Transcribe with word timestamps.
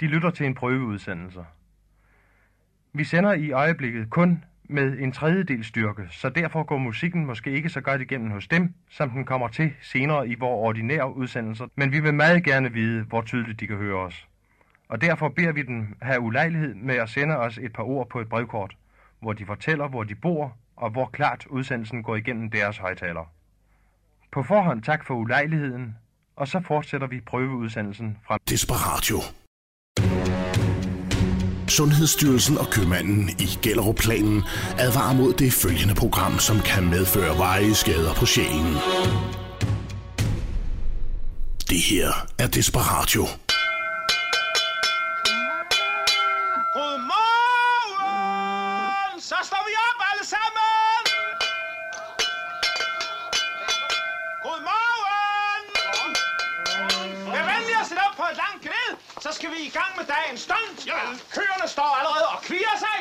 De 0.00 0.06
lytter 0.06 0.30
til 0.30 0.46
en 0.46 0.54
prøveudsendelse. 0.54 1.44
Vi 2.92 3.04
sender 3.04 3.32
i 3.32 3.50
øjeblikket 3.50 4.10
kun 4.10 4.44
med 4.64 4.98
en 4.98 5.12
tredjedel 5.12 5.64
styrke, 5.64 6.08
så 6.10 6.28
derfor 6.28 6.62
går 6.62 6.78
musikken 6.78 7.26
måske 7.26 7.50
ikke 7.50 7.68
så 7.68 7.80
godt 7.80 8.00
igennem 8.00 8.30
hos 8.30 8.48
dem, 8.48 8.74
som 8.90 9.10
den 9.10 9.24
kommer 9.24 9.48
til 9.48 9.72
senere 9.82 10.28
i 10.28 10.34
vores 10.34 10.66
ordinære 10.66 11.16
udsendelser, 11.16 11.66
men 11.74 11.92
vi 11.92 12.00
vil 12.00 12.14
meget 12.14 12.44
gerne 12.44 12.72
vide, 12.72 13.02
hvor 13.02 13.22
tydeligt 13.22 13.60
de 13.60 13.66
kan 13.66 13.76
høre 13.76 13.96
os. 13.98 14.28
Og 14.88 15.00
derfor 15.00 15.28
beder 15.28 15.52
vi 15.52 15.62
dem 15.62 15.96
have 16.02 16.20
ulejlighed 16.20 16.74
med 16.74 16.94
at 16.94 17.08
sende 17.10 17.36
os 17.36 17.58
et 17.58 17.72
par 17.72 17.82
ord 17.82 18.08
på 18.08 18.20
et 18.20 18.28
brevkort, 18.28 18.76
hvor 19.20 19.32
de 19.32 19.46
fortæller, 19.46 19.88
hvor 19.88 20.04
de 20.04 20.14
bor, 20.14 20.56
og 20.76 20.90
hvor 20.90 21.06
klart 21.06 21.46
udsendelsen 21.46 22.02
går 22.02 22.16
igennem 22.16 22.50
deres 22.50 22.78
højtaler. 22.78 23.32
På 24.32 24.42
forhånd 24.42 24.82
tak 24.82 25.06
for 25.06 25.14
ulejligheden, 25.14 25.96
og 26.36 26.48
så 26.48 26.60
fortsætter 26.60 27.06
vi 27.06 27.20
prøveudsendelsen 27.20 28.18
fra 28.26 28.38
Desperatio. 28.48 29.18
Sundhedsstyrelsen 31.70 32.58
og 32.58 32.70
købmanden 32.70 33.30
i 33.38 33.58
Gellerup-planen 33.62 34.42
advarer 34.78 35.14
mod 35.14 35.32
det 35.32 35.52
følgende 35.52 35.94
program, 35.94 36.38
som 36.38 36.60
kan 36.60 36.88
medføre 36.88 37.38
veje 37.38 37.74
skader 37.74 38.14
på 38.14 38.26
sjælen. 38.26 38.74
Det 41.70 41.80
her 41.80 42.26
er 42.38 42.46
Desperatio. 42.46 43.26
I 59.70 59.72
gang 59.78 59.92
med 59.98 60.06
dagens 60.16 60.40
stund. 60.40 60.68
Køerne 61.34 61.66
står 61.76 61.90
allerede 62.00 62.26
og 62.34 62.38
kvier 62.48 62.74
sig. 62.86 62.98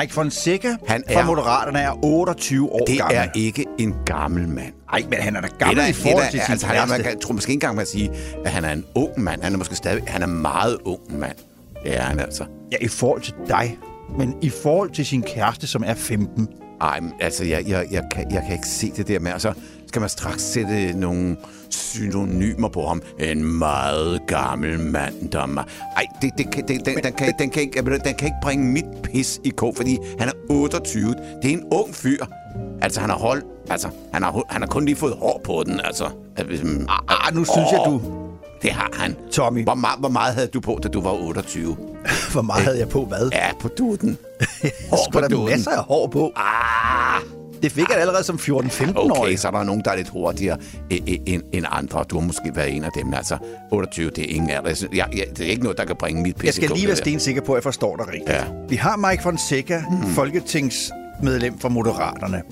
Mike 0.00 0.12
Fonseca 0.14 0.76
Han 0.88 1.04
fra 1.12 1.20
er- 1.20 1.24
Moderaterne 1.26 1.78
er 1.78 2.04
28 2.04 2.72
år 2.72 2.78
Det 2.86 2.98
gammel. 2.98 3.16
er 3.16 3.26
ikke 3.34 3.66
en 3.78 3.94
gammel 4.06 4.48
mand. 4.48 4.72
Nej, 4.92 5.02
men 5.10 5.18
han 5.18 5.36
er 5.36 5.40
da 5.40 5.46
Det 5.46 5.58
gammel 5.58 5.78
er 5.78 5.86
i 5.86 5.92
forhold 5.92 6.16
det 6.16 6.26
er 6.26 6.30
til 6.30 6.40
sin 6.40 6.52
altså, 6.52 6.66
han 6.66 6.76
er, 6.76 6.86
man 6.86 7.02
kan, 7.02 7.20
tror 7.20 7.34
måske 7.34 7.50
ikke 7.50 7.56
engang, 7.56 7.76
man 7.76 7.84
kan 7.84 7.90
sige, 7.90 8.10
at 8.44 8.50
han 8.50 8.64
er 8.64 8.72
en 8.72 8.84
ung 8.94 9.20
mand. 9.20 9.42
Han 9.42 9.52
er 9.54 9.58
måske 9.58 9.74
stadig... 9.76 10.02
Han 10.06 10.22
er 10.22 10.26
meget 10.26 10.78
ung 10.84 11.18
mand. 11.18 11.36
Det 11.84 11.96
er 11.96 12.02
han 12.02 12.20
altså. 12.20 12.44
Ja, 12.72 12.76
i 12.80 12.88
forhold 12.88 13.22
til 13.22 13.34
dig. 13.48 13.78
Men 14.18 14.36
i 14.42 14.50
forhold 14.50 14.90
til 14.90 15.06
sin 15.06 15.22
kæreste, 15.22 15.66
som 15.66 15.82
er 15.86 15.94
15. 15.94 16.48
Ej, 16.80 17.00
men 17.00 17.12
altså, 17.20 17.44
jeg, 17.44 17.68
jeg, 17.68 17.86
jeg, 17.90 18.02
kan, 18.14 18.30
jeg 18.32 18.42
kan 18.42 18.52
ikke 18.52 18.68
se 18.68 18.92
det 18.96 19.08
der 19.08 19.18
med. 19.18 19.32
Og 19.32 19.40
så 19.40 19.52
skal 19.88 20.00
man 20.00 20.08
straks 20.08 20.42
sætte 20.42 20.92
nogle 20.92 21.36
synonymer 21.70 22.68
på 22.68 22.86
ham. 22.86 23.02
En 23.18 23.44
meget 23.58 24.20
gammel 24.26 24.80
mand, 24.80 25.30
der 25.30 25.40
er. 25.40 25.64
Ej, 25.96 26.06
det, 26.22 26.32
det, 26.38 26.46
det, 26.56 26.68
den, 26.68 26.80
den, 26.84 27.12
kan, 27.12 27.34
den, 27.38 27.50
kan 27.50 27.62
ikke, 27.62 27.82
den 28.04 28.14
kan 28.14 28.26
ikke 28.26 28.38
bringe 28.42 28.64
mit 28.64 28.84
pis 29.02 29.40
i 29.44 29.48
kog, 29.48 29.76
fordi 29.76 29.98
han 30.18 30.28
er 30.28 30.32
28. 30.50 31.14
Det 31.42 31.50
er 31.50 31.52
en 31.52 31.64
ung 31.72 31.94
fyr. 31.94 32.24
Altså, 32.82 33.00
han 33.00 33.10
har 33.10 33.16
holdt... 33.16 33.44
Altså, 33.70 33.88
han 34.12 34.22
har, 34.22 34.42
han 34.48 34.62
har 34.62 34.68
kun 34.68 34.84
lige 34.84 34.96
fået 34.96 35.14
hår 35.20 35.40
på 35.44 35.62
den, 35.66 35.80
altså. 35.84 36.04
Ah, 36.38 37.34
nu 37.34 37.44
synes 37.44 37.66
jeg, 37.72 37.82
du... 37.86 38.00
Det 38.62 38.72
har 38.72 38.90
han. 38.92 39.16
Tommy. 39.32 39.64
Hvor, 39.64 39.74
meget, 39.74 39.98
hvor 39.98 40.08
meget 40.08 40.34
havde 40.34 40.46
du 40.46 40.60
på, 40.60 40.78
da 40.82 40.88
du 40.88 41.00
var 41.00 41.12
28? 41.12 41.76
Hvor 42.32 42.42
meget 42.42 42.64
havde 42.64 42.78
jeg 42.78 42.88
på 42.88 43.04
hvad? 43.04 43.28
Ja, 43.32 43.50
på 43.60 43.68
duden. 43.68 44.18
Hår 44.90 45.08
på 45.12 45.20
duden. 45.20 45.44
masser 45.44 45.70
af 45.70 45.84
hår 45.84 46.06
på. 46.06 46.32
Ah, 46.36 47.22
Det 47.62 47.72
fik 47.72 47.88
jeg 47.88 47.98
allerede 47.98 48.24
som 48.24 48.36
14-15-årig. 48.36 49.18
okay, 49.18 49.36
så 49.36 49.48
er 49.48 49.52
der 49.52 49.62
nogen, 49.64 49.82
der 49.84 49.90
er 49.90 49.96
lidt 49.96 50.08
hurtigere 50.08 50.56
e- 50.92 50.94
e- 50.94 51.22
end, 51.26 51.42
end 51.52 51.66
andre. 51.70 52.04
Du 52.10 52.18
har 52.18 52.26
måske 52.26 52.52
været 52.54 52.76
en 52.76 52.84
af 52.84 52.90
dem. 52.94 53.14
Altså, 53.14 53.36
28, 53.70 54.10
det 54.10 54.24
er 54.30 54.34
ingen 54.34 54.50
af 54.50 54.62
det. 54.64 54.88
Jeg, 54.94 55.06
jeg, 55.12 55.24
det 55.36 55.46
er 55.46 55.50
ikke 55.50 55.62
noget, 55.62 55.78
der 55.78 55.84
kan 55.84 55.96
bringe 55.96 56.22
mit 56.22 56.36
pisse 56.36 56.46
Jeg 56.46 56.54
skal 56.54 56.76
lige 56.76 56.86
være 56.86 56.96
stensikker 56.96 57.42
på, 57.42 57.52
at 57.52 57.56
jeg 57.56 57.62
forstår 57.62 57.96
dig 57.96 58.08
rigtigt. 58.08 58.28
Ja. 58.30 58.44
Vi 58.68 58.76
har 58.76 58.96
Mike 58.96 59.22
Fonseca, 59.22 59.82
mm. 59.90 60.08
folketingsmedlem 60.08 61.58
for 61.58 61.68
Moderaterne. 61.68 62.42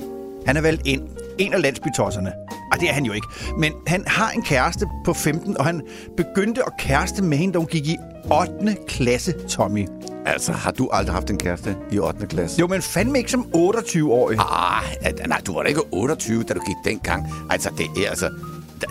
Han 0.47 0.57
er 0.57 0.61
valgt 0.61 0.87
ind. 0.87 1.03
En 1.39 1.53
af 1.55 1.63
landsbytosserne. 1.63 2.33
Og 2.73 2.81
det 2.81 2.89
er 2.89 2.93
han 2.93 3.05
jo 3.05 3.13
ikke. 3.13 3.27
Men 3.59 3.73
han 3.87 4.05
har 4.07 4.31
en 4.31 4.43
kæreste 4.43 4.87
på 5.05 5.13
15, 5.13 5.59
og 5.59 5.65
han 5.65 5.83
begyndte 6.17 6.63
at 6.67 6.73
kæreste 6.79 7.23
med 7.23 7.39
hende, 7.39 7.53
da 7.55 7.59
hun 7.59 7.67
gik 7.67 7.87
i 7.87 7.97
8. 8.33 8.77
klasse, 8.89 9.33
Tommy. 9.49 9.87
Altså, 10.27 10.53
har 10.53 10.71
du 10.71 10.89
aldrig 10.93 11.15
haft 11.15 11.31
en 11.31 11.39
kæreste 11.39 11.77
i 11.91 11.99
8. 11.99 12.27
klasse? 12.27 12.61
Jo, 12.61 12.67
men 12.67 12.83
fandme 12.83 13.19
ikke 13.19 13.31
som 13.31 13.47
28-årig. 13.57 14.39
Ah, 14.41 14.83
at- 15.01 15.21
nej, 15.29 15.41
du 15.47 15.55
var 15.55 15.63
da 15.63 15.69
ikke 15.69 15.83
28, 15.93 16.43
da 16.43 16.55
du 16.55 16.61
gik 16.67 16.77
dengang. 16.85 17.27
Altså, 17.51 17.71
det 17.79 18.05
er 18.07 18.11
altså... 18.11 18.31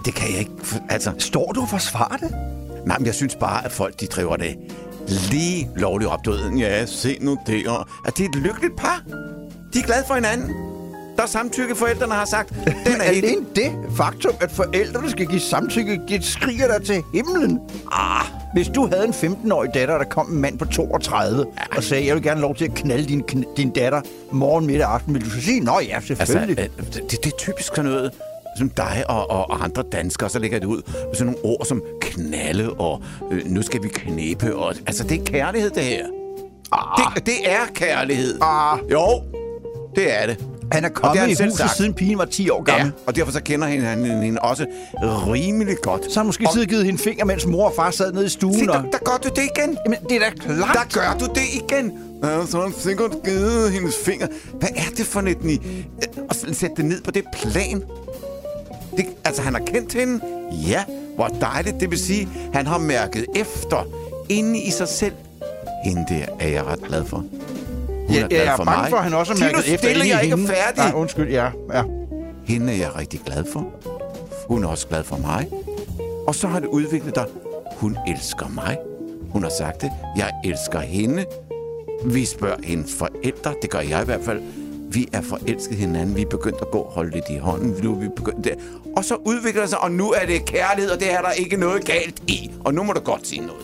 Det 0.05 0.13
kan 0.15 0.29
jeg 0.31 0.39
ikke... 0.39 0.51
Altså, 0.89 1.11
Står 1.19 1.51
du 1.51 1.61
og 1.61 1.69
forsvarer 1.69 2.17
det? 2.17 2.31
Nej, 2.85 2.97
men 2.97 3.05
jeg 3.05 3.15
synes 3.15 3.35
bare, 3.35 3.65
at 3.65 3.71
folk, 3.71 3.99
de 3.99 4.05
driver 4.05 4.35
det 4.35 4.55
lige 5.31 5.69
lovligt 5.75 6.11
op. 6.11 6.25
Du 6.25 6.31
ved, 6.31 6.51
ja, 6.57 6.85
se 6.85 7.17
nu 7.21 7.37
det. 7.47 7.67
Og, 7.67 7.87
at 8.07 8.17
det 8.17 8.25
er 8.25 8.29
et 8.29 8.35
lykkeligt 8.35 8.75
par. 8.77 9.01
De 9.73 9.79
er 9.79 9.83
glade 9.83 10.03
for 10.07 10.13
hinanden. 10.15 10.51
Er 11.25 11.29
samtykke, 11.29 11.75
forældrene 11.75 12.13
har 12.13 12.25
sagt. 12.25 12.49
Den 12.65 13.01
er. 13.01 13.03
Alene 13.03 13.45
det 13.55 13.71
faktum, 13.97 14.33
at 14.41 14.51
forældrene 14.51 15.09
skal 15.09 15.25
give 15.25 15.39
samtykke, 15.39 16.01
det 16.07 16.23
skriger 16.25 16.67
der 16.67 16.79
til 16.79 17.03
himlen. 17.13 17.59
Ah, 17.91 18.25
Hvis 18.53 18.67
du 18.67 18.87
havde 18.87 19.03
en 19.07 19.13
15-årig 19.13 19.69
datter, 19.73 19.97
der 19.97 20.05
kom 20.05 20.31
en 20.31 20.41
mand 20.41 20.57
på 20.59 20.65
32 20.65 21.45
og 21.77 21.83
sagde, 21.83 22.07
jeg 22.07 22.15
vil 22.15 22.23
gerne 22.23 22.41
lov 22.41 22.55
til 22.55 22.65
at 22.65 22.73
knalde 22.73 23.05
din, 23.07 23.23
kn- 23.31 23.55
din 23.57 23.69
datter 23.69 24.01
morgen, 24.31 24.65
middag 24.67 24.87
og 24.87 24.93
aften, 24.93 25.13
vil 25.13 25.25
du 25.25 25.29
så 25.29 25.41
sige, 25.41 25.59
nå 25.59 25.79
ja, 25.89 25.95
altså, 25.95 26.15
selvfølgelig. 26.15 26.69
øh, 26.79 26.85
det, 26.93 27.11
det 27.11 27.25
er 27.33 27.37
typisk 27.37 27.67
sådan 27.75 27.91
noget, 27.91 28.11
som 28.57 28.69
dig 28.69 29.03
og, 29.09 29.31
og, 29.31 29.63
andre 29.63 29.83
danskere, 29.91 30.29
så 30.29 30.39
lægger 30.39 30.59
det 30.59 30.65
ud 30.67 30.81
med 31.07 31.15
sådan 31.15 31.25
nogle 31.33 31.45
ord 31.59 31.65
som 31.65 31.83
knalde 32.01 32.73
og 32.73 33.01
øh, 33.31 33.41
nu 33.45 33.61
skal 33.61 33.83
vi 33.83 33.87
knæppe. 33.87 34.55
Og, 34.55 34.73
altså, 34.87 35.03
det 35.03 35.19
er 35.21 35.25
kærlighed, 35.25 35.69
det 35.69 35.83
her. 35.83 36.05
Ah. 36.71 37.13
Det, 37.15 37.25
det 37.25 37.51
er 37.51 37.65
kærlighed. 37.73 38.37
Ah. 38.41 38.77
Jo, 38.91 39.21
det 39.95 40.21
er 40.21 40.25
det. 40.27 40.37
Han 40.71 40.85
er 40.85 40.89
kommet 40.89 41.19
har 41.19 41.25
i 41.25 41.29
han 41.29 41.37
selv 41.37 41.49
huset, 41.49 41.57
sagt. 41.59 41.77
siden 41.77 41.93
pigen 41.93 42.17
var 42.17 42.25
10 42.25 42.49
år 42.49 42.63
gammel. 42.63 42.85
Ja, 42.87 42.91
og 43.07 43.15
derfor 43.15 43.31
så 43.31 43.41
kender 43.41 43.67
han 43.67 43.81
hende, 43.81 44.23
hende 44.23 44.41
også 44.41 44.65
rimelig 45.03 45.75
godt. 45.81 46.03
Så 46.03 46.09
har 46.13 46.19
han 46.19 46.25
måske 46.25 46.47
Og- 46.47 46.53
siddet 46.53 46.69
givet 46.69 46.85
hende 46.85 46.99
finger, 46.99 47.25
mens 47.25 47.45
mor 47.45 47.65
og 47.69 47.73
far 47.75 47.91
sad 47.91 48.13
nede 48.13 48.25
i 48.25 48.29
stuen. 48.29 48.53
Se, 48.59 48.65
der, 48.65 48.77
og... 48.77 48.83
der 48.91 48.97
gør 48.97 49.17
du 49.23 49.29
det 49.29 49.49
igen. 49.57 49.77
Jamen, 49.85 49.99
det 50.09 50.15
er 50.15 50.19
da 50.19 50.29
klart. 50.55 50.75
Der 50.75 50.99
gør 50.99 51.17
du 51.19 51.25
det 51.25 51.43
igen. 51.53 51.91
Ja, 52.23 52.45
så 52.45 52.57
har 52.57 52.63
han 52.63 52.73
sikkert 52.79 53.11
givet 53.25 53.71
hendes 53.71 53.95
finger. 54.05 54.27
Hvad 54.59 54.69
er 54.75 54.89
det 54.97 55.05
for 55.05 55.19
et... 55.21 55.43
Ni? 55.43 55.61
Og 56.29 56.35
sætte 56.35 56.75
det 56.77 56.85
ned 56.85 57.01
på 57.01 57.11
det 57.11 57.23
plan. 57.33 57.83
Det, 58.97 59.05
altså, 59.25 59.41
han 59.41 59.53
har 59.53 59.61
kendt 59.61 59.93
hende. 59.93 60.19
Ja, 60.67 60.83
hvor 61.15 61.27
dejligt. 61.27 61.75
Det 61.79 61.91
vil 61.91 61.99
sige, 61.99 62.27
han 62.53 62.67
har 62.67 62.77
mærket 62.77 63.25
efter 63.35 63.87
inde 64.29 64.59
i 64.59 64.69
sig 64.71 64.87
selv. 64.87 65.13
Hende 65.85 66.05
der 66.09 66.25
er 66.39 66.47
jeg 66.47 66.63
ret 66.65 66.79
glad 66.87 67.05
for. 67.05 67.23
Hun 68.07 68.15
Ja, 68.15 68.23
er 68.23 68.27
glad 68.27 68.39
jeg 68.43 68.51
er 68.51 68.55
for 68.55 68.63
bange 68.63 68.81
mig. 68.81 68.89
for, 68.89 68.97
at 68.97 69.03
han 69.03 69.13
også 69.13 69.33
har 69.33 69.39
mærket 69.39 69.59
efter 69.73 69.77
stille, 69.77 70.07
jeg 70.07 70.15
er 70.17 70.19
ikke 70.19 70.35
hende. 70.35 70.49
færdig. 70.53 70.83
Nej, 70.83 70.91
undskyld, 71.01 71.29
ja. 71.31 71.49
ja. 71.73 71.83
Hende 72.45 72.73
er 72.73 72.77
jeg 72.77 72.95
rigtig 72.95 73.19
glad 73.25 73.43
for. 73.53 73.65
Hun 74.47 74.63
er 74.63 74.67
også 74.67 74.87
glad 74.87 75.03
for 75.03 75.17
mig. 75.17 75.47
Og 76.27 76.35
så 76.35 76.47
har 76.47 76.59
det 76.59 76.67
udviklet 76.67 77.15
dig. 77.15 77.25
Hun 77.77 77.97
elsker 78.07 78.47
mig. 78.47 78.77
Hun 79.29 79.43
har 79.43 79.49
sagt 79.57 79.81
det. 79.81 79.91
Jeg 80.17 80.31
elsker 80.45 80.79
hende. 80.79 81.25
Vi 82.05 82.25
spørger 82.25 82.55
hendes 82.63 82.93
forældre. 82.95 83.53
Det 83.61 83.69
gør 83.69 83.79
jeg 83.79 84.01
i 84.01 84.05
hvert 84.05 84.21
fald. 84.21 84.41
Vi 84.91 85.07
er 85.13 85.21
forelsket 85.21 85.77
hinanden. 85.77 86.15
Vi 86.15 86.21
er 86.21 86.25
begyndt 86.29 86.61
at 86.61 86.71
gå 86.71 86.77
og 86.77 86.91
holde 86.91 87.11
lidt 87.11 87.25
i 87.29 87.37
hånden. 87.37 87.75
Nu 87.83 87.95
er 87.95 87.99
vi 87.99 88.07
begyndt 88.15 88.43
der. 88.43 88.53
Og 88.97 89.05
så 89.05 89.15
udvikler 89.25 89.61
det 89.61 89.69
sig, 89.69 89.79
og 89.81 89.91
nu 89.91 90.11
er 90.11 90.25
det 90.25 90.45
kærlighed, 90.45 90.91
og 90.91 90.99
det 90.99 91.13
er 91.13 91.21
der 91.21 91.31
ikke 91.31 91.57
noget 91.57 91.85
galt 91.85 92.19
i. 92.27 92.51
Og 92.65 92.73
nu 92.73 92.83
må 92.83 92.93
du 92.93 92.99
godt 92.99 93.27
sige 93.27 93.41
noget. 93.41 93.61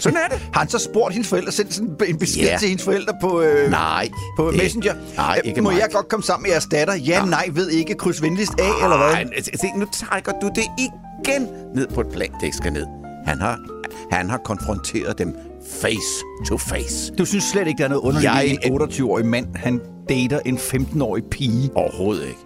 Sådan 0.00 0.18
er 0.18 0.28
det. 0.34 0.38
Har 0.52 0.60
han 0.60 0.68
så 0.68 0.78
spurgt 0.78 1.12
hendes 1.12 1.28
forældre, 1.28 1.52
sendt 1.52 1.74
sådan 1.74 1.96
en 2.08 2.18
besked 2.18 2.42
Ja. 2.42 2.56
til 2.60 2.68
hendes 2.68 2.84
forældre 2.84 3.12
på, 3.20 3.40
øh, 3.40 3.70
Nej. 3.70 4.08
på 4.36 4.50
det- 4.50 4.56
Messenger? 4.62 4.94
Nej, 5.16 5.40
Øh, 5.44 5.48
ikke 5.48 5.62
Må 5.62 5.70
mig. 5.70 5.78
jeg 5.80 5.88
godt 5.92 6.08
komme 6.08 6.22
sammen 6.24 6.42
med 6.42 6.50
jeres 6.50 6.66
datter? 6.70 6.94
Ja, 6.94 7.24
nej, 7.24 7.48
ved 7.52 7.68
ikke. 7.70 7.94
Kryds 7.94 8.22
venligst 8.22 8.52
af, 8.58 8.84
eller 8.84 8.96
hvad? 8.96 9.06
Ej, 9.06 9.42
se, 9.42 9.66
nu 9.76 9.86
trækker 9.92 10.32
du 10.42 10.50
det 10.54 10.64
igen 10.78 11.48
ned 11.74 11.86
på 11.94 12.00
et 12.00 12.06
plan, 12.12 12.28
det 12.40 12.42
ikke 12.42 12.56
skal 12.56 12.72
ned. 12.72 12.86
Han 13.26 13.40
har, 13.40 13.58
han 14.12 14.30
har 14.30 14.38
konfronteret 14.44 15.18
dem 15.18 15.36
face 15.80 16.00
to 16.48 16.58
face. 16.58 17.12
Du 17.18 17.24
synes 17.24 17.44
slet 17.44 17.66
ikke, 17.68 17.78
der 17.78 17.84
er 17.84 17.88
noget 17.88 18.02
underligt 18.02 18.32
Jeg- 18.32 18.58
en 18.64 18.82
28-årig 18.82 19.26
mand, 19.26 19.46
han 19.54 19.80
dater 20.08 20.40
en 20.46 20.58
15-årig 20.58 21.24
pige. 21.30 21.70
Overhovedet 21.74 22.22
ikke. 22.26 22.40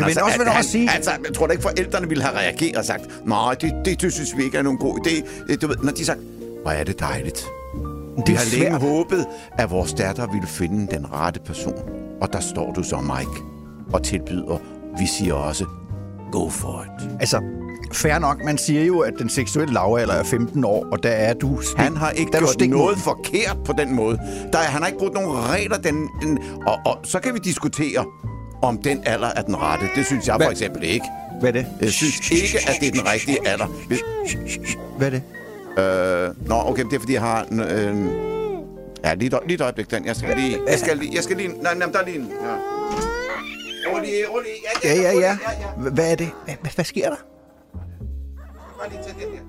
Han 0.00 0.06
vil 0.06 0.22
også 0.22 0.38
han, 0.44 0.56
også 0.58 0.70
sige- 0.70 0.90
Altså, 0.90 1.10
jeg 1.26 1.34
tror 1.34 1.46
da 1.46 1.52
ikke, 1.52 1.62
forældrene 1.62 2.08
ville 2.08 2.24
have 2.24 2.36
reageret 2.38 2.76
og 2.76 2.84
sagt, 2.84 3.02
nej, 3.26 3.54
det, 3.60 3.72
det, 3.84 4.00
det 4.00 4.12
synes 4.12 4.36
vi 4.36 4.42
ikke 4.44 4.58
er 4.58 4.62
nogen 4.62 4.78
god 4.78 4.98
idé. 5.06 5.56
Du 5.56 5.66
ved, 5.66 5.76
når 5.82 5.92
de 5.92 6.04
sagt, 6.04 6.18
hvor 6.62 6.70
er 6.70 6.84
det 6.84 7.00
dejligt. 7.00 7.46
Det 8.16 8.28
Vi 8.28 8.32
har 8.34 8.44
længe 8.58 8.66
svært. 8.70 8.80
håbet, 8.80 9.26
at 9.58 9.70
vores 9.70 9.92
datter 9.92 10.26
ville 10.32 10.46
finde 10.46 10.96
den 10.96 11.12
rette 11.12 11.40
person. 11.46 11.74
Og 12.20 12.32
der 12.32 12.40
står 12.40 12.72
du 12.72 12.82
så, 12.82 12.96
Mike, 12.96 13.42
og 13.92 14.02
tilbyder. 14.02 14.58
Vi 14.98 15.06
siger 15.18 15.34
også, 15.34 15.64
go 16.32 16.48
for 16.48 16.84
it. 17.00 17.08
Altså, 17.20 17.40
fair 17.92 18.18
nok. 18.18 18.44
Man 18.44 18.58
siger 18.58 18.84
jo, 18.84 18.98
at 19.00 19.12
den 19.18 19.28
seksuelle 19.28 19.74
lavalder 19.74 20.14
er 20.14 20.22
15 20.24 20.64
år, 20.64 20.86
og 20.92 21.02
der 21.02 21.08
er 21.10 21.34
du 21.34 21.60
stik, 21.60 21.78
Han 21.78 21.96
har 21.96 22.10
ikke 22.10 22.30
der 22.32 22.36
er 22.38 22.40
gjort 22.40 22.50
stik 22.52 22.70
noget 22.70 22.98
forkert 22.98 23.56
på 23.64 23.72
den 23.78 23.94
måde. 23.94 24.18
Der, 24.52 24.58
er- 24.58 24.62
han 24.62 24.80
har 24.82 24.86
ikke 24.86 24.98
brugt 24.98 25.14
nogen 25.14 25.30
regler. 25.48 25.76
Den, 25.76 26.08
den, 26.22 26.38
og, 26.66 26.78
og 26.86 26.98
så 27.04 27.20
kan 27.20 27.34
vi 27.34 27.38
diskutere, 27.38 28.04
om 28.66 28.78
den 28.82 29.02
alder 29.06 29.28
er 29.28 29.42
den 29.42 29.56
rette. 29.56 29.86
Det 29.96 30.06
synes 30.06 30.26
jeg 30.26 30.36
Hvad- 30.36 30.46
for 30.46 30.50
eksempel 30.50 30.82
ikke. 30.84 31.06
Hvad 31.40 31.48
er 31.48 31.52
det? 31.52 31.66
Jeg 31.80 31.90
synes 31.90 32.30
ikke, 32.30 32.58
at 32.68 32.76
det 32.80 32.88
er 32.88 32.92
den 32.92 33.06
rigtige 33.12 33.48
alder. 33.48 33.66
Hvis- 33.66 34.00
Hvad 34.98 35.06
er 35.06 35.10
det? 35.10 35.22
Øh, 35.78 36.48
nå, 36.48 36.54
okay, 36.54 36.84
det 36.84 36.92
er, 36.92 36.98
fordi 37.00 37.12
jeg 37.12 37.20
har... 37.20 37.42
en, 37.44 37.60
Øh, 37.60 37.96
ja, 39.04 39.14
lige 39.14 39.30
lige 39.46 39.54
et 39.54 39.60
øjeblik, 39.60 39.90
Dan. 39.90 40.04
Jeg 40.06 40.16
skal 40.16 40.36
lige... 40.36 40.58
Jeg 40.68 40.78
skal 40.78 40.96
lige... 40.98 41.14
Jeg 41.14 41.24
skal 41.24 41.36
lige 41.36 41.48
nej, 41.48 41.74
nej, 41.74 41.88
der 41.88 41.98
er 41.98 42.04
lige 42.04 42.18
en... 42.18 42.26
Ja. 42.42 42.54
Rolig, 43.92 44.10
rolig. 44.34 44.50
Ja, 44.84 44.94
ja, 44.94 45.12
ja. 45.12 45.18
ja. 45.20 45.36
Hvad 45.90 46.12
er 46.12 46.16
det? 46.16 46.30
Hvad, 46.44 46.54
hvad- 46.74 46.84
sker 46.84 47.08
der? 47.08 47.16
Bare 48.78 48.88
lige 48.90 49.02
tag 49.02 49.12
den 49.14 49.32
her. 49.34 49.40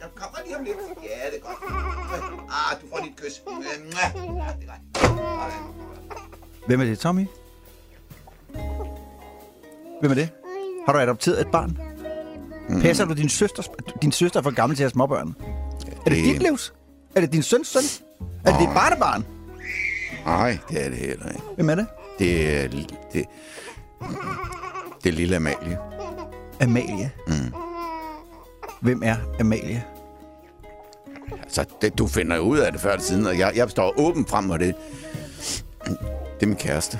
Jeg 0.00 0.08
kommer 0.14 0.38
lige 0.46 0.56
om 0.56 0.64
lidt. 0.64 0.76
Ja, 1.02 1.30
det 1.30 1.38
er 1.38 1.46
godt. 1.46 1.58
Ah, 2.50 2.80
du 2.82 2.86
får 2.90 2.98
et 2.98 3.16
kys. 3.16 3.42
Godt. 3.46 3.66
Hvem 6.66 6.80
er 6.80 6.84
det, 6.84 6.98
Tommy? 6.98 7.26
Hvem 10.02 10.10
er 10.10 10.14
det? 10.14 10.28
Har 10.86 10.92
du 10.92 10.98
adopteret 10.98 11.40
et 11.40 11.46
barn? 11.52 11.78
Passer 12.82 13.04
du 13.04 13.12
din 13.14 13.28
søsters... 13.28 13.68
Din 14.02 14.12
søster 14.12 14.38
er 14.40 14.42
for 14.42 14.50
gammel 14.54 14.76
til 14.76 14.82
at 14.82 14.84
have 14.84 14.90
småbørn. 14.90 15.36
Er 16.06 16.10
det 16.10 16.12
Det- 16.12 16.24
dit 16.24 16.42
livs? 16.42 16.74
Er 17.16 17.20
det 17.20 17.32
din 17.32 17.42
søns 17.42 17.68
søn? 17.68 17.82
Er 18.44 18.50
det 18.50 18.60
dit 18.60 18.68
barnebarn? 18.74 19.24
Nej, 20.26 20.58
det 20.70 20.84
er 20.84 20.88
det 20.88 20.98
heller 20.98 21.28
ikke. 21.28 21.42
Hvem 21.54 21.70
er 21.70 21.74
det? 21.74 21.86
Det 22.18 22.56
er... 22.64 22.68
Det, 23.12 23.24
det 25.04 25.08
er 25.08 25.12
lille 25.12 25.36
Amalie. 25.36 25.78
Amalie. 26.60 27.10
Mm. 27.26 27.52
Hvem 28.80 29.02
er 29.04 29.16
Amalie? 29.40 29.84
Altså, 31.42 31.64
det, 31.82 31.98
du 31.98 32.06
finder 32.06 32.38
ud 32.38 32.58
af 32.58 32.72
det 32.72 32.80
før 32.80 32.90
eller 32.90 33.02
siden, 33.04 33.26
og 33.26 33.38
jeg, 33.38 33.52
jeg 33.56 33.70
står 33.70 33.94
åben 34.00 34.26
frem, 34.26 34.50
og 34.50 34.58
det, 34.60 34.74
det 35.84 36.42
er 36.42 36.46
min 36.46 36.56
kæreste. 36.56 36.98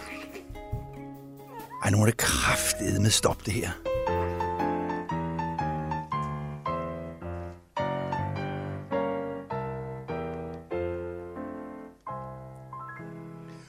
Ej, 1.84 1.90
nu 1.90 2.02
er 2.02 2.06
det 2.06 2.17
kraftedet 2.17 3.02
med 3.02 3.11
stop 3.11 3.46
det 3.46 3.55
her. 3.55 3.70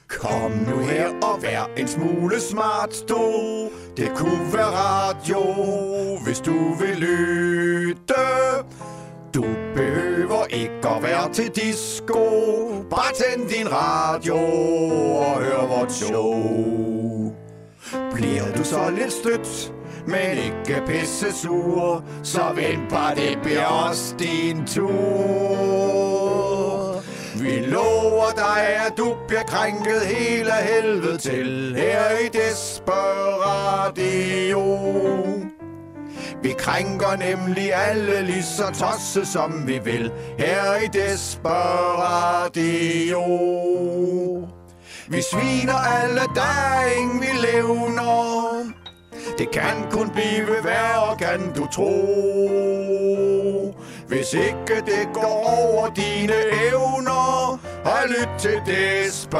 Kom 0.08 0.50
nu 0.50 0.78
her 0.78 1.08
og 1.22 1.42
vær 1.42 1.70
en 1.76 1.88
smule 1.88 2.40
smart, 2.40 2.94
du. 3.08 3.68
Det 3.96 4.10
kunne 4.16 4.52
være 4.52 4.70
radio, 4.70 5.40
hvis 6.24 6.40
du 6.40 6.74
vil 6.74 6.96
lytte. 6.96 8.14
Du 9.34 9.42
behøver 9.74 10.46
ikke 10.46 10.88
at 10.88 11.02
være 11.02 11.32
til 11.32 11.50
disco. 11.50 12.24
Bare 12.90 13.12
tænd 13.14 13.48
din 13.48 13.72
radio 13.72 14.36
og 15.16 15.42
hør 15.42 15.66
vort 15.66 15.92
show. 15.92 17.33
Bliver 18.14 18.52
du 18.56 18.64
så 18.64 18.90
lidt 18.90 19.12
stødt, 19.12 19.72
men 20.06 20.38
ikke 20.38 20.82
pisse 20.86 21.32
sur, 21.32 22.04
så 22.22 22.42
vent 22.54 22.90
bare, 22.90 23.14
det 23.14 23.38
bliver 23.42 23.66
også 23.66 24.14
din 24.18 24.66
tur. 24.66 25.94
Vi 27.42 27.58
lover 27.66 28.30
dig, 28.36 28.86
at 28.86 28.92
du 28.98 29.14
bliver 29.28 29.42
krænket 29.42 30.00
hele 30.00 30.52
helvede 30.52 31.18
til 31.18 31.74
her 31.76 32.18
i 32.18 32.28
Desperadio. 32.28 33.84
Vi 36.42 36.54
krænker 36.58 37.16
nemlig 37.16 37.74
alle 37.74 38.22
lige 38.22 38.42
så 38.42 38.64
tosse, 38.74 39.26
som 39.32 39.66
vi 39.66 39.80
vil 39.84 40.12
her 40.38 40.74
i 40.84 40.86
Desperadio. 40.86 42.14
Vi 45.08 45.22
sviner 45.22 45.74
alle, 45.74 46.20
der 46.34 46.76
er 46.76 46.96
ingen 46.98 47.20
vi 47.20 47.26
levner. 47.46 48.72
Det 49.38 49.50
kan 49.50 49.90
kun 49.90 50.10
blive 50.10 50.64
værre, 50.64 51.16
kan 51.18 51.52
du 51.52 51.66
tro. 51.72 51.94
Hvis 54.08 54.32
ikke 54.32 54.74
det 54.86 55.08
går 55.14 55.56
over 55.58 55.88
dine 55.94 56.34
evner, 56.70 57.58
og 57.84 58.08
lyt 58.08 58.28
til 58.38 58.62
Desperatio. 58.66 59.34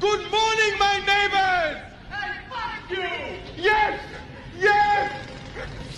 Good 0.00 0.24
morning, 0.36 0.74
my 0.84 0.96
neighbors! 1.10 1.76
Hey, 2.10 2.32
fuck 2.50 2.90
you! 2.90 3.10
Yes! 3.58 4.00
Yes! 4.60 5.10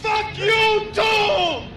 Fuck 0.02 0.38
you 0.38 0.92
too! 0.94 1.67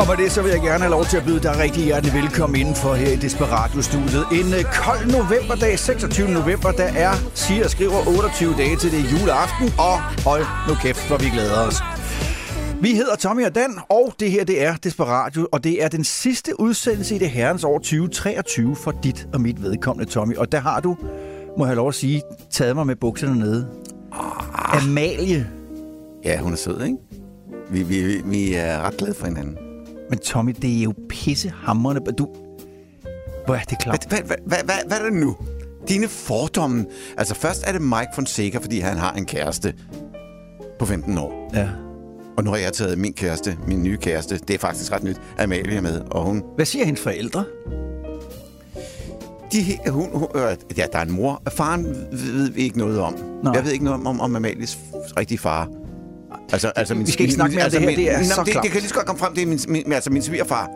Og 0.00 0.06
med 0.08 0.16
det 0.24 0.32
så 0.32 0.42
vil 0.42 0.50
jeg 0.50 0.60
gerne 0.60 0.82
have 0.84 0.90
lov 0.90 1.04
til 1.04 1.16
at 1.16 1.24
byde 1.24 1.42
dig 1.42 1.58
rigtig 1.58 1.84
hjertelig 1.84 2.14
velkommen 2.14 2.60
indenfor 2.60 2.94
her 2.94 3.10
i 3.12 3.16
Desperatio-studiet. 3.16 4.24
En 4.32 4.54
øh, 4.58 4.64
kold 4.64 5.06
novemberdag, 5.16 5.78
26. 5.78 6.28
november, 6.28 6.70
der 6.70 6.90
er, 7.06 7.12
siger 7.34 7.64
og 7.64 7.70
skriver 7.70 8.08
28 8.18 8.54
dage 8.58 8.76
til 8.76 8.90
det 8.92 9.02
juleaften. 9.12 9.66
Og 9.78 9.96
hold 10.28 10.44
nu 10.68 10.74
kæft, 10.74 11.08
hvor 11.08 11.16
vi 11.16 11.28
glæder 11.28 11.66
os. 11.66 11.76
Vi 12.80 12.90
hedder 12.94 13.16
Tommy 13.16 13.46
og 13.46 13.54
Dan, 13.54 13.78
og 13.88 14.14
det 14.20 14.30
her 14.30 14.44
det 14.44 14.62
er 14.62 14.74
Desperatio, 14.76 15.48
og 15.52 15.64
det 15.64 15.84
er 15.84 15.88
den 15.88 16.04
sidste 16.04 16.60
udsendelse 16.60 17.14
i 17.14 17.18
det 17.18 17.30
herrens 17.30 17.64
år 17.64 17.78
2023 17.78 18.76
for 18.76 18.90
dit 19.02 19.28
og 19.32 19.40
mit 19.40 19.62
vedkommende, 19.62 20.10
Tommy. 20.10 20.36
Og 20.36 20.52
der 20.52 20.60
har 20.60 20.80
du, 20.80 20.96
må 21.58 21.64
jeg 21.64 21.68
have 21.68 21.76
lov 21.76 21.88
at 21.88 21.94
sige, 21.94 22.22
taget 22.50 22.76
mig 22.76 22.86
med 22.86 22.96
bukserne 22.96 23.38
nede. 23.38 23.68
Amalie. 24.54 25.46
Ja, 26.24 26.38
hun 26.38 26.52
er 26.52 26.56
sød, 26.56 26.82
ikke? 26.82 26.96
Vi, 27.70 27.82
vi, 27.82 28.22
vi 28.24 28.54
er 28.54 28.80
ret 28.80 28.96
glade 28.96 29.14
for 29.14 29.26
hinanden. 29.26 29.67
Men 30.10 30.18
Tommy, 30.18 30.54
det 30.62 30.78
er 30.78 30.82
jo 30.82 30.94
pissehammerende. 31.08 32.12
Du... 32.12 32.28
Hvor 33.46 33.54
er 33.54 33.64
det 33.70 33.78
klart? 33.78 34.06
Hvad, 34.08 34.18
hvad, 34.18 34.36
hvad, 34.46 34.58
hvad, 34.64 34.74
hvad 34.86 34.98
er 34.98 35.04
det 35.04 35.12
nu? 35.12 35.36
Dine 35.88 36.08
fordomme. 36.08 36.86
Altså 37.18 37.34
først 37.34 37.64
er 37.66 37.72
det 37.72 37.82
Mike 37.82 38.08
Fonseca, 38.14 38.58
fordi 38.58 38.78
han 38.78 38.96
har 38.96 39.12
en 39.12 39.26
kæreste 39.26 39.74
på 40.78 40.86
15 40.86 41.18
år. 41.18 41.50
Ja. 41.54 41.68
Og 42.36 42.44
nu 42.44 42.50
har 42.50 42.56
jeg 42.56 42.72
taget 42.72 42.98
min 42.98 43.12
kæreste, 43.12 43.58
min 43.66 43.82
nye 43.82 43.96
kæreste, 43.96 44.38
det 44.38 44.54
er 44.54 44.58
faktisk 44.58 44.92
ret 44.92 45.02
nyt, 45.02 45.20
Amalie 45.38 45.80
med, 45.80 46.00
og 46.00 46.24
hun... 46.24 46.42
Hvad 46.56 46.66
siger 46.66 46.84
hendes 46.84 47.02
forældre? 47.02 47.44
De, 49.52 49.90
hun, 49.90 50.08
hun, 50.12 50.28
øh, 50.34 50.56
ja, 50.76 50.86
der 50.92 50.98
er 50.98 51.02
en 51.02 51.12
mor. 51.12 51.42
Faren 51.48 51.84
ved 52.12 52.50
vi 52.50 52.62
ikke 52.62 52.78
noget 52.78 53.00
om. 53.00 53.14
Nå. 53.44 53.52
Jeg 53.54 53.64
ved 53.64 53.72
ikke 53.72 53.84
noget 53.84 54.00
om, 54.00 54.06
om, 54.06 54.20
om 54.20 54.36
Amalies 54.36 54.78
rigtige 55.16 55.38
far. 55.38 55.68
Altså, 56.52 56.72
altså 56.76 56.94
min, 56.94 57.06
Vi 57.06 57.12
skal 57.12 57.22
ikke 57.22 57.34
snakke 57.34 57.56
mere 57.56 57.64
om 57.64 57.70
det 57.70 57.80
her, 57.80 57.96
det 57.96 58.12
er 58.12 58.18
min, 58.18 58.26
så 58.26 58.42
det, 58.44 58.52
klamt. 58.52 58.64
det 58.64 58.72
kan 58.72 58.80
lige 58.80 58.88
så 58.88 58.94
godt 58.94 59.06
komme 59.06 59.18
frem, 59.18 59.34
det 59.34 59.42
er 59.42 59.46
min, 59.46 59.58
min, 59.68 59.92
altså 59.92 60.10
min 60.10 60.22
svigerfar. 60.22 60.70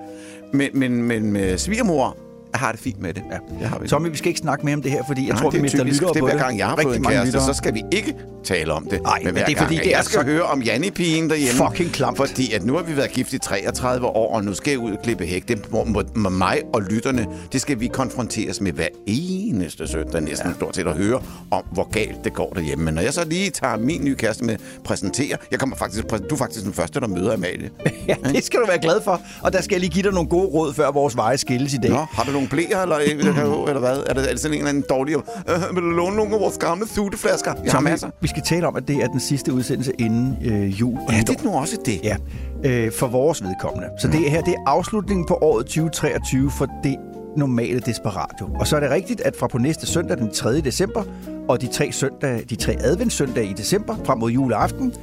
Men, 0.53 0.71
men, 0.75 1.03
men 1.03 1.33
med 1.33 1.59
svigermor 1.59 2.17
har 2.55 2.73
det 2.73 2.81
fint 2.81 3.01
med 3.01 3.15
det. 3.15 3.23
Ja. 3.33 3.37
Det 3.61 3.69
har 3.69 3.79
vi. 3.79 3.89
Tommy, 3.89 4.09
vi 4.11 4.17
skal 4.17 4.29
ikke 4.29 4.41
snakke 4.41 4.65
mere 4.65 4.75
om 4.75 4.83
det 4.83 4.91
her, 4.91 5.03
fordi 5.07 5.21
jeg 5.21 5.29
Nej, 5.29 5.43
tror, 5.43 5.51
vi 5.51 5.59
er 5.59 5.63
mister 5.63 5.85
lyttere 5.85 6.09
Det 6.09 6.17
er 6.17 6.21
på 6.21 6.27
hver 6.27 6.35
det. 6.35 6.43
gang, 6.45 6.59
jeg 6.59 6.67
har 6.67 6.79
fået 6.83 6.97
en 6.97 7.05
kæreste, 7.05 7.25
lyttere. 7.27 7.47
så 7.47 7.53
skal 7.53 7.75
vi 7.75 7.83
ikke 7.93 8.15
tale 8.45 8.73
om 8.73 8.87
det. 8.91 9.03
Nej, 9.03 9.21
men 9.25 9.33
hver 9.33 9.45
det 9.45 9.57
er 9.57 9.63
fordi, 9.63 9.75
gang, 9.75 9.85
det 9.85 9.93
er 9.93 9.97
jeg 9.97 10.05
skal 10.05 10.21
så 10.21 10.25
høre 10.27 10.43
om 10.43 10.63
Janni-pigen 10.63 11.31
derhjemme. 11.31 11.67
fucking 11.71 11.93
klamt. 11.93 12.17
Fordi 12.17 12.53
at 12.53 12.65
nu 12.65 12.75
har 12.77 12.83
vi 12.83 12.97
været 12.97 13.11
gift 13.13 13.33
i 13.33 13.39
33 13.39 14.07
år, 14.07 14.35
og 14.35 14.45
nu 14.45 14.55
skal 14.55 14.71
jeg 14.71 14.79
ud 14.79 14.93
og 14.93 14.99
klippe 15.03 15.25
hæk. 15.27 15.49
Det 15.49 15.73
må, 15.73 15.85
må, 15.85 16.03
må 16.17 16.29
mig 16.29 16.59
og 16.75 16.83
lytterne, 16.83 17.27
det 17.53 17.61
skal 17.61 17.81
vi 17.81 17.87
konfronteres 17.87 18.61
med 18.61 18.73
hver 18.73 18.87
eneste 19.07 19.87
søndag 19.89 20.21
næsten 20.21 20.49
ja. 20.49 20.55
stort 20.55 20.77
set 20.77 20.87
at 20.87 20.97
høre 20.97 21.23
om, 21.51 21.63
hvor 21.73 21.89
galt 21.91 22.25
det 22.25 22.33
går 22.35 22.53
derhjemme. 22.55 22.85
Men 22.85 22.95
når 22.95 23.03
jeg 23.03 23.13
så 23.13 23.25
lige 23.25 23.51
tager 23.51 23.77
min 23.77 24.05
nye 24.05 24.15
kæreste 24.15 24.45
med 24.45 24.57
præsenterer, 24.85 25.37
jeg 25.51 25.59
kommer 25.59 25.77
faktisk, 25.77 26.05
du 26.31 26.35
er 26.35 26.39
faktisk 26.39 26.65
den 26.65 26.73
første, 26.73 27.01
der 27.01 27.07
møder 27.09 27.33
Amalie. 27.35 27.71
Ja, 28.09 28.15
det 28.25 28.45
skal 28.45 28.61
du 28.61 28.67
være 28.67 28.79
glad 28.79 29.01
for. 29.05 29.21
Og 29.43 29.53
der 29.53 29.61
skal 29.63 29.75
jeg 29.75 29.81
lige 29.81 29.91
give 29.91 30.03
dig 30.03 30.13
nogle 30.13 30.29
gode 30.29 30.47
råd, 30.47 30.75
før 30.75 30.91
vores 30.91 31.17
veje 31.17 31.39
skilles 31.39 31.75
i 31.75 31.77
dag. 31.77 31.91
Nå, 31.91 31.97
har 32.13 32.25
du 32.25 32.33
nogle 32.43 32.51
blæer, 32.51 32.83
eller, 32.83 32.97
eller, 32.97 33.65
eller 33.67 33.81
hvad? 33.81 34.03
Er 34.07 34.15
det, 34.15 34.29
er 34.29 34.31
det 34.31 34.41
sådan 34.41 34.55
en 34.55 34.59
eller 34.59 34.69
anden 34.69 34.85
dårlig... 34.89 35.17
Øh, 35.17 35.75
vil 35.75 35.83
du 35.83 35.91
låne 35.91 36.17
nogle 36.17 36.35
af 36.35 36.41
vores 36.41 36.59
gamle 36.59 36.89
suteflasker? 36.89 37.55
Jeg 37.65 37.73
har 37.73 37.81
masser. 37.81 38.11
vi 38.21 38.29
skal 38.29 38.43
tale 38.43 38.67
om, 38.67 38.77
at 38.77 38.89
det 38.89 38.97
er 38.97 39.07
den 39.07 39.21
sidste 39.21 39.53
udsendelse 39.53 39.93
inden 39.99 40.37
øh, 40.45 40.81
jul. 40.81 40.99
Ja, 41.11 41.21
det 41.21 41.41
er 41.41 41.45
nu 41.45 41.51
også 41.53 41.77
det. 41.85 42.01
Ja, 42.05 42.17
øh, 42.65 42.93
for 42.93 43.07
vores 43.07 43.43
vedkommende. 43.43 43.89
Så 44.01 44.09
det 44.09 44.31
her, 44.31 44.43
det 44.43 44.55
er 44.55 44.63
afslutningen 44.67 45.27
på 45.27 45.35
året 45.35 45.67
2023 45.67 46.51
for 46.51 46.67
det 46.85 46.97
normale 47.37 47.81
Desperatio. 47.81 48.49
Og 48.61 48.67
så 48.67 48.77
er 48.77 48.81
det 48.81 48.91
rigtigt, 48.91 49.21
at 49.21 49.37
fra 49.37 49.47
på 49.47 49.59
næste 49.59 49.87
søndag, 49.87 50.19
den 50.19 50.31
3. 50.31 50.61
december, 50.61 51.03
og 51.49 51.61
de 51.61 51.67
tre, 51.67 51.93
søndag, 51.93 52.45
de 52.51 52.57
tre 52.57 52.77
adventssøndage 52.81 53.47
i 53.47 53.53
december, 53.53 53.97
frem 54.05 54.19
mod 54.19 54.31
juleaften, 54.31 54.95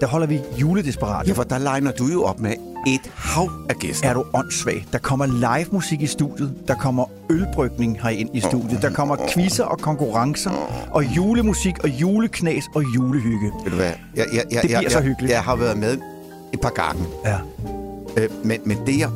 der 0.00 0.06
holder 0.06 0.26
vi 0.26 0.40
juledesperatio. 0.56 1.32
Ja, 1.32 1.36
for 1.38 1.42
der 1.42 1.58
legner 1.58 1.92
du 1.92 2.06
jo 2.06 2.24
op 2.24 2.40
med 2.40 2.54
et 2.86 3.00
hav 3.14 3.50
af 3.68 3.74
gæster. 3.76 4.08
er 4.08 4.14
du 4.14 4.24
åndssvag. 4.34 4.86
Der 4.92 4.98
kommer 4.98 5.26
live 5.26 5.66
musik 5.72 6.02
i 6.02 6.06
studiet. 6.06 6.54
Der 6.68 6.74
kommer 6.74 7.04
ølbrygning 7.30 7.98
herind 8.02 8.30
i 8.36 8.40
studiet. 8.40 8.82
Der 8.82 8.90
kommer 8.90 9.16
quizzer 9.34 9.64
og 9.64 9.78
konkurrencer. 9.78 10.50
Og 10.90 11.04
julemusik 11.04 11.84
og 11.84 11.88
juleknas 11.88 12.64
og 12.74 12.82
julehygge. 12.94 13.52
Ved 13.64 13.70
du 13.70 13.76
hvad? 13.76 13.86
Jeg, 13.86 13.94
jeg, 14.16 14.26
jeg, 14.34 14.44
Det 14.52 14.60
bliver 14.62 14.80
jeg, 14.80 14.90
så 14.90 14.98
jeg, 14.98 15.06
hyggeligt. 15.06 15.32
Jeg 15.32 15.42
har 15.42 15.56
været 15.56 15.78
med 15.78 15.98
et 16.52 16.60
par 16.60 16.70
gange. 16.70 17.04
Ja. 17.24 17.36
Øh, 18.16 18.28
men, 18.44 18.60
men 18.64 18.78
det 18.86 19.02
er, 19.02 19.10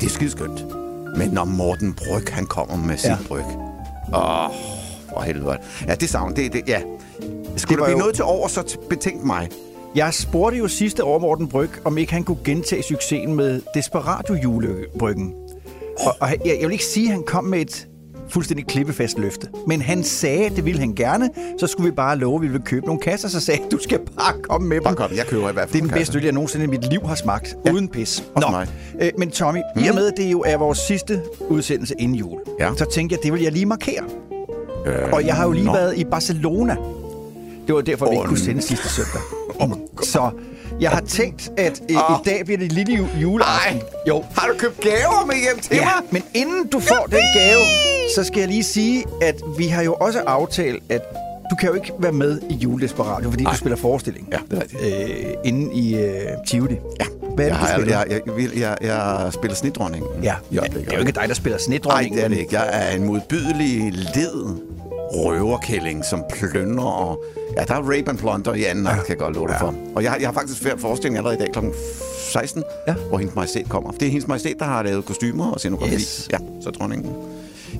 det 0.00 0.02
er 0.06 0.10
skideskønt. 0.10 0.64
Men 1.16 1.30
når 1.30 1.44
Morten 1.44 1.94
Bryg, 1.94 2.24
han 2.32 2.46
kommer 2.46 2.76
med 2.76 2.96
sit 2.96 3.08
Ja. 3.10 3.16
bryg. 3.28 3.44
Åh, 4.14 4.48
for 5.12 5.20
helvede. 5.26 5.58
Ja, 5.88 5.94
det 5.94 6.08
savn, 6.08 6.36
det, 6.36 6.52
det, 6.52 6.62
ja. 6.68 6.80
Skulle 6.80 7.56
Det 7.56 7.68
der 7.68 7.74
blive 7.76 7.88
jo- 7.90 7.98
noget 7.98 8.14
til 8.14 8.24
over, 8.24 8.48
så 8.48 8.76
betænk 8.90 9.24
mig. 9.24 9.48
Jeg 9.94 10.14
spurgte 10.14 10.58
jo 10.58 10.68
sidste 10.68 11.04
år 11.04 11.18
Morten 11.18 11.48
Bryg, 11.48 11.70
om 11.84 11.98
ikke 11.98 12.12
han 12.12 12.24
kunne 12.24 12.38
gentage 12.44 12.82
succesen 12.82 13.34
med 13.34 13.60
Desperatio 13.74 14.34
julebryggen. 14.34 15.32
Og, 16.06 16.12
og 16.20 16.28
jeg, 16.30 16.38
jeg 16.60 16.68
vil 16.68 16.72
ikke 16.72 16.84
sige, 16.84 17.06
at 17.06 17.12
han 17.12 17.22
kom 17.26 17.44
med 17.44 17.60
et 17.60 17.88
fuldstændig 18.28 18.66
klippefast 18.66 19.18
løfte. 19.18 19.48
Men 19.66 19.82
han 19.82 20.04
sagde, 20.04 20.46
at 20.46 20.56
det 20.56 20.64
ville 20.64 20.80
han 20.80 20.94
gerne. 20.94 21.30
Så 21.58 21.66
skulle 21.66 21.90
vi 21.90 21.94
bare 21.94 22.18
love, 22.18 22.34
at 22.36 22.42
vi 22.42 22.46
ville 22.46 22.64
købe 22.66 22.86
nogle 22.86 23.00
kasser. 23.00 23.28
Så 23.28 23.40
sagde 23.40 23.60
du 23.70 23.78
skal 23.78 23.98
bare 23.98 24.32
komme 24.42 24.68
med 24.68 24.80
Bare 24.80 24.90
dem. 24.90 24.96
kom, 24.96 25.10
jeg 25.16 25.26
køber 25.26 25.50
i 25.50 25.52
hvert 25.52 25.68
fald 25.68 25.72
Det 25.72 25.78
er 25.78 25.90
den 25.92 25.98
bedste 25.98 26.18
øl, 26.18 26.24
jeg 26.24 26.32
nogensinde 26.32 26.64
i 26.64 26.68
mit 26.68 26.90
liv 26.90 27.00
har 27.06 27.14
smagt. 27.14 27.56
Ja. 27.66 27.72
Uden 27.72 27.88
pis. 27.88 28.24
Også 28.34 28.48
mig. 28.50 28.68
Øh, 29.00 29.10
men 29.18 29.30
Tommy, 29.30 29.58
i 29.58 29.88
og 29.88 29.94
med, 29.94 30.06
at 30.06 30.12
det 30.16 30.32
jo 30.32 30.40
er 30.46 30.56
vores 30.56 30.78
sidste 30.78 31.22
udsendelse 31.48 31.94
inden 31.98 32.16
jul, 32.16 32.40
Ja. 32.60 32.70
så 32.76 32.84
tænkte 32.84 33.14
jeg, 33.14 33.22
det 33.24 33.32
vil 33.32 33.42
jeg 33.42 33.52
lige 33.52 33.66
markere. 33.66 34.02
Øh, 34.86 35.12
og 35.12 35.26
jeg 35.26 35.34
har 35.34 35.44
jo 35.46 35.52
lige 35.52 35.64
nå. 35.66 35.72
været 35.72 35.98
i 35.98 36.04
Barcelona. 36.04 36.76
Det 37.66 37.74
var 37.74 37.80
derfor, 37.80 38.06
vi 38.10 38.14
ikke 38.16 38.24
kunne 38.28 38.38
sende 38.38 38.62
sidste 38.62 38.88
søndag. 38.88 39.20
Så 40.02 40.30
jeg 40.80 40.90
har 40.90 41.00
tænkt, 41.00 41.50
at 41.56 41.82
øh, 41.90 41.96
Åh. 41.96 42.16
i 42.20 42.28
dag 42.30 42.44
bliver 42.44 42.58
det 42.58 42.72
lille 42.72 42.94
ju- 42.96 43.06
juleaften. 43.22 43.76
Ej. 43.78 43.82
Jo, 44.08 44.24
Har 44.36 44.46
du 44.48 44.54
købt 44.58 44.80
gaver 44.80 45.26
med 45.26 45.34
hjem 45.34 45.58
til 45.62 45.76
Ja, 45.76 45.84
mig? 45.84 45.92
men 46.10 46.22
inden 46.34 46.66
du 46.66 46.80
får 46.80 47.06
den 47.10 47.20
gave, 47.34 47.60
så 48.16 48.24
skal 48.24 48.38
jeg 48.40 48.48
lige 48.48 48.62
sige, 48.64 49.04
at 49.22 49.34
vi 49.58 49.66
har 49.66 49.82
jo 49.82 49.94
også 49.94 50.20
aftalt, 50.26 50.82
at 50.88 51.02
du 51.50 51.56
kan 51.56 51.68
jo 51.68 51.74
ikke 51.74 51.92
være 51.98 52.12
med 52.12 52.40
i 52.50 52.54
Juledesperadio, 52.54 53.30
fordi 53.30 53.42
Nej. 53.44 53.52
du 53.52 53.58
spiller 53.58 53.76
forestilling. 53.76 54.28
Ja, 54.32 54.38
det 54.50 54.58
er 54.58 54.62
rigtigt. 54.62 54.82
Øh, 55.26 55.34
inde 55.44 55.74
i 55.74 55.94
øh, 55.96 56.20
Tivoli. 56.46 56.76
Ja. 57.00 57.04
Hvad 57.34 57.48
er 57.48 57.52
det, 57.52 57.60
jeg, 57.60 57.76
du 57.76 57.80
spiller? 57.82 57.98
jeg, 57.98 58.20
jeg, 58.26 58.58
jeg, 58.60 58.76
jeg, 58.80 59.22
jeg 59.24 59.32
spiller 59.32 59.54
snedronningen. 59.56 60.10
Ja, 60.22 60.34
ja, 60.52 60.58
øjeblikket. 60.60 60.86
det 60.90 60.92
er 60.96 61.00
jo 61.00 61.06
ikke 61.06 61.20
dig, 61.20 61.28
der 61.28 61.34
spiller 61.34 61.56
Nej, 61.56 61.62
snedronning. 61.64 62.14
det 62.14 62.24
er 62.24 62.28
det 62.28 62.38
ikke. 62.38 62.54
Jeg 62.60 62.68
er 62.72 62.96
en 62.96 63.04
modbydelig 63.04 63.92
led 63.92 64.56
røverkælling, 65.12 66.04
som 66.04 66.24
plønder 66.32 66.84
og... 66.84 67.24
Ja, 67.56 67.62
der 67.64 67.74
er 67.74 67.82
rape 67.82 68.10
and 68.10 68.18
plunder 68.18 68.54
i 68.54 68.64
anden 68.64 68.86
akt, 68.86 68.96
kan 68.98 69.08
jeg 69.08 69.18
godt 69.18 69.34
love 69.36 69.48
dig 69.48 69.56
for. 69.60 69.74
Og 69.94 70.02
jeg, 70.02 70.10
har- 70.10 70.18
jeg 70.18 70.28
har 70.28 70.32
faktisk 70.32 70.62
færd 70.62 70.78
forestilling 70.78 71.16
allerede 71.16 71.36
i 71.36 71.40
dag 71.40 71.52
kl. 71.52 71.58
16, 72.32 72.62
Ja. 72.88 72.94
hvor 73.08 73.18
hendes 73.18 73.34
majestæt 73.36 73.68
kommer. 73.68 73.90
Det 73.90 74.02
er 74.02 74.10
hendes 74.10 74.28
majestæt, 74.28 74.54
der 74.58 74.64
har 74.64 74.82
lavet 74.82 75.04
kostymer 75.04 75.50
og 75.50 75.58
scenografi. 75.58 75.94
Yes. 75.94 76.28
Ja, 76.32 76.38
så 76.60 76.70
dronningen. 76.70 77.12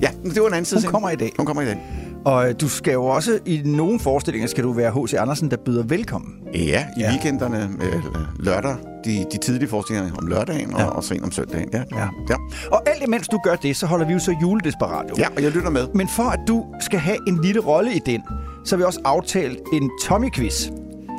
Ja, 0.01 0.09
det 0.23 0.41
var 0.41 0.47
en 0.47 0.53
anden 0.53 0.65
side. 0.65 0.77
Hun 0.77 0.81
scene. 0.81 0.91
kommer 0.91 1.09
i 1.09 1.15
dag. 1.15 1.31
Hun 1.37 1.45
kommer 1.45 1.61
i 1.61 1.65
dag. 1.65 1.77
Og 2.25 2.49
øh, 2.49 2.55
du 2.61 2.69
skal 2.69 2.93
jo 2.93 3.05
også, 3.05 3.39
i 3.45 3.61
nogle 3.65 3.99
forestillinger, 3.99 4.47
skal 4.47 4.63
du 4.63 4.71
være 4.73 4.91
H.C. 4.91 5.13
Andersen, 5.13 5.51
der 5.51 5.57
byder 5.57 5.83
velkommen. 5.83 6.33
Ja, 6.53 6.59
i 6.59 6.65
Ja. 6.67 6.85
ja. 6.99 7.09
weekenderne 7.11 7.69
øh, 7.83 8.01
lørdag. 8.39 8.75
De, 9.05 9.25
de 9.31 9.37
tidlige 9.37 9.69
forestillinger 9.69 10.15
om 10.17 10.27
lørdagen 10.27 10.69
Ja. 10.77 10.85
og, 10.85 10.95
og 10.95 11.03
sent 11.03 11.23
om 11.23 11.31
søndagen. 11.31 11.69
Ja. 11.73 11.77
Ja. 11.91 12.07
ja. 12.29 12.35
Og 12.71 12.89
alt 12.89 13.03
imens 13.07 13.27
du 13.27 13.39
gør 13.43 13.55
det, 13.55 13.75
så 13.77 13.85
holder 13.85 14.05
vi 14.07 14.13
jo 14.13 14.19
så 14.19 14.35
juledesperadio. 14.41 15.15
Ja, 15.17 15.27
og 15.35 15.43
jeg 15.43 15.51
lytter 15.51 15.69
med. 15.69 15.87
Men 15.93 16.07
for 16.07 16.23
at 16.23 16.39
du 16.47 16.65
skal 16.79 16.99
have 16.99 17.17
en 17.27 17.41
lille 17.41 17.59
rolle 17.61 17.93
i 17.93 17.99
den, 18.05 18.21
så 18.65 18.75
har 18.75 18.77
vi 18.77 18.83
også 18.83 18.99
aftalt 19.03 19.59
en 19.73 19.91
Tommy-quiz. 20.03 20.69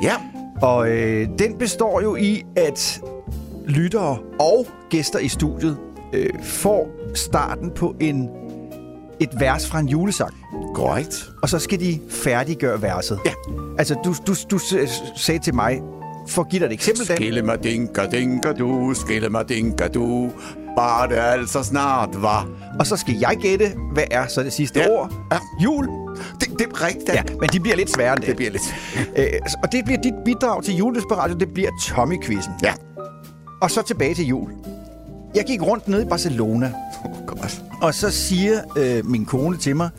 Ja, 0.03 0.13
Og 0.61 0.89
øh, 0.89 1.27
den 1.39 1.57
består 1.57 2.01
jo 2.01 2.15
i, 2.15 2.43
at 2.55 3.01
lyttere 3.67 4.17
og 4.39 4.65
gæster 4.89 5.19
i 5.19 5.27
studiet 5.27 5.77
øh, 6.13 6.29
får 6.43 6.87
starten 7.15 7.71
på 7.71 7.95
en 7.99 8.29
et 9.19 9.29
vers 9.39 9.67
fra 9.67 9.79
en 9.79 9.87
julesang. 9.87 10.33
korrekt. 10.75 11.29
Og 11.41 11.49
så 11.49 11.59
skal 11.59 11.79
de 11.79 11.99
færdiggøre 12.09 12.81
verset. 12.81 13.19
Ja. 13.25 13.31
Altså, 13.79 13.95
du, 14.05 14.13
du, 14.27 14.35
du 14.51 14.57
sagde 15.15 15.39
til 15.43 15.55
mig, 15.55 15.81
for 16.27 16.41
at 16.41 16.49
give 16.49 16.59
dig 16.59 16.65
et 16.65 16.73
eksempel, 16.73 17.07
Dan. 17.07 17.15
Skille 17.17 17.41
mig 17.41 17.63
dinka, 17.63 18.05
dinka 18.05 18.51
du, 18.51 18.93
skille 18.95 19.29
mig 19.29 19.49
dinka 19.49 19.87
du, 19.87 20.31
bare 20.77 21.07
det 21.09 21.15
altså 21.17 21.63
snart 21.63 22.21
var. 22.21 22.47
Og 22.79 22.87
så 22.87 22.97
skal 22.97 23.15
jeg 23.19 23.37
gætte, 23.41 23.71
hvad 23.93 24.03
er 24.11 24.27
så 24.27 24.43
det 24.43 24.53
sidste 24.53 24.79
Ja. 24.79 24.89
ord? 24.89 25.13
Ja. 25.31 25.37
Jul. 25.63 25.87
Det, 26.39 26.49
det 26.59 26.61
er 26.71 26.85
rigtigt. 26.87 27.09
Ja, 27.13 27.23
men 27.39 27.49
de 27.49 27.59
bliver 27.59 27.75
lidt 27.75 27.89
sværere 27.95 28.13
end 28.13 28.19
det. 28.19 28.27
Det 28.27 28.35
bliver 28.35 28.51
lidt... 28.51 28.63
Øh, 29.17 29.25
og 29.63 29.71
det 29.71 29.85
bliver 29.85 30.01
dit 30.01 30.13
bidrag 30.25 30.63
til 30.63 30.75
juledesperadio, 30.75 31.35
det 31.35 31.53
bliver 31.53 31.69
Tommy-quizzen. 31.81 32.51
Ja. 32.63 32.73
Og 33.61 33.71
så 33.71 33.81
tilbage 33.81 34.15
til 34.15 34.25
jul. 34.25 34.49
Jeg 35.35 35.43
gik 35.47 35.61
rundt 35.61 35.87
nede 35.87 36.01
i 36.01 36.05
Barcelona, 36.05 36.73
Oh, 37.05 37.25
godt. 37.27 37.61
og 37.81 37.93
så 37.93 38.09
siger 38.11 38.59
øh, 38.77 39.05
min 39.05 39.25
kone 39.25 39.57
til 39.57 39.75
mig, 39.75 39.89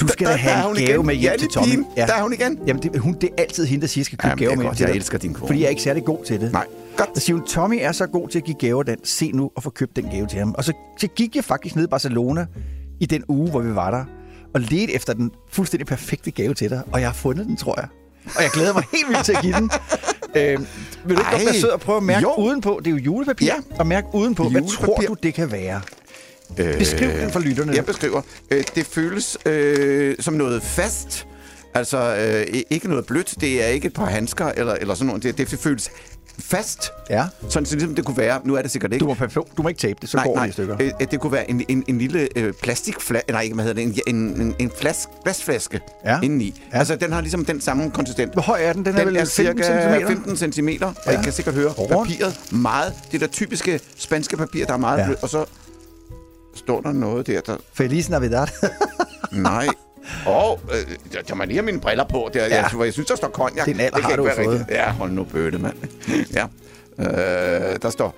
du 0.00 0.08
skal 0.08 0.26
da 0.26 0.32
have 0.32 0.70
en 0.70 0.76
gave 0.76 0.88
igen. 0.90 1.06
med 1.06 1.14
hjem 1.14 1.30
Ja, 1.32 1.36
til 1.38 1.48
Tommy. 1.48 1.68
pigen. 1.68 1.86
Der 1.96 2.14
er 2.14 2.22
hun 2.22 2.32
igen. 2.32 2.58
Jamen, 2.66 2.82
det, 2.82 3.00
hun, 3.00 3.16
det 3.20 3.28
er 3.38 3.42
altid 3.42 3.66
hende, 3.66 3.82
der 3.82 3.88
siger, 3.88 4.04
skal 4.04 4.18
købe 4.18 4.30
er 4.32 4.36
med 4.36 4.48
hjem 4.48 4.62
godt. 4.62 4.76
til 4.76 4.86
Jeg 4.86 4.96
elsker 4.96 5.18
din 5.18 5.34
kone. 5.34 5.46
Fordi 5.46 5.58
jeg 5.60 5.66
er 5.66 5.70
ikke 5.70 5.82
særlig 5.82 6.04
god 6.04 6.24
til 6.24 6.40
det. 6.40 6.52
Nej. 6.52 6.66
Godt. 6.96 7.08
Så 7.14 7.20
siger 7.24 7.36
hun, 7.36 7.46
Tommy 7.46 7.78
er 7.80 7.92
så 7.92 8.06
god 8.06 8.28
til 8.28 8.38
at 8.38 8.44
give 8.44 8.56
gaver, 8.60 8.82
Dan. 8.82 8.96
Se 9.04 9.30
nu 9.34 9.50
og 9.56 9.62
få 9.62 9.70
købt 9.70 9.96
den 9.96 10.04
gave 10.12 10.26
til 10.26 10.38
ham. 10.38 10.54
Og 10.58 10.64
så, 10.64 10.72
så 10.98 11.06
gik 11.06 11.36
jeg 11.36 11.44
faktisk 11.44 11.76
ned 11.76 11.84
i 11.84 11.88
Barcelona 11.90 12.46
i 13.00 13.06
den 13.06 13.22
uge, 13.28 13.50
hvor 13.50 13.60
vi 13.60 13.74
var 13.74 13.90
der, 13.90 14.04
og 14.54 14.60
ledte 14.60 14.92
efter 14.94 15.12
den 15.12 15.30
fuldstændig 15.52 15.86
perfekte 15.86 16.30
gave 16.30 16.54
til 16.54 16.70
dig. 16.70 16.82
Og 16.92 17.00
jeg 17.00 17.08
har 17.08 17.14
fundet 17.14 17.46
den, 17.46 17.56
tror 17.56 17.80
jeg. 17.80 17.88
Og 18.36 18.42
jeg 18.42 18.50
glæder 18.50 18.72
mig 18.72 18.82
helt 18.92 19.08
vildt 19.08 19.24
til 19.24 19.32
at 19.32 19.42
give 19.42 19.54
den. 19.54 19.70
Øh, 20.36 20.58
vil 21.06 21.16
du 21.16 21.20
ikke 21.20 21.30
godt 21.30 21.44
være 21.44 21.54
sød 21.54 21.68
og 21.68 21.80
prøve 21.80 21.96
at 21.96 22.02
mærke 22.02 22.22
Jo. 22.22 22.34
udenpå? 22.34 22.80
Det 22.84 22.86
er 22.86 22.90
jo 22.90 22.96
julepapir. 22.96 23.46
Ja. 23.46 23.54
Og 23.78 23.86
mærke 23.86 24.06
udenpå. 24.14 24.48
Hvad 24.48 24.62
tror 24.78 24.96
du, 24.96 25.16
det 25.22 25.34
kan 25.34 25.52
være? 25.52 25.80
Beskriv 26.78 27.08
den 27.08 27.30
for 27.30 27.40
lytterne. 27.40 27.72
Jeg 27.72 27.86
beskriver. 27.86 28.22
Øh, 28.50 28.64
det 28.74 28.86
føles 28.86 29.38
øh, 29.46 30.16
som 30.20 30.34
noget 30.34 30.62
fast. 30.62 31.26
Altså, 31.74 32.16
øh, 32.50 32.62
ikke 32.70 32.88
noget 32.88 33.06
blødt. 33.06 33.34
Det 33.40 33.64
er 33.64 33.66
ikke 33.66 33.86
et 33.86 33.92
par 33.92 34.06
handsker 34.06 34.46
eller, 34.46 34.74
eller 34.74 34.94
sådan 34.94 35.06
noget. 35.06 35.22
Det, 35.22 35.38
det 35.38 35.48
føles 35.48 35.90
fast. 36.40 36.92
Ja. 37.10 37.26
Sådan 37.48 37.66
så 37.66 37.74
ligesom 37.74 37.94
det 37.94 38.04
kunne 38.04 38.16
være. 38.16 38.40
Nu 38.44 38.54
er 38.54 38.62
det 38.62 38.70
sikkert 38.70 38.92
ikke. 38.92 39.02
Du 39.04 39.14
må, 39.36 39.44
du 39.56 39.62
må 39.62 39.68
ikke 39.68 39.78
tabe 39.80 39.98
det, 40.00 40.08
så 40.08 40.16
nej, 40.16 40.24
går 40.26 40.34
nej. 40.34 40.44
det 40.44 40.50
i 40.50 40.52
stykker. 40.52 40.76
Øh, 40.80 40.90
det 41.10 41.20
kunne 41.20 41.32
være 41.32 41.50
en, 41.50 41.64
en, 41.68 41.84
en 41.88 41.98
lille 41.98 42.28
øh, 42.36 42.52
plastikflaske, 42.62 43.32
nej, 43.32 43.42
ikke, 43.42 43.54
hvad 43.54 43.64
hedder 43.64 43.82
det, 43.84 44.02
en, 44.06 44.16
en, 44.16 44.40
en, 44.40 44.54
en 44.58 44.70
flas, 44.78 45.08
glasflaske 45.24 45.80
Ja. 46.04 46.18
indeni. 46.22 46.62
Ja. 46.72 46.78
Altså, 46.78 46.96
den 46.96 47.12
har 47.12 47.20
ligesom 47.20 47.44
den 47.44 47.60
samme 47.60 47.90
konsistens. 47.90 48.30
Hvor 48.32 48.42
høj 48.42 48.58
er 48.62 48.72
den? 48.72 48.84
Den 48.84 48.96
er 48.96 49.04
vel 49.04 49.14
15 49.14 49.26
cirka 49.26 49.62
centimeter? 49.62 50.06
15 50.06 50.52
cm, 50.52 50.68
og 50.84 50.94
Ja. 51.06 51.20
I 51.20 51.22
kan 51.24 51.32
sikkert 51.32 51.54
høre 51.54 51.68
Hårdt. 51.70 51.90
papiret 51.90 52.40
meget. 52.52 52.92
Det 53.12 53.20
der 53.20 53.26
typiske 53.26 53.80
spanske 53.96 54.36
papir, 54.36 54.66
der 54.66 54.72
er 54.72 54.76
meget 54.78 54.98
ja. 54.98 55.04
blødt, 55.04 55.22
og 55.22 55.28
så 55.28 55.44
står 56.54 56.80
der 56.80 56.92
noget 56.92 57.26
der, 57.26 57.40
der... 57.40 57.56
Feliz 57.74 58.08
Navidad. 58.08 58.46
Nej. 59.32 59.68
Oh, 60.26 60.58
øh, 60.70 60.96
jeg, 61.14 61.22
jeg 61.28 61.36
må 61.36 61.44
lige 61.44 61.54
have 61.56 61.64
mine 61.64 61.80
briller 61.80 62.04
på. 62.04 62.30
Der, 62.34 62.46
Ja. 62.46 62.56
jeg, 62.72 62.84
jeg 62.84 62.92
synes, 62.92 63.08
der 63.08 63.16
står 63.16 63.28
konjak. 63.28 63.66
Den 63.66 63.80
alder 63.80 63.96
Det 63.96 64.04
har 64.04 64.16
du 64.16 64.28
fået. 64.36 64.38
rigtigt. 64.48 64.70
Ja, 64.70 64.90
hold 64.90 65.10
nu 65.10 65.24
bøtte, 65.24 65.58
mand. 65.58 65.74
ja. 66.38 66.46
Øh, 66.98 67.78
der 67.82 67.90
står... 67.90 68.14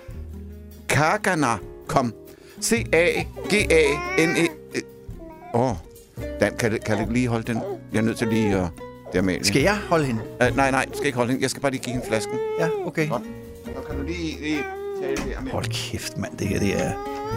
Kagana 0.88 1.56
kom. 1.88 2.14
C-A-G-A-N-E... 2.62 4.46
Åh, 5.54 5.70
oh, 5.70 5.76
Dan, 6.40 6.56
kan, 6.58 6.78
kan 6.86 7.06
du 7.06 7.12
lige 7.12 7.28
holde 7.28 7.44
den? 7.52 7.62
Jeg 7.92 7.98
er 7.98 8.02
nødt 8.02 8.18
til 8.18 8.28
lige 8.28 8.56
at... 8.56 8.66
Det 9.12 9.18
er 9.18 9.22
med. 9.22 9.44
Skal 9.44 9.62
jeg 9.62 9.76
holde 9.88 10.04
hende? 10.04 10.20
Uh, 10.50 10.56
nej, 10.56 10.70
nej, 10.70 10.86
skal 10.94 11.06
ikke 11.06 11.16
holde 11.18 11.32
den. 11.32 11.42
Jeg 11.42 11.50
skal 11.50 11.62
bare 11.62 11.70
lige 11.72 11.82
give 11.82 11.92
hende 11.92 12.06
flasken. 12.06 12.38
Ja, 12.58 12.68
okay. 12.84 13.08
Godt. 13.08 13.22
Så 13.64 13.70
kan 13.88 13.98
du 13.98 14.02
lige, 14.06 14.40
lige 14.40 14.58
det 15.10 15.18
her 15.18 15.40
med. 15.40 15.52
Hold 15.52 15.64
kæft, 15.64 16.18
mand. 16.18 16.36
Det 16.36 16.46
her, 16.48 16.58
det 16.58 16.68
er... 16.74 16.90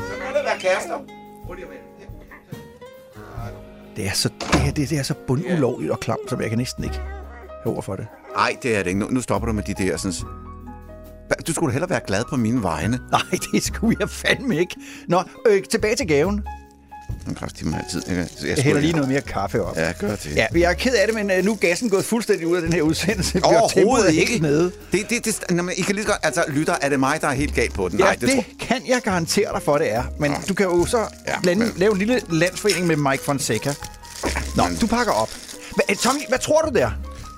Så 0.09 0.15
kan 0.25 0.33
det 0.35 0.41
være 0.45 0.59
kærester. 0.59 0.97
Prøv 1.45 1.53
lige 1.55 1.65
med. 1.65 1.77
Det 3.95 4.07
er 4.07 4.11
så, 4.13 4.29
det 4.51 4.59
her, 4.59 4.71
det, 4.71 4.89
det 4.89 4.99
er 4.99 5.03
så 5.03 5.13
bundulovligt 5.27 5.91
og 5.91 5.99
klamt, 5.99 6.29
som 6.29 6.41
jeg 6.41 6.49
kan 6.49 6.57
næsten 6.57 6.83
ikke 6.83 6.95
have 7.63 7.75
ord 7.75 7.83
for 7.83 7.95
det. 7.95 8.07
Nej, 8.35 8.55
det 8.63 8.75
er 8.75 8.83
det 8.83 8.87
ikke. 8.87 8.99
Nu, 8.99 9.07
nu 9.09 9.21
stopper 9.21 9.45
du 9.47 9.53
med 9.53 9.63
de 9.63 9.73
der 9.73 9.97
sådan... 9.97 10.13
Du 11.47 11.53
skulle 11.53 11.69
da 11.69 11.73
hellere 11.73 11.89
være 11.89 12.01
glad 12.07 12.23
på 12.29 12.35
mine 12.35 12.63
vegne. 12.63 12.99
Nej, 13.11 13.21
det 13.51 13.63
skulle 13.63 13.97
jeg 13.99 14.09
fandme 14.09 14.57
ikke. 14.57 14.75
Nå, 15.07 15.23
øh, 15.47 15.63
tilbage 15.63 15.95
til 15.95 16.07
gaven. 16.07 16.43
Den 17.25 17.35
kræfter 17.35 17.65
mig 17.65 17.79
altid. 17.85 18.01
Jeg, 18.07 18.27
jeg, 18.41 18.47
Jeg 18.57 18.63
hælder 18.63 18.81
lige 18.81 18.93
noget 18.93 19.09
mere 19.09 19.21
kaffe 19.21 19.63
op. 19.63 19.77
Ja, 19.77 19.91
gør 19.99 20.15
det. 20.15 20.35
Ja, 20.35 20.45
jeg 20.53 20.61
er 20.69 20.73
ked 20.73 20.93
af 20.93 21.07
det, 21.07 21.15
men 21.15 21.31
øh, 21.31 21.45
nu 21.45 21.51
er 21.51 21.55
gassen 21.55 21.89
gået 21.89 22.05
fuldstændig 22.05 22.47
ud 22.47 22.55
af 22.55 22.61
den 22.61 22.73
her 22.73 22.81
udsendelse. 22.81 23.39
Overhovedet 23.43 24.13
ikke. 24.13 24.39
Nede. 24.39 24.71
Det, 24.91 25.09
det, 25.09 25.25
det, 25.25 25.55
men 25.55 25.69
I 25.77 25.81
kan 25.81 25.95
lige 25.95 26.05
godt... 26.05 26.17
Altså, 26.23 26.43
lytter, 26.47 26.75
er 26.81 26.89
det 26.89 26.99
mig, 26.99 27.21
der 27.21 27.27
er 27.27 27.33
helt 27.33 27.55
galt 27.55 27.73
på 27.73 27.89
den? 27.89 27.99
Ja, 27.99 28.05
Nej, 28.05 28.15
det, 28.15 28.29
det 28.29 28.45
kan 28.59 28.81
jeg 28.87 29.01
garantere 29.03 29.53
dig 29.53 29.61
for, 29.61 29.77
det 29.77 29.93
er. 29.93 30.03
Men 30.19 30.33
du 30.49 30.53
kan 30.53 30.65
jo 30.65 30.85
så 30.85 30.97
Ja, 31.27 31.39
blande, 31.41 31.65
men- 31.65 31.73
lave 31.77 31.91
en 31.91 31.97
lille 31.97 32.21
landsforening 32.29 32.87
med 32.87 32.95
Mike 32.95 33.23
Fonseca. 33.23 33.73
Nå, 34.55 34.63
du 34.81 34.87
pakker 34.87 35.13
op. 35.13 35.29
Hva, 35.75 35.81
øh, 35.89 35.95
Tommy, 35.95 36.19
hvad 36.29 36.39
tror 36.39 36.61
du 36.61 36.79
der? 36.79 36.89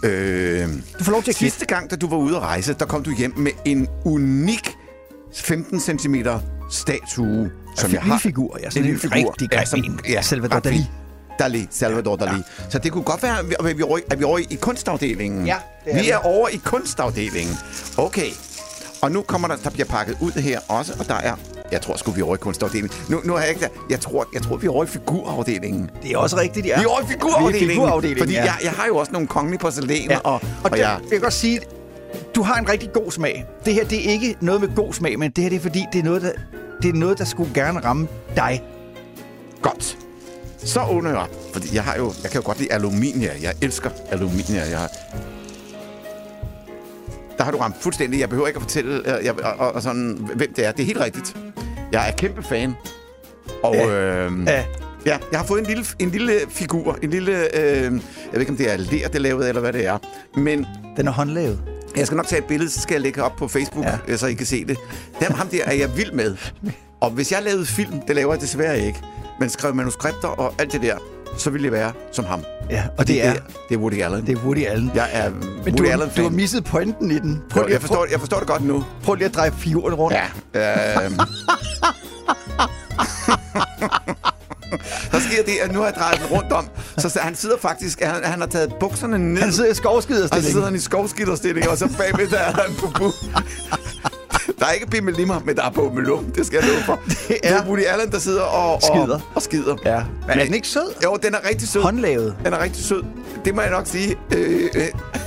Øh, 0.04 0.68
Du 1.00 1.04
får 1.04 1.12
lov 1.12 1.24
til 1.24 1.32
at 1.32 1.36
sidste 1.36 1.66
gang, 1.66 1.92
da 1.92 1.96
du 1.96 2.08
var 2.10 2.18
ude 2.18 2.36
at 2.36 2.42
rejse, 2.42 2.74
der 2.80 2.86
kom 2.86 3.04
du 3.04 3.12
hjem 3.18 3.34
med 3.38 3.52
en 3.66 3.88
unik 4.06 4.70
15 5.36 5.80
cm 5.80 6.16
statue, 6.72 7.52
som 7.82 7.92
jeg 7.92 8.02
lille 8.02 8.12
har. 8.14 8.20
figur, 8.20 8.58
ja, 8.64 8.70
sådan 8.70 8.90
en 8.90 9.00
rigtig 9.14 9.50
grim 9.50 9.84
en. 9.84 10.24
Salvador 10.24 10.56
ret 10.56 10.68
fin. 10.68 10.74
Dali. 11.40 11.58
Dali, 11.58 11.68
Salvador 11.72 12.16
Dali. 12.16 12.36
Ja. 12.36 12.42
Så 12.70 12.80
det 12.80 12.92
kunne 12.92 13.04
godt 13.04 13.24
være, 13.24 13.40
at 13.40 13.50
vi 13.50 13.54
er 13.84 14.00
er 14.12 14.16
vi 14.16 14.24
over 14.24 14.38
i 14.38 14.58
kunstafdelingen. 14.62 15.46
Ja, 15.48 15.56
det 15.86 15.96
er 15.96 16.02
Vi 16.02 16.10
er 16.10 16.18
over 16.18 16.48
i 16.48 16.58
kunstafdelingen. 16.58 17.58
Okay. 17.98 18.30
Og 19.02 19.12
nu 19.12 19.22
kommer 19.22 19.48
der, 19.48 19.56
der 19.56 19.70
bliver 19.70 19.86
pakket 19.86 20.18
ud 20.22 20.32
her 20.32 20.60
også, 20.68 20.94
og 21.00 21.08
der 21.08 21.14
er... 21.16 21.36
Jeg 21.72 21.82
tror 21.82 21.96
sgu, 21.98 22.12
vi 22.12 22.22
er 22.22 22.26
over 22.26 22.36
i 22.36 22.38
kunstafdelingen. 22.38 23.00
Nu, 23.10 23.22
nu 23.24 23.34
har 23.34 23.40
jeg 23.40 23.50
ikke 23.50 23.62
der. 23.62 23.68
Jeg 23.90 24.00
tror, 24.00 24.28
jeg 24.34 24.42
tror, 24.42 24.58
vi 24.58 24.68
er 24.68 24.72
over 24.72 24.84
i 24.84 24.88
figurafdelingen. 24.88 25.90
Det 26.04 26.12
er 26.12 26.18
også 26.18 26.38
rigtigt, 26.38 26.66
ja. 26.66 26.78
Vi 26.80 26.84
er 26.84 26.88
over 26.90 27.02
i 27.02 27.06
figurafdelingen. 27.08 27.60
Vi 27.60 27.66
er 27.66 27.72
i 27.72 27.74
figurafdelingen, 27.76 28.20
Fordi 28.22 28.34
ja. 28.34 28.44
jeg, 28.44 28.56
jeg 28.64 28.72
har 28.72 28.86
jo 28.88 28.98
også 28.98 29.12
nogle 29.12 29.28
kongelige 29.28 29.60
porcelæner, 29.60 30.14
Ja. 30.14 30.20
og, 30.20 30.34
Og, 30.34 30.42
og 30.64 30.72
der, 30.72 30.78
jeg... 30.78 30.98
jeg 31.02 31.10
kan 31.12 31.20
godt 31.22 31.34
sige, 31.34 31.60
du 32.36 32.42
har 32.42 32.56
en 32.60 32.70
rigtig 32.70 32.90
god 32.94 33.12
smag. 33.12 33.46
Det 33.66 33.74
her, 33.74 33.86
det 33.86 34.08
er 34.08 34.12
ikke 34.12 34.36
noget 34.42 34.62
med 34.62 34.70
god 34.76 34.94
smag, 34.94 35.20
men 35.20 35.32
det 35.32 35.42
her, 35.44 35.50
det 35.50 35.56
er 35.58 35.62
fordi, 35.62 35.86
det 35.94 36.00
er 36.00 36.04
noget, 36.04 36.22
der, 36.22 36.32
det 36.82 36.90
er 36.90 36.94
noget, 36.94 37.18
der 37.18 37.26
skulle 37.26 37.54
gerne 37.54 37.80
ramme 37.80 38.08
dig. 38.36 38.64
Godt. 39.62 39.98
Så 40.58 40.82
åbner 40.92 41.10
jeg 41.10 41.20
op, 41.20 41.30
fordi 41.54 41.76
jeg 41.76 41.84
har 41.84 41.96
jo, 41.98 42.14
jeg 42.24 42.32
kan 42.32 42.42
jo 42.42 42.46
godt 42.46 42.60
lide 42.60 42.72
aluminium. 42.74 43.34
Jeg 43.42 43.54
elsker 43.62 43.90
aluminium. 44.12 44.70
Jeg 44.72 44.80
har... 44.80 44.90
Der 47.38 47.44
har 47.44 47.52
du 47.52 47.58
ramt 47.58 47.76
fuldstændig. 47.82 48.20
Jeg 48.20 48.30
behøver 48.30 48.48
ikke 48.48 48.58
at 48.58 48.62
fortælle, 48.62 49.18
øh, 49.18 49.26
jeg, 49.26 49.34
og, 49.44 49.54
og, 49.68 49.72
og 49.76 49.82
sådan, 49.82 50.18
hvem 50.36 50.54
det 50.54 50.66
er. 50.66 50.72
Det 50.72 50.82
er 50.84 50.86
helt 50.86 51.00
rigtigt. 51.00 51.36
Jeg 51.92 52.08
er 52.08 52.12
kæmpe 52.12 52.44
fan. 52.44 52.74
Og 53.64 53.76
Ja. 53.76 53.88
øh, 53.88 54.32
Ja. 54.48 54.64
Ja, 55.06 55.18
jeg 55.32 55.40
har 55.40 55.46
fået 55.48 55.60
en 55.60 55.66
lille, 55.66 55.86
en 56.00 56.10
lille 56.10 56.34
figur. 56.50 56.98
En 57.04 57.10
lille... 57.10 57.32
Øh, 57.58 57.82
jeg 57.84 57.92
ved 58.34 58.40
ikke, 58.40 58.50
om 58.52 58.58
det 58.58 58.72
er 58.74 58.78
ler, 58.78 59.08
det 59.08 59.16
er 59.16 59.20
lavet, 59.20 59.50
eller 59.50 59.62
hvad 59.62 59.74
det 59.74 59.86
er. 59.86 59.98
Men 60.36 60.66
Den 60.98 61.08
er 61.08 61.12
håndlavet. 61.12 61.60
Jeg 61.96 62.06
skal 62.06 62.16
nok 62.16 62.28
tage 62.28 62.40
et 62.40 62.46
billede, 62.48 62.70
så 62.72 62.82
skal 62.82 62.94
jeg 62.94 63.02
lægge 63.02 63.24
op 63.24 63.36
på 63.36 63.48
Facebook, 63.48 63.86
Ja. 63.86 63.98
ja. 64.08 64.18
så 64.18 64.28
I 64.28 64.34
kan 64.34 64.46
se 64.46 64.66
det. 64.66 64.78
Dem, 65.22 65.32
ham 65.32 65.48
der 65.48 65.64
er 65.66 65.74
jeg 65.74 65.98
vild 65.98 66.12
med. 66.12 66.36
Og 67.02 67.10
hvis 67.10 67.32
jeg 67.32 67.44
lavede 67.44 67.66
film, 67.66 68.00
det 68.08 68.16
laver 68.16 68.34
jeg 68.34 68.42
desværre 68.42 68.80
ikke, 68.80 69.00
men 69.40 69.50
skrev 69.50 69.76
manuskripter 69.76 70.28
og 70.28 70.54
alt 70.60 70.72
det 70.72 70.82
der, 70.82 70.98
så 71.38 71.50
ville 71.50 71.66
jeg 71.66 71.72
være 71.72 71.92
som 72.12 72.26
ham. 72.26 72.44
Ja, 72.70 72.84
og 72.88 72.94
Fordi 72.98 73.14
det 73.14 73.26
er, 73.26 73.34
det 73.70 73.76
er 73.76 73.80
Woody 73.80 74.02
Allen. 74.02 74.26
det 74.28 74.38
er 74.38 74.42
Woody 74.42 74.66
Allen. 74.66 74.92
Jeg 74.96 75.10
er 75.14 75.30
Men 75.30 75.40
Woody 75.64 75.78
du, 75.78 75.84
Allen 75.84 76.10
du 76.18 76.22
har 76.22 76.30
fan. 76.30 76.36
misset 76.36 76.64
pointen 76.64 77.12
i 77.12 77.20
den. 77.20 77.42
Prøv 77.50 77.62
Jo, 77.62 77.68
lige, 77.68 77.74
jeg, 77.74 77.82
forstår, 77.82 78.08
jeg 78.12 78.20
forstår 78.20 78.40
det 78.40 78.48
godt 78.48 78.64
nu. 78.64 78.84
prøv 79.04 79.16
lige 79.16 79.26
at 79.26 79.36
dreje 79.36 79.52
figuren 79.52 79.94
rundt. 79.96 80.18
Ja. 80.54 81.04
Øh, 81.06 81.12
der 85.12 85.20
sker 85.20 85.44
det, 85.46 85.54
at 85.64 85.72
nu 85.72 85.80
har 85.80 85.86
jeg 85.86 85.96
drejet 85.96 86.18
den 86.20 86.26
rundt 86.38 86.52
om, 86.52 86.66
så 86.98 87.20
han 87.22 87.36
sidder 87.36 87.56
faktisk, 87.62 88.02
han, 88.02 88.24
han 88.24 88.40
har 88.40 88.48
taget 88.48 88.74
bukserne 88.80 89.18
ned, 89.34 89.42
Han 89.42 89.52
sidder 89.54 89.68
i 89.68 89.72
og 89.72 89.76
så 89.76 89.82
skovskiderstilling. 89.82 90.52
sidder 90.52 90.66
han 90.66 90.76
i 90.76 90.80
skovskitterstilling, 90.80 91.70
og 91.70 91.78
så 91.78 91.90
bagved 91.98 92.28
der 92.28 92.38
er 92.38 92.52
der 92.52 92.64
en 92.64 92.76
bubu. 92.76 93.12
Der 94.60 94.66
er 94.66 94.72
ikke 94.72 94.88
bimmelimmer, 94.88 95.40
men 95.46 95.56
der 95.56 95.64
er 95.64 95.70
bummelum. 95.72 96.26
Det 96.26 96.46
skal 96.46 96.60
jeg 96.62 96.70
love 96.70 96.84
for. 96.86 97.00
Det 97.28 97.38
er- 97.44 97.66
Woody 97.68 97.82
Allen, 97.86 98.12
der 98.12 98.20
sidder 98.20 98.42
og, 98.42 98.74
og 98.74 98.82
Skider. 98.82 99.20
Og 99.36 99.42
skider. 99.42 99.76
Ja. 99.86 100.02
Men 100.28 100.40
er 100.40 100.46
den 100.46 100.54
ikke 100.54 100.68
sød? 100.68 100.94
Jo, 101.04 101.18
den 101.24 101.34
er 101.36 101.50
rigtig 101.50 101.68
sød. 101.70 101.82
Håndlavet. 101.82 102.36
Den 102.46 102.54
er 102.54 102.64
rigtig 102.64 102.86
sød. 102.86 103.04
Det 103.46 103.56
må 103.56 103.62
jeg 103.62 103.72
nok 103.72 103.88
sige. 103.88 104.16
Øh, 104.36 104.62
øh, 104.76 104.82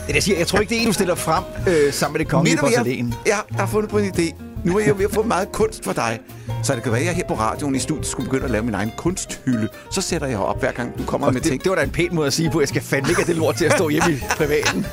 Det, 0.07 0.15
jeg, 0.15 0.23
siger, 0.23 0.39
jeg 0.39 0.47
tror 0.47 0.59
ikke, 0.61 0.71
det 0.71 0.77
er 0.77 0.81
en, 0.81 0.87
du 0.87 0.93
stiller 0.93 1.15
frem 1.15 1.45
øh, 1.69 1.93
sammen 1.93 2.13
med 2.13 2.25
det 2.25 2.29
kongelige 2.33 2.57
porcelæn. 2.59 3.15
jeg, 3.27 3.39
jeg 3.51 3.59
har 3.59 3.67
fundet 3.67 3.91
på 3.91 3.99
en 3.99 4.13
idé. 4.19 4.35
Nu 4.65 4.79
er 4.79 4.85
jeg 4.85 4.99
ved 4.99 5.05
at 5.05 5.11
få 5.15 5.23
meget 5.23 5.53
kunst 5.53 5.85
for 5.85 5.93
dig. 5.93 6.19
Så 6.63 6.75
det 6.75 6.83
kan 6.83 6.93
være, 6.93 7.01
at 7.01 7.07
jeg 7.07 7.15
her 7.15 7.25
på 7.29 7.35
radioen 7.35 7.75
i 7.75 7.79
studiet 7.79 8.07
skulle 8.07 8.25
begynde 8.31 8.45
at 8.45 8.51
lave 8.51 8.65
min 8.65 8.75
egen 8.75 8.93
kunsthylde. 8.97 9.69
Så 9.93 10.01
sætter 10.01 10.27
jeg 10.27 10.39
op, 10.39 10.61
hver 10.61 10.73
gang 10.73 10.99
du 10.99 11.05
kommer 11.05 11.31
med 11.31 11.41
ting. 11.41 11.55
Det, 11.55 11.65
det 11.65 11.71
var 11.71 11.77
da 11.77 11.83
en 11.83 11.91
pæn 11.91 12.09
måde 12.15 12.27
at 12.27 12.33
sige 12.33 12.51
på. 12.51 12.61
Jeg 12.61 12.69
skal 12.69 12.83
fandme 12.83 13.09
ikke 13.09 13.21
have 13.23 13.27
det 13.27 13.37
lort 13.37 13.55
til 13.57 13.65
at 13.65 13.73
stå 13.73 13.89
hjemme 13.89 14.13
i 14.13 14.19
privaten. 14.39 14.87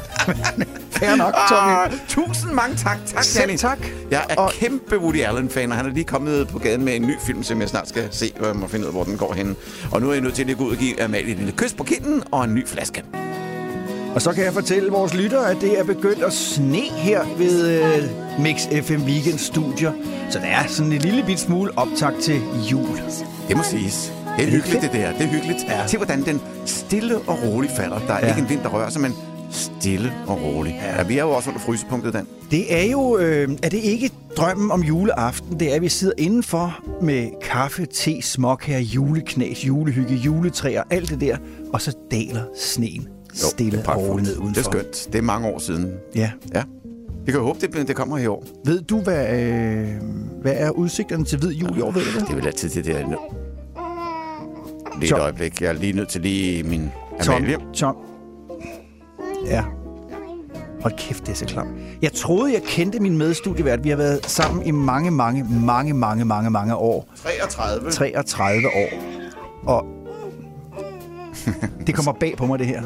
Fair 0.98 1.16
nok, 1.16 1.34
Tommy. 1.50 1.72
Ah, 1.72 1.92
tusind 2.08 2.52
mange 2.52 2.76
tak. 2.76 2.98
Tak, 3.06 3.24
Selv 3.24 3.48
Danny. 3.48 3.58
tak. 3.58 3.78
Jeg 4.12 4.26
er 4.30 4.36
Og- 4.36 4.44
og... 4.44 4.52
kæmpe 4.52 4.98
Woody 5.00 5.22
Allen-fan, 5.24 5.72
og 5.72 5.78
han 5.78 5.86
er 5.86 5.90
lige 5.90 6.04
kommet 6.04 6.48
på 6.48 6.60
gaden 6.60 6.86
med 6.86 6.96
en 6.96 7.02
ny 7.02 7.14
film, 7.26 7.44
som 7.44 7.62
jeg 7.62 7.70
snart 7.70 7.90
skal 7.90 8.08
se, 8.12 8.32
og 8.40 8.48
jeg 8.48 8.56
må 8.56 8.68
finde 8.68 8.84
ud 8.86 8.88
af, 8.88 8.94
hvor 8.94 9.04
den 9.04 9.18
går 9.18 9.34
hen. 9.34 9.56
Og 9.92 10.02
nu 10.02 10.10
er 10.10 10.14
jeg 10.14 10.22
nødt 10.22 10.34
til 10.34 10.52
at 10.52 10.58
gå 10.58 10.64
ud 10.66 10.72
og 10.72 10.78
give 10.78 11.02
Amalie 11.04 11.32
et 11.32 11.38
lille 11.38 11.52
kys 11.58 11.74
på 11.74 11.84
kinden 11.84 12.24
og 12.32 12.44
en 12.44 12.56
ny 12.56 12.68
flaske. 12.68 13.04
Og 14.18 14.22
så 14.22 14.34
kan 14.34 14.44
jeg 14.44 14.54
fortælle 14.54 14.90
vores 14.92 15.14
lyttere, 15.14 15.52
at 15.52 15.58
det 15.62 15.80
er 15.80 15.84
begyndt 15.84 16.24
at 16.24 16.34
sne 16.34 16.82
her 16.82 17.22
ved 17.38 17.70
øh, 17.70 18.04
Mix 18.44 18.68
FM 18.86 19.02
Weekend 19.04 19.38
Studier. 19.38 19.92
Så 20.30 20.40
der 20.40 20.46
er 20.46 20.68
sådan 20.68 20.92
en 20.92 20.98
lille 21.00 21.24
bit 21.26 21.40
smule 21.40 21.72
optag 21.78 22.12
til 22.22 22.42
jul. 22.72 22.98
Det 23.48 23.58
må 23.58 23.64
siges. 23.64 24.14
Det 24.38 24.46
er 24.48 24.52
hyggeligt, 24.52 24.82
det 24.82 24.92
der. 24.94 25.12
Det 25.12 25.22
er 25.22 25.28
hyggeligt. 25.28 25.58
Ja. 25.70 25.88
Se, 25.88 25.98
hvordan 25.98 26.26
den 26.26 26.42
stille 26.66 27.18
og 27.18 27.44
roligt 27.44 27.74
falder. 27.76 28.00
Der 28.00 28.14
er 28.14 28.20
Ja. 28.20 28.26
ja. 28.26 28.32
ikke 28.32 28.42
en 28.42 28.50
vind, 28.50 28.62
der 28.62 28.70
rører 28.70 28.90
sig, 28.90 29.02
men 29.02 29.14
stille 29.52 30.14
og 30.28 30.42
roligt. 30.44 30.76
Ja. 30.76 30.98
ja 30.98 31.04
vi 31.04 31.18
er 31.18 31.24
jo 31.24 31.30
også 31.32 31.50
under 31.50 31.62
frysepunktet, 31.62 32.14
Dan. 32.14 32.28
Det 32.52 32.76
er 32.76 32.92
jo, 32.92 33.18
øh, 33.18 33.50
er 33.64 33.70
det 33.70 33.80
ikke 33.84 34.12
drømmen 34.38 34.72
om 34.72 34.84
juleaften? 34.84 35.60
Det 35.60 35.72
er, 35.72 35.76
at 35.76 35.82
vi 35.82 35.90
sidder 35.90 36.14
indenfor 36.18 36.80
med 37.02 37.28
kaffe, 37.44 37.86
te, 37.86 38.22
småkager, 38.22 38.80
juleknas, 38.80 39.68
julehygge, 39.68 40.16
juletræer, 40.16 40.84
alt 40.90 41.10
det 41.10 41.22
der. 41.22 41.38
Og 41.74 41.82
så 41.82 41.94
daler 42.12 42.42
sneen 42.60 43.08
stille 43.34 43.78
det 43.78 43.88
er 43.88 43.92
og 43.92 44.08
roligt 44.08 44.30
udenfor. 44.30 44.50
Det 44.50 44.58
er 44.58 44.64
skønt. 44.72 45.08
Det 45.14 45.20
er 45.20 45.22
mange 45.22 45.48
år 45.48 45.60
siden. 45.60 45.94
Ja. 46.16 46.32
Ja. 46.54 46.64
Vi 47.26 47.32
kan 47.32 47.42
håbe, 47.42 47.60
det, 47.62 47.88
det 47.88 47.96
kommer 47.96 48.18
i 48.18 48.28
år. 48.28 48.46
Ved 48.66 48.82
du, 48.82 49.02
hvad, 49.02 49.40
øh, 49.40 49.88
hvad 50.42 50.54
er 50.56 50.70
udsigterne 50.70 51.26
til 51.26 51.40
hvid 51.40 51.52
jul 51.52 51.78
i 51.78 51.82
år? 51.82 51.92
Ved 51.92 52.02
du 52.02 52.20
det? 52.20 52.28
Det 52.28 52.32
er 52.32 52.36
vel 52.36 52.48
altid 52.48 52.70
det 52.70 52.86
der. 52.86 53.00
Lige 55.00 55.10
Tom. 55.10 55.20
øjeblik. 55.20 55.62
Jeg 55.62 55.70
er 55.70 55.74
lige 55.74 55.94
nødt 55.94 56.10
til 56.10 56.22
lige 56.22 56.64
min 56.64 56.92
Tom, 57.24 57.36
Amalie. 57.36 57.58
Tom. 57.74 57.96
Ja. 59.46 59.64
Hold 60.82 60.94
kæft, 60.98 61.26
det 61.26 61.32
er 61.32 61.36
så 61.36 61.46
klamt. 61.46 61.70
Jeg 62.02 62.12
troede, 62.12 62.54
jeg 62.54 62.62
kendte 62.62 63.00
min 63.00 63.18
medstudievært. 63.18 63.84
Vi 63.84 63.90
har 63.90 63.98
været 63.98 64.26
sammen 64.26 64.66
i 64.66 64.72
mange, 64.72 65.12
mange, 65.12 65.46
mange, 65.66 65.94
mange, 65.94 66.26
mange, 66.26 66.50
mange 66.50 66.76
år. 66.76 67.08
33. 67.16 67.92
33 67.92 68.68
år. 68.68 68.90
Og 69.64 69.86
det 71.88 71.96
kommer 71.96 72.14
bag 72.14 72.34
på 72.38 72.46
mig, 72.46 72.60
det 72.60 72.68
her. 72.68 72.82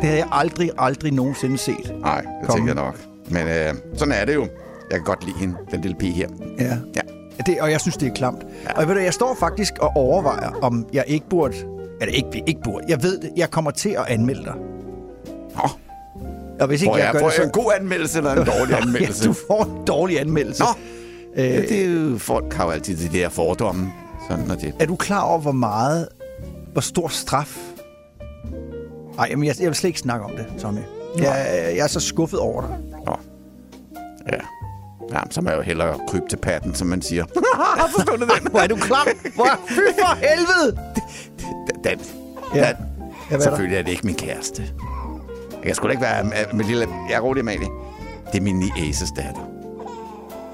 Det 0.00 0.02
havde 0.08 0.18
jeg 0.18 0.28
aldrig, 0.32 0.70
aldrig 0.78 1.12
nogensinde 1.12 1.58
set. 1.58 1.94
Nej, 2.00 2.20
det 2.20 2.28
Kom. 2.48 2.54
tænker 2.56 2.74
jeg 2.74 2.84
nok. 2.84 2.98
Men 3.30 3.46
øh, 3.48 3.74
sådan 3.98 4.12
er 4.14 4.24
det 4.24 4.34
jo. 4.34 4.42
Jeg 4.90 4.98
kan 4.98 5.04
godt 5.04 5.24
lide 5.26 5.38
hende, 5.38 5.56
den 5.70 5.80
lille 5.80 5.96
pige 5.96 6.12
her. 6.12 6.28
Ja. 6.58 6.76
Ja. 6.96 7.00
Det, 7.46 7.60
og 7.60 7.70
jeg 7.70 7.80
synes, 7.80 7.96
det 7.96 8.08
er 8.08 8.14
klamt. 8.14 8.42
Ja. 8.64 8.72
Og 8.80 8.88
ved 8.88 8.94
du, 8.94 9.00
jeg 9.00 9.14
står 9.14 9.36
faktisk 9.40 9.72
og 9.80 9.92
overvejer, 9.96 10.50
om 10.62 10.86
jeg 10.92 11.04
ikke 11.06 11.28
burde... 11.28 11.54
Eller 12.00 12.14
ikke, 12.14 12.42
ikke 12.46 12.60
burde. 12.64 12.84
Jeg 12.88 13.02
ved 13.02 13.18
det. 13.20 13.30
Jeg 13.36 13.50
kommer 13.50 13.70
til 13.70 13.88
at 13.88 14.04
anmelde 14.08 14.44
dig. 14.44 14.54
Nå, 15.54 15.68
Og 16.60 16.66
hvis 16.66 16.82
ikke 16.82 16.90
får 16.92 16.96
jeg, 16.96 17.04
jeg, 17.04 17.12
gør 17.12 17.18
får 17.20 17.26
det, 17.28 17.34
jeg 17.38 17.42
så... 17.42 17.46
en 17.46 17.50
god 17.64 17.72
anmeldelse 17.80 18.18
eller 18.18 18.32
en 18.32 18.46
dårlig 18.58 18.76
anmeldelse? 18.82 19.22
Ja, 19.24 19.28
du 19.28 19.34
får 19.48 19.64
en 19.64 19.84
dårlig 19.86 20.20
anmeldelse. 20.20 20.62
Nå, 20.62 20.68
Øh, 21.36 21.44
ja, 21.44 21.60
det 21.60 21.84
er 21.84 21.90
jo, 21.90 22.18
folk 22.18 22.52
har 22.52 22.64
jo 22.64 22.70
altid 22.70 23.08
de 23.08 23.18
der 23.18 23.28
fordomme. 23.28 23.92
Sådan 24.30 24.50
er 24.50 24.54
det. 24.54 24.74
Er 24.80 24.86
du 24.86 24.96
klar 24.96 25.22
over, 25.22 25.38
hvor 25.38 25.52
meget... 25.52 26.08
Hvor 26.76 26.80
stor 26.80 27.08
straf... 27.08 27.58
Nej, 29.16 29.34
men 29.34 29.44
jeg, 29.44 29.54
jeg 29.60 29.66
vil 29.66 29.74
slet 29.74 29.88
ikke 29.88 30.00
snakke 30.00 30.26
om 30.26 30.30
det, 30.30 30.46
Tommy. 30.60 30.80
Jeg, 31.18 31.72
jeg 31.76 31.78
er 31.78 31.86
så 31.86 32.00
skuffet 32.00 32.40
over 32.40 32.60
dig. 32.62 32.78
Nå. 33.06 33.16
Ja. 34.32 34.38
Ja, 35.12 35.20
så 35.30 35.40
må 35.40 35.50
jeg 35.50 35.56
jo 35.56 35.62
hellere 35.62 35.98
krybe 36.08 36.28
til 36.28 36.36
patten, 36.36 36.74
som 36.74 36.86
man 36.86 37.02
siger. 37.02 37.24
Forstår 37.96 38.16
du 38.16 38.22
den? 38.22 38.50
Hvor 38.50 38.60
er 38.60 38.66
du 38.66 38.76
klam? 38.76 39.06
Hvor 39.34 39.60
fy 39.68 39.80
for 40.00 40.14
helvede! 40.14 40.78
Den. 41.84 42.00
Ja. 42.54 42.66
Ja. 42.66 42.72
Der? 43.30 43.40
Selvfølgelig 43.40 43.78
er 43.78 43.82
det 43.82 43.90
ikke 43.90 44.06
min 44.06 44.14
kæreste. 44.14 44.62
Jeg 45.52 45.62
kan 45.64 45.74
sgu 45.74 45.86
da 45.86 45.90
ikke 45.90 46.02
være 46.02 46.24
med, 46.24 46.32
med 46.54 46.64
lille... 46.64 46.88
Jeg 47.08 47.16
er 47.16 47.20
rolig, 47.20 47.40
Amalie. 47.40 47.68
Det 48.32 48.38
er 48.38 48.42
min 48.42 48.58
niæses 48.58 49.10
datter. 49.10 49.50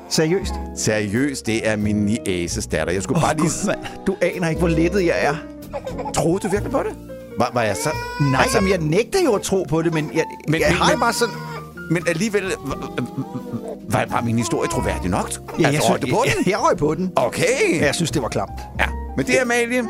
Seriøst? 0.08 0.54
Seriøst, 0.76 1.46
det 1.46 1.68
er 1.68 1.76
min 1.76 1.96
niæses 1.96 2.66
datter. 2.66 2.92
Jeg 2.92 3.02
skulle 3.02 3.20
bare 3.20 3.36
lige... 3.36 3.50
Mand. 3.66 3.78
Du 4.06 4.16
aner 4.20 4.48
ikke, 4.48 4.58
hvor 4.58 4.68
lettet 4.68 5.06
jeg 5.06 5.24
er. 5.24 5.51
Troede 6.14 6.38
du 6.40 6.48
virkelig 6.48 6.72
på 6.72 6.78
det? 6.82 6.92
Var, 7.38 7.50
var 7.54 7.62
jeg 7.62 7.76
så... 7.76 7.90
Nej, 8.20 8.40
altså, 8.42 8.56
jamen, 8.58 8.70
jeg 8.70 8.78
nægter 8.78 9.18
jo 9.24 9.32
at 9.34 9.42
tro 9.42 9.66
på 9.68 9.82
det, 9.82 9.94
men 9.94 10.10
jeg, 10.14 10.24
men, 10.48 10.60
jeg 10.60 10.68
men- 10.70 10.78
har 10.78 10.92
men- 10.92 11.00
bare 11.00 11.12
sådan... 11.12 11.34
Men 11.90 12.02
alligevel... 12.08 12.42
Var, 13.90 14.04
var, 14.10 14.20
min 14.20 14.38
historie 14.38 14.68
troværdig 14.68 15.10
nok? 15.10 15.30
Ja, 15.60 15.66
altså, 15.66 15.82
jeg, 15.82 15.90
røg 15.90 16.02
du 16.02 16.06
på 16.06 16.22
jeg, 16.26 16.34
den? 16.36 16.42
jeg, 16.46 16.50
jeg 16.50 16.60
røg 16.60 16.76
på 16.76 16.94
den. 16.94 17.12
Okay. 17.16 17.78
Ja, 17.80 17.84
jeg 17.86 17.94
synes, 17.94 18.10
det 18.10 18.22
var 18.22 18.28
klamt. 18.28 18.50
Ja. 18.80 18.86
Men 19.16 19.26
det 19.26 19.38
er 19.38 19.42
Amalie. 19.42 19.84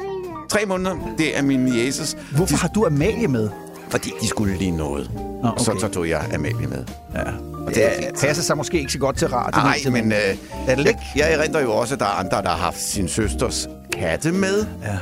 Tre 0.49 0.67
måneder. 0.67 0.97
Det 1.19 1.39
er 1.39 1.43
min 1.43 1.61
niæses. 1.65 2.17
Hvorfor 2.37 2.57
har 2.57 2.69
du 2.69 2.87
Amalie 2.87 3.29
med? 3.29 3.49
Fordi 3.89 4.11
de 4.21 4.29
skulle 4.29 4.57
lige 4.57 4.71
noget. 4.71 5.11
Nå, 5.43 5.49
Og 5.49 5.61
så, 5.61 5.71
okay. 5.71 5.81
så 5.81 5.89
tog 5.89 6.09
jeg 6.09 6.25
Amalie 6.35 6.67
med. 6.67 6.85
Ja. 7.15 7.21
Og 7.67 7.75
Det 7.75 7.85
er 7.85 7.89
er, 7.89 8.03
fint. 8.03 8.21
passer 8.21 8.43
sig 8.43 8.57
måske 8.57 8.79
ikke 8.81 8.93
så 8.93 8.99
godt 8.99 9.17
til 9.17 9.29
radio. 9.29 9.61
Nej, 9.61 9.79
men 10.03 10.13
øh, 10.13 10.19
Lad 10.67 10.77
det 10.77 10.85
ligge. 10.85 11.01
jeg 11.17 11.33
erindrer 11.33 11.61
jo 11.63 11.73
også, 11.73 11.95
at 11.95 12.01
der 12.01 12.07
er 12.07 12.11
andre, 12.21 12.43
der 12.43 12.49
har 12.49 12.57
haft 12.57 12.81
sin 12.83 13.09
søsters 13.09 13.69
katte 13.93 14.33
med. 14.33 14.67
Ja. 14.85 14.97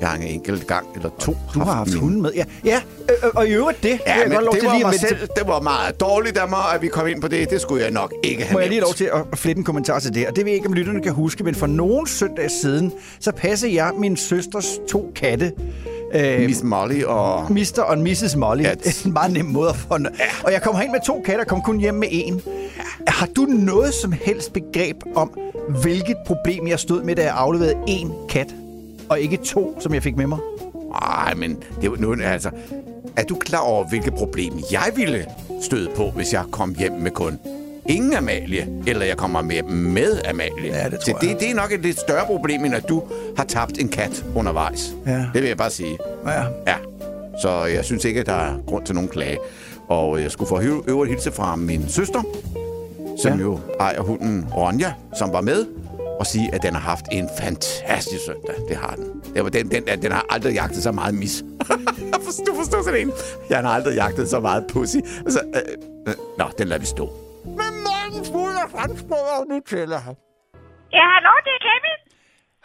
Jeg 0.00 0.08
har 0.08 0.16
en 0.16 0.22
enkelt 0.22 0.66
gang 0.66 0.86
eller 0.96 1.10
to 1.20 1.36
Du 1.54 1.58
har 1.58 1.72
haft 1.72 1.90
min- 1.90 1.98
hunden 2.00 2.22
med. 2.22 2.32
Ja, 2.34 2.44
ja 2.64 2.80
øh, 3.08 3.14
øh, 3.24 3.30
og 3.34 3.46
i 3.46 3.50
øvrigt 3.52 3.82
det. 3.82 3.88
Ja, 4.06 4.14
jeg 4.14 4.24
men 4.28 4.32
godt 4.32 4.44
lov 4.44 4.52
det 4.54 4.60
til 4.60 4.66
var, 4.68 4.74
lige 4.74 4.84
mig 4.84 4.94
selv, 4.94 5.18
det 5.20 5.46
var 5.46 5.60
meget 5.60 6.00
dårligt 6.00 6.38
af 6.38 6.48
mig, 6.48 6.58
at 6.74 6.82
vi 6.82 6.88
kom 6.88 7.06
ind 7.06 7.20
på 7.20 7.28
det. 7.28 7.50
Det 7.50 7.60
skulle 7.60 7.82
jeg 7.82 7.90
nok 7.90 8.14
ikke 8.22 8.42
have 8.42 8.52
Må 8.52 8.60
jeg 8.60 8.68
lige 8.68 8.80
lov 8.80 8.94
til 8.94 9.10
at 9.32 9.38
flette 9.38 9.58
en 9.58 9.64
kommentar 9.64 9.98
til 9.98 10.14
det? 10.14 10.26
Og 10.26 10.36
det 10.36 10.44
ved 10.44 10.50
jeg 10.52 10.56
ikke, 10.56 10.66
om 10.68 10.72
lytterne 10.72 11.00
kan 11.02 11.12
huske, 11.12 11.44
men 11.44 11.54
for 11.54 11.66
nogle 11.66 12.08
søndage 12.08 12.48
siden, 12.62 12.92
så 13.20 13.32
passede 13.32 13.74
jeg 13.74 13.90
min 13.98 14.16
søsters 14.16 14.66
to 14.88 15.12
katte. 15.16 15.52
Øh, 16.14 16.40
Miss 16.46 16.62
Molly 16.62 17.02
og... 17.02 17.52
Mr. 17.52 17.80
og 17.86 17.98
Mrs. 17.98 18.36
Molly. 18.36 18.62
Ja. 18.62 18.72
En 19.06 19.12
meget 19.12 19.32
nem 19.32 19.44
måde 19.44 19.68
at 19.68 19.76
få... 19.76 19.86
Ja. 19.98 20.08
Og 20.44 20.52
jeg 20.52 20.62
kom 20.62 20.74
herind 20.74 20.90
med 20.92 21.00
to 21.06 21.22
katter, 21.26 21.44
kom 21.44 21.62
kun 21.62 21.78
hjem 21.80 21.94
med 21.94 22.08
en. 22.10 22.40
Har 23.06 23.26
du 23.36 23.42
noget 23.42 23.94
som 23.94 24.12
helst 24.12 24.52
begreb 24.52 24.96
om, 25.14 25.38
hvilket 25.82 26.16
problem 26.26 26.66
jeg 26.68 26.78
stod 26.78 27.02
med, 27.02 27.16
da 27.16 27.22
jeg 27.22 27.34
afleverede 27.36 27.74
én 27.88 28.26
kat, 28.28 28.54
og 29.14 29.20
ikke 29.20 29.36
to, 29.36 29.80
som 29.80 29.94
jeg 29.94 30.02
fik 30.02 30.16
med 30.16 30.26
mig? 30.26 30.38
Nej, 31.00 31.34
men 31.34 31.62
det 31.80 31.90
var 31.90 31.96
nu, 31.96 32.16
altså... 32.22 32.50
Er 33.16 33.22
du 33.22 33.34
klar 33.34 33.58
over, 33.58 33.88
hvilket 33.88 34.14
problem 34.14 34.52
jeg 34.72 34.92
ville 34.96 35.26
støde 35.62 35.90
på, 35.96 36.10
hvis 36.10 36.32
jeg 36.32 36.44
kom 36.50 36.74
hjem 36.78 36.92
med 36.92 37.10
kun 37.10 37.38
ingen 37.86 38.14
Amalie, 38.14 38.68
eller 38.86 39.06
jeg 39.06 39.16
kommer 39.16 39.42
med 39.42 39.62
med 39.62 40.20
Amalie? 40.28 40.72
Ja, 40.72 40.84
det 40.84 41.00
tror 41.00 41.12
Så 41.12 41.18
det, 41.20 41.40
det 41.40 41.50
er 41.50 41.54
nok 41.54 41.72
et 41.72 41.80
lidt 41.80 42.00
større 42.00 42.26
problem, 42.26 42.64
end 42.64 42.74
at 42.74 42.88
du 42.88 43.02
har 43.36 43.44
tabt 43.44 43.78
en 43.78 43.88
kat 43.88 44.24
undervejs. 44.36 44.94
Ja. 45.06 45.18
Det 45.34 45.42
vil 45.42 45.44
jeg 45.44 45.56
bare 45.56 45.70
sige. 45.70 45.98
Ja. 46.26 46.42
Ja, 46.66 46.76
så 47.42 47.64
jeg 47.64 47.84
synes 47.84 48.04
ikke, 48.04 48.20
at 48.20 48.26
der 48.26 48.32
er 48.32 48.54
grund 48.66 48.86
til 48.86 48.94
nogen 48.94 49.10
klage. 49.10 49.38
Og 49.88 50.22
jeg 50.22 50.30
skulle 50.30 50.48
få 50.48 50.60
øvrigt 50.88 51.12
hilse 51.12 51.32
fra 51.32 51.56
min 51.56 51.88
søster, 51.88 52.22
som 53.22 53.38
ja. 53.38 53.44
jo 53.44 53.58
ejer 53.80 54.00
hunden 54.00 54.46
Ronja, 54.56 54.92
som 55.18 55.32
var 55.32 55.40
med, 55.40 55.66
og 56.20 56.26
sige, 56.26 56.54
at 56.54 56.62
den 56.62 56.74
har 56.74 56.80
haft 56.80 57.04
en 57.12 57.28
fantastisk 57.40 58.24
søndag. 58.26 58.54
Det 58.68 58.76
har 58.76 58.94
den. 58.96 59.22
Det 59.34 59.44
var 59.44 59.50
den, 59.50 59.70
den, 59.70 60.02
den 60.02 60.12
har 60.12 60.26
aldrig 60.30 60.54
jagtet 60.54 60.82
så 60.82 60.92
meget 60.92 61.14
mis. 61.14 61.44
du 62.46 62.54
forstår 62.54 62.82
sådan 62.82 63.00
en. 63.00 63.12
Jeg 63.50 63.58
har 63.58 63.68
aldrig 63.68 63.94
jagtet 63.94 64.28
så 64.28 64.40
meget 64.40 64.66
pussy. 64.72 64.96
Altså, 64.96 65.40
øh, 65.54 66.08
øh, 66.08 66.14
nå, 66.38 66.44
den 66.58 66.68
lader 66.68 66.80
vi 66.80 66.86
stå. 66.86 67.06
Men 67.44 67.56
manden 67.56 68.32
fuld 68.32 68.56
af 68.64 68.70
franskbrød 68.70 69.40
og 69.40 69.46
Nutella. 69.48 70.00
Ja, 70.92 71.04
hallo, 71.14 71.32
det 71.44 71.52
er 71.58 71.62
Kevin. 71.68 71.98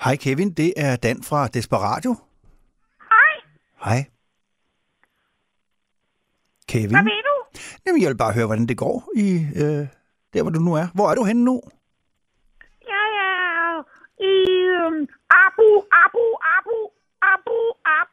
Hej 0.03 0.15
Kevin, 0.15 0.51
det 0.53 0.73
er 0.77 0.95
Dan 0.95 1.23
fra 1.23 1.47
Desperatio. 1.47 2.15
Hej, 3.09 3.35
Hej. 3.85 4.05
Kevin? 6.67 6.89
hvad 6.89 7.03
ved 7.03 7.23
du? 7.29 7.59
Jamen, 7.85 8.01
jeg 8.01 8.09
vil 8.09 8.17
bare 8.17 8.33
høre, 8.33 8.45
hvordan 8.45 8.65
det 8.67 8.77
går 8.77 9.09
i 9.15 9.45
øh, 9.55 9.87
der, 10.33 10.41
hvor 10.41 10.51
du 10.51 10.59
nu 10.59 10.73
er. 10.73 10.87
Hvor 10.93 11.09
er 11.11 11.15
du 11.15 11.23
henne 11.23 11.43
nu? 11.43 11.61
i 14.31 14.33
øhm, 14.79 15.01
Abu, 15.45 15.69
Abu, 16.03 16.25
Abu, 16.55 16.77
Abu, 17.33 17.57
Abu, 17.97 18.11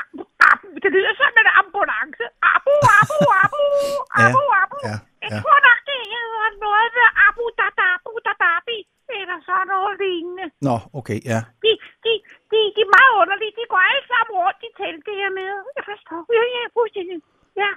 Abu, 0.00 0.22
Abu. 0.50 0.66
Det 0.82 0.90
lyder 0.94 1.14
som 1.20 1.32
en 1.42 1.50
ambulance. 1.62 2.22
Abu, 2.54 2.74
Abu, 3.00 3.18
Abu, 3.44 3.62
Abu, 4.24 4.42
Abu. 4.62 4.76
Ja, 4.88 4.88
ja, 4.88 4.96
ja. 4.96 4.98
Jeg 5.24 5.30
tror 5.42 5.58
nok, 5.68 5.78
det 5.88 5.98
hedder 6.12 6.48
noget 6.66 6.88
med 6.98 7.08
Abu 7.26 7.44
Dadabu 7.60 8.12
Dadabi, 8.26 8.78
eller 9.18 9.38
sådan 9.48 9.66
noget 9.72 9.92
lignende. 10.02 10.46
Nå, 10.68 10.76
okay, 10.98 11.18
ja. 11.32 11.40
De, 11.64 11.72
de, 12.04 12.12
de, 12.50 12.58
de 12.76 12.80
er 12.86 12.92
meget 12.98 13.12
underlige. 13.22 13.52
De 13.58 13.64
går 13.72 13.82
alle 13.90 14.04
sammen 14.12 14.32
rundt 14.42 14.60
i 14.68 14.70
teltet 14.80 15.32
med. 15.38 15.52
Jeg 15.76 15.84
forstår. 15.90 16.20
Jeg 16.38 16.62
er 16.66 16.70
fuldstændig. 16.78 17.18
Ja. 17.62 17.70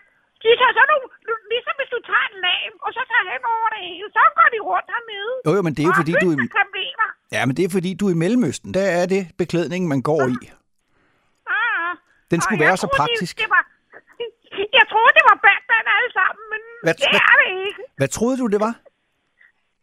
De 0.46 0.52
tager 0.62 0.74
sådan 0.80 0.90
nogle, 0.94 1.08
ligesom 1.54 1.74
hvis 1.80 1.90
du 1.96 2.00
tager 2.10 2.26
en 2.32 2.38
lag, 2.48 2.62
og 2.86 2.90
så 2.98 3.02
tager 3.12 3.26
hen 3.34 3.44
over 3.56 3.68
det 3.76 3.82
hele, 3.88 4.08
så 4.18 4.24
går 4.38 4.48
de 4.56 4.60
rundt 4.70 4.88
hernede. 4.96 5.34
Jo, 5.48 5.52
jo, 5.58 5.62
men 5.66 5.72
det 5.76 5.82
er 5.84 5.90
jo 5.92 5.96
fordi, 6.02 6.14
du 6.26 6.30
kameler. 6.60 7.08
ja, 7.36 7.42
men 7.48 7.54
det 7.58 7.64
er 7.68 7.72
fordi, 7.78 7.90
du 8.00 8.04
er 8.10 8.14
i 8.16 8.20
Mellemøsten. 8.24 8.70
Der 8.78 8.86
er 9.00 9.06
det 9.14 9.22
beklædningen, 9.42 9.88
man 9.94 10.02
går 10.10 10.22
i. 10.36 10.38
Ah, 11.58 11.92
Den 12.32 12.40
skulle 12.44 12.60
og 12.62 12.66
være 12.68 12.78
så 12.84 12.88
troede, 12.88 12.98
praktisk. 13.00 13.34
Det, 13.38 13.44
det 13.44 13.50
var, 13.56 13.64
jeg 14.80 14.86
troede, 14.92 15.12
det 15.18 15.24
var 15.30 15.38
Batman 15.48 15.86
alle 15.98 16.12
sammen, 16.20 16.44
men 16.54 16.62
Hvad- 16.86 16.98
det 17.02 17.08
hvad- 17.14 17.24
er 17.32 17.36
det 17.42 17.50
ikke. 17.68 17.82
Hvad 18.00 18.10
troede 18.18 18.38
du, 18.42 18.46
det 18.54 18.60
var? 18.66 18.74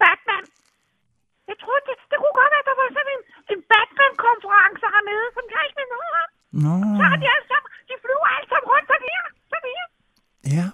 Batman. 0.02 0.44
Jeg 1.50 1.56
troede, 1.62 1.82
det, 1.88 1.94
det 2.10 2.16
kunne 2.20 2.36
godt 2.40 2.50
være, 2.54 2.62
at 2.64 2.68
der 2.70 2.76
var 2.82 2.88
sådan 2.98 3.12
en, 3.16 3.22
en 3.54 3.60
Batman-konference 3.72 4.84
hernede, 4.94 5.26
som 5.36 5.44
jeg 5.54 5.60
ikke 5.66 5.78
ved 5.80 5.88
noget 5.96 6.12
om. 6.22 6.28
Nå, 6.64 6.74
Så 7.00 7.04
har 7.10 7.18
de 7.22 7.26
alle 7.34 7.46
sammen, 7.52 7.68
de 7.88 7.94
flyver 8.04 8.28
alle 8.36 8.48
sammen 8.52 8.68
rundt 8.72 8.86
sådan 8.92 9.06
her, 9.12 9.22
sådan 9.52 9.70
her. 9.76 9.86
Ja. 10.46 10.66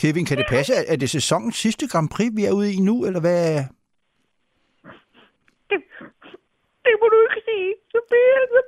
Kevin, 0.00 0.26
kan 0.26 0.38
det 0.38 0.46
passe, 0.48 0.74
at 0.74 0.84
er 0.92 0.96
det 0.96 1.10
sæsonens 1.10 1.56
sidste 1.56 1.88
Grand 1.88 2.08
Prix, 2.14 2.30
vi 2.38 2.44
er 2.44 2.52
ude 2.52 2.72
i 2.74 2.80
nu, 2.80 3.06
eller 3.06 3.20
hvad? 3.20 3.64
Det, 5.70 5.78
det 6.84 6.94
må 7.00 7.06
du 7.14 7.18
ikke 7.26 7.40
sige. 7.48 7.70
Så 7.92 7.98
bliver 8.08 8.30
jeg, 8.38 8.46
så, 8.54 8.60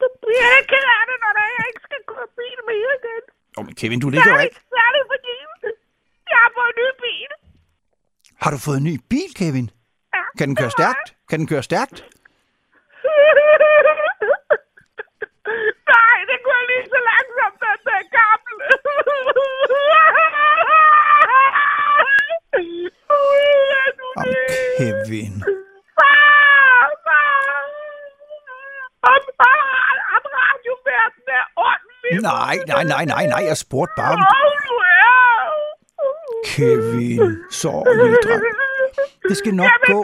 så 0.00 0.06
bliver 0.22 0.46
jeg 0.56 0.64
ked 0.72 0.86
af 0.98 1.04
det, 1.10 1.16
når 1.24 1.32
jeg 1.58 1.64
ikke 1.70 1.82
skal 1.88 2.00
køre 2.12 2.28
bil 2.38 2.58
mere 2.70 2.92
igen. 3.00 3.22
Åh, 3.58 3.64
men 3.66 3.74
Kevin, 3.80 4.00
du 4.04 4.08
ligger 4.14 4.30
jo 4.34 4.38
alt. 4.44 4.56
særligt 4.76 5.06
fordi 5.12 5.34
jeg 6.32 6.38
har 6.44 6.50
fået 6.58 6.70
en 6.74 6.78
ny 6.82 6.88
bil. 7.04 7.30
Har 8.42 8.50
du 8.54 8.58
fået 8.66 8.78
en 8.82 8.86
ny 8.90 8.94
bil, 9.10 9.30
Kevin? 9.40 9.66
Ja, 10.14 10.22
Kan 10.38 10.48
den 10.48 10.56
køre 10.56 10.70
stærkt? 10.70 11.06
Kan 11.30 11.38
den 11.40 11.48
køre 11.52 11.62
stærkt? 11.62 11.98
Nej, 15.92 16.16
det 16.30 16.38
går 16.46 16.60
lige 16.70 16.86
så 16.92 16.98
langsomt, 17.10 17.58
den 17.64 17.78
der 17.88 18.02
gamle. 18.18 18.66
Ud 23.10 23.70
af 23.82 23.88
nu 23.98 24.06
Om 24.20 24.24
det. 24.24 24.36
Kevin. 24.78 25.34
Far, 25.98 26.82
far. 27.06 27.60
Om, 29.12 29.22
om 30.16 30.24
radioverden 30.38 31.26
er 31.40 31.46
ordentlig. 31.68 32.12
Nej, 32.30 32.54
nej, 32.72 32.82
nej, 32.92 33.04
nej, 33.14 33.24
nej, 33.32 33.42
jeg 33.50 33.56
spurgte 33.64 33.94
bare 34.00 34.12
om... 34.16 34.20
Er. 34.20 34.26
Kevin, 36.52 37.22
så 37.60 37.72
lille 38.00 38.18
dreng. 38.24 38.42
Det 39.28 39.36
skal 39.40 39.54
nok 39.62 39.70
Jamen, 39.72 39.88
gå. 39.92 40.00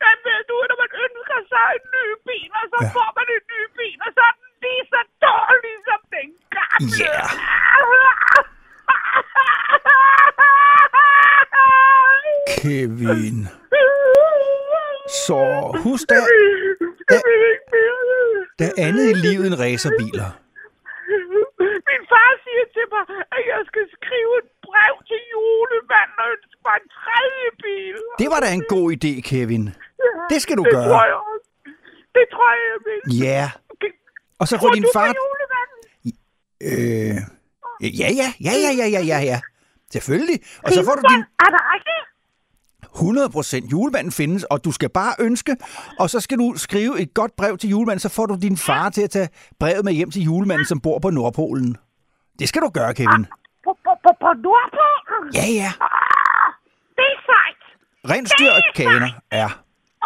Hvad 0.00 0.14
ved 0.26 0.40
du, 0.50 0.56
når 0.70 0.76
man 0.84 0.90
ønsker 1.04 1.38
sig 1.52 1.66
en 1.78 1.84
ny 1.96 2.04
bil, 2.28 2.50
og 2.60 2.64
så 2.72 2.76
Ja. 2.80 2.86
ja. 2.86 2.94
får 2.96 3.08
man 3.18 3.26
en 3.36 3.44
ny 3.54 3.60
bil, 3.78 3.98
og 4.06 4.10
så 4.16 4.22
er 4.30 4.34
den 4.40 4.48
lige 4.64 4.84
så 4.92 5.00
dårlig 5.26 5.74
som 5.88 6.00
Ja. 6.80 7.22
Kevin. 12.60 13.38
Så 15.26 15.38
husk 15.84 16.08
da, 16.08 16.14
mere. 16.14 17.22
der 18.58 18.66
er 18.66 18.76
andet 18.86 19.06
i 19.12 19.14
livet 19.26 19.46
end 19.46 19.56
racerbiler. 19.64 20.28
Min 21.88 22.02
far 22.12 22.30
siger 22.44 22.64
til 22.76 22.86
mig, 22.94 23.04
at 23.36 23.42
jeg 23.52 23.60
skal 23.70 23.84
skrive 23.96 24.32
et 24.42 24.48
brev 24.66 24.94
til 25.10 25.20
julemanden 25.32 26.18
og 26.24 26.28
ønske 26.34 26.56
mig 26.66 26.76
en 26.82 26.88
tredje 27.00 27.48
bil. 27.64 27.96
Det 28.20 28.28
var 28.32 28.40
da 28.44 28.48
en 28.58 28.64
god 28.74 28.86
idé, 28.96 29.12
Kevin. 29.30 29.64
Det 30.30 30.38
skal 30.44 30.56
du 30.60 30.64
det 30.64 30.72
gøre. 30.72 30.88
Tror 30.88 31.04
jeg. 31.12 31.20
Det 32.16 32.24
tror 32.32 32.48
jeg, 32.56 32.64
jeg 32.72 32.80
vil. 32.86 32.98
Ja. 33.26 33.44
Og 34.40 34.46
så 34.50 34.54
får 34.62 34.70
din 34.78 34.86
far... 34.94 35.06
Ja, 37.98 38.08
ja, 38.20 38.28
ja, 38.40 38.52
ja, 38.64 38.72
ja, 38.80 38.86
ja, 38.86 39.00
ja, 39.00 39.18
ja. 39.20 39.40
Selvfølgelig. 39.92 40.38
Og 40.64 40.72
så 40.72 40.84
får 40.84 40.94
du 40.94 41.02
din... 41.12 41.20
Er 41.20 41.50
der 41.56 41.62
rigtigt? 41.74 42.02
100% 42.96 43.68
julemanden 43.68 44.12
findes, 44.12 44.44
og 44.44 44.64
du 44.64 44.72
skal 44.72 44.88
bare 44.88 45.14
ønske, 45.18 45.56
og 45.98 46.10
så 46.10 46.20
skal 46.20 46.38
du 46.38 46.54
skrive 46.56 47.00
et 47.00 47.14
godt 47.14 47.36
brev 47.36 47.58
til 47.58 47.70
julemanden, 47.70 48.00
så 48.00 48.08
får 48.08 48.26
du 48.26 48.38
din 48.42 48.56
far 48.56 48.88
til 48.90 49.02
at 49.02 49.10
tage 49.10 49.28
brevet 49.60 49.84
med 49.84 49.92
hjem 49.92 50.10
til 50.10 50.22
julemanden, 50.22 50.66
som 50.66 50.80
bor 50.80 50.98
på 50.98 51.10
Nordpolen. 51.10 51.76
Det 52.38 52.48
skal 52.48 52.62
du 52.62 52.68
gøre, 52.68 52.94
Kevin. 52.94 53.26
På, 53.64 53.76
på, 53.84 54.10
på, 54.20 54.32
Nordpolen? 54.44 55.34
Ja, 55.34 55.46
ja. 55.60 55.72
Det 56.98 57.06
er 57.14 57.18
sejt. 57.30 57.62
Rensdyr 58.10 58.50
og 58.50 58.62
kaner. 58.74 59.10
Ja. 59.32 59.48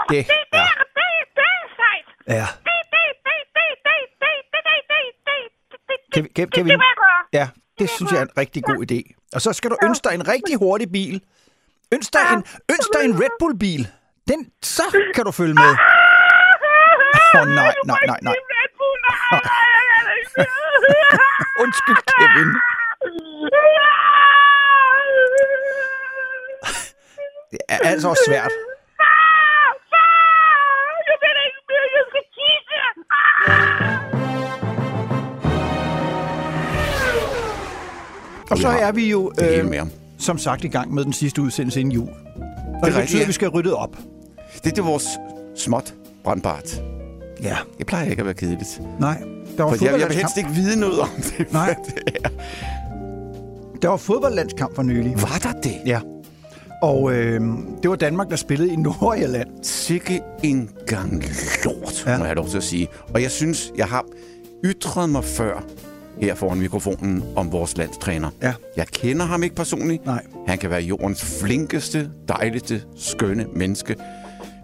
Det, 0.08 0.26
det, 0.26 0.34
det, 0.52 0.58
ja. 0.58 0.64
det, 0.98 1.06
det 1.36 1.46
er 1.60 1.66
sejt. 1.80 2.06
Ja. 2.38 2.46
Kevin, 6.12 6.50
Kevin, 6.50 6.80
ja, 7.32 7.48
det 7.80 7.90
synes 7.90 8.12
jeg 8.12 8.18
er 8.18 8.22
en 8.22 8.38
rigtig 8.38 8.62
god 8.64 8.78
idé. 8.86 9.00
Og 9.34 9.40
så 9.42 9.52
skal 9.52 9.70
du 9.70 9.76
ønske 9.82 10.08
dig 10.08 10.14
en 10.14 10.28
rigtig 10.28 10.56
hurtig 10.56 10.92
bil. 10.92 11.22
Ønsk 11.92 12.12
dig 12.12 12.20
en, 12.32 12.44
ønsk 12.74 12.88
dig 12.94 13.04
en 13.04 13.22
Red 13.22 13.34
Bull-bil. 13.40 13.88
Den, 14.28 14.50
så 14.62 14.82
kan 15.14 15.24
du 15.24 15.30
følge 15.30 15.54
med. 15.54 15.72
Åh, 17.38 17.46
nej, 17.60 17.74
nej, 17.86 18.00
nej, 18.06 18.18
nej. 18.22 18.34
Undskyld, 21.62 22.00
Kevin. 22.18 22.50
Det 27.50 27.58
er 27.68 27.78
altså 27.78 28.08
også 28.08 28.22
svært. 28.28 28.50
Og 38.50 38.58
så 38.58 38.68
er 38.68 38.92
vi 38.92 39.10
jo, 39.10 39.32
Det 39.38 39.58
øh, 39.58 39.68
mere. 39.70 39.88
som 40.18 40.38
sagt, 40.38 40.64
i 40.64 40.68
gang 40.68 40.94
med 40.94 41.04
den 41.04 41.12
sidste 41.12 41.42
udsendelse 41.42 41.80
inden 41.80 41.92
jul. 41.94 42.08
Og 42.08 42.14
det 42.36 42.82
rigtigt, 42.84 42.96
betyder, 43.00 43.18
ja. 43.18 43.22
at 43.22 43.28
vi 43.28 43.32
skal 43.32 43.48
rydde 43.48 43.74
op. 43.76 43.96
Det, 44.54 44.64
det 44.64 44.78
er 44.78 44.82
vores 44.82 45.06
småt 45.56 45.94
brandbart. 46.24 46.82
Ja, 47.42 47.56
Det 47.78 47.86
plejer 47.86 48.10
ikke 48.10 48.20
at 48.20 48.26
være 48.26 48.34
kedeligt. 48.34 48.80
nej. 49.00 49.22
Der 49.56 49.64
var, 49.64 49.74
For 49.74 49.84
jeg, 49.84 50.00
jeg 50.00 50.08
vil 50.08 50.16
helst 50.16 50.36
ikke 50.36 50.50
vide 50.50 50.80
noget 50.80 51.00
om 51.00 51.08
det. 51.38 51.52
Nej. 51.52 51.74
det 51.86 52.16
er. 52.24 52.28
Der 53.82 53.88
var 53.88 53.96
fodboldlandskamp 53.96 54.74
for 54.74 54.82
nylig. 54.82 55.12
Var 55.16 55.38
der 55.42 55.60
det? 55.60 55.76
Ja. 55.86 56.00
Og 56.82 57.12
øh, 57.12 57.40
det 57.82 57.90
var 57.90 57.96
Danmark, 57.96 58.30
der 58.30 58.36
spillede 58.36 58.72
i 58.72 58.76
Nordjylland. 58.76 59.48
Sikke 59.62 60.20
en 60.42 60.70
gang 60.86 61.24
lort, 61.64 62.02
Ja. 62.06 62.10
ja. 62.12 62.18
må 62.18 62.24
jeg 62.24 62.28
have 62.28 62.34
lov 62.36 62.48
til 62.48 62.56
at 62.56 62.62
sige. 62.62 62.88
Og 63.14 63.22
jeg 63.22 63.30
synes, 63.30 63.72
jeg 63.76 63.86
har 63.86 64.04
ytret 64.64 65.10
mig 65.10 65.24
før 65.24 65.64
her 66.22 66.34
foran 66.34 66.58
mikrofonen 66.58 67.24
om 67.36 67.52
vores 67.52 67.76
landstræner. 67.76 68.30
Ja. 68.42 68.52
Jeg 68.76 68.86
kender 68.86 69.26
ham 69.26 69.42
ikke 69.42 69.54
personligt. 69.56 70.06
Nej. 70.06 70.22
Han 70.46 70.58
kan 70.58 70.70
være 70.70 70.80
jordens 70.80 71.38
flinkeste, 71.40 72.10
dejligste, 72.28 72.82
skønne 72.96 73.46
menneske. 73.54 73.96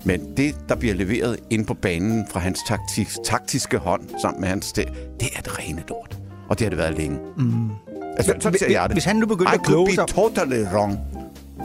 Men 0.04 0.36
det, 0.36 0.54
der 0.68 0.74
bliver 0.74 0.94
leveret 0.94 1.36
ind 1.50 1.66
på 1.66 1.74
banen 1.74 2.26
fra 2.30 2.40
hans 2.40 2.58
taktik, 2.68 3.08
taktiske 3.24 3.78
hånd 3.78 4.02
sammen 4.22 4.40
med 4.40 4.48
hans 4.48 4.66
sted, 4.66 4.84
det 5.20 5.28
er 5.36 5.40
det 5.42 5.58
rene 5.58 5.82
lort. 5.88 6.18
Og 6.48 6.58
det 6.58 6.64
har 6.64 6.68
det 6.70 6.78
været 6.78 6.98
længe. 6.98 7.18
Mm. 7.36 7.70
Altså, 8.16 8.34
sådan 8.40 8.58
ser 8.58 8.70
jeg 8.70 8.82
det. 8.88 8.94
hvis 8.94 9.04
han 9.04 9.16
nu 9.16 9.26
begyndte 9.26 9.52
I 9.52 9.54
at 9.54 9.62
kloge 9.62 9.86
could 9.96 10.06
be 10.06 10.12
sig- 10.12 10.34
totally 10.36 10.62
wrong. 10.74 10.98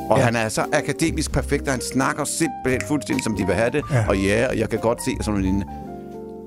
Og 0.10 0.18
Ja. 0.18 0.24
han 0.24 0.36
er 0.36 0.50
så 0.50 0.66
akademisk 0.74 1.32
perfekt, 1.32 1.68
og 1.68 1.74
han 1.74 1.82
snakker 1.82 2.24
simpelthen 2.24 2.82
fuldstændig, 2.88 3.24
som 3.24 3.36
de 3.38 3.46
vil 3.46 3.56
have 3.56 3.70
det. 3.70 3.84
Ja. 3.92 3.98
Ja. 3.98 4.08
Og 4.08 4.18
ja, 4.18 4.48
og 4.50 4.58
jeg 4.60 4.70
kan 4.70 4.80
godt 4.80 5.04
se, 5.06 5.12
at 5.20 5.26
sådan 5.26 5.40
noget 5.42 5.44
lignende. 5.44 5.68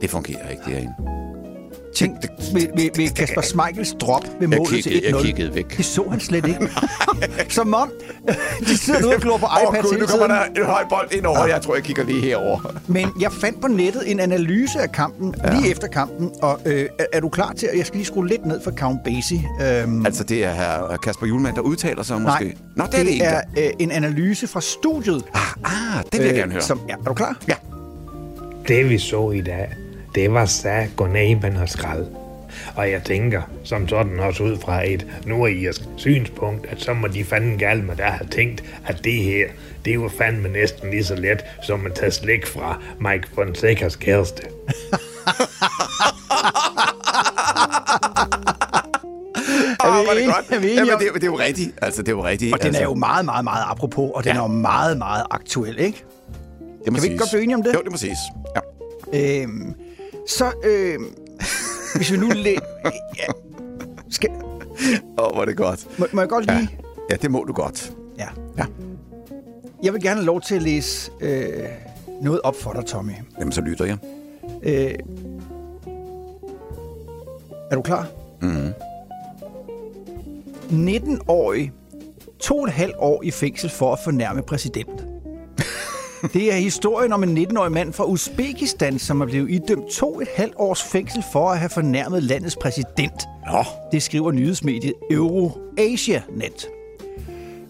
Det 0.00 0.10
fungerer 0.10 0.48
ikke 0.48 0.62
derinde. 0.66 0.94
Tænk 1.94 2.14
ved, 2.54 2.66
ved, 2.76 2.90
ved 2.96 3.10
Kasper 3.14 3.40
Schmeichels 3.40 3.94
drop 4.00 4.22
ved 4.24 4.30
Jeg 4.40 4.48
målet 4.48 4.68
kiggede, 4.84 5.00
til 5.00 5.12
1-0. 5.12 5.16
jeg 5.16 5.24
kiggede 5.24 5.54
væk. 5.54 5.76
Det 5.76 5.84
så 5.84 6.04
han 6.10 6.20
slet 6.20 6.46
ikke. 6.46 6.68
Som 7.48 7.74
om, 7.74 7.90
de 8.60 8.78
sidder 8.78 9.00
nu 9.00 9.12
og 9.12 9.20
glor 9.20 9.36
på 9.38 9.46
iPads 9.68 9.82
gud, 9.82 9.90
hele 9.90 10.00
nu 10.00 10.06
kommer 10.06 10.26
der 10.26 10.42
en 10.56 10.64
høj 10.66 10.84
bold 10.88 11.12
ind 11.12 11.26
over. 11.26 11.46
Jeg 11.46 11.62
tror, 11.62 11.74
jeg 11.74 11.84
kigger 11.84 12.04
lige 12.04 12.20
herover. 12.20 12.74
Men 12.86 13.08
jeg 13.20 13.32
fandt 13.32 13.60
på 13.60 13.68
nettet 13.68 14.10
en 14.10 14.20
analyse 14.20 14.80
af 14.80 14.92
kampen, 14.92 15.34
ja. 15.44 15.60
lige 15.60 15.70
efter 15.70 15.86
kampen. 15.88 16.30
Og 16.42 16.60
øh, 16.66 16.86
er, 17.12 17.20
du 17.20 17.28
klar 17.28 17.52
til, 17.52 17.66
at 17.66 17.78
jeg 17.78 17.86
skal 17.86 17.96
lige 17.96 18.06
skrue 18.06 18.28
lidt 18.28 18.46
ned 18.46 18.60
for 18.64 18.70
Count 18.70 18.98
Basie? 19.04 19.42
Øhm, 19.82 20.06
Altså, 20.06 20.24
det 20.24 20.44
er 20.44 20.52
her 20.52 20.96
Kasper 21.02 21.26
Julemand, 21.26 21.54
der 21.54 21.62
udtaler 21.62 22.02
sig 22.02 22.20
måske. 22.20 22.44
nej, 22.44 22.54
Nå, 22.76 22.84
det 22.92 23.00
er 23.00 23.04
det 23.04 23.22
er 23.22 23.40
øh, 23.58 23.70
en 23.78 23.90
analyse 23.90 24.46
fra 24.46 24.60
studiet. 24.60 25.22
Ah, 25.34 25.40
ah, 25.64 26.04
det 26.12 26.20
vil 26.20 26.26
jeg 26.26 26.34
gerne 26.36 26.52
høre. 26.52 26.62
Som, 26.62 26.80
ja, 26.88 26.94
er 26.94 27.04
du 27.08 27.14
klar? 27.14 27.36
Ja. 27.48 27.54
Det 28.68 28.88
vi 28.90 28.98
så 28.98 29.30
i 29.30 29.40
dag, 29.40 29.68
det 30.14 30.32
var 30.32 30.46
sag 30.46 30.88
godnæben 30.96 31.56
og 31.56 31.68
skrald. 31.68 32.06
Og 32.76 32.90
jeg 32.90 33.02
tænker, 33.04 33.42
som 33.64 33.88
sådan 33.88 34.20
også 34.20 34.42
ud 34.42 34.56
fra 34.58 34.88
et 34.88 35.06
nordirsk 35.26 35.80
synspunkt, 35.96 36.66
at 36.70 36.80
så 36.82 36.94
må 36.94 37.06
de 37.08 37.24
fanden 37.24 37.58
galme, 37.58 37.92
der 37.96 38.04
har 38.10 38.24
tænkt, 38.30 38.64
at 38.86 39.00
det 39.04 39.12
her, 39.12 39.46
det 39.84 40.00
var 40.00 40.08
fandme 40.18 40.48
næsten 40.48 40.90
lige 40.90 41.04
så 41.04 41.14
let, 41.14 41.44
som 41.62 41.86
at 41.86 41.94
tage 41.94 42.10
slik 42.10 42.46
fra 42.46 42.80
Mike 43.00 43.28
Fonsecas 43.34 43.96
kæreste. 43.96 44.42
Åh, 49.86 49.94
vi 49.98 50.04
hvor 50.04 50.10
er 50.10 50.14
det 50.14 50.34
godt. 50.34 50.44
Er 50.50 50.58
vi 50.58 50.66
Jamen, 50.74 50.98
det, 50.98 51.08
er- 51.08 51.12
det 51.12 51.22
er 51.22 51.26
jo 51.26 51.38
rigtigt. 51.38 51.70
Altså, 51.82 52.02
det 52.02 52.08
er 52.08 52.12
jo 52.12 52.24
rigtigt. 52.24 52.52
Og 52.52 52.58
den 52.58 52.66
altså, 52.66 52.80
er 52.82 52.84
jo 52.86 52.94
meget, 52.94 53.24
meget, 53.24 53.44
meget 53.44 53.64
apropos, 53.70 54.10
og 54.14 54.24
den 54.24 54.32
Ja. 54.32 54.38
er 54.38 54.42
jo 54.42 54.46
meget, 54.46 54.98
meget 54.98 55.24
aktuel, 55.30 55.78
ikke? 55.78 56.04
det 56.84 56.92
må 56.92 56.96
kan 56.96 57.02
vi 57.02 57.08
ikke 57.08 57.18
godt 57.18 57.30
blive 57.30 57.42
enige 57.42 57.56
om 57.56 57.62
det? 57.62 57.74
Jo, 57.74 57.80
det 57.82 57.90
må 57.90 57.96
siges. 57.96 58.18
Ja. 58.56 59.42
Øhm, 59.42 59.74
så, 60.28 60.52
øhm, 60.64 61.06
hvis 61.96 62.12
vi 62.12 62.16
nu... 62.16 62.28
Læ- 62.28 62.50
ja, 63.20 63.26
skal, 64.10 64.30
Åh, 65.18 65.32
hvor 65.32 65.40
er 65.40 65.44
det 65.44 65.56
godt. 65.56 65.98
må, 65.98 66.06
må 66.12 66.20
jeg 66.20 66.28
godt 66.28 66.46
lige... 66.46 66.68
Ja, 67.10 67.16
det 67.16 67.30
må 67.30 67.44
du 67.44 67.52
godt. 67.52 67.92
Ja. 68.18 68.28
Ja. 68.58 68.64
Jeg 69.82 69.92
vil 69.92 70.02
gerne 70.02 70.14
have 70.16 70.26
lov 70.26 70.40
til 70.40 70.54
at 70.54 70.62
læse 70.62 71.10
øh, 71.20 71.64
noget 72.22 72.40
op 72.40 72.56
for 72.56 72.72
dig, 72.72 72.84
Tommy. 72.86 73.12
Jamen, 73.38 73.52
så 73.52 73.60
lytter 73.60 73.84
jeg. 73.84 73.96
Øh, 74.62 74.94
er 77.70 77.74
du 77.74 77.82
klar? 77.82 78.06
Mhm. 78.42 78.72
19-årig, 80.88 81.72
to 82.40 82.58
og 82.58 82.64
et 82.64 82.72
halvt 82.72 82.96
år 82.98 83.22
i 83.22 83.30
fængsel 83.30 83.70
for 83.70 83.92
at 83.92 83.98
fornærme 84.04 84.42
præsident. 84.42 85.06
Det 86.32 86.52
er 86.52 86.56
historien 86.56 87.12
om 87.12 87.22
en 87.22 87.38
19-årig 87.38 87.72
mand 87.72 87.92
fra 87.92 88.04
Uzbekistan, 88.04 88.98
som 88.98 89.20
er 89.20 89.26
blevet 89.26 89.50
idømt 89.50 89.86
to 89.90 90.20
et 90.20 90.28
halvt 90.36 90.54
års 90.56 90.82
fængsel 90.82 91.24
for 91.32 91.50
at 91.50 91.58
have 91.58 91.68
fornærmet 91.68 92.22
landets 92.22 92.56
præsident. 92.56 93.12
Nå, 93.52 93.64
Det 93.92 94.02
skriver 94.02 94.32
nyhedsmediet 94.32 94.94
Euroasia 95.10 96.22
Net. 96.36 96.66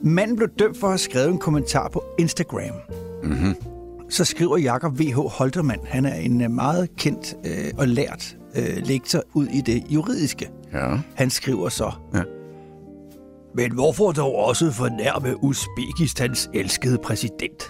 Manden 0.03 0.37
blev 0.37 0.49
dømt 0.59 0.79
for 0.79 0.87
at 0.87 0.91
have 0.93 0.99
skrevet 0.99 1.29
en 1.31 1.39
kommentar 1.39 1.89
på 1.89 2.05
Instagram. 2.19 2.75
Mm-hmm. 3.23 3.55
Så 4.11 4.25
skriver 4.25 4.57
Jakob 4.59 4.99
V.H. 5.01 5.17
Holtermann, 5.19 5.81
han 5.87 6.05
er 6.07 6.15
en 6.15 6.41
øh, 6.41 6.51
meget 6.51 6.97
kendt 6.97 7.37
øh, 7.47 7.71
og 7.79 7.89
lært 7.89 8.37
øh, 8.57 8.77
lektor 8.87 9.23
ud 9.35 9.47
i 9.47 9.61
det 9.61 9.83
juridiske. 9.91 10.49
ja. 10.73 10.97
Han 11.15 11.31
skriver 11.31 11.69
så, 11.69 11.91
Ja. 12.15 12.23
men 13.55 13.73
hvorfor 13.73 14.13
dog 14.13 14.35
også 14.35 14.71
fornærme 14.71 15.45
Uzbekistans 15.45 16.51
elskede 16.55 16.99
præsident? 16.99 17.63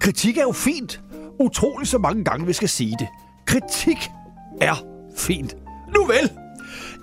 Kritik 0.00 0.36
er 0.38 0.42
jo 0.42 0.52
fint. 0.52 1.00
Utroligt 1.40 1.90
så 1.90 1.98
mange 1.98 2.24
gange, 2.24 2.46
vi 2.46 2.52
skal 2.52 2.68
sige 2.68 2.96
det. 2.98 3.08
Kritik 3.46 4.10
er 4.60 4.84
fint. 5.16 5.56
Nu 5.94 6.04
vel, 6.04 6.30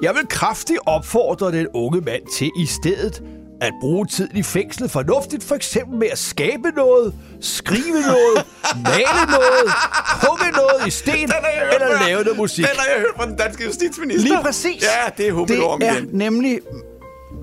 jeg 0.02 0.16
vil 0.16 0.28
kraftigt 0.30 0.80
opfordre 0.86 1.52
den 1.52 1.68
unge 1.74 2.02
mand 2.02 2.22
til 2.38 2.52
i 2.60 2.66
stedet 2.66 3.24
at 3.62 3.74
bruge 3.82 4.06
tiden 4.06 4.38
i 4.38 4.44
fængslet 4.44 4.92
fornuftigt, 4.92 5.44
for 5.44 5.56
eksempel 5.56 5.98
med 6.00 6.08
at 6.12 6.18
skabe 6.18 6.70
noget, 6.76 7.14
skrive 7.42 8.02
noget, 8.08 8.46
male 8.92 9.32
noget, 9.32 9.72
hugge 10.28 10.52
noget 10.52 10.88
i 10.88 10.90
sten, 10.92 11.32
eller 11.74 12.08
lave 12.08 12.24
noget 12.24 12.38
musik. 12.38 12.66
Den 12.66 12.76
har 12.78 12.86
jeg 12.86 13.00
hørt 13.00 13.16
fra 13.18 13.26
den 13.26 13.36
danske 13.36 13.64
justitsminister. 13.64 14.24
Lige 14.24 14.44
præcis. 14.44 14.84
Ja, 14.84 15.10
det 15.18 15.28
er 15.28 15.32
Hummelgaard 15.32 15.80
Det 15.80 15.88
er 15.90 15.94
igen. 15.94 16.10
nemlig 16.12 16.60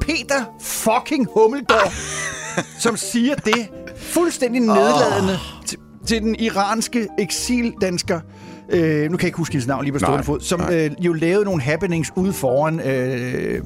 Peter 0.01 0.45
fucking 0.61 1.29
Hummelgaard, 1.35 1.93
som 2.85 2.97
siger 2.97 3.35
det 3.35 3.69
fuldstændig 4.05 4.61
nedladende 4.61 5.39
til, 5.67 5.79
til 6.07 6.23
den 6.23 6.37
iranske 6.39 7.09
eksildansker, 7.19 8.21
øh, 8.69 9.11
nu 9.11 9.17
kan 9.17 9.25
jeg 9.25 9.25
ikke 9.25 9.39
huske 9.39 9.53
hendes 9.53 9.67
navn 9.67 9.85
lige 9.85 9.93
på 9.93 9.99
stående 9.99 10.25
fod, 10.25 10.41
som 10.41 10.61
nej. 10.61 10.85
øh, 10.85 10.91
jo 11.01 11.13
lavede 11.13 11.45
nogle 11.45 11.63
happenings 11.63 12.13
ude 12.17 12.33
foran 12.33 12.81
øh, 12.81 13.55
øh, 13.55 13.63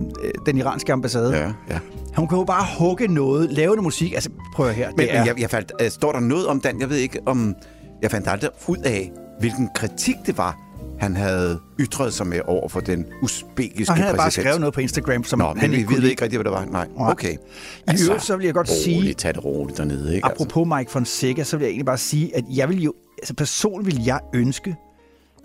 den 0.46 0.59
iranske 0.59 0.92
ambassade. 0.92 1.37
Ja, 1.37 1.53
ja. 1.70 1.79
Hun 2.16 2.29
kan 2.29 2.38
jo 2.38 2.44
bare 2.44 2.66
hugge 2.79 3.09
noget, 3.09 3.53
lave 3.53 3.68
noget 3.68 3.83
musik. 3.83 4.12
Altså, 4.12 4.31
prøv 4.55 4.68
at 4.68 4.74
høre. 4.74 4.88
Men, 4.96 4.98
det 4.98 5.14
er, 5.14 5.18
men 5.18 5.27
jeg, 5.27 5.40
jeg 5.40 5.51
faldt, 5.51 5.72
uh, 5.83 5.88
står 5.88 6.12
der 6.12 6.20
noget 6.20 6.46
om 6.46 6.61
den? 6.61 6.81
Jeg 6.81 6.90
ved 6.90 6.96
ikke, 6.96 7.18
om... 7.27 7.55
Jeg 8.03 8.11
fandt 8.11 8.29
aldrig 8.29 8.51
ud 8.66 8.77
af, 8.77 9.12
hvilken 9.40 9.68
kritik 9.74 10.16
det 10.27 10.38
var, 10.38 10.57
han 11.00 11.16
havde 11.16 11.61
ytret 11.78 12.14
sig 12.14 12.26
med 12.26 12.40
over 12.46 12.68
for 12.68 12.80
den 12.80 13.06
usbekiske 13.22 13.90
og 13.92 13.96
han 13.96 14.04
havde 14.04 14.16
bare 14.16 14.26
præsident. 14.26 14.44
skrevet 14.44 14.61
noget 14.61 14.74
på 14.74 14.80
Instagram, 14.80 15.24
som 15.24 15.38
Nå, 15.38 15.44
han 15.46 15.56
men 15.56 15.70
vi 15.70 15.76
ikke 15.76 15.87
kunne 15.87 15.94
ved 15.94 16.00
lide. 16.00 16.11
ikke 16.11 16.22
rigtigt, 16.22 16.42
hvad 16.42 16.52
det 16.52 16.58
var. 16.58 16.64
Nej, 16.64 16.88
okay. 17.12 17.32
I 17.32 18.02
øvrigt, 18.06 18.24
så 18.24 18.37
vil 18.37 18.44
jeg 18.44 18.54
godt 18.54 18.68
sige- 18.70 18.96
Roligt, 18.98 19.18
tag 19.18 19.34
det 19.34 19.44
roligt 19.44 19.78
dernede, 19.78 20.14
ikke? 20.14 20.26
Altså. 20.28 20.44
Apropos 20.44 20.76
Mike 20.78 20.90
Fonseca, 20.90 21.44
så 21.44 21.56
vil 21.56 21.64
jeg 21.64 21.70
egentlig 21.70 21.87
bare 21.87 21.98
sige, 21.98 22.37
at 22.37 22.44
jeg 22.50 22.68
vil 22.68 22.82
jo, 22.82 22.94
altså 23.18 23.34
personligt 23.34 23.96
vil 23.96 24.04
jeg 24.04 24.20
ønske, 24.34 24.76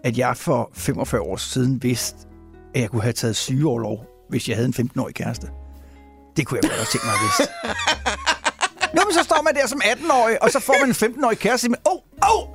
at 0.03 0.17
jeg 0.17 0.37
for 0.37 0.69
45 0.73 1.21
år 1.21 1.35
siden 1.37 1.83
vidste, 1.83 2.17
at 2.75 2.81
jeg 2.81 2.89
kunne 2.89 3.01
have 3.01 3.13
taget 3.13 3.35
sygeoverlov, 3.35 4.05
hvis 4.29 4.49
jeg 4.49 4.57
havde 4.57 4.67
en 4.79 4.89
15-årig 4.95 5.15
kæreste. 5.15 5.47
Det 6.37 6.47
kunne 6.47 6.59
jeg 6.63 6.69
godt 6.69 6.73
have 6.73 6.85
tænkt 6.91 7.05
mig 7.05 7.13
at 7.13 7.19
vidste. 7.21 7.53
Nå, 8.95 9.01
men 9.07 9.13
så 9.13 9.23
står 9.23 9.41
man 9.43 9.53
der 9.55 9.67
som 9.67 9.81
18-årig, 9.83 10.43
og 10.43 10.49
så 10.51 10.59
får 10.59 10.75
man 10.81 10.89
en 10.89 10.95
15-årig 10.95 11.37
kæreste, 11.39 11.69
men 11.69 11.77
åh, 11.85 11.93
oh, 11.93 11.99
åh, 12.41 12.47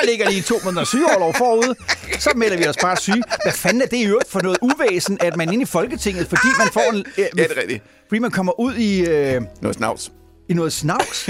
der 0.00 0.06
ligger 0.06 0.30
lige 0.30 0.42
to 0.42 0.54
måneder 0.64 0.84
sygeoverlov 0.84 1.34
forude. 1.34 1.74
Så 2.18 2.30
melder 2.36 2.56
vi 2.56 2.66
os 2.68 2.76
bare 2.82 2.96
syge. 2.96 3.22
Hvad 3.42 3.52
fanden 3.52 3.82
er 3.82 3.86
det 3.86 3.96
i 3.96 4.04
øvrigt 4.06 4.30
for 4.30 4.40
noget 4.40 4.58
uvæsen, 4.62 5.18
at 5.20 5.36
man 5.36 5.52
inde 5.52 5.62
i 5.62 5.66
Folketinget, 5.66 6.26
fordi 6.26 6.46
man 6.58 6.68
får 6.72 6.92
en... 6.92 6.98
Øh, 6.98 7.04
Ja, 7.18 7.26
det 7.42 7.50
er 7.56 7.60
rigtigt. 7.60 7.82
Fordi 8.08 8.18
man 8.18 8.30
kommer 8.30 8.60
ud 8.60 8.74
i, 8.74 9.00
øh, 9.00 9.42
Noget 9.62 9.76
snavs. 9.76 10.12
i 10.48 10.54
noget 10.54 10.72
snavs. 10.72 11.28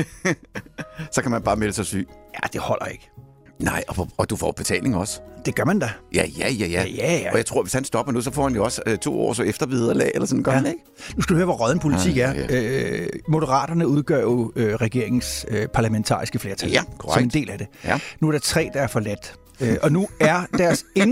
Så 1.14 1.22
kan 1.22 1.30
man 1.30 1.42
bare 1.42 1.56
melde 1.56 1.72
sig 1.72 1.86
syg. 1.86 2.08
Ja, 2.34 2.48
det 2.52 2.60
holder 2.60 2.86
ikke. 2.86 3.10
Nej, 3.58 3.84
og, 3.88 4.08
og 4.16 4.30
du 4.30 4.36
får 4.36 4.52
betaling 4.52 4.96
også. 4.96 5.20
Det 5.46 5.54
gør 5.54 5.64
man 5.64 5.78
da. 5.78 5.90
Ja, 6.14 6.24
ja, 6.38 6.48
ja, 6.50 6.66
ja. 6.66 6.82
Ja, 6.82 6.84
ja, 6.96 7.18
ja. 7.18 7.30
Og 7.30 7.36
jeg 7.36 7.46
tror, 7.46 7.62
hvis 7.62 7.72
han 7.72 7.84
stopper 7.84 8.12
nu, 8.12 8.20
så 8.20 8.30
får 8.30 8.42
han 8.42 8.54
jo 8.54 8.64
også 8.64 8.82
øh, 8.86 8.98
to 8.98 9.20
års 9.20 9.38
eftervederlag, 9.40 10.10
eller 10.14 10.26
sådan, 10.26 10.42
gør 10.42 10.52
Ja. 10.52 10.58
ikke? 10.58 10.78
Nu 11.16 11.22
skal 11.22 11.34
du 11.34 11.36
høre, 11.36 11.44
hvor 11.44 11.54
råden 11.54 11.78
politik 11.78 12.16
Ja, 12.16 12.32
er. 12.36 12.46
Øh, 12.50 13.06
Moderaterne 13.28 13.88
udgør 13.88 14.20
jo 14.20 14.52
øh, 14.56 14.74
regeringens 14.74 15.46
øh, 15.48 15.68
parlamentariske 15.68 16.38
flertal. 16.38 16.70
Ja, 16.70 16.82
korrekt. 16.98 17.14
Som 17.14 17.22
en 17.22 17.28
del 17.42 17.50
af 17.50 17.58
det. 17.58 17.66
Ja. 17.84 17.98
Nu 18.20 18.28
er 18.28 18.32
der 18.32 18.38
tre, 18.38 18.70
der 18.74 18.80
er 18.80 18.86
forladt. 18.86 19.34
Øh, 19.60 19.76
og 19.82 19.92
nu 19.92 20.08
er 20.20 20.42
deres 20.58 20.84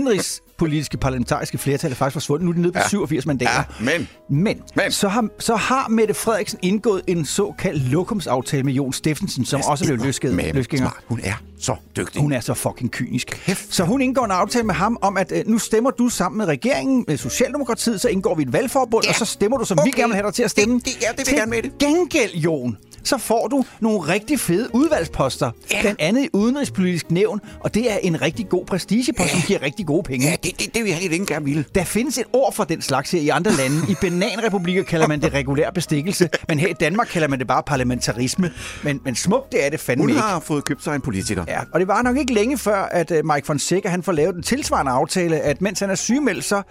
indrigspolitiske 0.59 0.97
parlamentariske 0.97 1.57
flertal 1.57 1.95
faktisk 1.95 2.13
forsvundet. 2.13 2.45
Nu 2.45 2.51
er 2.51 2.53
de 2.55 2.61
nede 2.61 2.71
på 2.71 2.79
Ja. 2.79 2.87
87 2.87 3.25
mandater. 3.25 3.51
Ja, 3.53 3.63
men... 3.79 4.07
Men, 4.29 4.61
Men. 4.75 4.91
Så, 4.91 5.07
har, 5.07 5.27
så 5.39 5.55
har 5.55 5.87
Mette 5.89 6.13
Frederiksen 6.13 6.59
indgået 6.61 7.01
en 7.07 7.25
såkaldt 7.25 7.83
lokumsaftale 7.91 8.63
med 8.63 8.73
Jon 8.73 8.93
Steffensen, 8.93 9.45
som 9.45 9.61
også 9.67 9.85
blev 9.85 9.97
løsgænger. 9.97 10.77
Smart. 10.77 10.93
Hun 11.07 11.19
er 11.23 11.33
så 11.59 11.75
dygtig. 11.97 12.21
Hun 12.21 12.31
er 12.31 12.39
så 12.39 12.53
fucking 12.53 12.91
kynisk. 12.91 13.27
Kæft. 13.45 13.73
Så 13.73 13.83
hun 13.83 14.01
indgår 14.01 14.25
en 14.25 14.31
aftale 14.31 14.63
med 14.63 14.75
ham 14.75 14.97
om, 15.01 15.17
at 15.17 15.31
øh, 15.35 15.43
nu 15.47 15.57
stemmer 15.59 15.91
du 15.91 16.09
sammen 16.09 16.37
med 16.37 16.45
regeringen, 16.45 17.05
med 17.07 17.17
Socialdemokratiet, 17.17 18.01
så 18.01 18.07
indgår 18.09 18.35
vi 18.35 18.43
et 18.43 18.53
valgforbund, 18.53 19.03
Ja. 19.03 19.09
og 19.09 19.15
så 19.15 19.25
stemmer 19.25 19.57
du, 19.57 19.65
som 19.65 19.77
vi 19.77 19.89
Okay. 19.89 19.99
gerne 19.99 20.07
vil 20.09 20.15
have 20.15 20.25
dig 20.25 20.33
til 20.33 20.43
at 20.43 20.51
stemme. 20.51 20.75
Det- 20.75 20.85
det- 20.85 20.91
ja, 21.01 21.07
det 21.09 21.17
vil 21.17 21.25
til 21.25 21.31
jeg 21.33 21.39
gerne 21.41 21.49
med 21.49 21.61
det. 21.61 21.77
gengæld, 21.79 22.33
Jon, 22.33 22.77
så 23.05 23.17
får 23.17 23.47
du 23.47 23.65
nogle 23.79 23.99
rigtig 23.99 24.39
fede 24.39 24.69
udvalgsposter. 24.73 25.51
Ja. 25.71 25.81
Blandt 25.81 26.01
andet 26.01 26.23
i 26.23 26.29
udenrigspolitisk 26.33 27.11
nævn, 27.11 27.41
og 27.59 27.73
det 27.73 27.91
er 27.91 27.97
en 27.97 28.21
rigtig 28.21 28.49
god 28.49 28.65
prestigepost, 28.65 29.29
som 29.29 29.41
giver 29.47 29.61
rigtig 29.61 29.85
gode 29.85 30.03
penge. 30.03 30.27
Ja, 30.27 30.35
det, 30.43 30.59
det, 30.59 30.75
det 30.75 30.83
vil 30.83 30.91
jeg 30.91 31.01
ikke 31.01 31.25
gerne 31.25 31.45
ville. 31.45 31.65
Der 31.75 31.83
findes 31.83 32.17
et 32.17 32.25
ord 32.33 32.53
for 32.53 32.63
den 32.63 32.81
slags 32.81 33.11
her 33.11 33.19
i 33.19 33.29
andre 33.29 33.51
lande. 33.51 33.77
I 33.89 33.95
bananrepublikker 34.01 34.83
kalder 34.83 35.07
man 35.07 35.21
det 35.21 35.33
regulær 35.33 35.71
bestikkelse, 35.71 36.29
men 36.47 36.59
her 36.59 36.67
i 36.67 36.73
Danmark 36.73 37.07
kalder 37.07 37.27
man 37.27 37.39
det 37.39 37.47
bare 37.47 37.63
parlamentarisme. 37.63 38.51
Men, 38.83 39.01
men 39.05 39.15
smukt, 39.15 39.51
det 39.51 39.65
er 39.65 39.69
det 39.69 39.79
fandme 39.79 40.03
Hun 40.03 40.09
ikke. 40.09 40.21
har 40.21 40.39
fået 40.39 40.65
købt 40.65 40.83
sig 40.83 40.95
en 40.95 41.01
politiker. 41.01 41.45
Ja, 41.47 41.59
og 41.73 41.79
det 41.79 41.87
var 41.87 42.01
nok 42.01 42.17
ikke 42.17 42.33
længe 42.33 42.57
før, 42.57 42.83
at 42.83 43.11
uh, 43.11 43.17
Mike 43.33 43.45
Fonseca 43.45 43.89
han 43.89 44.03
får 44.03 44.11
lavet 44.11 44.35
en 44.35 44.43
tilsvarende 44.43 44.91
aftale, 44.91 45.39
at 45.39 45.61
mens 45.61 45.79
han 45.79 45.89
er 45.89 45.95
sygemeldt, 45.95 46.45
så 46.45 46.61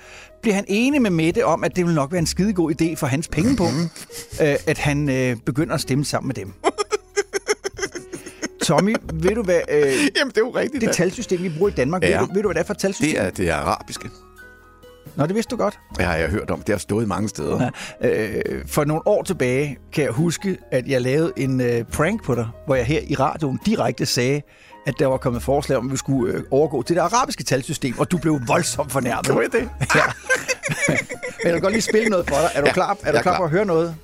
bliver 0.45 0.55
han 0.55 0.65
enig 0.69 1.03
med 1.03 1.11
Mette 1.11 1.45
om, 1.47 1.65
at 1.65 1.77
det 1.77 1.87
vil 1.87 1.95
nok 1.95 2.13
være 2.13 2.19
en 2.19 2.27
skidegod 2.27 2.73
idé 2.83 2.95
for 2.97 3.07
hans 3.07 3.29
penge 3.29 3.57
på, 3.57 3.65
Mhm. 3.65 3.81
uh, 4.41 4.47
at 4.67 4.79
han 4.79 5.09
uh, 5.09 5.41
begynder 5.41 5.75
at 5.75 5.81
stemme 5.81 6.05
sammen 6.05 6.27
med 6.29 6.35
dem. 6.35 6.53
Tommy, 8.65 8.97
ved 9.13 9.35
du 9.35 9.43
hvad 9.43 9.61
uh, 9.73 9.77
Jamen, 10.17 10.29
det 10.29 10.37
er 10.37 10.41
jo 10.41 10.51
rigtigt. 10.51 10.81
det 10.81 10.89
da. 10.89 10.93
talsystem, 10.95 11.43
vi 11.43 11.49
bruger 11.49 11.69
i 11.71 11.75
Danmark, 11.75 12.03
Ja. 12.03 12.21
ved, 12.21 12.27
du, 12.29 12.35
ved 12.35 12.43
du, 12.43 12.49
hvad 12.49 12.55
det 12.55 12.61
er 12.61 12.65
for 12.67 12.75
et 12.75 12.79
talsystem? 12.79 13.11
det 13.17 13.21
er 13.27 13.31
det 13.31 13.49
er 13.49 13.55
arabiske. 13.55 14.09
Nå, 15.17 15.27
det 15.27 15.35
vidste 15.35 15.51
du 15.51 15.57
godt. 15.57 15.79
Det 15.97 16.05
har 16.05 16.17
jeg 16.17 16.29
hørt 16.31 16.51
om. 16.51 16.61
Det 16.61 16.69
har 16.75 16.79
stået 16.79 17.09
mange 17.09 17.29
steder. 17.29 17.71
Øh, 18.05 18.41
for 18.67 18.85
nogle 18.85 19.07
år 19.07 19.23
tilbage 19.23 19.79
kan 19.93 20.05
jeg 20.05 20.13
huske, 20.13 20.57
at 20.73 20.89
jeg 20.89 21.03
lavede 21.03 21.33
en 21.37 21.61
øh, 21.61 21.85
prank 21.85 22.25
på 22.25 22.35
dig, 22.35 22.49
hvor 22.67 22.75
jeg 22.75 22.85
her 22.87 23.01
i 23.07 23.15
radioen 23.15 23.61
direkte 23.67 24.07
sagde, 24.07 24.43
at 24.87 24.95
der 24.99 25.07
var 25.07 25.17
kommet 25.17 25.43
forslag 25.43 25.79
om, 25.79 25.87
at 25.87 25.93
vi 25.93 25.97
skulle 25.97 26.35
øh, 26.35 26.43
overgå 26.51 26.83
til 26.83 26.97
det 26.97 27.03
arabiske 27.03 27.43
talsystem, 27.45 27.99
og 27.99 28.11
du 28.11 28.19
blev 28.19 28.41
voldsomt 28.49 28.93
fornærmet. 28.93 29.25
Gjorde 29.27 29.49
det? 29.59 29.69
Ja. 29.95 30.03
Men 30.89 31.45
jeg 31.45 31.53
vil 31.55 31.61
godt 31.63 31.73
lige 31.73 31.83
spille 31.83 32.09
noget 32.09 32.29
for 32.29 32.35
dig. 32.37 32.51
Er 32.55 32.61
du 32.61 32.67
Ja, 32.67 32.73
klar, 32.73 32.91
er 32.91 32.95
du 33.13 33.17
er 33.19 33.23
klar 33.23 33.23
klar. 33.23 33.37
på 33.37 33.45
at 33.45 33.51
høre 33.51 33.65
noget? 33.65 33.95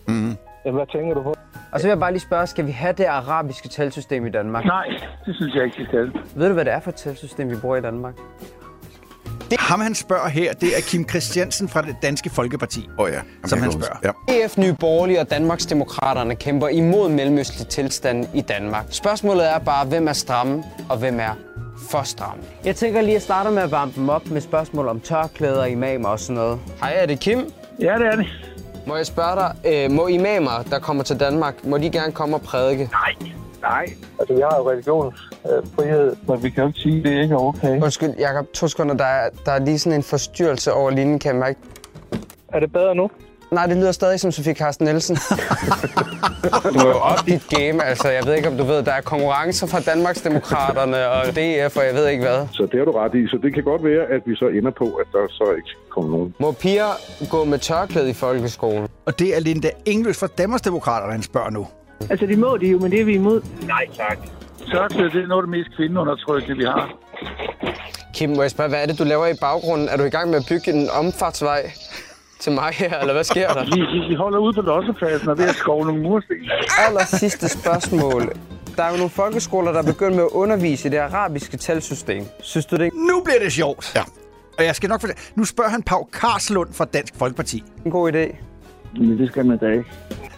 Og 1.73 1.81
så 1.81 1.87
vil 1.87 1.89
jeg 1.91 1.99
bare 1.99 2.13
lige 2.13 2.21
spørge, 2.21 2.47
skal 2.47 2.67
vi 2.67 2.71
have 2.71 2.93
det 2.93 3.05
arabiske 3.05 3.69
talsystem 3.69 4.27
i 4.27 4.31
Danmark? 4.31 4.65
Nej, 4.65 4.87
det 5.27 5.35
synes 5.37 5.55
jeg 5.55 5.65
ikke, 5.65 5.77
vi 5.79 5.85
skal. 5.85 6.13
Ved 6.35 6.49
du, 6.49 6.55
hvad 6.55 6.65
det 6.65 6.73
er 6.73 6.81
for 6.81 6.91
et 6.91 6.95
talsystem, 6.97 7.51
vi 7.51 7.57
bruger 7.57 7.77
i 7.77 7.81
Danmark? 7.81 8.15
Det, 9.51 9.61
ham, 9.61 9.81
han 9.81 9.95
spørger 9.95 10.29
her, 10.29 10.53
det 10.53 10.77
er 10.77 10.81
Kim 10.81 11.09
Christiansen 11.09 11.69
fra 11.69 11.83
det 11.83 11.97
Danske 12.03 12.31
Folkeparti. 12.31 12.89
Åh 12.99 13.05
oh, 13.05 13.11
ja. 13.13 13.21
Som 13.47 13.59
han 13.63 13.73
spørger. 13.73 14.13
Ja. 14.29 14.45
EF, 14.45 14.59
Nye 14.59 14.77
Borgerlige 14.81 15.21
og 15.21 15.31
Danmarksdemokraterne 15.31 16.35
kæmper 16.37 16.69
imod 16.69 17.09
mellemøstlig 17.09 17.69
tilstand 17.69 18.27
i 18.35 18.41
Danmark. 18.41 18.85
Spørgsmålet 18.91 19.51
er 19.51 19.59
bare, 19.59 19.87
hvem 19.87 20.09
er 20.09 20.13
stramme 20.13 20.65
og 20.89 20.97
hvem 20.97 21.21
er 21.21 21.37
for 21.91 22.03
stramt. 22.03 22.43
Jeg 22.65 22.77
tænker 22.77 23.01
lige 23.01 23.17
at 23.17 23.23
starte 23.23 23.51
med 23.51 23.63
at 23.63 23.71
varme 23.71 23.93
dem 23.97 24.09
op 24.09 24.27
med 24.27 24.41
spørgsmål 24.41 24.89
om 24.89 25.01
tørklæder, 25.01 25.65
imamer 25.65 26.09
og 26.09 26.21
sådan 26.21 26.35
noget. 26.35 26.59
Hej, 26.81 26.93
er 26.97 27.07
det 27.07 27.21
Kim? 27.21 27.39
Ja, 27.81 27.95
det 27.99 28.07
er 28.07 28.17
det. 28.17 28.27
Må 28.87 28.97
jeg 28.97 29.07
spørge 29.07 29.37
dig, 29.37 29.55
øh, 29.65 29.91
må 29.91 30.07
imamer, 30.07 30.63
der 30.71 30.79
kommer 30.79 31.03
til 31.03 31.21
Danmark, 31.21 31.65
må 31.65 31.79
de 31.79 31.91
gerne 31.91 32.13
komme 32.13 32.37
og 32.37 32.43
prædike? 32.43 32.89
Nej. 32.93 33.33
Nej. 33.63 33.87
Altså, 34.19 34.35
vi 34.35 34.41
har 34.41 34.57
jo 34.59 34.71
religionsfrihed, 34.71 36.17
men 36.29 36.43
vi 36.43 36.51
kan 36.51 36.63
jo 36.63 36.69
ikke 36.69 36.81
sige, 36.81 36.99
at 36.99 37.05
det 37.05 37.23
ikke 37.23 37.35
er 37.35 37.39
okay. 37.39 37.83
Undskyld, 37.83 38.15
Jacob, 38.19 38.53
to 38.53 38.69
sekunder. 38.69 38.95
Der 38.95 39.05
er, 39.05 39.31
der 39.47 39.53
er 39.53 39.59
lige 39.59 39.79
sådan 39.79 39.99
en 39.99 40.03
forstyrrelse 40.03 40.73
over 40.73 40.91
linjen, 40.91 41.19
kan 41.19 41.33
jeg 41.33 41.41
mærke. 41.41 41.59
Er 42.49 42.61
det 42.61 42.73
bedre 42.73 42.95
nu? 42.95 43.11
Nej, 43.51 43.67
det 43.67 43.77
lyder 43.77 43.93
stadig 43.93 44.21
som 44.21 44.33
Sofie 44.33 44.55
Carsten 44.55 44.87
Nielsen. 44.87 45.17
du 46.75 46.79
er 46.79 46.89
jo 46.89 46.99
op 46.99 47.27
dit 47.27 47.47
game, 47.49 47.85
altså. 47.85 48.09
Jeg 48.09 48.27
ved 48.27 48.35
ikke, 48.35 48.49
om 48.49 48.57
du 48.57 48.65
ved, 48.65 48.83
der 48.83 48.93
er 48.93 49.01
konkurrencer 49.01 49.67
fra 49.67 49.81
Danmarksdemokraterne 49.81 51.09
og 51.09 51.27
DF, 51.27 51.77
og 51.77 51.85
jeg 51.87 51.95
ved 51.95 52.09
ikke 52.09 52.23
hvad. 52.25 52.47
Så 52.53 52.63
det 52.63 52.79
har 52.79 52.85
du 52.85 52.93
ret 52.93 53.15
i. 53.15 53.27
Så 53.27 53.39
det 53.43 53.55
kan 53.55 53.65
godt 53.65 53.85
være, 53.85 54.07
at 54.07 54.23
vi 54.27 54.37
så 54.37 54.47
ender 54.49 54.71
på, 54.71 54.85
at 54.85 55.07
der 55.13 55.27
så 55.31 55.55
ikke 55.57 55.69
kommer 55.91 56.11
nogen. 56.11 56.35
Må 56.41 56.53
piger 56.53 56.91
gå 57.31 57.45
med 57.45 57.59
tørklæde 57.59 58.11
i 58.11 58.15
folkeskolen? 58.15 58.89
Og 59.07 59.19
det 59.19 59.37
er 59.37 59.41
Linda 59.41 59.71
English 59.87 60.21
fra 60.21 60.27
Danmarksdemokraterne, 60.27 61.13
han 61.13 61.23
spørger 61.23 61.51
nu. 61.51 61.67
Altså, 62.11 62.27
det 62.27 62.39
må 62.39 62.57
de 62.57 62.67
jo, 62.67 62.79
men 62.79 62.91
det 62.91 63.01
er 63.01 63.05
vi 63.05 63.15
imod. 63.15 63.43
Nej, 63.67 63.87
tak. 63.97 64.19
Tørklæde, 64.73 65.11
det 65.11 65.23
er 65.23 65.27
noget 65.27 65.43
af 65.43 65.47
det 65.47 65.51
mest 65.59 65.77
kvindeundertrykkende, 65.77 66.57
vi 66.57 66.65
har. 66.65 66.91
Kim, 68.15 68.31
må 68.31 68.43
jeg 68.43 68.51
spørge, 68.51 68.69
hvad 68.69 68.83
er 68.83 68.87
det, 68.87 68.99
du 68.99 69.05
laver 69.05 69.27
i 69.27 69.35
baggrunden? 69.41 69.89
Er 69.89 69.97
du 69.97 70.05
i 70.05 70.11
gang 70.11 70.31
med 70.31 70.39
at 70.39 70.47
bygge 70.49 70.73
en 70.73 70.91
omfartsvej 70.91 71.71
til 72.41 72.53
mig 72.53 72.71
her, 72.73 72.99
eller 72.99 73.13
hvad 73.13 73.25
sker 73.25 73.49
der? 73.49 73.65
Vi, 73.65 73.81
vi, 73.81 74.09
vi 74.09 74.15
holder 74.15 74.39
ude 74.39 74.53
på 74.53 74.61
lossepladsen 74.61 75.29
og 75.29 75.33
er 75.33 75.37
ved 75.37 75.49
at 75.49 75.55
skove 75.55 75.87
nogle 75.87 76.03
mursten. 76.03 76.37
Aller 76.89 77.05
sidste 77.05 77.49
spørgsmål. 77.49 78.33
Der 78.77 78.83
er 78.83 78.91
jo 78.91 78.97
nogle 78.97 79.11
folkeskoler, 79.11 79.73
der 79.73 79.79
er 79.79 79.87
begyndt 79.87 80.17
med 80.17 80.25
at 80.25 80.31
undervise 80.33 80.89
i 80.89 80.91
det 80.91 80.99
arabiske 80.99 81.57
talsystem. 81.57 82.25
Synes 82.41 82.67
du 82.67 82.77
det? 82.77 82.91
Nu 82.95 83.23
bliver 83.25 83.39
det 83.43 83.53
sjovt. 83.53 83.93
Ja. 83.97 84.03
Og 84.59 84.65
jeg 84.65 84.77
skal 84.77 84.89
nok 84.89 85.01
fortælle. 85.01 85.21
Nu 85.35 85.45
spørger 85.45 85.71
han 85.71 85.83
Pau 85.83 86.05
Karslund 86.13 86.73
fra 86.73 86.85
Dansk 86.85 87.15
Folkeparti. 87.19 87.65
En 87.85 87.91
god 87.91 88.13
idé. 88.13 88.50
Men 88.99 89.19
det 89.19 89.29
skal 89.29 89.47
man 89.47 89.59
da 89.59 89.67
ikke. 89.71 89.85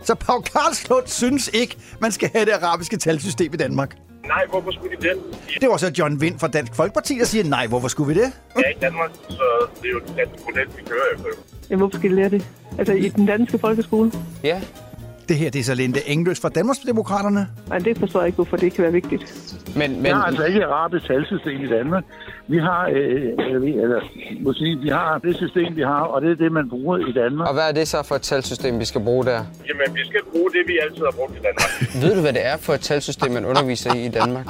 Så 0.02 0.14
Pau 0.14 0.40
Karslund 0.40 1.06
synes 1.06 1.50
ikke, 1.54 1.76
man 2.00 2.12
skal 2.12 2.30
have 2.34 2.44
det 2.44 2.52
arabiske 2.52 2.96
talsystem 2.96 3.54
i 3.54 3.56
Danmark. 3.56 3.96
Nej, 4.26 4.46
hvorfor 4.50 4.70
skulle 4.70 4.96
de 4.96 5.02
det? 5.08 5.16
Det 5.60 5.68
var 5.68 5.76
så 5.76 5.92
John 5.98 6.20
Vind 6.20 6.38
fra 6.38 6.48
Dansk 6.48 6.74
Folkeparti, 6.74 7.18
der 7.18 7.24
siger, 7.24 7.44
nej, 7.44 7.66
hvorfor 7.66 7.88
skulle 7.88 8.14
vi 8.14 8.20
det? 8.20 8.32
Ja, 8.56 8.70
i 8.70 8.78
Danmark, 8.80 9.10
så 9.28 9.42
det 9.82 9.88
er 9.88 9.92
jo 9.92 10.00
den 10.06 10.16
danske 10.16 10.38
model, 10.46 10.66
vi 10.76 10.82
kører 10.88 11.02
efter. 11.14 11.28
Ja, 11.70 11.76
hvorfor 11.76 11.98
skal 11.98 12.10
de 12.10 12.14
lære 12.16 12.28
det? 12.28 12.46
Altså, 12.78 12.94
i 12.94 13.08
den 13.08 13.26
danske 13.26 13.58
folkeskole? 13.58 14.12
Ja. 14.44 14.60
Det 15.28 15.37
her, 15.37 15.50
det 15.50 15.58
er 15.58 15.64
så 15.64 15.74
Linda 15.74 16.00
English 16.06 16.42
fra 16.42 16.48
Danmarksdemokraterne. 16.48 17.46
Nej, 17.68 17.78
det 17.78 17.98
forstår 17.98 18.20
jeg 18.20 18.26
ikke, 18.26 18.37
hvorfor 18.37 18.56
det 18.56 18.72
kan 18.72 18.82
være 18.82 18.92
vigtigt. 18.92 19.22
Men, 19.76 19.90
Vi 19.90 19.96
men, 20.00 20.12
har 20.12 20.22
altså 20.24 20.44
ikke 20.44 20.64
arabisk 20.64 21.06
talsystem 21.06 21.61
i 21.61 21.68
Danmark. 21.68 22.04
Vi 22.48 22.58
har, 22.58 22.88
øh, 22.92 23.22
øh, 23.54 23.62
vi- 23.62 23.72
eller, 23.85 24.00
må 24.40 24.52
sige, 24.52 24.78
vi 24.78 24.88
har 24.88 25.18
det 25.18 25.37
system, 25.37 25.76
vi 25.76 25.82
har, 25.82 26.00
og 26.00 26.22
det 26.22 26.30
er 26.30 26.35
det, 26.35 26.52
man 26.52 26.68
bruger 26.70 26.96
i 26.98 27.12
Danmark. 27.12 27.48
og 27.48 27.54
hvad 27.54 27.68
er 27.68 27.72
det 27.72 27.88
så 27.88 28.02
for 28.02 28.14
et 28.14 28.22
talsystem, 28.22 28.78
vi 28.80 28.85
skal 28.85 29.00
bruge 29.00 29.24
der? 29.24 29.44
Jamen, 29.68 29.94
vi 29.94 30.04
skal 30.06 30.20
bruge 30.32 30.50
det, 30.50 30.62
vi 30.66 30.78
altid 30.82 31.02
har 31.04 31.14
brugt 31.16 31.32
i 31.32 31.40
Danmark. 31.42 31.70
Ved 32.02 32.14
du, 32.14 32.20
hvad 32.20 32.32
det 32.32 32.46
er 32.46 32.56
for 32.56 32.72
et 32.72 32.80
talsystem, 32.80 33.32
man 33.32 33.44
underviser 33.44 33.94
i 33.94 34.04
i 34.06 34.08
Danmark? 34.08 34.46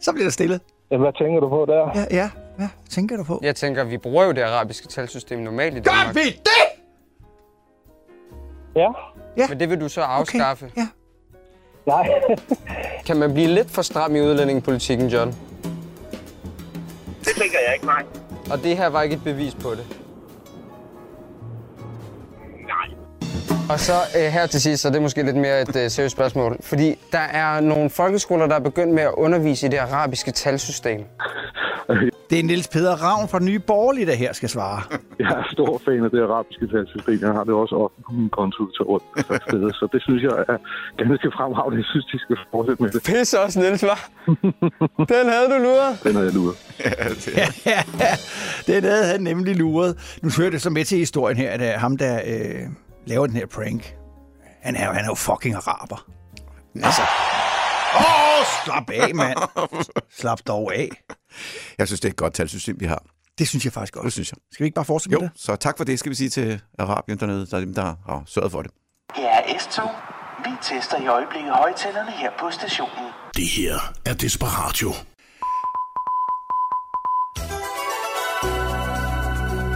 Så 0.00 0.12
bliver 0.12 0.24
der 0.26 0.30
stille. 0.30 0.60
Hvad 0.88 1.18
tænker 1.18 1.40
du 1.40 1.48
på 1.48 1.64
der? 1.68 1.90
Ja, 2.00 2.16
ja. 2.16 2.30
Hvad 2.56 2.68
tænker 2.90 3.16
du 3.16 3.24
på? 3.24 3.40
Jeg 3.42 3.54
tænker, 3.56 3.84
vi 3.84 3.98
bruger 3.98 4.24
jo 4.24 4.32
det 4.32 4.42
arabiske 4.42 4.88
talsystem 4.88 5.38
normalt 5.38 5.76
i 5.76 5.80
Gør 5.80 5.90
Danmark. 5.90 6.14
vi 6.14 6.20
det? 6.20 6.81
Ja. 8.76 8.88
Ja. 9.36 9.48
Men 9.48 9.60
det 9.60 9.70
vil 9.70 9.80
du 9.80 9.88
så 9.88 10.00
afskaffe. 10.00 10.72
Ja. 10.76 10.88
Nej. 11.86 12.08
Kan 13.06 13.16
man 13.16 13.32
blive 13.34 13.48
lidt 13.48 13.70
for 13.70 13.82
stram 13.82 14.16
i 14.16 14.20
udlændingepolitikken, 14.20 15.08
John? 15.08 15.28
Det 17.20 17.32
tænker 17.40 17.58
jeg 17.66 17.74
ikke, 17.74 17.86
nej. 17.86 18.04
Og 18.50 18.62
det 18.62 18.76
her 18.76 18.86
var 18.86 19.02
ikke 19.02 19.14
et 19.16 19.24
bevis 19.24 19.54
på 19.54 19.70
det. 19.70 20.01
Og 23.72 23.80
så 23.80 23.92
øh, 24.18 24.32
her 24.32 24.46
til 24.46 24.60
sidst, 24.60 24.82
så 24.82 24.88
det 24.88 24.96
er 24.96 25.00
måske 25.00 25.22
lidt 25.22 25.36
mere 25.36 25.62
et 25.62 25.76
øh, 25.76 25.90
seriøst 25.90 26.12
spørgsmål. 26.12 26.56
Fordi 26.60 26.98
der 27.12 27.18
er 27.18 27.60
nogle 27.60 27.90
folkeskoler, 27.90 28.46
der 28.46 28.54
er 28.54 28.60
begyndt 28.60 28.94
med 28.94 29.02
at 29.02 29.14
undervise 29.16 29.66
i 29.66 29.70
det 29.70 29.78
arabiske 29.78 30.30
talsystem. 30.30 31.00
Det 32.30 32.38
er 32.40 32.44
Niels 32.44 32.68
Peder 32.68 32.96
Ravn 33.04 33.28
fra 33.28 33.38
Nye 33.38 33.58
Borgerlige, 33.58 34.06
der 34.06 34.14
her 34.14 34.32
skal 34.32 34.48
svare. 34.48 34.82
Jeg 35.18 35.26
er 35.26 35.44
stor 35.52 35.80
fan 35.84 36.04
af 36.04 36.10
det 36.10 36.22
arabiske 36.22 36.66
talsystem. 36.66 37.18
Jeg 37.20 37.32
har 37.32 37.44
det 37.44 37.54
også 37.54 37.74
ofte 37.74 38.02
på 38.06 38.12
min 38.12 38.28
konto 38.28 38.62
til 38.76 38.82
rundt 38.90 39.04
steder. 39.48 39.72
Så 39.72 39.88
det 39.92 40.02
synes 40.02 40.22
jeg 40.22 40.34
er 40.48 40.58
ganske 41.04 41.30
fremragende. 41.36 41.76
Jeg 41.76 41.84
synes, 41.84 42.06
de 42.12 42.18
skal 42.18 42.36
fortsætte 42.50 42.82
med 42.82 42.90
det. 42.90 43.02
Pisse 43.02 43.40
også, 43.40 43.60
Niels, 43.60 43.82
var. 43.82 44.00
Den 45.12 45.24
havde 45.34 45.48
du 45.52 45.58
luret. 45.68 45.92
Den 46.04 46.14
har 46.16 46.22
jeg 46.22 46.32
luret. 46.32 46.56
Den 48.66 48.84
havde 48.84 49.06
han 49.12 49.20
nemlig 49.20 49.56
luret. 49.56 50.18
Nu 50.22 50.28
hører 50.38 50.50
det 50.50 50.62
så 50.62 50.70
med 50.70 50.84
til 50.84 50.98
historien 50.98 51.36
her, 51.36 51.50
at 51.50 51.60
øh, 51.60 51.80
ham, 51.80 51.96
der 51.96 52.14
øh, 52.26 52.62
laver 53.06 53.26
den 53.26 53.36
her 53.36 53.46
prank, 53.46 53.94
han 54.62 54.76
er, 54.76 54.86
jo- 54.86 54.92
han 54.92 55.04
er 55.04 55.08
jo 55.08 55.14
fucking 55.14 55.54
araber. 55.54 56.06
Altså. 56.74 57.02
Åh, 57.94 58.38
oh, 58.40 58.46
slap 58.64 58.90
af, 58.90 59.14
mand. 59.14 59.38
Slap 60.18 60.38
dog 60.46 60.74
af. 60.74 60.88
Jeg 61.78 61.86
synes, 61.86 62.00
det 62.00 62.08
er 62.08 62.12
et 62.12 62.16
godt 62.16 62.34
talsystem, 62.34 62.80
vi 62.80 62.86
har. 62.86 63.02
Det 63.38 63.48
synes 63.48 63.64
jeg 63.64 63.72
faktisk 63.72 63.94
Det 63.94 64.02
også. 64.02 64.10
synes 64.14 64.32
jeg. 64.32 64.38
Skal 64.52 64.64
vi 64.64 64.66
ikke 64.66 64.74
bare 64.74 64.84
fortsætte 64.84 65.12
Jo, 65.12 65.20
med 65.20 65.28
det? 65.28 65.40
så 65.40 65.56
tak 65.56 65.76
for 65.76 65.84
det, 65.84 65.98
skal 65.98 66.10
vi 66.10 66.14
sige 66.14 66.30
til 66.30 66.60
Arabien 66.78 67.18
dernede. 67.20 67.46
Der 67.46 67.56
er 67.56 67.60
dem, 67.60 67.74
der 67.74 67.82
har 68.06 68.22
sørget 68.26 68.52
for 68.52 68.62
det. 68.62 68.70
Her 69.14 69.28
er 69.28 69.58
S-tog. 69.58 69.90
Vi 70.44 70.50
tester 70.62 70.96
i 71.02 71.06
øjeblikket 71.06 71.52
højtalerne 71.52 72.10
her 72.10 72.30
på 72.40 72.50
stationen. 72.50 73.04
Det 73.36 73.48
her 73.48 73.74
er 74.06 74.14
Desperatio. 74.14 74.92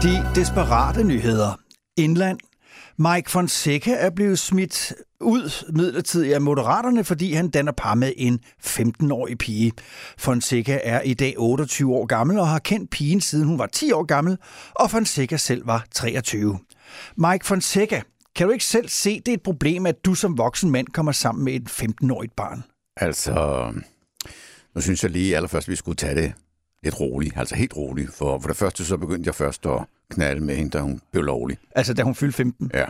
De 0.02 0.34
desperate 0.40 1.04
nyheder. 1.04 1.58
Indland. 1.96 2.38
Mike 2.98 3.30
Fonseca 3.30 3.94
er 3.94 4.10
blevet 4.10 4.38
smidt 4.38 4.94
ud 5.20 5.72
midlertidigt 5.72 6.34
af 6.34 6.40
Moderaterne, 6.40 7.04
fordi 7.04 7.32
han 7.32 7.50
danner 7.50 7.72
par 7.72 7.94
med 7.94 8.12
en 8.16 8.40
15-årig 8.66 9.38
pige. 9.38 9.72
Fonseca 10.18 10.80
er 10.84 11.00
i 11.00 11.14
dag 11.14 11.34
28 11.38 11.94
år 11.94 12.06
gammel 12.06 12.38
og 12.38 12.48
har 12.48 12.58
kendt 12.58 12.90
pigen 12.90 13.20
siden 13.20 13.46
hun 13.46 13.58
var 13.58 13.66
10 13.66 13.92
år 13.92 14.04
gammel, 14.04 14.38
og 14.74 14.90
Fonseca 14.90 15.36
selv 15.36 15.66
var 15.66 15.86
23. 15.94 16.58
Mike 17.16 17.46
Fonseca, 17.46 18.02
kan 18.36 18.46
du 18.46 18.52
ikke 18.52 18.64
selv 18.64 18.88
se, 18.88 19.20
det 19.20 19.28
er 19.28 19.36
et 19.36 19.42
problem, 19.42 19.86
at 19.86 20.04
du 20.04 20.14
som 20.14 20.38
voksen 20.38 20.70
mand 20.70 20.86
kommer 20.86 21.12
sammen 21.12 21.44
med 21.44 21.54
et 21.54 21.68
15-årigt 21.68 22.34
barn? 22.36 22.64
Altså, 22.96 23.72
nu 24.74 24.80
synes 24.80 25.02
jeg 25.02 25.10
lige 25.10 25.36
allerførst, 25.36 25.68
vi 25.68 25.76
skulle 25.76 25.96
tage 25.96 26.14
det 26.14 26.32
lidt 26.82 27.00
roligt. 27.00 27.36
Altså 27.36 27.54
helt 27.54 27.76
roligt. 27.76 28.14
For, 28.14 28.38
for 28.38 28.48
det 28.48 28.56
første 28.56 28.84
så 28.84 28.96
begyndte 28.96 29.28
jeg 29.28 29.34
først 29.34 29.66
at 29.66 29.84
knalde 30.10 30.40
med 30.40 30.56
hende, 30.56 30.70
da 30.70 30.80
hun 30.80 31.00
blev 31.12 31.22
lovlig. 31.24 31.58
Altså, 31.74 31.94
da 31.94 32.02
hun 32.02 32.14
fyldte 32.14 32.36
15. 32.36 32.70
Ja. 32.74 32.86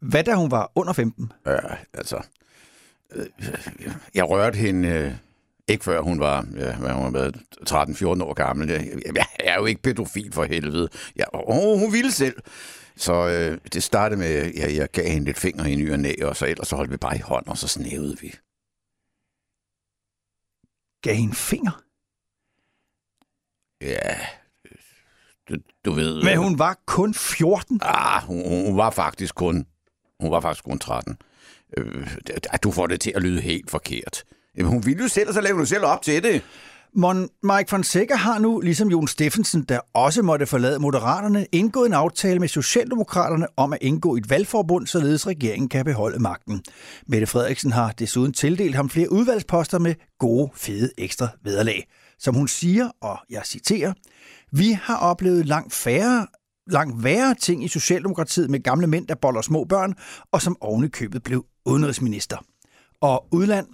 Hvad 0.00 0.24
da 0.24 0.34
hun 0.34 0.50
var 0.50 0.72
under 0.74 0.92
15? 0.92 1.32
Ja, 1.46 1.58
altså... 1.94 2.22
øh, 3.12 3.26
Jeg 4.14 4.28
rørte 4.30 4.56
hende 4.58 4.88
øh, 4.88 5.12
ikke 5.68 5.84
før 5.84 6.00
hun 6.00 6.20
var, 6.20 6.46
ja, 6.56 6.76
hvad 6.76 6.90
hun 6.90 7.14
været 7.14 7.36
13-14 7.70 8.04
år 8.04 8.34
gammel. 8.34 8.68
Jeg, 8.70 9.00
jeg 9.16 9.26
er 9.38 9.58
jo 9.58 9.66
ikke 9.66 9.82
pædofil 9.82 10.32
for 10.32 10.44
helvede. 10.44 10.88
Ja, 11.16 11.24
og 11.28 11.78
hun 11.78 11.92
ville 11.92 12.12
selv. 12.12 12.36
Så 12.96 13.12
øh, 13.28 13.58
det 13.72 13.82
startede 13.82 14.18
med, 14.20 14.26
at 14.26 14.54
jeg, 14.54 14.76
jeg 14.76 14.90
gav 14.90 15.08
hende 15.10 15.24
lidt 15.24 15.38
fingre 15.38 15.70
i 15.70 15.74
ny 15.74 15.92
og 15.92 15.98
næ, 15.98 16.12
og 16.22 16.36
så 16.36 16.46
ellers 16.46 16.68
så 16.68 16.76
holdt 16.76 16.90
vi 16.90 16.96
bare 16.96 17.16
i 17.16 17.20
hånd, 17.20 17.46
og 17.46 17.58
så 17.58 17.68
snævede 17.68 18.16
vi. 18.20 18.34
Gav 21.02 21.14
hende 21.14 21.34
finger? 21.34 21.82
Ja, 23.80 24.16
du, 25.84 25.92
ved... 25.92 26.22
Men 26.22 26.38
hun 26.38 26.58
var 26.58 26.78
kun 26.86 27.14
14. 27.14 27.80
Ah, 27.82 28.22
hun, 28.22 28.66
hun 28.66 28.76
var 28.76 28.90
faktisk 28.90 29.34
kun, 29.34 29.66
hun 30.20 30.30
var 30.30 30.40
faktisk 30.40 30.64
kun 30.64 30.78
13. 30.78 31.16
Øh, 31.76 32.08
du 32.62 32.70
får 32.70 32.86
det 32.86 33.00
til 33.00 33.12
at 33.16 33.22
lyde 33.22 33.40
helt 33.40 33.70
forkert. 33.70 34.24
Jamen, 34.56 34.72
hun 34.72 34.86
ville 34.86 35.02
jo 35.02 35.08
selv, 35.08 35.28
og 35.28 35.34
så 35.34 35.40
lavede 35.40 35.56
hun 35.56 35.66
selv 35.66 35.84
op 35.84 36.02
til 36.02 36.22
det. 36.22 36.42
Mon 36.96 37.28
Mike 37.42 37.70
Fonseca 37.70 38.14
har 38.14 38.38
nu, 38.38 38.60
ligesom 38.60 38.88
Jon 38.88 39.08
Steffensen, 39.08 39.62
der 39.62 39.80
også 39.94 40.22
måtte 40.22 40.46
forlade 40.46 40.78
Moderaterne, 40.78 41.46
indgået 41.52 41.86
en 41.86 41.92
aftale 41.92 42.40
med 42.40 42.48
Socialdemokraterne 42.48 43.46
om 43.56 43.72
at 43.72 43.78
indgå 43.82 44.16
et 44.16 44.30
valgforbund, 44.30 44.86
således 44.86 45.26
regeringen 45.26 45.68
kan 45.68 45.84
beholde 45.84 46.18
magten. 46.18 46.62
Mette 47.06 47.26
Frederiksen 47.26 47.72
har 47.72 47.92
desuden 47.92 48.32
tildelt 48.32 48.74
ham 48.74 48.90
flere 48.90 49.12
udvalgsposter 49.12 49.78
med 49.78 49.94
gode, 50.18 50.50
fede 50.54 50.90
ekstra 50.98 51.28
vederlag. 51.44 51.86
Som 52.18 52.34
hun 52.34 52.48
siger, 52.48 52.90
og 53.00 53.18
jeg 53.30 53.42
citerer, 53.44 53.92
vi 54.58 54.72
har 54.82 54.96
oplevet 54.96 55.46
langt 55.46 55.74
færre 55.74 56.26
langt 56.66 57.04
værre 57.04 57.34
ting 57.34 57.64
i 57.64 57.68
Socialdemokratiet 57.68 58.50
med 58.50 58.62
gamle 58.62 58.86
mænd, 58.86 59.06
der 59.06 59.14
boller 59.14 59.42
små 59.42 59.64
børn, 59.64 59.94
og 60.32 60.42
som 60.42 60.56
oven 60.60 60.84
i 60.84 60.88
købet 60.88 61.22
blev 61.22 61.44
udenrigsminister. 61.66 62.36
Og 63.00 63.26
udland, 63.32 63.66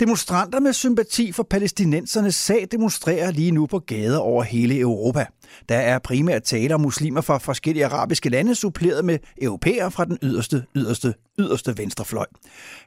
Demonstranter 0.00 0.60
med 0.60 0.72
sympati 0.72 1.32
for 1.32 1.42
palæstinensernes 1.42 2.34
sag 2.34 2.68
demonstrerer 2.72 3.30
lige 3.30 3.50
nu 3.50 3.66
på 3.66 3.78
gader 3.78 4.18
over 4.18 4.42
hele 4.42 4.78
Europa. 4.78 5.26
Der 5.68 5.76
er 5.76 5.98
primært 5.98 6.42
tale 6.42 6.74
om 6.74 6.80
muslimer 6.80 7.20
fra 7.20 7.38
forskellige 7.38 7.84
arabiske 7.84 8.28
lande, 8.28 8.54
suppleret 8.54 9.04
med 9.04 9.18
europæere 9.42 9.90
fra 9.90 10.04
den 10.04 10.18
yderste, 10.22 10.64
yderste, 10.76 11.14
yderste 11.38 11.78
venstrefløj. 11.78 12.26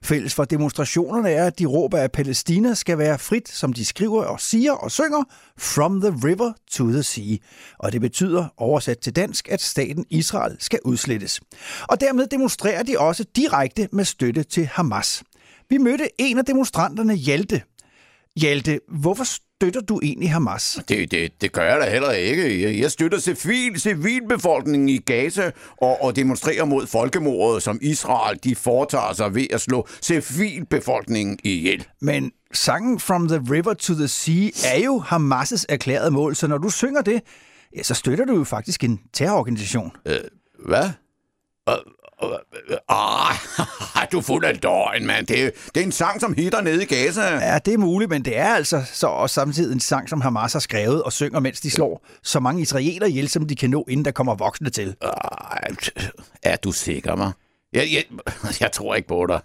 Fælles 0.04 0.34
for 0.34 0.46
demonstrationerne 0.46 1.30
er, 1.30 1.46
at 1.46 1.60
de 1.60 1.66
råber, 1.66 1.98
at 1.98 2.12
Palæstina 2.12 2.74
skal 2.74 2.98
være 2.98 3.20
frit, 3.20 3.50
som 3.50 3.74
de 3.74 3.86
skriver 3.86 4.24
og 4.24 4.42
siger 4.42 4.72
og 4.72 4.92
synger, 4.92 5.24
from 5.58 6.02
the 6.02 6.10
river 6.28 6.54
to 6.72 6.92
the 6.92 7.04
sea. 7.04 7.38
Og 7.80 7.92
det 7.92 8.02
betyder, 8.02 8.46
oversat 8.58 9.00
til 9.00 9.16
dansk, 9.16 9.50
at 9.50 9.62
staten 9.62 10.06
Israel 10.10 10.58
skal 10.60 10.80
udslettes. 10.86 11.42
Og 11.88 12.02
dermed 12.02 12.28
demonstrerer 12.28 12.84
de 12.84 13.00
også 13.00 13.26
direkte 13.36 13.90
med 13.92 14.06
støtte 14.06 14.44
til 14.44 14.66
Hamas. 14.66 15.24
Vi 15.70 15.78
mødte 15.78 16.10
en 16.18 16.38
af 16.38 16.46
demonstranterne, 16.46 17.16
Hjalte. 17.16 17.62
Hjalte, 18.36 18.80
hvorfor 18.88 19.24
støtter 19.24 19.82
du 19.82 20.00
egentlig 20.04 20.32
Hamas? 20.32 20.80
Det, 20.90 21.12
det, 21.12 21.42
det 21.42 21.52
gør 21.52 21.64
jeg 21.64 21.80
da 21.80 21.90
heller 21.90 22.12
ikke. 22.12 22.80
Jeg, 22.82 22.92
støtter 22.92 23.20
civil, 23.20 23.80
civilbefolkningen 23.80 24.90
i 24.90 24.98
Gaza 24.98 25.52
og, 25.78 26.04
og 26.04 26.16
demonstrerer 26.16 26.66
mod 26.66 26.88
folkemordet, 26.88 27.64
som 27.64 27.80
Israel 27.82 28.40
de 28.44 28.56
foretager 28.56 29.14
sig 29.14 29.36
ved 29.36 29.48
at 29.52 29.62
slå 29.62 29.88
civilbefolkningen 30.02 31.40
ihjel. 31.44 31.88
Men 32.02 32.32
sangen 32.54 33.00
From 33.00 33.28
the 33.28 33.42
River 33.52 33.74
to 33.74 33.94
the 33.94 34.08
Sea 34.08 34.50
er 34.66 34.80
jo 34.86 35.04
Hamas' 35.12 35.66
erklærede 35.70 36.12
mål, 36.12 36.36
så 36.36 36.48
når 36.48 36.58
du 36.58 36.70
synger 36.70 37.02
det, 37.02 37.22
ja, 37.76 37.84
så 37.84 37.94
støtter 37.94 38.26
du 38.26 38.36
jo 38.36 38.44
faktisk 38.44 38.84
en 38.84 39.00
terrororganisation. 39.14 39.92
Øh, 40.06 40.20
hvad? 40.66 40.90
Ah, 42.90 43.36
du 44.12 44.18
er 44.18 44.22
fuld 44.22 44.46
af 44.46 44.62
løgn, 44.64 45.06
mand. 45.06 45.28
Det, 45.28 45.52
det 45.76 45.82
er 45.82 45.86
en 45.86 45.92
sang, 45.92 46.22
som 46.22 46.34
hitter 46.34 46.62
nede 46.62 46.84
i 46.84 46.86
Gaza. 46.86 47.22
Ja, 47.22 47.60
det 47.60 47.74
er 47.74 47.78
muligt, 47.78 48.10
men 48.10 48.26
det 48.26 48.38
er 48.38 48.56
altså 48.56 48.84
så 48.94 49.08
også 49.08 49.34
samtidig 49.34 49.74
en 49.74 49.80
sang, 49.80 50.10
som 50.10 50.22
Hamas 50.22 50.54
har 50.54 50.60
skrevet 50.60 51.04
og 51.04 51.14
synger, 51.14 51.40
mens 51.40 51.62
de 51.62 51.72
slår 51.72 52.06
så 52.24 52.40
mange 52.40 52.62
israelere 52.62 53.10
ihjel, 53.10 53.30
som 53.30 53.48
de 53.48 53.56
kan 53.56 53.70
nå, 53.70 53.86
inden 53.90 54.06
der 54.06 54.12
kommer 54.12 54.36
voksne 54.36 54.70
til. 54.70 54.96
Ah, 55.02 55.76
er 56.44 56.56
du 56.56 56.72
sikker, 56.72 57.16
mig? 57.16 57.32
Jeg, 57.74 57.88
jeg, 57.94 58.04
jeg 58.60 58.72
tror 58.72 58.96
ikke 58.96 59.08
på 59.08 59.26
dig. 59.30 59.40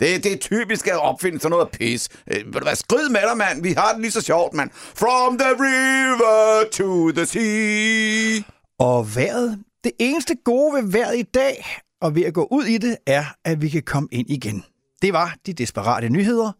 Det, 0.00 0.24
det 0.24 0.32
er 0.32 0.36
typisk 0.36 0.86
at 0.86 0.96
opfinde 1.02 1.40
sådan 1.40 1.50
noget 1.50 1.68
pis. 1.68 2.08
Øh, 2.26 2.46
Ved 2.46 2.52
du 2.52 2.60
hvad, 2.62 2.76
skrid 2.76 3.08
med 3.08 3.20
dig, 3.28 3.36
mand. 3.36 3.62
Vi 3.62 3.72
har 3.72 3.92
det 3.92 4.00
lige 4.00 4.10
så 4.10 4.20
sjovt, 4.20 4.54
mand. 4.54 4.70
From 4.74 5.38
the 5.38 5.48
river 5.48 6.64
to 6.72 7.10
the 7.12 7.26
sea. 7.26 8.42
Og 8.78 9.16
vejret, 9.16 9.58
det 9.84 9.92
eneste 9.98 10.34
gode 10.44 10.74
ved 10.74 10.92
vejret 10.92 11.18
i 11.18 11.22
dag, 11.22 11.66
og 12.00 12.14
ved 12.14 12.22
at 12.22 12.34
gå 12.34 12.48
ud 12.50 12.64
i 12.64 12.78
det, 12.78 12.96
er, 13.06 13.24
at 13.44 13.62
vi 13.62 13.68
kan 13.68 13.82
komme 13.82 14.08
ind 14.12 14.30
igen. 14.30 14.64
Det 15.02 15.12
var 15.12 15.36
de 15.46 15.52
desperate 15.52 16.08
nyheder, 16.08 16.52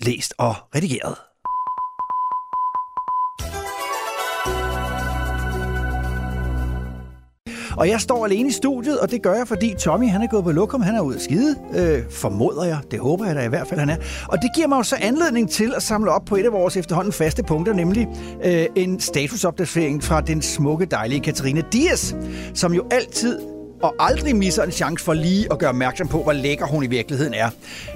læst 0.00 0.34
og 0.38 0.54
redigeret. 0.74 1.16
Og 7.76 7.88
jeg 7.88 8.00
står 8.00 8.24
alene 8.24 8.48
i 8.48 8.52
studiet, 8.52 9.00
og 9.00 9.10
det 9.10 9.22
gør 9.22 9.34
jeg, 9.34 9.48
fordi 9.48 9.74
Tommy 9.78 10.08
han 10.08 10.22
er 10.22 10.26
gået 10.26 10.44
på 10.44 10.52
lokum, 10.52 10.82
han 10.82 10.94
er 10.94 11.00
ude 11.00 11.16
at 11.16 11.22
skide, 11.22 11.56
øh, 11.74 12.10
formoder 12.10 12.64
jeg. 12.64 12.78
Det 12.90 12.98
håber 12.98 13.26
jeg 13.26 13.36
da 13.36 13.44
i 13.44 13.48
hvert 13.48 13.68
fald, 13.68 13.80
han 13.80 13.90
er. 13.90 13.96
Og 14.28 14.38
det 14.42 14.50
giver 14.54 14.66
mig 14.66 14.76
jo 14.78 14.82
så 14.82 14.96
anledning 15.00 15.50
til 15.50 15.72
at 15.76 15.82
samle 15.82 16.10
op 16.10 16.24
på 16.24 16.36
et 16.36 16.44
af 16.44 16.52
vores 16.52 16.76
efterhånden 16.76 17.12
faste 17.12 17.42
punkter, 17.42 17.72
nemlig 17.72 18.08
øh, 18.44 18.66
en 18.76 19.00
statusopdatering 19.00 20.02
fra 20.04 20.20
den 20.20 20.42
smukke, 20.42 20.86
dejlige 20.86 21.20
Katarina 21.20 21.62
Dias, 21.72 22.16
som 22.54 22.74
jo 22.74 22.84
altid 22.90 23.59
og 23.82 23.94
aldrig 23.98 24.36
misser 24.36 24.62
en 24.62 24.70
chance 24.70 25.04
for 25.04 25.12
lige 25.12 25.46
at 25.52 25.58
gøre 25.58 25.70
opmærksom 25.70 26.08
på, 26.08 26.22
hvor 26.22 26.32
lækker 26.32 26.66
hun 26.66 26.84
i 26.84 26.86
virkeligheden 26.86 27.34
er. 27.34 27.50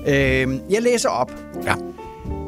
Øh, 0.07 0.61
jeg 0.71 0.83
læser 0.83 1.09
op. 1.09 1.33
Ja. 1.65 1.75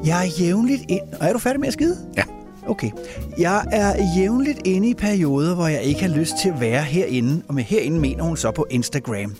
Jeg 0.04 0.26
er 0.26 0.30
jævnligt 0.40 0.82
ind... 0.88 1.02
Og 1.20 1.26
er 1.26 1.32
du 1.32 1.38
færdig 1.38 1.60
med 1.60 1.68
at 1.68 1.72
skide? 1.72 1.96
Ja. 2.16 2.22
Okay. 2.66 2.90
Jeg 3.38 3.64
er 3.72 3.94
jævnligt 4.16 4.58
inde 4.64 4.88
i 4.88 4.94
perioder, 4.94 5.54
hvor 5.54 5.66
jeg 5.66 5.82
ikke 5.82 6.00
har 6.00 6.08
lyst 6.08 6.34
til 6.42 6.48
at 6.48 6.60
være 6.60 6.82
herinde, 6.82 7.42
og 7.48 7.54
med 7.54 7.62
herinde 7.62 8.00
mener 8.00 8.24
hun 8.24 8.36
så 8.36 8.50
på 8.50 8.66
Instagram. 8.70 9.34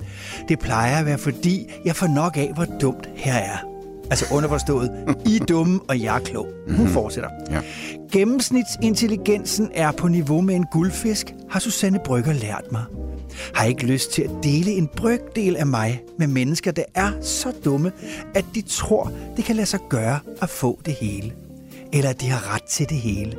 Det 0.49 0.59
plejer 0.59 0.99
at 0.99 1.07
være, 1.07 1.19
fordi 1.19 1.73
jeg 1.85 1.97
får 1.97 2.07
nok 2.07 2.37
af, 2.37 2.51
hvor 2.55 2.65
dumt 2.81 3.09
her 3.15 3.35
er. 3.35 3.76
Altså 4.11 4.35
underforstået, 4.35 4.91
I 5.27 5.37
er 5.37 5.45
dumme, 5.45 5.81
og 5.89 6.03
jeg 6.03 6.17
er 6.17 6.21
klog. 6.21 6.47
Hun 6.77 6.89
fortsætter. 6.89 7.31
Ja. 7.51 7.61
Gennemsnitsintelligensen 8.13 9.71
er 9.75 9.93
på 9.93 10.09
niveau 10.09 10.41
med 10.41 10.55
en 10.55 10.67
guldfisk, 10.73 11.35
har 11.51 11.61
Susanne 11.61 11.99
Brygger 12.05 12.33
lært 12.33 12.65
mig. 12.73 12.83
Har 13.55 13.65
ikke 13.65 13.87
lyst 13.87 14.13
til 14.13 14.23
at 14.23 14.31
dele 14.43 14.71
en 14.71 14.89
brygdel 14.97 15.57
af 15.57 15.67
mig 15.67 16.03
med 16.19 16.27
mennesker, 16.27 16.71
der 16.73 16.85
er 16.95 17.11
så 17.21 17.53
dumme, 17.65 17.93
at 18.35 18.45
de 18.55 18.63
tror, 18.63 19.13
det 19.37 19.45
kan 19.45 19.57
lade 19.57 19.67
sig 19.67 19.81
gøre 19.91 20.19
at 20.43 20.51
få 20.51 20.81
det 20.87 20.95
hele. 20.95 21.33
Eller 21.93 22.11
at 22.11 22.21
de 22.21 22.29
har 22.29 22.55
ret 22.55 22.63
til 22.63 22.89
det 22.89 22.97
hele. 22.97 23.33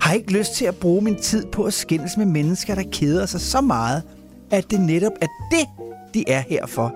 Har 0.00 0.14
ikke 0.14 0.32
lyst 0.32 0.54
til 0.54 0.64
at 0.64 0.76
bruge 0.76 1.02
min 1.02 1.16
tid 1.16 1.46
på 1.46 1.64
at 1.64 1.74
skændes 1.74 2.16
med 2.16 2.26
mennesker, 2.26 2.74
der 2.74 2.84
keder 2.92 3.26
sig 3.26 3.40
så 3.40 3.60
meget, 3.60 4.02
at 4.50 4.70
det 4.70 4.80
netop 4.80 5.12
er 5.20 5.26
det, 5.50 5.66
de 6.14 6.24
er 6.28 6.42
her 6.48 6.66
for. 6.66 6.94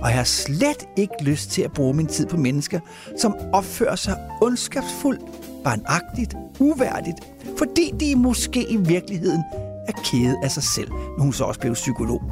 Og 0.00 0.08
jeg 0.08 0.16
har 0.16 0.24
slet 0.24 0.88
ikke 0.96 1.14
lyst 1.20 1.50
til 1.50 1.62
at 1.62 1.72
bruge 1.72 1.94
min 1.94 2.06
tid 2.06 2.26
på 2.26 2.36
mennesker, 2.36 2.80
som 3.18 3.34
opfører 3.52 3.96
sig 3.96 4.16
ondskabsfuldt, 4.42 5.20
barnagtigt, 5.64 6.34
uværdigt, 6.60 7.18
fordi 7.58 7.92
de 8.00 8.16
måske 8.16 8.66
i 8.70 8.76
virkeligheden 8.76 9.42
er 9.88 9.92
kede 9.92 10.36
af 10.42 10.50
sig 10.50 10.62
selv, 10.62 10.90
når 10.90 11.22
hun 11.22 11.32
så 11.32 11.44
også 11.44 11.60
blev 11.60 11.74
psykolog. 11.74 12.22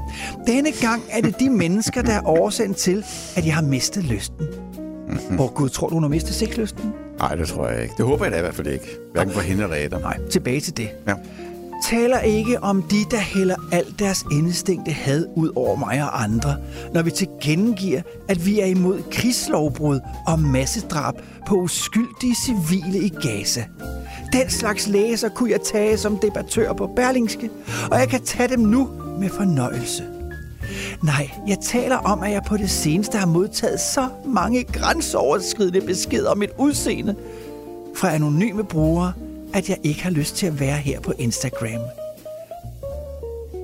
Denne 0.46 0.72
gang 0.72 1.02
er 1.10 1.20
det 1.20 1.40
de 1.40 1.50
mennesker, 1.50 2.02
der 2.02 2.12
er 2.12 2.28
årsagen 2.28 2.74
til, 2.74 3.04
at 3.36 3.46
jeg 3.46 3.54
har 3.54 3.62
mistet 3.62 4.04
lysten. 4.04 4.46
Hvor 5.30 5.48
Gud, 5.48 5.68
tror 5.68 5.88
du, 5.88 5.94
hun 5.94 6.02
har 6.02 6.10
mistet 6.10 6.34
sexlysten? 6.34 6.92
Nej, 7.18 7.34
det 7.34 7.48
tror 7.48 7.68
jeg 7.68 7.82
ikke. 7.82 7.94
Det 7.96 8.06
håber 8.06 8.24
jeg 8.24 8.32
da 8.32 8.38
i 8.38 8.40
hvert 8.40 8.54
fald 8.54 8.66
ikke. 8.66 8.86
Hverken 9.12 9.32
for 9.32 9.40
hende 9.40 9.62
eller 9.62 9.76
Adam. 9.84 10.00
Nej, 10.00 10.18
tilbage 10.30 10.60
til 10.60 10.76
det. 10.76 10.88
Ja. 11.08 11.14
Taler 11.82 12.20
ikke 12.20 12.62
om 12.62 12.82
de, 12.82 12.96
der 13.10 13.18
hælder 13.18 13.56
alt 13.72 13.98
deres 13.98 14.24
indestængte 14.32 14.92
had 14.92 15.26
ud 15.36 15.50
over 15.56 15.76
mig 15.76 16.02
og 16.02 16.22
andre, 16.22 16.56
når 16.94 17.02
vi 17.02 17.10
tilkendegiver, 17.10 18.02
at 18.28 18.46
vi 18.46 18.60
er 18.60 18.66
imod 18.66 19.02
krigslovbrud 19.10 20.00
og 20.26 20.40
massedrab 20.40 21.14
på 21.46 21.54
uskyldige 21.54 22.34
civile 22.44 22.98
i 22.98 23.08
Gaza. 23.08 23.64
Den 24.32 24.50
slags 24.50 24.86
læser 24.86 25.28
kunne 25.28 25.50
jeg 25.50 25.60
tage 25.60 25.98
som 25.98 26.18
debattør 26.18 26.72
på 26.72 26.86
Berlingske, 26.86 27.50
og 27.90 27.98
jeg 27.98 28.08
kan 28.08 28.20
tage 28.22 28.48
dem 28.48 28.60
nu 28.60 28.88
med 29.20 29.28
fornøjelse. 29.28 30.04
Nej, 31.02 31.30
jeg 31.46 31.58
taler 31.62 31.96
om, 31.96 32.22
at 32.22 32.30
jeg 32.30 32.42
på 32.46 32.56
det 32.56 32.70
seneste 32.70 33.18
har 33.18 33.26
modtaget 33.26 33.80
så 33.80 34.08
mange 34.26 34.64
grænseoverskridende 34.64 35.80
beskeder 35.80 36.30
om 36.30 36.38
mit 36.38 36.50
udseende 36.58 37.14
fra 37.96 38.14
anonyme 38.14 38.64
brugere, 38.64 39.12
at 39.54 39.68
jeg 39.68 39.78
ikke 39.82 40.02
har 40.02 40.10
lyst 40.10 40.36
til 40.36 40.46
at 40.46 40.60
være 40.60 40.76
her 40.76 41.00
på 41.00 41.12
Instagram. 41.18 41.80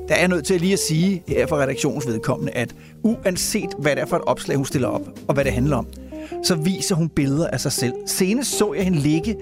Der 0.08 0.14
er 0.14 0.18
jeg 0.18 0.28
nødt 0.28 0.44
til 0.44 0.60
lige 0.60 0.72
at 0.72 0.78
sige 0.78 1.22
her 1.28 1.46
fra 1.46 1.56
redaktionsvedkommende, 1.56 2.52
at 2.52 2.74
uanset 3.02 3.68
hvad 3.78 3.96
det 3.96 4.02
er 4.02 4.06
for 4.06 4.16
et 4.16 4.22
opslag, 4.22 4.56
hun 4.56 4.66
stiller 4.66 4.88
op, 4.88 5.02
og 5.28 5.34
hvad 5.34 5.44
det 5.44 5.52
handler 5.52 5.76
om, 5.76 5.86
så 6.44 6.54
viser 6.54 6.94
hun 6.94 7.08
billeder 7.08 7.48
af 7.48 7.60
sig 7.60 7.72
selv. 7.72 7.92
Senest 8.06 8.58
så 8.58 8.74
jeg 8.74 8.84
hende 8.84 8.98
ligge 8.98 9.36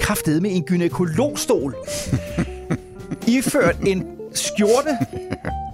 kraftedet 0.00 0.42
med 0.42 0.56
en 0.56 0.62
gynekologstol. 0.62 1.74
Iført 3.36 3.76
en 3.86 4.19
skjorte, 4.34 4.98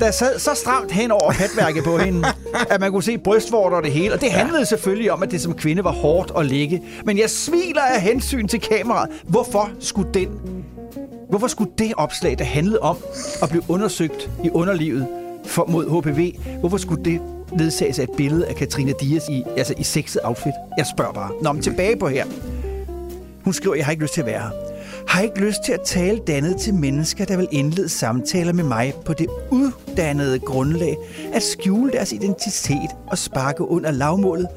der 0.01 0.11
sad 0.11 0.39
så 0.39 0.55
stramt 0.55 0.93
hen 0.93 1.11
over 1.11 1.33
patværket 1.33 1.85
på 1.85 1.99
hende, 1.99 2.29
at 2.71 2.81
man 2.81 2.93
kunne 2.93 3.03
se 3.03 3.19
brystvorter 3.19 3.77
og 3.77 3.83
det 3.83 3.93
hele. 3.93 4.15
Og 4.15 4.21
det 4.21 4.31
handlede 4.31 4.67
selvfølgelig 4.67 5.13
om, 5.13 5.23
at 5.23 5.31
det 5.31 5.41
som 5.41 5.55
kvinde 5.55 5.85
var 5.85 5.93
hårdt 5.93 6.33
at 6.39 6.47
ligge. 6.47 6.83
Men 7.05 7.19
jeg 7.19 7.31
smiler 7.31 7.83
af 7.83 8.01
hensyn 8.01 8.49
til 8.49 8.61
kameraet. 8.61 9.11
Hvorfor 9.25 9.71
skulle 9.81 10.15
den 10.15 10.29
Hvorfor 11.29 11.47
skulle 11.47 11.71
det 11.79 11.93
opslag, 11.97 12.39
der 12.39 12.45
handlede 12.45 12.81
om 12.81 12.97
at 13.43 13.49
blive 13.49 13.63
undersøgt 13.69 14.31
i 14.45 14.51
underlivet 14.51 15.07
for, 15.45 15.67
mod 15.69 16.01
HPV, 16.01 16.33
hvorfor 16.61 16.77
skulle 16.77 17.05
det 17.05 17.21
ledsages 17.59 17.99
af 17.99 18.03
et 18.03 18.11
billede 18.17 18.47
af 18.47 18.57
Katrina 18.57 18.93
Dias 19.01 19.29
i, 19.29 19.43
altså 19.57 19.75
i 19.79 19.83
sexet 19.83 20.21
outfit? 20.25 20.53
Jeg 20.79 20.87
spørger 20.87 21.13
bare. 21.13 21.31
Nå, 21.43 21.53
men 21.53 21.63
tilbage 21.63 21.97
på 21.97 22.09
her. 22.09 22.25
Hun 23.45 23.53
skriver, 23.53 23.75
jeg 23.77 23.85
har 23.85 23.93
ikke 23.93 24.03
lyst 24.03 24.15
til 24.15 24.21
at 24.21 24.27
være 24.27 24.41
her. 24.41 24.66
Har 25.17 25.23
ikke 25.23 25.41
lyst 25.41 25.63
til 25.65 25.73
at 25.73 25.81
tale 25.81 26.19
dannet 26.19 26.57
til 26.57 26.75
mennesker, 26.75 27.25
der 27.25 27.37
vil 27.37 27.49
indlede 27.51 27.89
samtaler 27.89 28.53
med 28.53 28.65
mig 28.65 28.95
på 29.05 29.13
det 29.13 29.27
uddannede 29.51 30.39
grundlag 30.39 30.97
at 31.33 31.43
skjule 31.43 31.93
deres 31.93 32.13
identitet 32.13 32.91
og 33.07 33.19
sparke 33.19 33.69
under 33.69 33.91
lavmålet. 33.91 34.49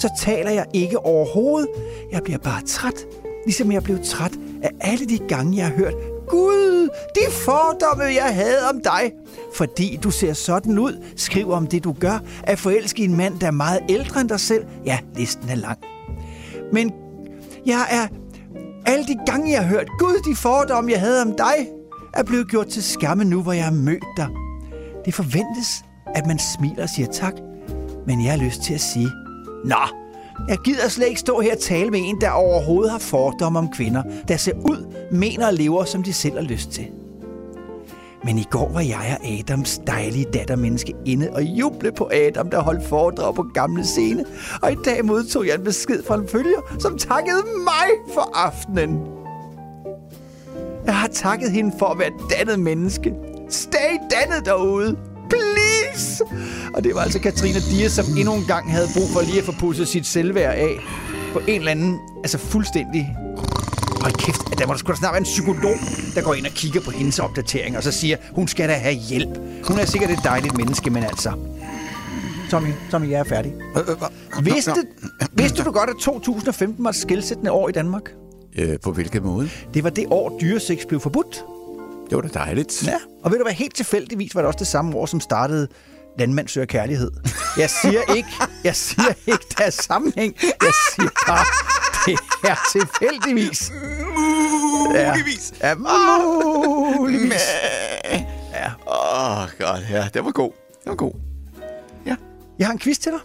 Så 0.00 0.10
taler 0.20 0.50
jeg 0.50 0.66
ikke 0.72 0.98
overhovedet. 0.98 1.68
Jeg 2.12 2.22
bliver 2.22 2.38
bare 2.38 2.62
træt, 2.66 3.06
ligesom 3.44 3.72
jeg 3.72 3.82
blev 3.82 3.98
træt 4.04 4.32
af 4.62 4.70
alle 4.80 5.06
de 5.06 5.18
gange, 5.18 5.56
jeg 5.56 5.66
har 5.66 5.74
hørt 5.74 5.94
Gud, 6.28 6.88
de 7.14 7.32
fordomme, 7.32 8.04
jeg 8.04 8.34
havde 8.34 8.68
om 8.72 8.80
dig. 8.84 9.12
Fordi 9.54 9.98
du 10.02 10.10
ser 10.10 10.32
sådan 10.32 10.78
ud, 10.78 11.04
skriv 11.16 11.50
om 11.50 11.66
det, 11.66 11.84
du 11.84 11.92
gør, 11.92 12.18
at 12.44 12.58
forelske 12.58 13.04
en 13.04 13.16
mand, 13.16 13.40
der 13.40 13.46
er 13.46 13.50
meget 13.50 13.80
ældre 13.88 14.20
end 14.20 14.28
dig 14.28 14.40
selv. 14.40 14.64
Ja, 14.84 14.98
listen 15.16 15.48
er 15.48 15.54
lang. 15.54 15.78
Men 16.72 16.92
jeg 17.66 17.86
er 17.90 18.06
alle 18.86 19.06
de 19.06 19.16
gange, 19.26 19.52
jeg 19.52 19.60
har 19.62 19.68
hørt, 19.68 19.88
Gud, 19.98 20.30
de 20.30 20.36
fordomme, 20.36 20.92
jeg 20.92 21.00
havde 21.00 21.22
om 21.22 21.34
dig, 21.38 21.68
er 22.14 22.22
blevet 22.22 22.48
gjort 22.50 22.66
til 22.66 22.82
skamme 22.82 23.24
nu, 23.24 23.42
hvor 23.42 23.52
jeg 23.52 23.64
har 23.64 23.72
mødt 23.72 24.04
dig. 24.16 24.28
Det 25.04 25.14
forventes, 25.14 25.84
at 26.14 26.26
man 26.26 26.38
smiler 26.38 26.82
og 26.82 26.88
siger 26.88 27.08
tak, 27.08 27.34
men 28.06 28.24
jeg 28.24 28.32
har 28.32 28.38
lyst 28.38 28.62
til 28.62 28.74
at 28.74 28.80
sige, 28.80 29.10
Nå, 29.64 29.76
Jeg 30.48 30.58
gider 30.64 30.88
slet 30.88 31.08
ikke 31.08 31.20
stå 31.20 31.40
her 31.40 31.52
og 31.52 31.58
tale 31.58 31.90
med 31.90 32.00
en, 32.02 32.20
der 32.20 32.30
overhovedet 32.30 32.90
har 32.92 32.98
fordomme 32.98 33.58
om 33.58 33.68
kvinder, 33.68 34.02
der 34.28 34.36
ser 34.36 34.52
ud, 34.54 34.94
mener 35.12 35.46
og 35.46 35.54
lever, 35.54 35.84
som 35.84 36.02
de 36.02 36.12
selv 36.12 36.34
har 36.34 36.42
lyst 36.42 36.70
til. 36.70 36.86
Men 38.26 38.38
i 38.38 38.44
går 38.50 38.70
var 38.72 38.80
jeg 38.80 39.18
og 39.20 39.28
Adams 39.28 39.80
dejlige 39.86 40.26
dattermenneske 40.34 40.92
inde 41.04 41.30
og 41.32 41.42
juble 41.42 41.92
på 41.92 42.10
Adam, 42.12 42.50
der 42.50 42.62
holdt 42.62 42.88
foredrag 42.88 43.34
på 43.34 43.42
gamle 43.54 43.84
scene. 43.84 44.24
Og 44.62 44.72
i 44.72 44.76
dag 44.84 45.04
modtog 45.04 45.46
jeg 45.46 45.54
en 45.54 45.64
besked 45.64 46.02
fra 46.06 46.14
en 46.14 46.28
følger, 46.28 46.76
som 46.78 46.98
takkede 46.98 47.42
mig 47.64 48.14
for 48.14 48.30
aftenen. 48.34 49.00
Jeg 50.86 50.96
har 50.96 51.08
takket 51.08 51.50
hende 51.50 51.74
for 51.78 51.86
at 51.86 51.98
være 51.98 52.10
dannet 52.38 52.60
menneske. 52.60 53.14
Stay 53.48 53.92
dannet 54.10 54.44
derude. 54.44 54.98
Please! 55.30 56.24
Og 56.74 56.84
det 56.84 56.94
var 56.94 57.00
altså 57.00 57.18
Katrine 57.20 57.60
Dias, 57.70 57.92
som 57.92 58.04
endnu 58.18 58.34
en 58.34 58.44
gang 58.46 58.72
havde 58.72 58.86
brug 58.96 59.08
for 59.12 59.20
lige 59.20 59.38
at 59.38 59.44
få 59.44 59.52
pudset 59.52 59.88
sit 59.88 60.06
selvværd 60.06 60.54
af 60.54 60.76
på 61.32 61.38
en 61.38 61.58
eller 61.58 61.70
anden, 61.70 61.98
altså 62.24 62.38
fuldstændig 62.38 63.16
Hold 64.06 64.14
kæft, 64.18 64.58
der 64.58 64.66
må 64.66 64.74
der 64.74 64.82
da 64.82 64.94
snart 64.94 65.12
være 65.12 65.18
en 65.18 65.24
psykolog, 65.24 65.74
der 66.14 66.22
går 66.22 66.34
ind 66.34 66.46
og 66.46 66.52
kigger 66.52 66.80
på 66.80 66.90
hendes 66.90 67.18
opdatering, 67.18 67.76
og 67.76 67.82
så 67.82 67.92
siger, 67.92 68.16
hun 68.32 68.48
skal 68.48 68.68
da 68.68 68.74
have 68.74 68.94
hjælp. 68.94 69.38
Hun 69.64 69.78
er 69.78 69.84
sikkert 69.84 70.10
et 70.10 70.18
dejligt 70.24 70.56
menneske, 70.56 70.90
men 70.90 71.02
altså... 71.02 71.32
Tommy, 72.50 72.72
Tommy, 72.90 73.10
jeg 73.10 73.20
er 73.20 73.24
færdig. 73.24 73.54
Vidste, 74.42 74.74
vidste 75.32 75.64
du 75.64 75.70
godt, 75.70 75.90
at 75.90 75.96
2015 76.00 76.84
var 76.84 76.90
et 76.90 76.96
skældsættende 76.96 77.52
år 77.52 77.68
i 77.68 77.72
Danmark? 77.72 78.02
Øh, 78.58 78.76
på 78.84 78.92
hvilken 78.92 79.22
måde? 79.22 79.50
Det 79.74 79.84
var 79.84 79.90
det 79.90 80.06
år, 80.10 80.38
dyresex 80.40 80.86
blev 80.88 81.00
forbudt. 81.00 81.44
Det 82.10 82.16
var 82.16 82.22
da 82.22 82.28
dejligt. 82.28 82.86
Ja, 82.86 82.96
og 83.22 83.30
ved 83.30 83.38
du 83.38 83.44
hvad, 83.44 83.54
helt 83.54 83.74
tilfældigvis 83.74 84.34
var 84.34 84.40
det 84.40 84.46
også 84.46 84.58
det 84.58 84.66
samme 84.66 84.96
år, 84.96 85.06
som 85.06 85.20
startede 85.20 85.68
Landmand 86.18 86.48
søger 86.48 86.66
kærlighed. 86.66 87.10
Jeg 87.58 87.70
siger 87.70 88.14
ikke, 88.16 88.28
jeg 88.64 88.76
siger 88.76 89.12
ikke, 89.26 89.44
der 89.58 89.64
er 89.64 89.70
sammenhæng. 89.70 90.36
Jeg 90.42 90.72
siger 90.94 91.10
bare, 91.26 91.46
det 92.06 92.18
er 92.44 92.56
tilfældigvis. 92.72 93.72
Muligvis. 94.16 95.54
Ja, 95.60 95.74
muligvis. 96.98 97.48
Ja. 98.54 98.70
Åh, 98.86 99.42
oh, 99.42 99.48
godt. 99.58 99.90
Ja, 99.90 100.08
det 100.14 100.24
var 100.24 100.30
god. 100.30 100.52
Det 100.84 100.90
var 100.90 100.94
god. 100.94 101.12
Jeg 102.58 102.66
har 102.66 102.72
en 102.72 102.78
quiz 102.78 102.98
til 102.98 103.12
dig. 103.12 103.20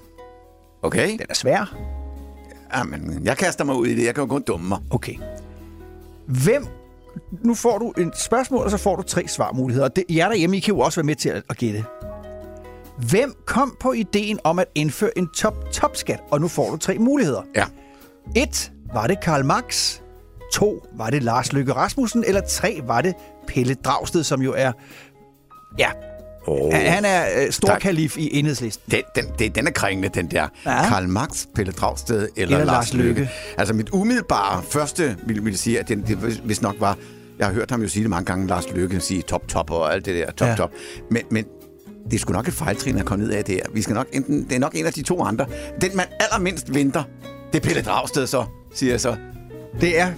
Okay. 0.82 1.12
Den 1.12 1.26
er 1.30 1.34
svær. 1.34 1.76
Jamen, 2.76 3.22
jeg 3.24 3.38
kaster 3.38 3.64
mig 3.64 3.76
ud 3.76 3.88
i 3.88 3.96
det. 3.96 4.06
Jeg 4.06 4.16
kan 4.16 4.22
jo 4.22 4.28
kun 4.28 4.42
dumme 4.42 4.70
mig. 4.70 4.80
Okay. 4.92 5.16
Hvem... 6.26 6.68
Nu 7.44 7.56
får 7.56 7.78
du 7.78 7.94
et 7.98 8.12
spørgsmål, 8.20 8.64
og 8.66 8.72
så 8.72 8.78
får 8.78 8.96
du 8.96 9.02
tre 9.02 9.28
svarmuligheder. 9.28 9.90
Og 9.90 9.96
det, 9.96 10.04
jer 10.10 10.30
derhjemme, 10.30 10.58
I 10.58 10.60
kan 10.60 10.74
jo 10.74 10.80
også 10.80 11.00
være 11.00 11.06
med 11.06 11.16
til 11.16 11.30
at, 11.30 11.44
at 11.50 11.58
gætte. 11.58 11.86
Hvem 13.10 13.36
kom 13.46 13.78
på 13.80 13.92
ideen 13.92 14.40
om 14.44 14.60
at 14.60 14.66
indføre 14.76 15.18
en 15.18 15.28
top-top-skat? 15.28 16.20
Og 16.32 16.42
nu 16.42 16.48
får 16.48 16.70
du 16.70 16.78
tre 16.78 16.98
muligheder. 16.98 17.42
Ja. 17.56 17.66
1. 18.36 18.72
Var 18.94 19.08
det 19.08 19.20
Karl 19.22 19.46
Marx? 19.46 20.00
2. 20.54 20.88
Var 20.98 21.10
det 21.10 21.24
Lars 21.24 21.54
Løkke 21.54 21.74
Rasmussen? 21.74 22.24
Eller 22.28 22.42
3. 22.42 22.82
Var 22.84 23.02
det 23.02 23.14
Pelle 23.48 23.74
Dragsted, 23.74 24.24
som 24.24 24.42
jo 24.42 24.54
er... 24.58 24.72
Ja, 25.80 25.90
Oh, 26.48 26.74
han 26.74 27.06
er 27.06 27.26
øh, 27.38 27.52
stor 27.52 27.76
kalif 27.76 28.18
i 28.18 28.40
enhedslisten. 28.40 28.92
Den, 28.92 29.02
den, 29.16 29.26
det, 29.40 29.56
den 29.56 29.68
er 29.68 29.72
kringlende, 29.72 30.20
den 30.20 30.32
der. 30.32 30.48
Ja. 30.66 30.88
Karl 30.90 31.08
Marx, 31.08 31.46
Pelle 31.56 31.72
Dragsted 31.72 32.30
eller, 32.36 32.58
Eller 32.58 32.74
Lars 32.74 32.94
Løkke. 32.94 33.08
Løkke. 33.08 33.32
Altså 33.58 33.74
mit 33.74 33.90
umiddelbare 33.90 34.64
første 34.64 35.18
vil, 35.28 35.46
vil 35.46 35.58
sige, 35.58 35.80
at 35.80 35.88
det, 35.90 36.08
det 36.08 36.18
hvis 36.18 36.62
nok 36.62 36.76
var... 36.80 36.98
Jeg 37.40 37.48
har 37.48 37.54
hørt 37.54 37.72
ham 37.72 37.82
jo 37.82 37.88
sige 37.88 38.04
det 38.04 38.10
mange 38.10 38.26
gange, 38.26 38.48
Lars 38.48 38.72
Løkke 38.74 39.00
sige 39.00 39.22
top, 39.22 39.48
top 39.48 39.72
og 39.72 39.94
alt 39.94 40.06
det 40.06 40.16
der, 40.16 40.32
top, 40.32 40.48
ja. 40.48 40.56
top. 40.56 40.72
Men, 41.12 41.22
men 41.32 41.46
det 42.06 42.14
er 42.14 42.20
sgu 42.20 42.34
nok 42.34 42.48
et 42.48 42.54
fejltrin 42.54 42.98
at 42.98 43.06
komme 43.06 43.26
ned 43.26 43.34
af 43.34 43.44
det 43.44 43.56
her. 43.56 43.64
Vi 43.74 43.82
skal 43.82 43.94
nok 43.94 44.08
enten, 44.14 44.44
det 44.44 44.56
er 44.56 44.60
nok 44.60 44.76
en 44.76 44.86
af 44.86 44.94
de 44.94 45.04
to 45.04 45.24
andre. 45.24 45.46
Den, 45.82 45.96
man 45.96 46.06
allermindst 46.20 46.74
venter, 46.74 47.04
det 47.54 47.60
er 47.66 47.68
Pelle 47.68 47.82
Dragsted 47.82 48.28
så, 48.28 48.46
siger 48.74 48.94
jeg 48.94 49.02
så. 49.02 49.16
Det 49.82 50.00
er 50.00 50.12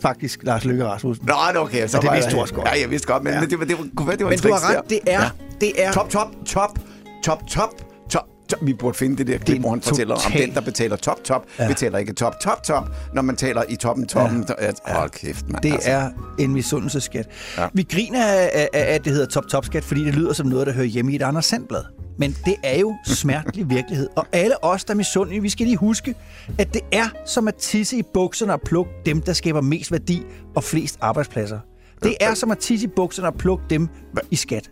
faktisk 0.00 0.40
Lars 0.42 0.64
Løkke 0.64 0.84
Rasmussen. 0.86 1.26
Nå, 1.26 1.34
det 1.50 1.56
er 1.56 1.60
okay. 1.60 1.88
Så 1.88 1.96
Og 1.96 2.02
det 2.02 2.12
vidste 2.12 2.30
du 2.30 2.40
også 2.40 2.54
godt. 2.54 2.68
Ja, 2.74 2.80
jeg 2.80 2.90
vidste 2.90 3.08
godt, 3.08 3.22
men, 3.22 3.30
Ja. 3.32 3.34
ja. 3.34 3.40
men 3.40 3.50
det, 3.50 3.58
var, 3.58 3.64
det, 3.64 3.78
var, 3.78 3.86
kunne 3.96 4.08
være, 4.08 4.16
det 4.16 4.24
var 4.24 4.30
Men 4.30 4.38
en 4.38 4.42
du 4.42 4.52
har 4.52 4.76
ret, 4.76 4.90
det 4.90 5.00
er- 5.06 5.30
det 5.60 5.72
er- 5.84 5.92
Top, 5.92 6.10
top, 6.10 6.28
top, 6.46 6.78
top, 7.24 7.38
top, 7.50 7.70
top. 8.10 8.20
top. 8.48 8.58
Vi 8.62 8.72
burde 8.72 8.98
finde 8.98 9.16
det 9.16 9.26
der 9.26 9.38
klip, 9.38 9.60
hvor 9.60 9.70
han 9.70 9.80
fortæller 9.82 10.14
om 10.14 10.32
den, 10.32 10.54
der 10.54 10.60
betaler 10.60 10.96
top, 10.96 11.24
top, 11.24 11.46
Ja. 11.58 11.62
ja. 11.64 11.68
betaler 11.68 11.98
ikke 11.98 12.12
top, 12.12 12.32
top, 12.42 12.62
top, 12.64 12.88
når 13.14 13.22
man 13.22 13.36
taler 13.36 13.62
i 13.68 13.76
toppen, 13.76 14.06
toppen. 14.06 14.44
Ja. 14.60 14.70
Hold 14.94 15.10
kæft, 15.10 15.48
mand. 15.50 15.62
Det 15.62 15.72
altså. 15.72 15.90
er 15.90 16.08
en 16.38 16.52
misundelseskat. 16.52 17.26
Ja. 17.56 17.62
Ja. 17.62 17.68
Vi 17.74 17.82
griner 17.92 18.26
af, 18.26 18.50
af, 18.54 18.68
af, 18.74 18.94
at 18.94 19.04
det 19.04 19.12
hedder 19.12 19.26
top-top-skat, 19.26 19.84
fordi 19.84 20.04
det 20.04 20.14
lyder 20.14 20.32
som 20.32 20.46
noget, 20.46 20.66
der 20.66 20.72
hører 20.72 20.86
hjemme 20.86 21.12
i 21.12 21.16
et 21.16 21.22
andet 21.22 21.44
sandblad. 21.44 21.82
Men 22.18 22.36
det 22.44 22.56
er 22.62 22.78
jo 22.78 22.96
smertelig 23.06 23.70
virkelighed. 23.70 24.08
Og 24.16 24.26
alle 24.32 24.64
os, 24.64 24.84
der 24.84 24.94
er 24.94 24.96
misundelige, 24.96 25.42
vi 25.42 25.48
skal 25.48 25.66
lige 25.66 25.76
huske, 25.76 26.14
at 26.58 26.74
det 26.74 26.82
er 26.92 27.08
som 27.26 27.48
at 27.48 27.54
tisse 27.54 27.96
i 27.96 28.02
bukserne 28.14 28.52
og 28.52 28.60
plukke 28.60 28.92
dem, 29.06 29.22
der 29.22 29.32
skaber 29.32 29.60
mest 29.60 29.92
værdi 29.92 30.22
og 30.56 30.64
flest 30.64 30.98
arbejdspladser. 31.00 31.58
Det 32.02 32.16
er 32.20 32.34
som 32.34 32.50
at 32.50 32.58
tisse 32.58 32.86
i 32.86 32.90
bukserne 32.96 33.28
og 33.28 33.34
plukke 33.34 33.64
dem 33.70 33.88
i 34.30 34.36
skat. 34.36 34.70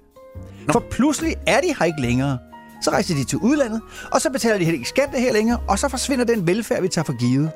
For 0.71 0.85
pludselig 0.91 1.37
er 1.47 1.61
de 1.61 1.75
her 1.79 1.85
ikke 1.85 2.01
længere. 2.01 2.39
Så 2.83 2.91
rejser 2.91 3.15
de 3.15 3.25
til 3.25 3.39
udlandet, 3.39 3.81
og 4.13 4.21
så 4.21 4.31
betaler 4.31 4.59
de 4.59 4.65
heller 4.65 4.79
ikke 4.79 4.89
skat 4.89 5.09
her 5.15 5.33
længere, 5.33 5.61
og 5.69 5.79
så 5.79 5.89
forsvinder 5.89 6.25
den 6.25 6.47
velfærd, 6.47 6.83
vi 6.83 6.89
tager 6.89 7.05
for 7.05 7.19
givet. 7.19 7.51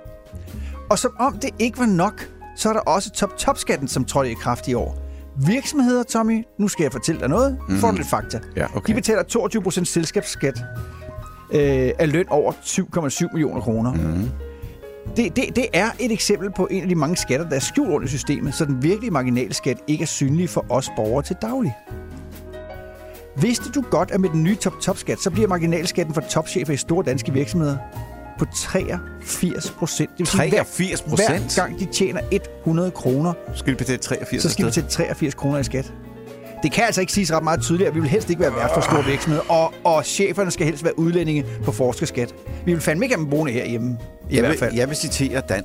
Og 0.90 0.98
som 0.98 1.12
om 1.18 1.38
det 1.38 1.50
ikke 1.58 1.78
var 1.78 1.86
nok, 1.86 2.28
så 2.56 2.68
er 2.68 2.72
der 2.72 2.80
også 2.80 3.10
top-top-skatten, 3.10 3.88
som 3.88 4.04
trådte 4.04 4.30
i 4.30 4.34
kraft 4.34 4.68
i 4.68 4.74
år. 4.74 5.05
Virksomheder, 5.36 6.02
Tommy, 6.02 6.44
nu 6.58 6.68
skal 6.68 6.82
jeg 6.82 6.92
fortælle 6.92 7.20
dig 7.20 7.28
noget. 7.28 7.58
Mm. 7.68 7.76
Får 7.76 7.90
du 7.90 7.96
lidt 7.96 8.10
fakta. 8.10 8.40
Ja, 8.56 8.66
okay. 8.76 8.90
De 8.90 8.94
betaler 8.94 9.22
22% 9.80 9.84
selskabsskat 9.84 10.58
øh, 11.52 11.90
af 11.98 12.12
løn 12.12 12.26
over 12.28 12.52
7,7 12.52 13.32
millioner 13.32 13.60
kroner. 13.60 13.92
Mm. 13.92 14.28
Det, 15.16 15.36
det, 15.36 15.56
det 15.56 15.66
er 15.72 15.90
et 16.00 16.12
eksempel 16.12 16.50
på 16.50 16.68
en 16.70 16.82
af 16.82 16.88
de 16.88 16.94
mange 16.94 17.16
skatter, 17.16 17.48
der 17.48 17.56
er 17.56 17.60
skjult 17.60 17.90
under 17.90 18.08
systemet, 18.08 18.54
så 18.54 18.64
den 18.64 18.82
virkelige 18.82 19.10
marginalskat 19.10 19.78
ikke 19.86 20.02
er 20.02 20.06
synlig 20.06 20.50
for 20.50 20.66
os 20.68 20.90
borgere 20.96 21.22
til 21.22 21.36
daglig. 21.42 21.76
Vidste 23.40 23.70
du 23.70 23.84
godt, 23.90 24.10
at 24.10 24.20
med 24.20 24.28
den 24.28 24.42
nye 24.42 24.56
top-top-skat, 24.56 25.20
så 25.20 25.30
bliver 25.30 25.48
marginalskatten 25.48 26.14
for 26.14 26.20
topchefer 26.20 26.72
i 26.72 26.76
store 26.76 27.04
danske 27.04 27.32
virksomheder 27.32 27.76
på 28.38 28.44
83 28.54 29.70
procent. 29.70 30.10
Det 30.10 30.18
vil 30.18 30.26
sige, 30.26 30.48
hver- 30.50 30.62
83%? 30.62 31.14
Hver 31.16 31.62
gang 31.62 31.78
de 31.80 31.84
tjener 31.84 32.20
100 32.30 32.90
kroner, 32.90 33.32
Skal 33.54 33.70
vi 33.72 33.76
betale 33.76 33.98
83 33.98 34.42
så 34.42 34.48
skal 34.50 34.64
afsted? 34.66 34.82
til 34.82 34.90
83 34.92 35.34
kroner 35.34 35.58
i 35.58 35.64
skat. 35.64 35.92
Det 36.62 36.72
kan 36.72 36.84
altså 36.84 37.00
ikke 37.00 37.12
siges 37.12 37.32
ret 37.32 37.44
meget 37.44 37.62
tydeligt, 37.62 37.88
at 37.88 37.94
vi 37.94 38.00
vil 38.00 38.08
helst 38.10 38.30
ikke 38.30 38.42
være 38.42 38.54
værd 38.54 38.74
for 38.74 38.80
store 38.80 39.04
virksomheder, 39.04 39.50
og, 39.50 39.74
og 39.84 40.04
cheferne 40.04 40.50
skal 40.50 40.66
helst 40.66 40.84
være 40.84 40.98
udlændinge 40.98 41.44
på 41.64 41.72
forskerskat. 41.72 42.34
Vi 42.64 42.72
vil 42.72 42.82
fandme 42.82 43.04
ikke 43.04 43.14
have 43.14 43.22
dem 43.24 43.30
boende 43.30 43.52
herhjemme, 43.52 43.98
i 44.30 44.34
jeg 44.34 44.40
hvert 44.40 44.50
vil, 44.50 44.58
fald. 44.58 44.74
Jeg 44.74 44.88
vil 44.88 44.96
citere 44.96 45.42
Dan, 45.48 45.64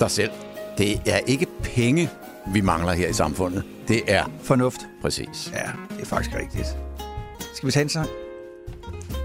dig 0.00 0.10
selv. 0.10 0.30
Det 0.78 1.00
er 1.06 1.18
ikke 1.26 1.46
penge, 1.62 2.10
vi 2.52 2.60
mangler 2.60 2.92
her 2.92 3.08
i 3.08 3.12
samfundet. 3.12 3.62
Det 3.88 4.00
er... 4.06 4.30
Fornuft. 4.42 4.80
Præcis. 5.02 5.50
Ja, 5.54 5.58
det 5.96 6.02
er 6.02 6.06
faktisk 6.06 6.36
rigtigt. 6.36 6.76
Skal 7.54 7.66
vi 7.66 7.72
tage 7.72 7.82
en 7.82 7.88
sang? 7.88 8.08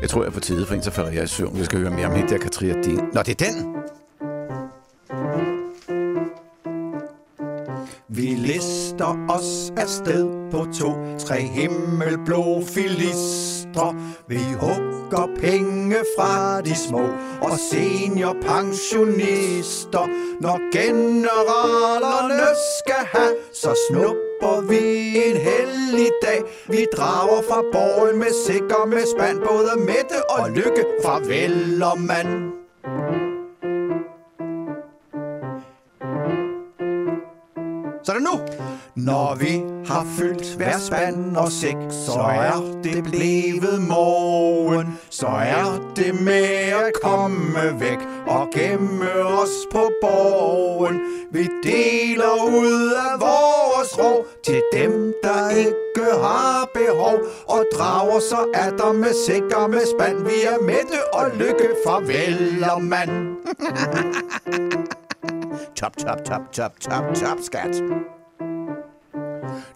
Jeg 0.04 0.10
tror, 0.10 0.22
jeg 0.22 0.28
er 0.28 0.34
på 0.34 0.40
tide, 0.40 0.66
for 0.66 0.74
en 0.74 0.84
så 0.84 0.92
falder 0.92 1.12
jeg 1.12 1.24
i 1.24 1.28
søvn. 1.28 1.60
Vi 1.60 1.66
skal 1.66 1.80
høre 1.80 1.92
mere 1.92 2.06
om 2.06 2.16
hende 2.16 2.30
der, 2.30 2.38
Katria 2.38 2.74
Din. 2.84 3.00
Nå, 3.14 3.22
det 3.22 3.42
er 3.42 3.46
den. 3.46 3.76
Vi 8.08 8.22
lister 8.22 9.26
os 9.30 9.74
afsted 9.78 10.52
på 10.52 10.68
to, 10.80 10.94
tre 11.20 11.42
himmelblå 11.42 12.64
filister. 12.66 13.96
Vi 14.28 14.40
hugger 14.60 15.28
penge 15.40 15.96
fra 16.18 16.62
de 16.62 16.76
små 16.76 17.10
og 17.42 17.60
seniorpensionister. 17.72 20.08
Når 20.42 20.60
generalerne 20.74 22.48
skal 22.80 23.06
have, 23.14 23.36
så 23.54 23.76
snupper 24.44 24.62
vi 24.70 25.30
en 25.30 25.38
hellig 25.38 26.12
dag. 26.22 26.42
Vi 26.68 26.86
drager 26.96 27.42
fra 27.42 27.62
borgen 27.72 28.20
med 28.20 28.34
sikker 28.46 28.86
med 28.86 29.08
spand, 29.08 29.40
både 29.40 29.86
Mette 29.86 30.20
og 30.30 30.50
Lykke, 30.50 30.86
farvel 31.04 31.84
og 31.84 32.00
mand. 32.00 32.63
Når 39.06 39.36
vi 39.36 39.64
har 39.86 40.06
fyldt 40.18 40.56
hver 40.56 40.80
spand 40.80 41.38
og 41.38 41.52
sæk, 41.52 41.76
så 41.90 42.20
er 42.20 42.80
det 42.84 43.04
blevet 43.04 43.82
morgen. 43.88 45.00
Så 45.10 45.28
er 45.28 45.94
det 45.96 46.22
med 46.22 46.74
at 46.86 46.92
komme 47.04 47.80
væk 47.80 47.98
og 48.28 48.48
gemme 48.54 49.12
os 49.42 49.50
på 49.72 49.92
borgen. 50.02 51.00
Vi 51.32 51.50
deler 51.64 52.46
ud 52.48 52.92
af 52.92 53.20
vores 53.20 54.00
ro 54.00 54.26
til 54.46 54.62
dem, 54.74 55.14
der 55.24 55.50
ikke 55.50 56.12
har 56.22 56.70
behov. 56.74 57.20
Og 57.48 57.66
drager 57.74 58.20
så 58.20 58.46
er 58.54 58.70
der 58.70 58.94
med 58.94 59.14
sikker 59.26 59.68
med 59.68 59.86
spand. 59.96 60.18
Vi 60.18 60.44
er 60.46 60.62
mætte 60.62 61.14
og 61.14 61.26
Lykke, 61.38 61.70
farvel 61.86 62.66
og 62.76 62.82
mand. 62.82 63.12
top, 65.80 65.98
top, 65.98 66.26
top, 66.26 66.52
top, 66.52 66.80
top, 66.80 67.04
top, 67.16 67.38
skat. 67.42 67.84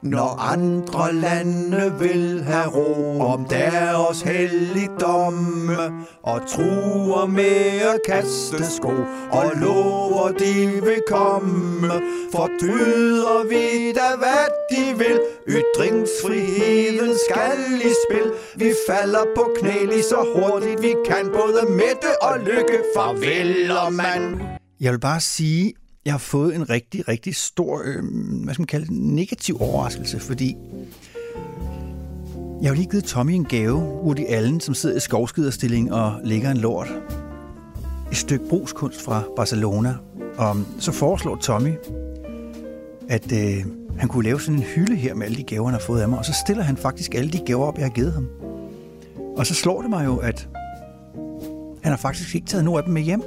Når 0.01 0.39
andre 0.39 1.13
lande 1.13 1.93
vil 1.99 2.43
have 2.43 2.67
ro 2.67 3.19
om 3.21 3.45
deres 3.45 4.21
helligdomme 4.21 5.77
Og 6.23 6.41
truer 6.47 7.25
med 7.25 7.81
at 7.93 7.99
kaste 8.05 8.65
sko 8.75 8.91
Og 9.31 9.51
lover 9.55 10.27
de 10.27 10.81
vil 10.83 11.01
komme 11.07 11.91
Fortryder 12.31 13.47
vi 13.49 13.91
da 13.91 14.07
hvad 14.17 14.47
de 14.71 14.97
vil. 14.97 15.19
Ytringsfriheden 15.47 17.13
skal 17.29 17.59
i 17.89 17.91
spil. 18.05 18.31
Vi 18.55 18.73
falder 18.89 19.25
på 19.35 19.49
knæ 19.59 19.85
lige 19.85 20.03
så 20.03 20.25
hurtigt 20.35 20.81
vi 20.81 20.93
kan. 21.05 21.25
Både 21.33 21.71
Mette 21.71 22.21
og 22.21 22.39
Lykke 22.39 22.83
farvel 22.95 23.71
og 23.71 23.93
mand. 23.93 24.39
Jeg 24.79 24.91
vil 24.91 24.99
bare 24.99 25.19
sige, 25.19 25.73
jeg 26.07 26.13
har 26.13 26.19
fået 26.19 26.55
en 26.55 26.69
rigtig, 26.69 27.07
rigtig 27.07 27.35
stor, 27.35 27.81
øh, 27.85 28.03
hvad 28.43 28.53
skal 28.53 28.61
man 28.61 28.67
kalde 28.67 28.85
det, 28.85 28.93
negativ 28.93 29.61
overraskelse, 29.61 30.19
fordi 30.19 30.57
jeg 32.61 32.69
har 32.69 32.75
lige 32.75 32.89
givet 32.89 33.03
Tommy 33.03 33.31
en 33.31 33.45
gave, 33.45 33.77
Woody 33.77 34.25
Allen, 34.27 34.59
som 34.59 34.73
sidder 34.73 34.97
i 34.97 34.99
skovskiderstilling 34.99 35.93
og 35.93 36.19
lægger 36.23 36.51
en 36.51 36.57
lort. 36.57 36.87
Et 38.11 38.17
stykke 38.17 38.49
brugskunst 38.49 39.01
fra 39.01 39.23
Barcelona. 39.35 39.95
Og 40.37 40.57
så 40.79 40.91
foreslår 40.91 41.35
Tommy, 41.35 41.73
at 43.09 43.31
øh, 43.31 43.65
han 43.97 44.09
kunne 44.09 44.23
lave 44.23 44.41
sådan 44.41 44.55
en 44.55 44.63
hylde 44.63 44.95
her 44.95 45.13
med 45.13 45.25
alle 45.25 45.37
de 45.37 45.43
gaver, 45.43 45.65
han 45.65 45.73
har 45.73 45.85
fået 45.85 46.01
af 46.01 46.09
mig. 46.09 46.19
Og 46.19 46.25
så 46.25 46.33
stiller 46.45 46.63
han 46.63 46.77
faktisk 46.77 47.15
alle 47.15 47.31
de 47.31 47.39
gaver 47.45 47.65
op, 47.65 47.77
jeg 47.77 47.85
har 47.85 47.93
givet 47.93 48.13
ham. 48.13 48.27
Og 49.37 49.47
så 49.47 49.53
slår 49.53 49.81
det 49.81 49.89
mig 49.89 50.05
jo, 50.05 50.17
at 50.17 50.49
han 51.83 51.91
har 51.91 51.97
faktisk 51.97 52.35
ikke 52.35 52.47
taget 52.47 52.65
nogen 52.65 52.77
af 52.77 52.83
dem 52.83 52.93
med 52.93 53.01
hjem. 53.01 53.21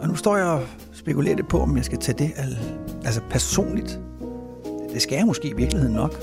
Og 0.00 0.08
nu 0.08 0.14
står 0.14 0.36
jeg 0.36 0.60
spekulerer 1.08 1.36
lidt 1.36 1.48
på, 1.48 1.60
om 1.60 1.76
jeg 1.76 1.84
skal 1.84 1.98
tage 1.98 2.18
det 2.18 2.30
al- 2.36 2.58
altså 3.04 3.20
personligt. 3.30 4.00
Det 4.92 5.02
skal 5.02 5.16
jeg 5.16 5.26
måske 5.26 5.48
i 5.48 5.52
virkeligheden 5.56 5.94
nok. 5.94 6.20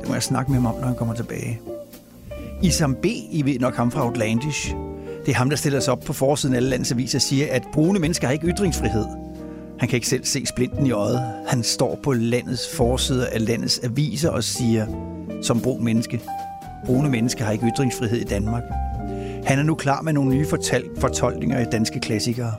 Det 0.00 0.08
må 0.08 0.14
jeg 0.14 0.22
snakke 0.22 0.50
med 0.50 0.60
ham 0.60 0.66
om, 0.74 0.80
når 0.80 0.86
han 0.86 0.96
kommer 0.96 1.14
tilbage. 1.14 1.60
Isam 2.62 2.94
B., 2.94 3.06
I 3.30 3.42
ved 3.44 3.58
nok 3.58 3.76
ham 3.76 3.90
fra 3.90 4.06
Outlandish. 4.06 4.74
Det 5.26 5.32
er 5.32 5.36
ham, 5.36 5.50
der 5.50 5.56
stiller 5.56 5.80
sig 5.80 5.92
op 5.92 6.00
på 6.00 6.12
forsiden 6.12 6.54
af 6.54 6.56
alle 6.56 6.68
landets 6.68 6.92
aviser 6.92 7.18
og 7.18 7.22
siger, 7.22 7.46
at 7.50 7.62
brune 7.72 7.98
mennesker 7.98 8.26
har 8.26 8.32
ikke 8.32 8.46
ytringsfrihed. 8.46 9.04
Han 9.78 9.88
kan 9.88 9.96
ikke 9.96 10.08
selv 10.08 10.24
se 10.24 10.46
splinten 10.46 10.86
i 10.86 10.90
øjet. 10.90 11.20
Han 11.46 11.62
står 11.62 11.98
på 12.02 12.12
landets 12.12 12.76
forsider 12.76 13.26
af 13.26 13.46
landets 13.46 13.80
aviser 13.84 14.30
og 14.30 14.44
siger, 14.44 14.86
som 15.42 15.60
brun 15.60 15.84
menneske, 15.84 16.20
brune 16.86 17.08
mennesker 17.10 17.44
har 17.44 17.52
ikke 17.52 17.66
ytringsfrihed 17.74 18.18
i 18.18 18.24
Danmark. 18.24 18.62
Han 19.44 19.58
er 19.58 19.62
nu 19.62 19.74
klar 19.74 20.02
med 20.02 20.12
nogle 20.12 20.30
nye 20.36 20.46
fortal- 20.46 21.00
fortolkninger 21.00 21.60
i 21.60 21.64
danske 21.64 22.00
klassikere. 22.00 22.52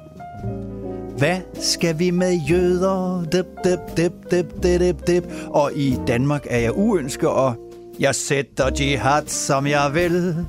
Hvad 1.17 1.37
skal 1.61 1.99
vi 1.99 2.11
med 2.11 2.33
jøder? 2.33 3.25
Dip, 3.31 3.45
dip, 3.63 3.97
dip, 3.97 4.11
dip, 4.31 4.63
dip, 4.63 4.79
dip, 4.79 5.07
dip. 5.07 5.23
Og 5.49 5.71
i 5.75 5.97
Danmark 6.07 6.47
er 6.49 6.57
jeg 6.57 6.77
uønsket, 6.77 7.29
og 7.29 7.55
jeg 7.99 8.15
sætter 8.15 8.69
jihad, 8.79 9.27
som 9.27 9.67
jeg 9.67 9.91
vil. 9.93 10.45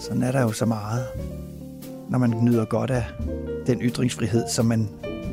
Sådan 0.00 0.22
er 0.22 0.32
der 0.32 0.40
jo 0.40 0.52
så 0.52 0.66
meget, 0.66 1.04
når 2.08 2.18
man 2.18 2.34
nyder 2.42 2.64
godt 2.64 2.90
af 2.90 3.04
den 3.66 3.80
ytringsfrihed, 3.82 4.44
som 4.48 4.66
man 4.66 4.88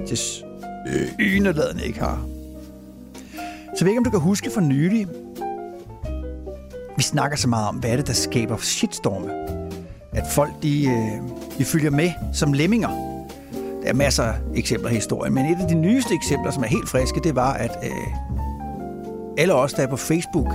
til 0.07 0.19
yneladende 1.19 1.85
ikke 1.85 1.99
har. 1.99 2.25
Så 3.33 3.79
jeg 3.79 3.85
ved 3.85 3.87
ikke, 3.87 3.97
om 3.97 4.03
du 4.03 4.09
kan 4.09 4.19
huske 4.19 4.51
for 4.51 4.61
nylig, 4.61 5.07
vi 6.97 7.03
snakker 7.03 7.37
så 7.37 7.47
meget 7.47 7.67
om, 7.67 7.75
hvad 7.75 7.89
er 7.89 7.95
det, 7.95 8.07
der 8.07 8.13
skaber 8.13 8.57
shitstorme. 8.57 9.31
At 10.11 10.23
folk, 10.31 10.51
de, 10.63 10.85
øh, 10.85 11.29
de 11.57 11.65
følger 11.65 11.89
med 11.89 12.11
som 12.33 12.53
lemminger. 12.53 13.06
Der 13.87 13.93
er 13.93 13.97
masser 13.97 14.23
af 14.23 14.33
eksempler 14.55 14.89
i 14.89 14.93
historien, 14.93 15.33
men 15.33 15.45
et 15.45 15.57
af 15.61 15.67
de 15.67 15.75
nyeste 15.75 16.13
eksempler, 16.13 16.51
som 16.51 16.63
er 16.63 16.67
helt 16.67 16.89
friske, 16.89 17.19
det 17.23 17.35
var, 17.35 17.53
at 17.53 17.71
øh, 17.83 17.91
alle 19.37 19.53
os, 19.53 19.73
der 19.73 19.83
er 19.83 19.87
på 19.87 19.97
Facebook, 19.97 20.47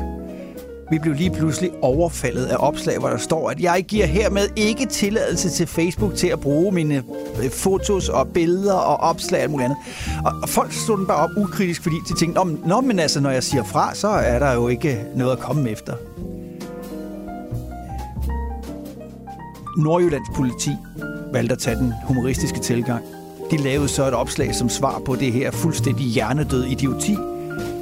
vi 0.91 0.99
blev 0.99 1.15
lige 1.15 1.31
pludselig 1.31 1.71
overfaldet 1.83 2.45
af 2.45 2.57
opslag, 2.59 2.99
hvor 2.99 3.09
der 3.09 3.17
står, 3.17 3.51
at 3.51 3.61
jeg 3.61 3.85
giver 3.89 4.07
hermed 4.07 4.49
ikke 4.57 4.87
tilladelse 4.87 5.51
til 5.51 5.67
Facebook 5.67 6.15
til 6.15 6.27
at 6.27 6.41
bruge 6.41 6.73
mine 6.73 7.03
øh, 7.45 7.51
fotos 7.51 8.09
og 8.09 8.29
billeder 8.29 8.75
og 8.75 8.97
opslag 8.97 9.39
og 9.39 9.43
alt 9.43 9.51
muligt 9.51 9.65
andet. 9.65 9.79
Og, 10.25 10.33
og 10.43 10.49
folk 10.49 10.73
stod 10.73 10.99
den 10.99 11.07
bare 11.07 11.25
op 11.25 11.31
ukritisk, 11.37 11.83
fordi 11.83 11.97
de 12.09 12.15
tænkte, 12.19 12.45
Nå, 12.45 12.57
Nå, 12.67 12.81
men 12.81 12.99
altså, 12.99 13.21
når 13.21 13.31
jeg 13.31 13.43
siger 13.43 13.65
fra, 13.65 13.95
så 13.95 14.09
er 14.09 14.39
der 14.39 14.53
jo 14.53 14.69
ikke 14.69 15.05
noget 15.17 15.33
at 15.33 15.39
komme 15.39 15.71
efter. 15.71 15.95
Nordjyllands 19.79 20.29
politi 20.35 20.71
valgte 21.33 21.53
at 21.53 21.59
tage 21.59 21.77
den 21.77 21.93
humoristiske 22.07 22.61
tilgang. 22.61 23.05
De 23.53 23.57
lavede 23.57 23.89
så 23.89 24.09
et 24.09 24.15
opslag 24.15 24.55
som 24.55 24.69
svar 24.69 25.03
på 25.05 25.15
det 25.15 25.33
her 25.33 25.51
fuldstændig 25.51 26.07
hjernedød 26.07 26.65
idioti, 26.65 27.17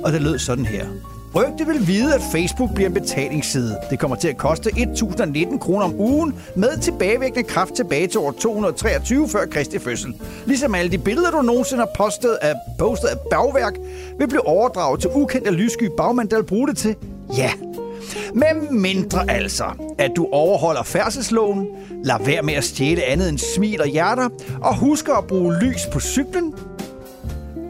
og 0.04 0.12
det 0.12 0.22
lød 0.22 0.38
sådan 0.38 0.66
her. 0.66 0.86
Rygte 1.34 1.66
vil 1.66 1.86
vide, 1.86 2.14
at 2.14 2.20
Facebook 2.32 2.74
bliver 2.74 2.88
en 2.88 2.94
betalingsside. 2.94 3.76
Det 3.90 3.98
kommer 3.98 4.16
til 4.16 4.28
at 4.28 4.36
koste 4.36 4.70
1.019 4.70 5.58
kroner 5.58 5.84
om 5.84 6.00
ugen 6.00 6.34
med 6.56 6.78
tilbagevirkende 6.80 7.42
kraft 7.42 7.74
tilbage 7.74 8.06
til 8.06 8.20
år 8.20 8.30
223 8.30 9.28
før 9.28 9.46
Kristi 9.46 9.78
fødsel. 9.78 10.14
Ligesom 10.46 10.74
alle 10.74 10.90
de 10.90 10.98
billeder, 10.98 11.30
du 11.30 11.42
nogensinde 11.42 11.80
har 11.80 11.90
postet 11.96 12.38
af, 12.42 12.54
postet 12.78 13.08
af 13.08 13.16
bagværk, 13.30 13.74
vil 14.18 14.28
blive 14.28 14.46
overdraget 14.46 15.00
til 15.00 15.10
ukendte 15.14 15.50
lyssky 15.50 15.90
bagmand, 15.96 16.28
der 16.28 16.36
vil 16.36 16.44
bruge 16.44 16.68
det 16.68 16.76
til. 16.76 16.96
Ja, 17.36 17.50
med 18.34 18.70
mindre 18.70 19.30
altså, 19.30 19.64
at 19.98 20.10
du 20.16 20.28
overholder 20.32 20.82
færdselsloven, 20.82 21.66
lad 22.04 22.24
være 22.24 22.42
med 22.42 22.54
at 22.54 22.64
stjæle 22.64 23.04
andet 23.04 23.28
end 23.28 23.38
smil 23.38 23.80
og 23.80 23.86
hjerter, 23.86 24.28
og 24.62 24.76
husker 24.76 25.14
at 25.14 25.26
bruge 25.26 25.54
lys 25.62 25.80
på 25.92 26.00
cyklen, 26.00 26.54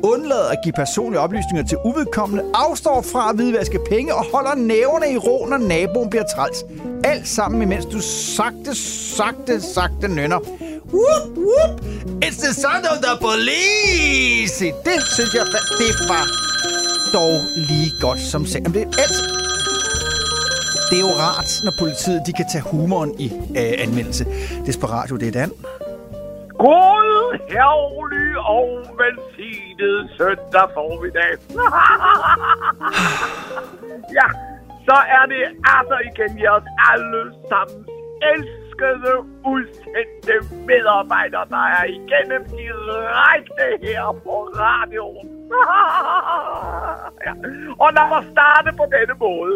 undlader 0.02 0.48
at 0.48 0.58
give 0.64 0.72
personlige 0.72 1.20
oplysninger 1.20 1.66
til 1.68 1.78
uvedkommende, 1.84 2.44
afstår 2.54 3.02
fra 3.12 3.30
at 3.30 3.36
hvidvaske 3.36 3.78
penge 3.90 4.14
og 4.14 4.24
holder 4.34 4.54
næverne 4.54 5.12
i 5.12 5.16
ro, 5.16 5.46
når 5.46 5.56
naboen 5.56 6.10
bliver 6.10 6.24
træls. 6.36 6.64
Alt 7.04 7.28
sammen, 7.28 7.62
imens 7.62 7.84
du 7.84 8.00
sagte, 8.36 8.74
sagte, 9.16 9.60
sagte 9.60 10.08
nynner. 10.08 10.38
Whoop, 10.92 11.28
whoop! 11.36 11.80
It's 12.24 12.40
the 12.46 12.54
sound 12.54 12.84
of 12.92 12.98
the 13.02 13.14
police! 13.20 14.54
Se, 14.58 14.66
Det 14.84 14.98
synes 15.14 15.34
jeg, 15.34 15.46
det 15.78 16.08
var 16.08 16.26
dog 17.12 17.40
lige 17.68 17.90
godt 18.00 18.20
som 18.20 18.46
sagt. 18.46 18.64
Jamen, 18.64 18.74
det 18.74 18.82
er 18.82 19.02
alt, 19.02 19.39
det 20.90 20.96
er 21.00 21.04
jo 21.08 21.14
rart, 21.26 21.50
når 21.64 21.72
politiet 21.82 22.20
de 22.26 22.32
kan 22.32 22.46
tage 22.52 22.64
humoren 22.72 23.12
i 23.24 23.26
øh, 23.60 23.72
anvendelse. 23.84 24.24
Desperatio, 24.66 25.16
det 25.16 25.28
er 25.28 25.32
Dan. 25.40 25.50
God, 26.66 27.08
herlig 27.52 28.30
og 28.56 28.68
velsignet 29.00 29.98
søndag 30.18 30.66
formiddag. 30.76 31.32
ja, 34.18 34.26
så 34.88 34.96
er 35.16 35.24
det 35.32 35.42
altså 35.76 35.96
igen 36.10 36.32
jeres 36.44 36.66
alle 36.90 37.22
sammen 37.50 37.80
elskede, 38.32 39.12
udsendte 39.52 40.34
medarbejdere, 40.70 41.44
der 41.54 41.64
er 41.78 41.84
igennem 41.98 42.42
direkte 42.58 43.64
her 43.84 44.04
på 44.24 44.34
radioen. 44.62 45.28
ja. 47.26 47.32
Og 47.82 47.88
lad 47.96 48.06
mig 48.14 48.22
starte 48.32 48.70
på 48.80 48.84
denne 48.96 49.14
måde. 49.26 49.54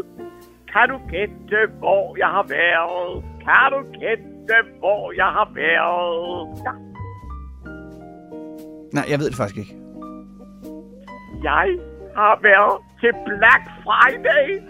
Kan 0.74 0.88
du 0.88 0.98
gætte, 1.08 1.66
hvor 1.78 2.16
jeg 2.18 2.26
har 2.26 2.46
været? 2.48 3.24
Kan 3.44 3.72
du 3.72 3.80
gætte, 4.00 4.56
hvor 4.78 5.12
jeg 5.12 5.30
har 5.38 5.48
været? 5.54 6.48
Ja. 6.66 6.72
Nej, 8.96 9.04
jeg 9.10 9.18
ved 9.18 9.26
det 9.30 9.36
faktisk 9.36 9.58
ikke. 9.62 9.74
Jeg 11.42 11.68
har 12.16 12.38
været 12.42 12.74
til 13.00 13.12
Black 13.26 13.64
Friday. 13.84 14.46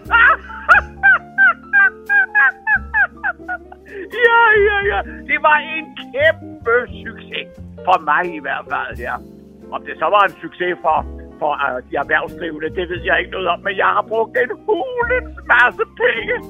ja, 4.27 4.41
ja, 4.69 4.77
ja. 4.91 4.99
Det 5.29 5.39
var 5.47 5.57
en 5.75 5.85
kæmpe 6.03 6.75
succes. 7.03 7.47
For 7.85 7.97
mig 8.09 8.25
i 8.35 8.39
hvert 8.39 8.65
fald, 8.71 8.97
ja. 8.99 9.15
Om 9.71 9.81
det 9.85 9.95
så 9.99 10.05
var 10.15 10.23
en 10.29 10.35
succes 10.41 10.77
for, 10.81 10.97
for 11.41 11.51
uh, 11.65 11.77
de 11.87 11.93
erhvervsdrivende, 12.03 12.69
det 12.77 12.85
ved 12.89 13.01
jeg 13.09 13.15
ikke 13.19 13.31
noget 13.31 13.47
om. 13.53 13.59
Men 13.67 13.73
jeg 13.83 13.89
har 13.97 14.05
brugt 14.11 14.37
en 14.43 14.51
hulens 14.65 15.35
masse 15.51 15.83
penge. 16.01 16.35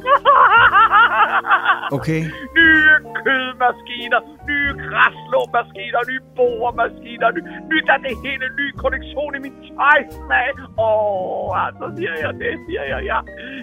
Okay. 1.98 2.22
nye 2.58 2.94
kødmaskiner, 3.26 4.22
nye 4.50 4.72
græsslåmaskiner, 4.86 6.02
nye 6.10 6.24
boremaskiner, 6.38 7.30
ny, 7.36 7.41
nyt 7.72 7.88
af 7.96 8.00
det 8.06 8.14
hele, 8.24 8.46
ny 8.60 8.68
kollektion 8.82 9.32
i 9.38 9.39
min 9.46 9.56
tøjsmag. 9.68 10.56
Åh, 10.88 11.50
oh, 11.50 11.66
altså 11.66 11.86
siger 11.98 12.16
jeg 12.26 12.34
det, 12.43 12.54
siger 12.66 12.84
jeg, 12.93 13.02
ja. 13.12 13.20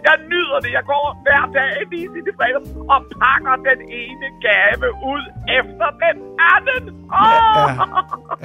Jeg 0.09 0.17
nyder 0.33 0.59
det. 0.65 0.71
Jeg 0.79 0.85
går 0.93 1.07
hver 1.25 1.45
dag 1.57 1.73
lige 1.93 2.09
i 2.19 2.21
det 2.27 2.35
fredag 2.39 2.63
og 2.95 3.01
pakker 3.23 3.55
den 3.71 3.81
ene 4.03 4.27
gave 4.47 4.89
ud 5.13 5.25
efter 5.59 5.89
den 6.05 6.17
anden. 6.55 6.85
Oh! 7.25 7.71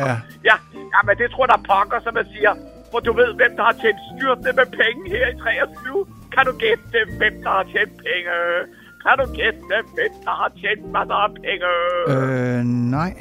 Ja, 0.02 0.06
ja. 0.06 0.16
ja, 0.50 0.56
ja, 0.94 1.00
men 1.08 1.14
det 1.20 1.28
tror 1.32 1.44
jeg, 1.44 1.52
der 1.54 1.60
er 1.64 1.68
pokker, 1.72 2.00
som 2.06 2.14
jeg 2.22 2.28
siger. 2.36 2.54
For 2.92 3.00
du 3.08 3.12
ved, 3.22 3.32
hvem 3.40 3.54
der 3.58 3.64
har 3.70 3.76
tjent 3.82 4.02
styrtende 4.12 4.52
med 4.60 4.68
penge 4.82 5.02
her 5.14 5.26
i 5.34 5.36
23. 5.40 6.06
Kan 6.34 6.44
du 6.50 6.54
gætte, 6.64 7.00
hvem 7.20 7.36
der 7.44 7.52
har 7.58 7.66
tjent 7.74 7.96
penge? 8.06 8.34
Kan 9.08 9.18
du 9.22 9.28
gætte, 9.40 9.60
hvem 9.70 9.86
der 10.26 10.36
har 10.42 10.50
tjent 10.62 10.86
masser 10.96 11.20
af 11.26 11.32
penge? 11.44 11.70
Øh, 12.14 12.62
nej. 12.98 13.12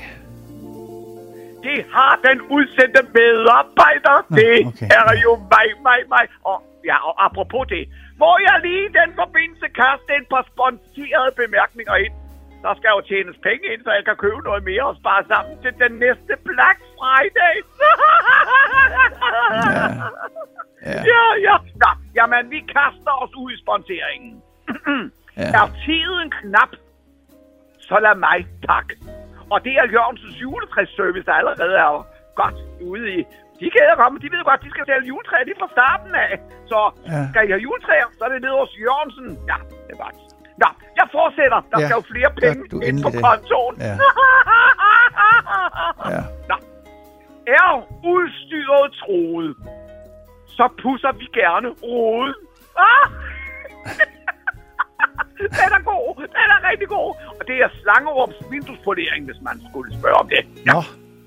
det 1.66 1.78
har 1.96 2.12
den 2.26 2.38
udsendte 2.56 3.02
medarbejder. 3.16 4.16
Nå, 4.30 4.36
det 4.38 4.56
okay. 4.68 4.88
er 4.98 5.12
jo 5.24 5.32
mig, 5.54 5.68
mig, 5.88 6.00
mig. 6.14 6.24
Og, 6.50 6.58
ja, 6.90 6.96
og 7.08 7.14
apropos 7.26 7.64
det, 7.74 7.84
må 8.22 8.30
jeg 8.46 8.56
lige 8.66 8.82
i 8.88 8.92
den 9.00 9.10
forbindelse 9.20 9.66
kaste 9.80 10.10
et 10.20 10.26
par 10.32 10.44
sponsorerede 10.52 11.32
bemærkninger 11.42 11.96
ind. 12.04 12.14
Der 12.64 12.72
skal 12.78 12.90
jo 12.96 13.00
tjenes 13.10 13.36
penge 13.46 13.64
ind, 13.72 13.80
så 13.86 13.90
jeg 13.98 14.04
kan 14.08 14.16
købe 14.24 14.40
noget 14.48 14.62
mere 14.70 14.84
og 14.90 14.96
spare 15.00 15.22
sammen 15.32 15.54
til 15.64 15.72
den 15.82 15.92
næste 16.04 16.32
Black 16.48 16.78
Friday. 16.96 17.54
Ja. 20.92 21.00
ja, 21.12 21.24
ja. 21.46 21.56
Nå, 21.82 21.90
jamen, 22.18 22.44
vi 22.54 22.60
kaster 22.76 23.14
os 23.22 23.34
ud 23.42 23.48
i 23.54 23.58
sponsoreringen. 23.62 24.34
Ja. 25.36 25.48
Er 25.60 25.66
tiden 25.84 26.28
knap, 26.38 26.72
så 27.88 27.96
lad 28.06 28.14
mig 28.26 28.38
tak. 28.70 28.88
Og 29.52 29.58
det 29.64 29.72
er 29.80 29.84
Jørgensens 29.94 30.36
juletræsservice, 30.42 31.26
der 31.28 31.32
allerede 31.40 31.74
er 31.86 32.06
godt 32.42 32.58
ude 32.90 33.06
i. 33.18 33.20
De 33.60 33.66
kan 33.74 33.82
komme, 34.00 34.16
de 34.24 34.28
ved 34.34 34.42
godt, 34.50 34.60
de 34.66 34.70
skal 34.74 34.84
sælge 34.86 35.06
juletræer 35.12 35.44
lige 35.48 35.58
fra 35.62 35.68
starten 35.76 36.12
af. 36.26 36.32
Så 36.70 36.78
Ja. 37.12 37.20
skal 37.30 37.40
I 37.46 37.50
have 37.54 37.62
juletræer, 37.66 38.08
så 38.18 38.22
er 38.26 38.30
det 38.34 38.40
nede 38.46 38.56
hos 38.62 38.72
Jørgensen. 38.84 39.28
Ja, 39.50 39.58
det 39.86 39.92
er 39.96 40.00
godt. 40.06 40.18
Nå, 40.62 40.68
jeg 41.00 41.06
fortsætter. 41.18 41.60
Der 41.70 41.78
Ja, 41.80 41.86
skal 41.86 41.96
jo 42.00 42.04
flere 42.12 42.30
penge 42.42 42.62
du 42.72 42.76
ind 42.88 42.96
på 43.04 43.08
det. 43.14 43.20
kontoen. 43.26 43.74
Ja. 43.88 43.94
Ja. 46.14 46.22
Nå. 46.50 46.56
Er 47.60 47.70
udstyret 48.14 48.92
troet, 49.00 49.56
så 50.48 50.68
pusser 50.82 51.12
vi 51.20 51.24
gerne 51.40 51.68
roden. 51.82 52.34
Ah! 52.78 53.06
den 55.38 55.70
er 55.78 55.82
god. 55.92 56.06
Den 56.36 56.48
er 56.56 56.60
rigtig 56.70 56.88
god. 56.96 57.08
Og 57.38 57.42
det 57.48 57.56
er 57.64 57.68
Slangerups 57.82 58.36
vinduespolering, 58.52 59.22
hvis 59.28 59.40
man 59.48 59.56
skulle 59.70 59.88
spørge 59.98 60.18
om 60.22 60.28
det. 60.34 60.42
Nå, 60.70 60.78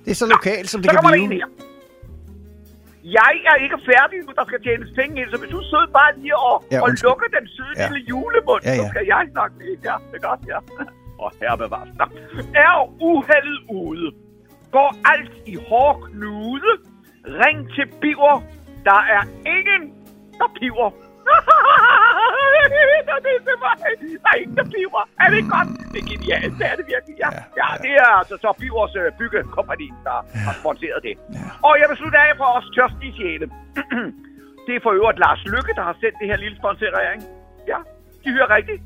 det 0.06 0.12
er 0.12 0.20
så 0.24 0.28
lokalt, 0.36 0.68
som 0.70 0.80
det 0.82 0.92
så 0.92 0.98
kan 1.02 1.12
blive. 1.12 1.34
her. 1.34 1.48
Jeg 3.20 3.34
er 3.52 3.56
ikke 3.66 3.78
færdig 3.92 4.18
nu, 4.28 4.32
der 4.40 4.46
skal 4.50 4.60
tjenes 4.68 4.90
penge 5.00 5.14
ind, 5.22 5.30
så 5.34 5.38
hvis 5.42 5.52
du 5.56 5.62
sidder 5.72 5.88
bare 6.00 6.12
lige 6.20 6.38
og, 6.50 6.56
Ja, 6.72 6.76
ja, 6.76 6.82
og 6.84 6.90
lukker 7.04 7.28
den 7.38 7.46
søde 7.56 7.74
Ja. 7.78 7.82
ja. 7.84 7.88
lille 7.90 8.02
julemund, 8.12 8.62
Ja, 8.66 8.76
så 8.76 8.82
ja. 8.84 8.90
skal 8.94 9.04
jeg 9.14 9.22
snakke 9.36 9.54
med 9.60 9.66
Ja, 9.90 9.96
det 10.10 10.16
er 10.20 10.24
godt, 10.30 10.42
ja. 10.54 10.60
Og 11.24 11.30
her 11.42 11.56
bevares. 11.64 11.90
Er 12.66 12.74
uheldet 13.10 13.60
ude? 13.82 14.08
Går 14.72 14.90
alt 15.14 15.32
i 15.54 15.56
hård 15.70 15.96
knude? 16.06 16.72
Ring 17.42 17.60
til 17.76 17.86
Biver. 18.02 18.36
Der 18.90 19.00
er 19.18 19.24
ingen, 19.56 19.82
der 20.40 20.48
piver. 20.60 20.90
Det 23.26 23.32
er 23.38 23.42
til 23.48 23.58
mig. 23.66 23.76
Der 24.24 24.30
er 24.34 24.38
ingen, 24.42 24.56
der 24.60 24.66
piver. 24.74 25.04
Er 25.22 25.28
det 25.32 25.38
ikke 25.42 25.52
godt? 25.58 25.70
Det 25.94 26.00
er 26.04 26.08
genialt. 26.14 26.54
Det 26.60 26.66
er 26.72 26.76
det 26.80 26.86
virkelig, 26.94 27.16
ja. 27.24 27.30
Ja, 27.62 27.68
det 27.86 27.94
er 28.04 28.10
altså 28.22 28.36
så 28.44 28.50
Bivers 28.62 28.96
øh, 29.02 29.08
byggekompagni, 29.20 29.88
der 30.08 30.18
har 30.46 30.54
sponsoreret 30.62 31.02
det. 31.08 31.16
Og 31.68 31.74
jeg 31.82 31.88
vil 31.90 31.98
slutte 32.02 32.18
af 32.26 32.32
for 32.42 32.48
os 32.58 32.68
tørstige 32.76 33.14
sjæle. 33.18 33.46
det 34.66 34.74
er 34.78 34.82
for 34.86 34.92
øvrigt 35.00 35.20
Lars 35.26 35.42
Lykke, 35.54 35.72
der 35.80 35.84
har 35.90 35.96
sendt 36.02 36.16
det 36.22 36.28
her 36.32 36.38
lille 36.44 36.58
sponsorering. 36.62 37.20
Ja, 37.72 37.80
de 38.24 38.30
hører 38.36 38.50
rigtigt. 38.58 38.82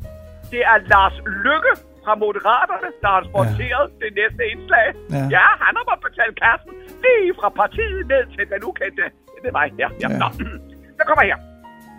Det 0.53 0.61
er 0.71 0.75
Lars 0.93 1.17
Lykke 1.45 1.73
fra 2.03 2.13
Moderaterne, 2.23 2.89
der 3.03 3.11
har 3.17 3.23
sponsoreret 3.31 3.87
ja. 3.91 3.99
det 4.01 4.09
næste 4.19 4.41
indslag. 4.53 4.87
Ja. 4.95 5.01
Ja. 5.17 5.23
ja, 5.35 5.45
han 5.65 5.73
har 5.77 5.83
måttet 5.89 6.03
betale 6.09 6.33
kassen 6.43 6.71
lige 7.03 7.31
fra 7.39 7.47
partiet 7.61 8.01
ned 8.13 8.23
til 8.35 8.43
den 8.51 8.61
ukendte. 8.69 9.05
Det 9.41 9.47
er 9.51 9.55
mig, 9.59 9.67
ja. 9.81 9.87
ja. 10.03 10.07
Ja. 10.13 10.17
Nå. 10.21 10.27
Så 10.97 11.03
kommer 11.09 11.25
her. 11.31 11.39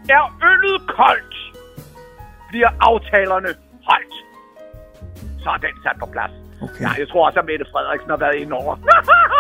Er 0.09 0.25
øllet 0.51 0.81
koldt, 0.99 1.35
bliver 2.49 2.71
aftalerne 2.81 3.51
holdt. 3.89 4.15
Så 5.43 5.49
er 5.51 5.61
den 5.67 5.75
sat 5.85 5.97
på 6.03 6.07
plads. 6.15 6.35
Okay. 6.65 6.83
Ja, 6.85 6.91
jeg 7.01 7.09
tror 7.09 7.27
også, 7.27 7.39
at 7.43 7.47
Mette 7.51 7.67
Frederiksen 7.73 8.11
har 8.15 8.21
været 8.25 8.37
inde 8.43 8.53
over. 8.61 8.75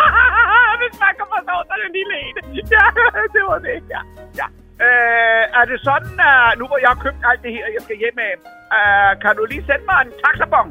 Hvis 0.80 0.94
man 1.04 1.12
kan 1.18 1.26
forstå, 1.34 1.54
så 1.66 1.72
er 1.76 1.80
det 1.84 1.90
lille 1.98 2.14
ene. 2.26 2.40
Ja, 2.76 2.86
det 3.34 3.42
var 3.50 3.58
det, 3.68 3.78
ja. 3.94 4.00
ja. 4.40 4.46
Øh, 4.86 5.42
er 5.60 5.64
det 5.70 5.78
sådan, 5.88 6.16
at 6.30 6.58
nu 6.58 6.64
hvor 6.70 6.78
jeg 6.84 6.90
har 6.94 7.00
købt 7.06 7.20
alt 7.30 7.42
det 7.46 7.52
her, 7.56 7.66
jeg 7.76 7.82
skal 7.86 7.96
hjem 8.02 8.18
af, 8.28 8.34
øh, 8.78 9.10
kan 9.22 9.32
du 9.38 9.42
lige 9.52 9.64
sende 9.68 9.84
mig 9.90 9.98
en 10.04 10.12
taxabon? 10.24 10.68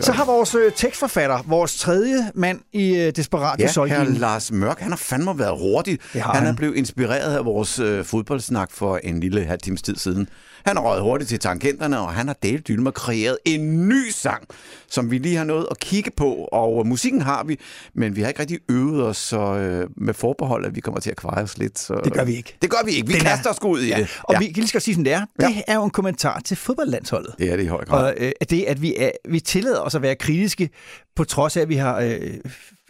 Så 0.00 0.12
har 0.12 0.24
vores 0.24 0.54
øh, 0.54 0.72
tekstforfatter, 0.72 1.38
vores 1.46 1.78
tredje 1.78 2.30
mand 2.34 2.60
i 2.72 2.96
øh, 2.96 3.12
Desperat 3.16 3.60
Ja, 3.60 3.66
Solgin. 3.68 4.14
Lars 4.14 4.52
Mørk, 4.52 4.80
han 4.80 4.90
har 4.90 4.96
fandme 4.96 5.38
været 5.38 5.58
hurtig. 5.58 5.98
Han, 6.12 6.22
han. 6.22 6.46
er 6.46 6.52
blevet 6.56 6.76
inspireret 6.76 7.36
af 7.36 7.44
vores 7.44 7.78
øh, 7.78 8.04
fodboldsnak 8.04 8.70
for 8.72 8.96
en 9.04 9.20
lille 9.20 9.44
halv 9.44 9.60
times 9.60 9.82
tid 9.82 9.96
siden. 9.96 10.28
Han 10.64 10.76
har 10.76 10.84
røget 10.84 11.02
hurtigt 11.02 11.28
til 11.28 11.38
tangenterne, 11.38 11.98
og 11.98 12.12
han 12.14 12.26
har 12.26 12.36
delt 12.42 12.68
dylme 12.68 12.92
kreeret 12.92 13.38
en 13.44 13.88
ny 13.88 14.10
sang, 14.10 14.44
som 14.88 15.10
vi 15.10 15.18
lige 15.18 15.36
har 15.36 15.44
nået 15.44 15.66
at 15.70 15.78
kigge 15.80 16.10
på. 16.16 16.34
Og 16.52 16.80
øh, 16.80 16.86
musikken 16.86 17.20
har 17.22 17.44
vi, 17.44 17.58
men 17.94 18.16
vi 18.16 18.20
har 18.20 18.28
ikke 18.28 18.40
rigtig 18.40 18.58
øvet 18.70 19.02
os 19.06 19.16
så, 19.16 19.40
øh, 19.40 19.88
med 19.96 20.14
forbehold, 20.14 20.66
at 20.66 20.74
vi 20.76 20.80
kommer 20.80 21.00
til 21.00 21.10
at 21.10 21.16
kveje 21.16 21.42
os 21.42 21.58
lidt. 21.58 21.78
Så, 21.78 22.00
Det 22.04 22.12
gør 22.12 22.24
vi 22.24 22.34
ikke. 22.36 22.56
Det 22.62 22.70
gør 22.70 22.84
vi 22.84 22.90
ikke. 22.90 23.06
Vi 23.06 23.12
Den 23.12 23.20
er- 23.20 23.24
kaster 23.30 23.50
os 23.50 23.58
ud 23.64 23.80
i 23.82 23.88
ja. 23.88 23.98
det. 23.98 24.20
Og 24.22 24.34
vi 24.40 24.44
kan 24.46 24.54
lige 24.54 24.68
skal 24.68 24.80
sige, 24.80 24.94
sådan 24.94 25.04
det 25.04 25.12
er. 25.12 25.24
Det 25.40 25.62
er 25.66 25.74
jo 25.74 25.84
en 25.84 25.90
kommentar 25.90 26.40
til 26.44 26.56
fodboldlandsholdet. 26.56 27.34
Det 27.38 27.52
er 27.52 27.56
det 27.56 27.62
i 27.64 27.66
høj 27.66 27.84
grad. 27.84 28.04
Og 28.04 28.14
øh, 28.18 28.32
det, 28.50 28.64
at 28.64 28.82
vi, 28.82 28.94
er, 28.98 29.10
vi 29.28 29.40
tillader 29.40 29.80
os 29.80 29.94
at 29.94 30.02
være 30.02 30.14
kritiske, 30.16 30.70
på 31.16 31.24
trods 31.24 31.56
af, 31.56 31.60
at 31.60 31.68
vi 31.68 31.76
har 31.76 31.98
øh, 32.00 32.20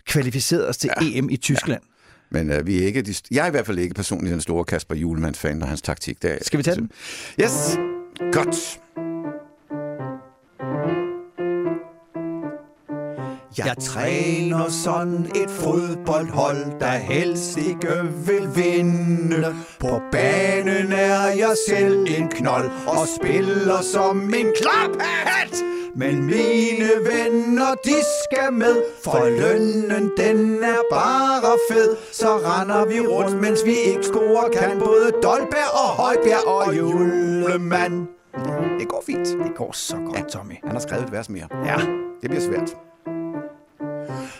kvalificeret 0.07 0.69
os 0.69 0.77
til 0.77 0.91
ja. 1.01 1.07
EM 1.19 1.31
i 1.31 1.37
Tyskland. 1.37 1.81
Men 2.35 2.51
øh, 2.51 2.67
vi 2.67 2.83
er 2.83 2.87
ikke 2.87 3.03
de, 3.03 3.15
jeg 3.31 3.43
er 3.43 3.49
i 3.49 3.51
hvert 3.51 3.67
fald 3.67 3.79
ikke 3.79 3.95
personligt 3.95 4.33
den 4.33 4.41
store 4.41 4.65
Kasper 4.65 4.95
Julemand-fan 4.95 5.63
og 5.63 5.69
hans 5.69 5.83
taktik. 5.83 6.23
Det 6.23 6.33
er, 6.33 6.39
Skal 6.43 6.59
vi 6.59 6.63
tage 6.63 6.77
den? 6.77 6.91
Yes, 7.41 7.79
godt. 8.33 8.81
Jeg 13.59 13.77
træner 13.81 14.69
sådan 14.69 15.27
et 15.35 15.51
fodboldhold, 15.51 16.81
der 16.81 16.91
helst 16.91 17.59
ikke 17.59 17.89
vil 18.27 18.49
vinde. 18.57 19.55
På 19.81 20.01
banen 20.13 20.93
er 20.93 21.27
jeg 21.27 21.55
selv 21.69 22.07
en 22.19 22.29
knold 22.29 22.71
og 22.87 23.09
spiller 23.21 23.83
som 23.83 24.35
en 24.35 24.47
klaphat. 24.61 25.65
Men 25.97 26.25
mine 26.27 26.91
venner, 27.11 27.75
de 27.85 27.95
skal 28.25 28.53
med, 28.53 28.83
for 29.05 29.29
lønnen 29.29 30.11
den 30.17 30.65
er 30.65 30.83
bare 30.91 31.59
fed. 31.71 31.97
Så 32.13 32.27
render 32.27 32.85
vi 32.87 33.01
rundt, 33.01 33.41
mens 33.41 33.65
vi 33.65 33.75
ikke 33.77 34.03
scorer 34.03 34.49
kan. 34.51 34.79
Både 34.79 35.11
Dolberg 35.23 35.71
og 35.83 35.89
Højbjerg 36.03 36.47
og 36.47 36.77
Julemand. 36.77 38.07
Det 38.81 38.89
går 38.89 39.03
fint. 39.07 39.27
Det 39.29 39.53
går 39.57 39.73
så 39.73 39.97
godt, 39.97 40.19
ja. 40.19 40.23
Tommy. 40.23 40.55
Han 40.65 40.73
har 40.73 40.81
skrevet 40.81 41.05
et 41.05 41.13
vers 41.13 41.29
mere. 41.29 41.49
Ja. 41.67 41.77
Det 42.23 42.31
bliver 42.31 42.43
svært. 42.43 42.77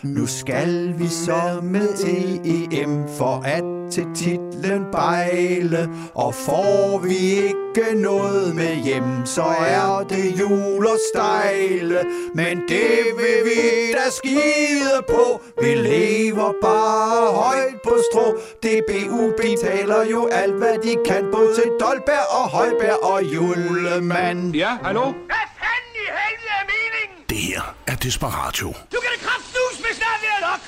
Nu 0.03 0.27
skal 0.27 0.93
vi 0.97 1.07
så 1.07 1.59
med 1.63 1.97
til 1.97 2.41
EM 2.45 3.03
for 3.17 3.41
at 3.45 3.63
til 3.91 4.05
titlen 4.15 4.85
bejle 4.91 5.89
Og 6.15 6.35
får 6.35 6.99
vi 7.03 7.15
ikke 7.17 8.01
noget 8.01 8.55
med 8.55 8.75
hjem, 8.75 9.25
så 9.25 9.43
er 9.59 10.05
det 10.09 10.39
jul 10.39 10.87
og 10.87 10.99
stejle 11.13 11.99
Men 12.35 12.57
det 12.67 12.97
vil 13.17 13.39
vi 13.45 13.91
da 13.91 14.09
skide 14.09 15.01
på 15.09 15.41
Vi 15.61 15.75
lever 15.75 16.53
bare 16.61 17.33
højt 17.33 17.81
på 17.83 17.97
strå 18.11 18.37
DBU 18.63 19.31
betaler 19.37 20.05
jo 20.11 20.27
alt 20.27 20.53
hvad 20.53 20.77
de 20.83 20.95
kan 21.05 21.23
Både 21.31 21.55
til 21.55 21.69
Dolberg 21.79 22.27
og 22.39 22.49
Højberg 22.49 23.03
og 23.03 23.23
Julemand 23.23 24.55
Ja, 24.55 24.77
hallo? 24.83 25.03
Hvad 25.03 25.45
fanden 25.61 25.93
i 26.03 26.05
helvede 26.19 26.53
er 26.59 26.65
meningen? 26.73 27.25
Det 27.29 27.37
her 27.37 27.75
er 27.87 27.95
Desperatio. 27.95 28.67
Du 28.93 28.97
kan 29.03 29.09
da 29.15 29.19
kraftnus 29.27 29.75
med 29.83 29.93
snart 29.99 30.19
være 30.25 30.41
nok. 30.49 30.59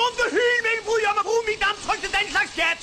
Da 0.00 0.04
nogen 0.04 0.16
behyle, 0.24 0.60
hvilken 0.66 0.84
brud 0.86 1.00
jeg 1.06 1.12
må 1.16 1.22
bruge 1.28 1.42
mit 1.50 1.60
damptryk 1.66 2.00
til 2.04 2.10
den 2.18 2.26
slags 2.34 2.50
chat. 2.58 2.78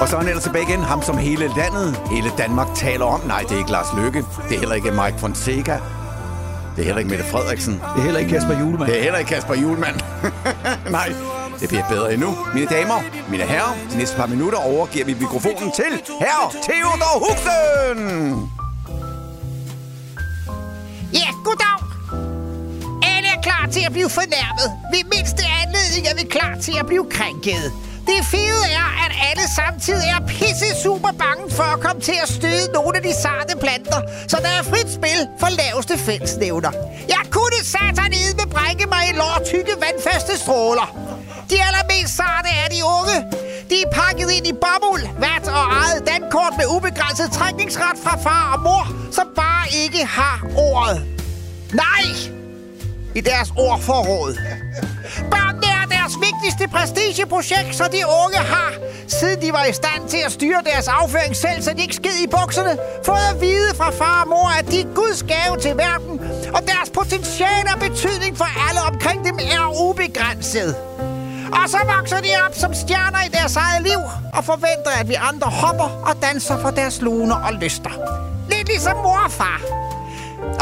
Og 0.00 0.08
så 0.08 0.16
er 0.16 0.20
han 0.20 0.28
ellers 0.28 0.44
tilbage 0.44 0.64
igen. 0.68 0.80
Ham 0.92 1.02
som 1.02 1.18
hele 1.18 1.46
landet, 1.56 2.00
hele 2.10 2.30
Danmark 2.38 2.68
taler 2.74 3.04
om. 3.04 3.20
Nej, 3.20 3.40
det 3.40 3.52
er 3.52 3.58
ikke 3.58 3.70
Lars 3.70 3.86
Løkke. 3.96 4.24
Det 4.48 4.54
er 4.56 4.60
heller 4.60 4.74
ikke 4.74 4.90
Mike 4.90 5.18
Fonseca. 5.18 5.76
Det 6.74 6.80
er 6.82 6.86
heller 6.88 6.98
ikke 6.98 7.10
Mette 7.10 7.24
Frederiksen. 7.24 7.74
Det 7.74 7.98
er 8.00 8.04
heller 8.08 8.20
ikke 8.20 8.32
Kasper 8.34 8.58
Julemand. 8.60 8.90
Det 8.90 8.98
er 8.98 9.02
heller 9.02 9.18
ikke 9.18 9.34
Kasper 9.34 9.54
Julemand. 9.54 9.96
Nej, 10.98 11.08
det 11.60 11.68
bliver 11.68 11.88
bedre 11.88 12.12
endnu. 12.14 12.36
Mine 12.54 12.66
damer, 12.66 12.98
mine 13.30 13.44
herrer, 13.44 13.76
de 13.92 13.98
næste 13.98 14.16
par 14.16 14.26
minutter 14.26 14.58
overgiver 14.58 15.04
vi 15.04 15.14
mikrofonen 15.20 15.72
til 15.72 15.92
herre 16.20 16.46
Theodor 16.66 17.14
Huxen. 17.24 18.50
Ja, 21.12 21.28
goddag. 21.44 21.87
Klar 23.48 23.66
til 23.76 23.82
at 23.88 23.92
blive 23.96 24.10
fornærmet. 24.20 24.68
Ved 24.92 25.02
mindste 25.14 25.42
anledning 25.62 26.04
er 26.10 26.14
vi 26.20 26.24
klar 26.36 26.54
til 26.66 26.74
at 26.80 26.86
blive 26.90 27.06
krænket. 27.16 27.64
Det 28.10 28.20
fede 28.32 28.62
er, 28.80 28.88
at 29.04 29.12
alle 29.28 29.44
samtidig 29.60 30.08
er 30.16 30.20
pisse 30.32 30.68
super 30.84 31.12
bange 31.24 31.44
for 31.58 31.68
at 31.74 31.80
komme 31.84 32.00
til 32.08 32.16
at 32.24 32.28
støde 32.38 32.66
nogle 32.76 32.92
af 32.98 33.02
de 33.08 33.14
sarte 33.24 33.52
planter, 33.64 34.00
så 34.30 34.36
der 34.44 34.52
er 34.58 34.62
frit 34.70 34.90
spil 34.98 35.20
for 35.40 35.48
laveste 35.60 35.94
fællesnævner. 36.06 36.72
Jeg 37.14 37.24
kunne 37.36 37.58
satan 37.74 38.12
med 38.40 38.48
brække 38.54 38.86
mig 38.94 39.02
i 39.10 39.12
lårtykke 39.20 39.74
vandfaste 39.84 40.34
stråler. 40.44 40.88
De 41.50 41.56
allermest 41.68 42.12
sarte 42.20 42.50
er 42.62 42.68
de 42.74 42.80
unge. 42.96 43.16
De 43.70 43.76
er 43.84 43.90
pakket 44.00 44.28
ind 44.36 44.46
i 44.52 44.54
bomuld, 44.66 45.04
vat 45.24 45.44
og 45.58 45.64
eget 45.82 46.00
dankort 46.12 46.54
med 46.60 46.66
ubegrænset 46.76 47.28
trækningsret 47.38 47.96
fra 48.04 48.14
far 48.26 48.44
og 48.54 48.60
mor, 48.66 48.84
som 49.16 49.26
bare 49.42 49.64
ikke 49.84 50.02
har 50.18 50.36
ordet. 50.56 50.98
Nej! 51.72 52.37
I 53.18 53.20
deres 53.20 53.52
ordforråd. 53.56 54.32
Børnene 55.34 55.68
er 55.80 55.86
deres 55.96 56.14
vigtigste 56.26 56.64
prestigeprojekt, 56.76 57.76
så 57.80 57.84
de 57.96 58.02
unge 58.24 58.40
har, 58.54 58.72
siden 59.08 59.42
de 59.42 59.52
var 59.52 59.64
i 59.64 59.72
stand 59.72 60.02
til 60.08 60.20
at 60.26 60.32
styre 60.32 60.60
deres 60.72 60.88
afføring 60.88 61.36
selv, 61.36 61.62
så 61.62 61.70
de 61.76 61.82
ikke 61.82 61.94
sked 61.94 62.18
i 62.24 62.28
bukserne, 62.36 62.74
fået 63.04 63.26
at 63.32 63.40
vide 63.40 63.70
fra 63.76 63.90
far 63.90 64.22
og 64.22 64.28
mor, 64.28 64.48
at 64.58 64.66
de 64.72 64.80
er 64.80 64.88
Guds 64.94 65.22
gave 65.32 65.54
til 65.64 65.74
verden, 65.86 66.14
og 66.56 66.60
deres 66.72 66.90
potentiale 66.98 67.68
og 67.74 67.80
betydning 67.86 68.32
for 68.40 68.48
alle 68.66 68.80
omkring 68.90 69.18
dem 69.28 69.36
er 69.56 69.64
ubegrænset. 69.84 70.70
Og 71.58 71.64
så 71.68 71.78
vokser 71.96 72.20
de 72.26 72.32
op 72.46 72.54
som 72.62 72.74
stjerner 72.74 73.22
i 73.28 73.30
deres 73.38 73.56
eget 73.56 73.82
liv, 73.82 74.00
og 74.36 74.44
forventer, 74.44 74.92
at 75.00 75.08
vi 75.08 75.14
andre 75.30 75.50
hopper 75.62 75.88
og 76.08 76.14
danser 76.22 76.56
for 76.62 76.70
deres 76.70 77.00
luner 77.00 77.36
og 77.46 77.52
lyster. 77.52 77.94
Lidt 78.50 78.68
ligesom 78.68 78.96
mor 78.96 79.20
og 79.26 79.32
far. 79.32 79.87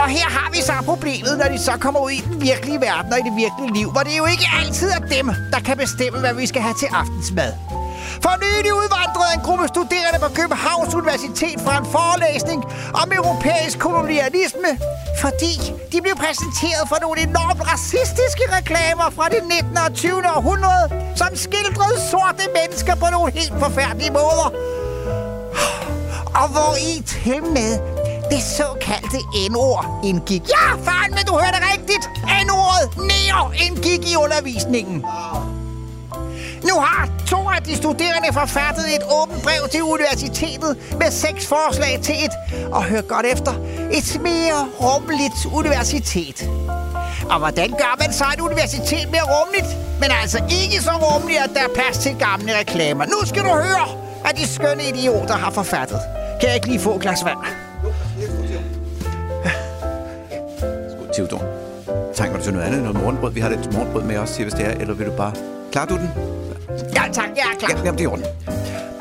Og 0.03 0.09
her 0.09 0.29
har 0.39 0.51
vi 0.51 0.61
så 0.61 0.73
problemet, 0.85 1.39
når 1.39 1.49
de 1.55 1.59
så 1.59 1.73
kommer 1.81 2.01
ud 2.01 2.11
i 2.11 2.21
den 2.21 2.41
virkelige 2.41 2.81
verden 2.81 3.13
og 3.13 3.19
i 3.19 3.23
det 3.29 3.37
virkelige 3.45 3.73
liv, 3.79 3.91
hvor 3.91 4.01
det 4.01 4.19
jo 4.19 4.27
ikke 4.27 4.47
altid 4.61 4.89
er 4.91 5.03
dem, 5.17 5.27
der 5.53 5.61
kan 5.61 5.77
bestemme, 5.77 6.19
hvad 6.19 6.35
vi 6.35 6.47
skal 6.47 6.63
have 6.63 6.75
til 6.83 6.89
aftensmad. 7.01 7.53
For 8.25 8.35
nylig 8.45 8.73
udvandrede 8.83 9.31
en 9.37 9.43
gruppe 9.47 9.67
studerende 9.75 10.19
på 10.25 10.31
Københavns 10.41 10.95
Universitet 11.01 11.59
fra 11.65 11.75
en 11.83 11.87
forelæsning 11.97 12.61
om 13.03 13.09
europæisk 13.21 13.79
kolonialisme, 13.79 14.71
fordi 15.25 15.55
de 15.93 15.99
blev 16.05 16.15
præsenteret 16.25 16.85
for 16.91 16.99
nogle 17.05 17.19
enormt 17.29 17.63
racistiske 17.73 18.45
reklamer 18.59 19.09
fra 19.17 19.27
det 19.35 19.43
19. 19.65 19.79
og 19.85 19.95
20. 19.95 20.13
århundrede, 20.37 20.87
som 21.21 21.31
skildrede 21.47 21.97
sorte 22.11 22.45
mennesker 22.59 22.95
på 23.03 23.07
nogle 23.15 23.31
helt 23.39 23.57
forfærdelige 23.65 24.13
måder. 24.21 24.49
Og 26.41 26.47
hvor 26.55 26.73
i 26.91 26.93
til 27.03 27.43
med 27.57 27.71
det 28.31 28.43
såkaldte 28.43 29.19
N-ord 29.51 30.01
indgik. 30.05 30.43
Ja, 30.49 30.67
fanden, 30.87 31.15
men 31.15 31.25
du 31.27 31.33
hørte 31.33 31.59
rigtigt. 31.73 32.05
N-ordet 32.45 32.89
neo 32.97 33.41
indgik 33.67 34.13
i 34.13 34.17
undervisningen. 34.17 35.05
Nu 36.69 36.75
har 36.81 37.09
to 37.27 37.37
af 37.37 37.63
de 37.63 37.77
studerende 37.77 38.33
forfattet 38.33 38.85
et 38.97 39.03
åbent 39.21 39.43
brev 39.43 39.69
til 39.73 39.83
universitetet 39.83 40.77
med 41.01 41.11
seks 41.11 41.47
forslag 41.47 41.99
til 42.03 42.15
et, 42.25 42.35
og 42.73 42.85
hør 42.85 43.01
godt 43.01 43.27
efter, 43.27 43.53
et 43.93 44.21
mere 44.23 44.59
rummeligt 44.81 45.47
universitet. 45.53 46.51
Og 47.31 47.39
hvordan 47.39 47.71
gør 47.71 47.95
man 48.01 48.13
så 48.13 48.25
et 48.35 48.41
universitet 48.41 49.11
mere 49.11 49.27
rummeligt? 49.35 49.67
Men 50.01 50.11
altså 50.23 50.39
ikke 50.51 50.83
så 50.83 50.91
rummeligt, 50.91 51.41
at 51.41 51.51
der 51.55 51.61
er 51.61 51.75
plads 51.75 51.99
til 51.99 52.17
gamle 52.19 52.59
reklamer. 52.59 53.05
Nu 53.05 53.27
skal 53.27 53.43
du 53.43 53.49
høre, 53.49 53.87
hvad 54.23 54.35
de 54.35 54.49
skønne 54.49 54.83
idioter 54.89 55.35
har 55.35 55.51
forfattet. 55.51 56.01
Kan 56.41 56.49
jeg 56.49 56.55
ikke 56.55 56.67
lige 56.67 56.81
få 56.81 56.95
et 56.95 57.01
glas 57.01 57.25
vand? 57.25 57.66
Theodor, 61.17 61.43
trænger 62.17 62.37
du 62.39 62.43
til 62.45 62.53
noget 62.53 62.67
andet? 62.67 62.83
Noget 62.83 63.01
morgenbrød? 63.01 63.33
Vi 63.33 63.41
har 63.41 63.49
lidt 63.49 63.73
morgenbrød 63.73 64.03
med 64.03 64.17
os, 64.19 64.37
hvis 64.37 64.55
det 64.55 64.67
er. 64.67 64.71
Eller 64.71 64.95
vil 64.95 65.07
du 65.07 65.13
bare... 65.13 65.33
Klarer 65.73 65.87
du 65.87 65.97
den? 65.97 66.11
Ja, 66.97 67.03
tak. 67.13 67.29
Jeg 67.37 67.47
er 67.53 67.59
klar. 67.59 67.71
Ja, 67.71 67.85
jamen, 67.85 67.99
det 67.99 68.05
er 68.05 68.11
orden. 68.11 68.25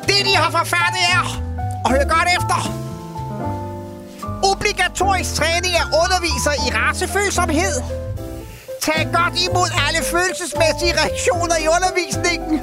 Det, 0.07 0.19
de 0.29 0.35
har 0.35 0.51
forfattet, 0.59 1.01
er... 1.15 1.23
Og 1.85 1.89
hør 1.91 2.03
godt 2.15 2.29
efter. 2.37 2.59
Obligatorisk 4.51 5.35
træning 5.39 5.73
af 5.81 5.85
undervisere 6.03 6.55
i 6.65 6.67
racefølsomhed. 6.79 7.75
Tag 8.85 9.01
godt 9.19 9.35
imod 9.45 9.69
alle 9.85 10.01
følelsesmæssige 10.13 10.93
reaktioner 11.01 11.57
i 11.63 11.67
undervisningen 11.75 12.61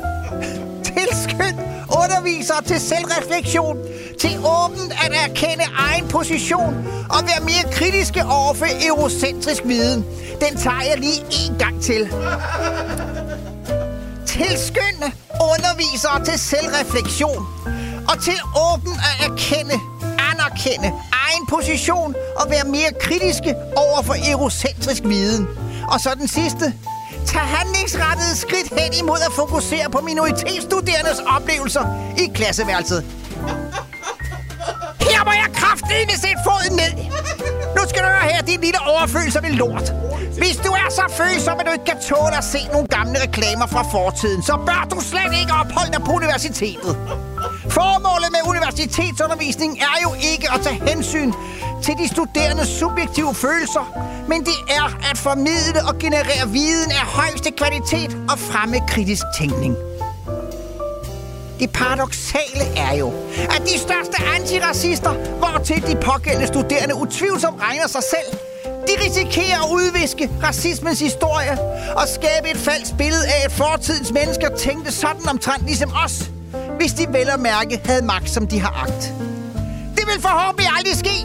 underviser 2.12 2.54
til 2.66 2.80
selvreflektion, 2.80 3.78
til 4.20 4.38
åbent 4.38 4.92
at 5.04 5.30
erkende 5.30 5.64
egen 5.76 6.08
position 6.08 6.74
og 7.10 7.20
være 7.26 7.40
mere 7.40 7.72
kritiske 7.72 8.24
over 8.24 8.54
for 8.54 8.66
eurocentrisk 8.88 9.62
viden. 9.64 10.04
Den 10.40 10.56
tager 10.56 10.82
jeg 10.90 10.98
lige 10.98 11.20
en 11.20 11.58
gang 11.58 11.82
til. 11.82 12.08
Tilskynde 14.26 15.08
undervisere 15.54 16.24
til 16.24 16.38
selvreflektion 16.38 17.46
og 18.08 18.22
til 18.22 18.38
åbent 18.72 18.98
at 19.08 19.30
erkende, 19.30 19.76
anerkende 20.30 20.88
egen 21.26 21.46
position 21.48 22.14
og 22.36 22.50
være 22.50 22.64
mere 22.64 22.92
kritiske 23.00 23.54
over 23.76 24.02
for 24.02 24.16
eurocentrisk 24.30 25.02
viden. 25.04 25.48
Og 25.88 26.00
så 26.00 26.10
den 26.20 26.28
sidste. 26.28 26.74
Tag 27.26 27.40
handlingsrettede 27.40 28.36
skridt 28.36 28.68
hen 28.80 28.92
imod 29.02 29.20
at 29.26 29.32
fokusere 29.32 29.90
på 29.90 30.00
minoritetsstuderendes 30.00 31.18
oplevelser 31.36 31.84
i 32.18 32.24
klasseværelset. 32.34 33.04
Her 35.00 35.24
må 35.24 35.32
jeg 35.42 35.48
kraftedeme 35.54 36.12
sætte 36.24 36.40
foden 36.46 36.76
ned. 36.82 36.92
Nu 37.76 37.82
skal 37.88 38.00
du 38.04 38.08
høre 38.14 38.26
her, 38.32 38.42
din 38.42 38.60
lille 38.60 38.80
overfølsomme 38.92 39.50
lort. 39.50 39.86
Hvis 40.38 40.56
du 40.56 40.70
er 40.82 40.88
så 40.90 41.04
følsom, 41.20 41.60
at 41.60 41.66
du 41.66 41.72
ikke 41.72 41.84
kan 41.84 42.00
tåle 42.10 42.36
at 42.36 42.44
se 42.44 42.60
nogle 42.72 42.86
gamle 42.96 43.16
reklamer 43.26 43.66
fra 43.66 43.82
fortiden, 43.94 44.42
så 44.42 44.54
bør 44.66 44.86
du 44.92 45.00
slet 45.10 45.32
ikke 45.40 45.52
opholde 45.52 45.92
dig 45.92 46.02
på 46.06 46.12
universitetet. 46.12 46.92
Formålet 47.78 48.28
med 48.36 48.42
universitetsundervisning 48.52 49.72
er 49.78 49.96
jo 50.06 50.10
ikke 50.32 50.46
at 50.54 50.60
tage 50.66 50.78
hensyn 50.88 51.32
til 51.82 51.94
de 51.98 52.08
studerendes 52.08 52.68
subjektive 52.68 53.34
følelser, 53.34 53.84
men 54.28 54.40
det 54.44 54.58
er 54.68 55.10
at 55.10 55.18
formidle 55.18 55.80
og 55.88 55.98
generere 55.98 56.48
viden 56.48 56.90
af 56.90 57.06
højeste 57.18 57.50
kvalitet 57.50 58.16
og 58.30 58.38
fremme 58.38 58.76
kritisk 58.88 59.22
tænkning. 59.38 59.76
Det 61.60 61.70
paradoxale 61.70 62.64
er 62.76 62.94
jo, 62.94 63.12
at 63.56 63.62
de 63.66 63.78
største 63.78 64.16
antiracister, 64.36 65.12
hvortil 65.12 65.82
de 65.86 65.96
pågældende 65.96 66.46
studerende 66.46 66.94
utvivlsomt 66.94 67.60
regner 67.62 67.86
sig 67.86 68.02
selv, 68.02 68.38
de 68.88 68.92
risikerer 69.04 69.58
at 69.64 69.70
udviske 69.70 70.30
racismens 70.42 71.00
historie 71.00 71.58
og 71.96 72.08
skabe 72.08 72.50
et 72.50 72.56
falsk 72.56 72.96
billede 72.98 73.26
af, 73.26 73.44
at 73.44 73.52
fortidens 73.52 74.12
mennesker 74.12 74.56
tænkte 74.56 74.92
sådan 74.92 75.28
omtrent 75.28 75.66
ligesom 75.66 75.90
os, 76.04 76.30
hvis 76.78 76.92
de 76.92 77.06
vel 77.08 77.30
og 77.30 77.40
mærke 77.40 77.80
havde 77.84 78.04
magt, 78.04 78.30
som 78.30 78.46
de 78.46 78.60
har 78.60 78.86
agt. 78.86 79.31
Det 80.02 80.10
vil 80.14 80.22
forhåbentlig 80.22 80.68
aldrig 80.78 80.96
ske. 81.04 81.16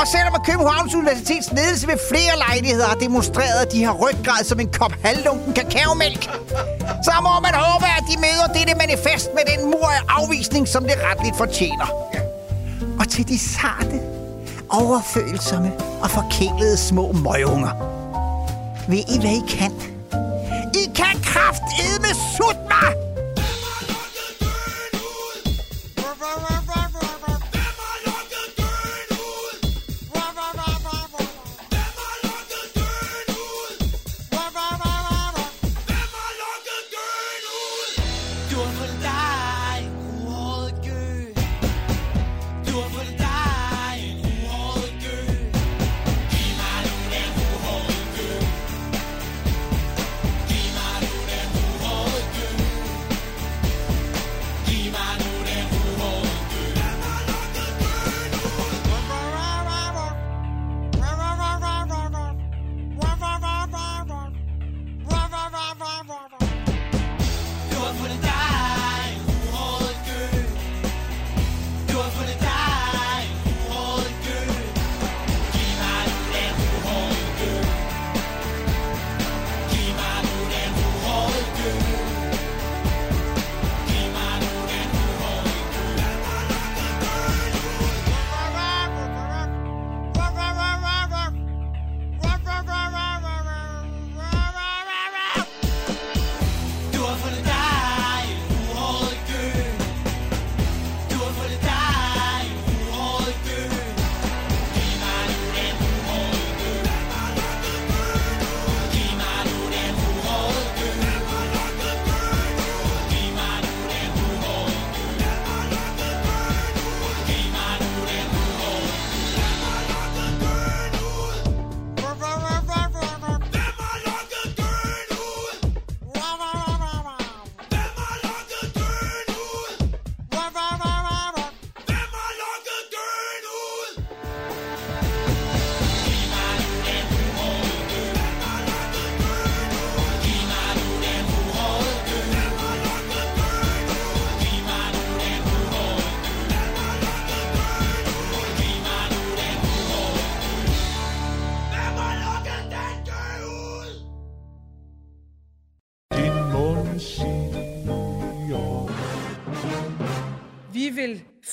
Og 0.00 0.04
selvom 0.14 0.34
Københavns 0.48 0.94
Universitets 0.94 1.48
ledelse 1.52 1.86
ved 1.88 1.98
flere 2.10 2.34
lejligheder 2.46 2.86
har 2.92 2.94
demonstreret, 2.94 3.58
at 3.66 3.72
de 3.72 3.84
har 3.84 3.92
ryggrad 4.04 4.44
som 4.44 4.60
en 4.60 4.68
kop 4.68 4.92
halvlunken 5.04 5.52
kakaomælk, 5.54 6.22
så 7.08 7.12
må 7.22 7.40
man 7.46 7.54
håbe, 7.54 7.86
at 7.98 8.04
de 8.10 8.16
møder 8.26 8.46
dette 8.58 8.74
manifest 8.84 9.28
med 9.36 9.44
den 9.52 9.70
mur 9.70 9.88
af 9.98 10.02
afvisning, 10.08 10.68
som 10.68 10.82
det 10.84 10.94
retligt 11.10 11.36
fortjener. 11.36 11.88
Og 13.00 13.08
til 13.08 13.28
de 13.28 13.38
sarte, 13.38 14.00
overfølsomme 14.68 15.72
og 16.02 16.10
forkælede 16.10 16.76
små 16.76 17.12
møgunger. 17.12 17.72
Ved 18.88 19.02
I, 19.14 19.18
hvad 19.20 19.30
I 19.30 19.42
kan? 19.58 19.72
I 20.74 20.84
kan 20.94 21.14
kraftedme 21.22 22.10
sutte 22.36 22.60
mig! 22.70 23.05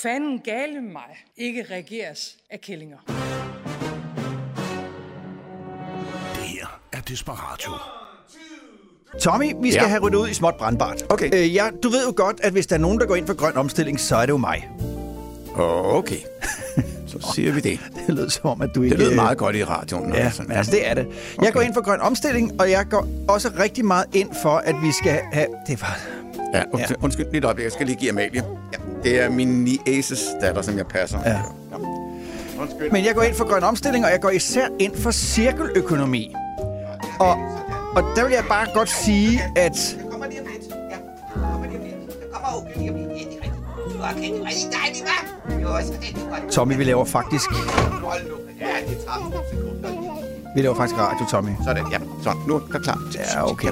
Fanden 0.04 0.38
gale 0.38 0.80
mig 0.80 1.24
ikke 1.36 1.66
regeres 1.70 2.36
af 2.50 2.60
kællinger. 2.60 2.96
Det 6.34 6.42
her 6.42 6.80
er 6.92 7.00
Desperatio. 7.00 7.72
Tommy, 9.20 9.52
vi 9.62 9.70
skal 9.72 9.82
Ja. 9.82 9.88
have 9.88 10.00
ryddet 10.02 10.18
ud 10.18 10.28
i 10.28 10.34
småt 10.34 10.54
brandbart. 10.58 11.04
Okay. 11.08 11.30
Øh, 11.34 11.54
ja, 11.54 11.68
du 11.82 11.88
ved 11.88 12.06
jo 12.06 12.12
godt, 12.16 12.40
at 12.42 12.52
hvis 12.52 12.66
der 12.66 12.76
er 12.76 12.80
nogen, 12.80 13.00
der 13.00 13.06
går 13.06 13.14
ind 13.14 13.26
for 13.26 13.34
grøn 13.34 13.56
omstilling, 13.56 14.00
så 14.00 14.16
er 14.16 14.20
det 14.26 14.32
jo 14.32 14.36
mig. 14.36 14.68
Okay. 15.56 16.18
Så 17.06 17.32
siger 17.34 17.52
vi 17.52 17.60
det. 17.60 17.80
Det 18.06 18.14
lød 18.14 18.30
som 18.30 18.50
om, 18.50 18.62
at 18.62 18.70
du 18.74 18.82
ikke... 18.82 18.96
Det 18.96 19.04
lød 19.04 19.10
øh, 19.10 19.16
meget 19.16 19.38
godt 19.38 19.56
i 19.56 19.64
radioen. 19.64 20.14
Ja, 20.14 20.20
altså. 20.20 20.42
men 20.42 20.52
altså 20.52 20.72
det 20.72 20.88
er 20.88 20.94
det. 20.94 21.06
Jeg 21.42 21.52
går 21.52 21.60
ind 21.60 21.74
for 21.74 21.80
grøn 21.80 22.00
omstilling, 22.00 22.60
og 22.60 22.70
jeg 22.70 22.86
går 22.90 23.08
også 23.28 23.50
rigtig 23.58 23.84
meget 23.84 24.06
ind 24.14 24.30
for, 24.42 24.56
at 24.56 24.74
vi 24.82 24.92
skal 24.92 25.20
have... 25.32 25.46
Det 25.66 25.80
var... 25.80 26.13
Ja, 26.54 26.62
undskyld, 26.72 26.96
undskyld 27.02 27.26
lige 27.26 27.38
et 27.38 27.44
øjeblik. 27.44 27.64
Jeg 27.64 27.72
skal 27.72 27.86
lige 27.86 27.96
give 27.96 28.10
Amalie. 28.10 28.44
Ja, 28.72 28.78
det 29.02 29.20
er 29.20 29.28
min 29.30 29.64
niæses 29.64 30.20
datter, 30.40 30.62
som 30.62 30.76
jeg 30.76 30.86
passer. 30.86 31.18
Ja. 31.26 31.40
Undskyld. 32.60 32.90
Men 32.90 33.04
jeg 33.04 33.14
går 33.14 33.22
ind 33.22 33.34
for 33.34 33.48
grøn 33.48 33.62
omstilling, 33.62 34.04
og 34.04 34.10
jeg 34.10 34.20
går 34.20 34.30
især 34.30 34.66
ind 34.78 34.96
for 34.96 35.10
cirkeløkonomi. 35.10 36.34
Og, 37.20 37.36
og 37.96 38.02
der 38.16 38.24
vil 38.24 38.32
jeg 38.32 38.44
bare 38.48 38.66
godt 38.74 38.88
sige, 38.88 39.40
at... 39.56 39.96
Tommy, 46.50 46.76
vi 46.76 46.84
laver 46.84 47.04
faktisk... 47.04 47.50
Vi 50.54 50.62
laver 50.62 50.74
faktisk 50.74 51.00
radio, 51.00 51.26
Tommy. 51.30 51.50
Sådan, 51.64 51.84
ja. 51.92 51.98
Så, 52.22 52.30
nu 52.48 52.54
er 52.54 52.60
der 52.72 52.78
klar. 52.78 53.02
Ja, 53.34 53.50
okay. 53.50 53.68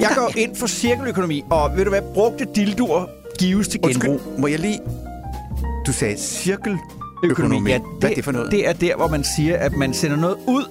Jeg 0.00 0.10
går 0.16 0.32
ind 0.36 0.56
for 0.56 0.66
cirkeløkonomi, 0.66 1.44
og 1.50 1.70
ved 1.76 1.84
du 1.84 1.90
hvad, 1.90 2.02
brugte 2.14 2.46
dildoer 2.56 3.04
gives 3.38 3.68
til 3.68 3.80
genbrug. 3.82 4.10
Undskyld, 4.12 4.38
må 4.38 4.46
jeg 4.46 4.58
lige... 4.58 4.80
Du 5.86 5.92
sagde 5.92 6.16
cirkeløkonomi. 6.18 7.70
Ja, 7.70 7.78
Hvad 8.00 8.10
er 8.10 8.14
det 8.14 8.24
for 8.24 8.32
noget? 8.32 8.50
Det 8.50 8.68
er 8.68 8.72
der, 8.72 8.96
hvor 8.96 9.08
man 9.08 9.24
siger, 9.36 9.56
at 9.56 9.72
man 9.76 9.94
sender 9.94 10.16
noget 10.16 10.36
ud, 10.46 10.64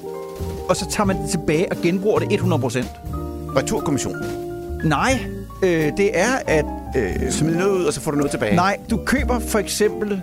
og 0.70 0.76
så 0.76 0.89
tager 0.89 1.05
man 1.05 1.18
det 1.22 1.30
tilbage 1.30 1.72
og 1.72 1.78
genbruger 1.84 2.20
det 2.20 2.39
100%. 2.39 2.43
Returkommission? 3.57 4.16
Nej, 4.84 5.20
øh, 5.64 5.91
det 5.97 6.20
er 6.20 6.32
at... 6.47 6.66
Øh, 6.95 7.32
Smid 7.32 7.55
noget 7.55 7.72
ud, 7.72 7.86
og 7.86 7.93
så 7.93 8.01
får 8.01 8.11
du 8.11 8.18
noget 8.18 8.32
tilbage? 8.32 8.55
Nej, 8.55 8.78
du 8.89 8.97
køber 9.05 9.39
for 9.39 9.59
eksempel... 9.59 10.22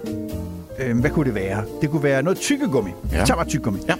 Øh, 0.78 0.98
hvad 1.00 1.10
kunne 1.10 1.24
det 1.26 1.34
være? 1.34 1.62
Det 1.80 1.90
kunne 1.90 2.02
være 2.02 2.22
noget 2.22 2.38
tykkegummi. 2.38 2.90
Ja. 3.12 3.24
Tag 3.24 3.36
bare 3.36 3.46
tykkegummi. 3.46 3.80
Ja. 3.88 3.94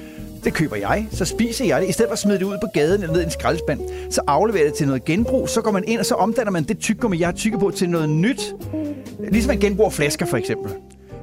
Det 0.45 0.55
køber 0.55 0.77
jeg, 0.77 1.07
så 1.13 1.25
spiser 1.25 1.65
jeg 1.65 1.81
det. 1.81 1.89
I 1.89 1.93
stedet 1.93 2.09
for 2.09 2.13
at 2.13 2.19
smide 2.19 2.39
det 2.39 2.45
ud 2.45 2.59
på 2.61 2.67
gaden 2.75 3.03
eller 3.03 3.13
ned 3.13 3.21
i 3.21 3.25
en 3.25 3.31
skraldespand, 3.31 3.81
så 4.11 4.21
afleverer 4.27 4.65
det 4.65 4.75
til 4.75 4.87
noget 4.87 5.05
genbrug. 5.05 5.49
Så 5.49 5.61
går 5.61 5.71
man 5.71 5.85
ind, 5.87 6.01
og 6.01 6.07
så 6.07 6.15
omdanner 6.15 6.51
man 6.51 6.65
det 6.65 6.79
tykkegummi, 6.79 7.21
jeg 7.21 7.29
har 7.29 7.33
tykket 7.33 7.61
på, 7.61 7.71
til 7.71 7.91
noget 7.91 8.09
nyt. 8.09 8.55
Ligesom 9.31 9.49
man 9.49 9.61
genbruger 9.61 9.91
flasker, 9.91 10.27
for 10.27 10.37
eksempel. 10.37 10.73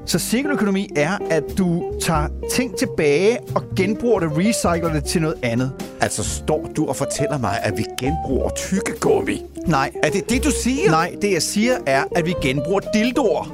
Så 0.05 0.20
cirkeløkonomi 0.20 0.89
er, 0.95 1.18
at 1.30 1.43
du 1.57 1.93
tager 2.01 2.28
ting 2.51 2.78
tilbage 2.78 3.38
og 3.55 3.63
genbruger 3.76 4.20
det, 4.20 4.38
recycler 4.38 4.93
det 4.93 5.03
til 5.03 5.22
noget 5.22 5.36
andet. 5.43 5.72
Altså, 6.01 6.24
står 6.24 6.70
du 6.76 6.88
og 6.88 6.95
fortæller 6.95 7.38
mig, 7.38 7.59
at 7.63 7.78
vi 7.78 7.86
genbruger 7.99 8.49
tykkegummi? 8.49 9.45
Nej. 9.65 9.91
Er 10.03 10.09
det 10.09 10.30
det, 10.30 10.43
du 10.43 10.51
siger? 10.51 10.91
Nej, 10.91 11.15
det 11.22 11.32
jeg 11.32 11.41
siger 11.41 11.74
er, 11.86 12.03
at 12.15 12.26
vi 12.26 12.34
genbruger 12.41 12.80
dildoer. 12.93 13.53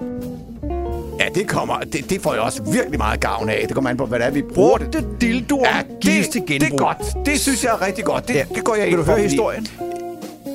Ja, 1.20 1.26
det 1.36 1.48
kommer. 1.48 1.80
Det, 1.80 2.10
det 2.10 2.22
får 2.22 2.34
jeg 2.34 2.42
også 2.42 2.64
virkelig 2.64 2.98
meget 2.98 3.20
gavn 3.20 3.50
af. 3.50 3.64
Det 3.68 3.74
kommer 3.76 3.90
an 3.90 3.98
på, 3.98 4.06
hvad 4.06 4.20
det 4.20 4.28
er, 4.28 4.32
vi 4.32 4.42
bruger 4.42 4.78
det. 4.78 4.92
Brugte 4.92 5.08
dildoer 5.22 5.66
Ja, 5.76 5.82
gives 6.02 6.28
det, 6.28 6.32
til 6.32 6.42
genbrug. 6.48 6.60
det 6.70 6.74
er 6.74 6.78
godt. 6.78 7.26
Det 7.26 7.40
synes 7.40 7.64
jeg 7.64 7.70
er 7.72 7.86
rigtig 7.86 8.06
godt. 8.06 8.28
Det, 8.28 8.34
Ja. 8.36 8.46
det 8.56 8.64
går 8.64 8.76
jeg 8.76 8.84
Vil 8.86 8.92
ind 8.92 8.98
du 9.00 9.04
for. 9.06 9.12
høre 9.12 9.22
historien? 9.24 9.68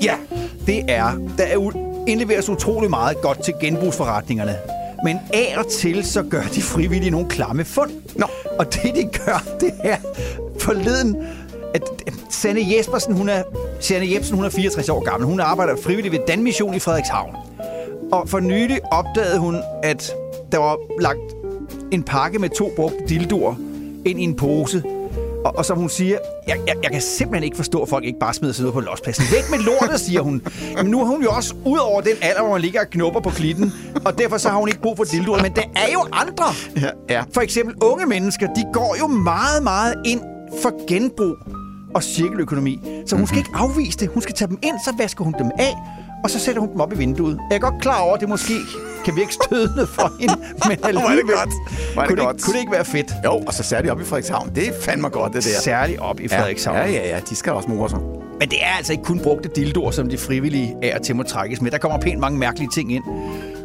Ja. 0.03 0.15
Det 0.67 0.85
er, 0.89 1.11
der 1.39 1.45
er 1.45 1.71
indleveres 2.07 2.49
utrolig 2.49 2.91
meget 2.91 3.21
godt 3.21 3.45
til 3.45 3.55
genbrugsforretningerne. 3.61 4.57
Men 5.05 5.19
af 5.35 5.55
og 5.59 5.67
til, 5.71 6.05
så 6.05 6.23
gør 6.23 6.43
de 6.55 6.63
frivillige 6.63 7.11
nogle 7.11 7.29
klamme 7.29 7.65
fund. 7.65 7.91
Nå. 8.17 8.27
Og 8.59 8.75
det, 8.75 8.83
de 8.95 9.19
gør, 9.25 9.45
det 9.61 9.71
er 9.83 9.97
forleden, 10.61 11.17
at 11.75 11.83
Sanne 12.31 12.61
Jespersen, 12.77 13.15
hun 13.15 13.29
er, 13.29 13.43
Sanne 13.81 14.13
Jebsen, 14.13 14.37
hun 14.37 14.45
er 14.45 14.49
64 14.51 14.89
år 14.89 15.01
gammel. 15.01 15.27
Hun 15.27 15.41
arbejder 15.41 15.77
frivilligt 15.83 16.13
ved 16.13 16.21
Danmission 16.29 16.75
i 16.75 16.79
Frederikshavn. 16.79 17.37
Og 18.13 18.29
for 18.29 18.41
nylig 18.41 18.79
opdagede 18.93 19.39
hun, 19.39 19.57
at 19.83 20.13
der 20.53 20.59
var 20.59 20.77
lagt 21.01 21.19
en 21.91 22.03
pakke 22.03 22.39
med 22.39 22.49
to 22.49 22.71
brugte 22.77 22.99
dildoer 23.09 23.55
ind 24.05 24.21
i 24.21 24.23
en 24.23 24.37
pose. 24.37 24.83
Og, 25.45 25.57
og 25.57 25.65
som 25.65 25.79
hun 25.79 25.89
siger, 25.89 26.19
jeg, 26.49 26.57
jeg, 26.67 26.77
jeg 26.83 26.91
kan 26.93 27.01
simpelthen 27.01 27.45
ikke 27.45 27.57
forstå, 27.57 27.83
at 27.83 27.89
folk 27.89 28.05
ikke 28.05 28.19
bare 28.19 28.35
smider 28.35 28.55
sig 28.55 28.63
noget 28.63 28.75
på 28.75 28.81
lospladsen. 28.81 29.25
Væk 29.33 29.51
med 29.51 29.59
lortet, 29.59 30.01
siger 30.01 30.21
hun. 30.21 30.43
Men 30.77 30.87
nu 30.87 31.01
er 31.01 31.05
hun 31.05 31.23
jo 31.23 31.31
også 31.31 31.55
ud 31.65 31.79
over 31.79 32.01
den 32.01 32.13
alder, 32.23 32.43
hvor 32.43 32.53
man 32.53 32.61
ligger 32.61 32.81
og 32.81 32.87
knupper 32.91 33.21
på 33.21 33.31
klitten. 33.31 33.73
Og 34.05 34.19
derfor 34.19 34.39
så 34.39 34.49
har 34.49 34.59
hun 34.59 34.69
ikke 34.69 34.81
brug 34.81 34.97
for 34.97 35.05
dildoer. 35.05 35.43
Men 35.43 35.53
der 35.53 35.63
er 35.77 35.93
jo 35.93 36.01
andre. 36.13 36.45
Ja, 36.77 37.15
ja. 37.15 37.23
For 37.35 37.41
eksempel 37.41 37.75
unge 37.83 38.07
mennesker, 38.07 38.47
de 38.47 38.65
går 38.73 38.97
jo 39.01 39.07
meget, 39.07 39.63
meget 39.63 39.95
ind 40.07 40.21
for 40.63 40.87
genbrug 40.87 41.37
og 41.95 42.03
cirkeløkonomi. 42.03 42.81
Så 43.07 43.17
hun 43.17 43.27
skal 43.27 43.39
ikke 43.39 43.51
afvise 43.55 43.99
det. 43.99 44.09
Hun 44.09 44.23
skal 44.23 44.35
tage 44.35 44.49
dem 44.49 44.59
ind, 44.63 44.75
så 44.85 44.95
vasker 44.99 45.25
hun 45.25 45.35
dem 45.39 45.51
af, 45.59 45.75
og 46.25 46.31
så 46.31 46.39
sætter 46.39 46.61
hun 46.61 46.73
dem 46.73 46.81
op 46.81 46.93
i 46.93 46.97
vinduet. 46.97 47.39
Jeg 47.51 47.57
er 47.57 47.61
godt 47.61 47.83
klar 47.83 48.01
over, 48.01 48.14
at 48.14 48.21
det 48.21 48.29
måske 48.29 48.55
kan 49.05 49.16
virke 49.16 49.33
stødende 49.33 49.87
for 49.87 50.12
hende, 50.21 50.35
men 50.37 50.79
Hvor 50.79 50.89
er 50.89 50.93
det 50.93 51.03
alligevel 51.09 51.35
godt. 51.37 51.49
Er 51.97 52.01
det 52.01 52.09
kunne, 52.09 52.25
godt. 52.25 52.37
det, 52.37 52.45
kunne 52.45 52.55
det 52.55 52.61
ikke 52.61 52.73
være 52.73 52.85
fedt? 52.85 53.12
Jo, 53.25 53.33
og 53.47 53.55
så 53.55 53.62
særligt 53.62 53.93
op 53.93 54.01
i 54.01 54.05
Frederikshavn. 54.05 54.51
Det 54.55 54.69
er 54.69 54.73
fandme 54.83 55.09
godt, 55.09 55.33
det 55.33 55.45
der. 55.45 55.61
Særligt 55.61 56.01
op 56.01 56.21
i 56.21 56.29
Frederikshavn. 56.29 56.77
Ja, 56.77 56.91
ja, 56.91 57.09
ja. 57.09 57.21
De 57.31 57.37
skal 57.37 57.53
også 57.53 57.69
more 57.69 57.91
sig. 57.91 57.99
Men 58.41 58.49
det 58.51 58.59
er 58.62 58.77
altså 58.77 58.93
ikke 58.93 59.05
kun 59.05 59.21
brugte 59.21 59.49
dildoer, 59.57 59.91
som 59.91 60.09
de 60.09 60.19
frivillige 60.19 60.77
og 60.95 61.03
til 61.03 61.16
må 61.16 61.23
trækkes 61.23 61.61
med. 61.61 61.71
Der 61.71 61.79
kommer 61.79 61.99
pænt 61.99 62.21
mange 62.21 62.39
mærkelige 62.39 62.71
ting 62.75 62.93
ind. 62.93 63.05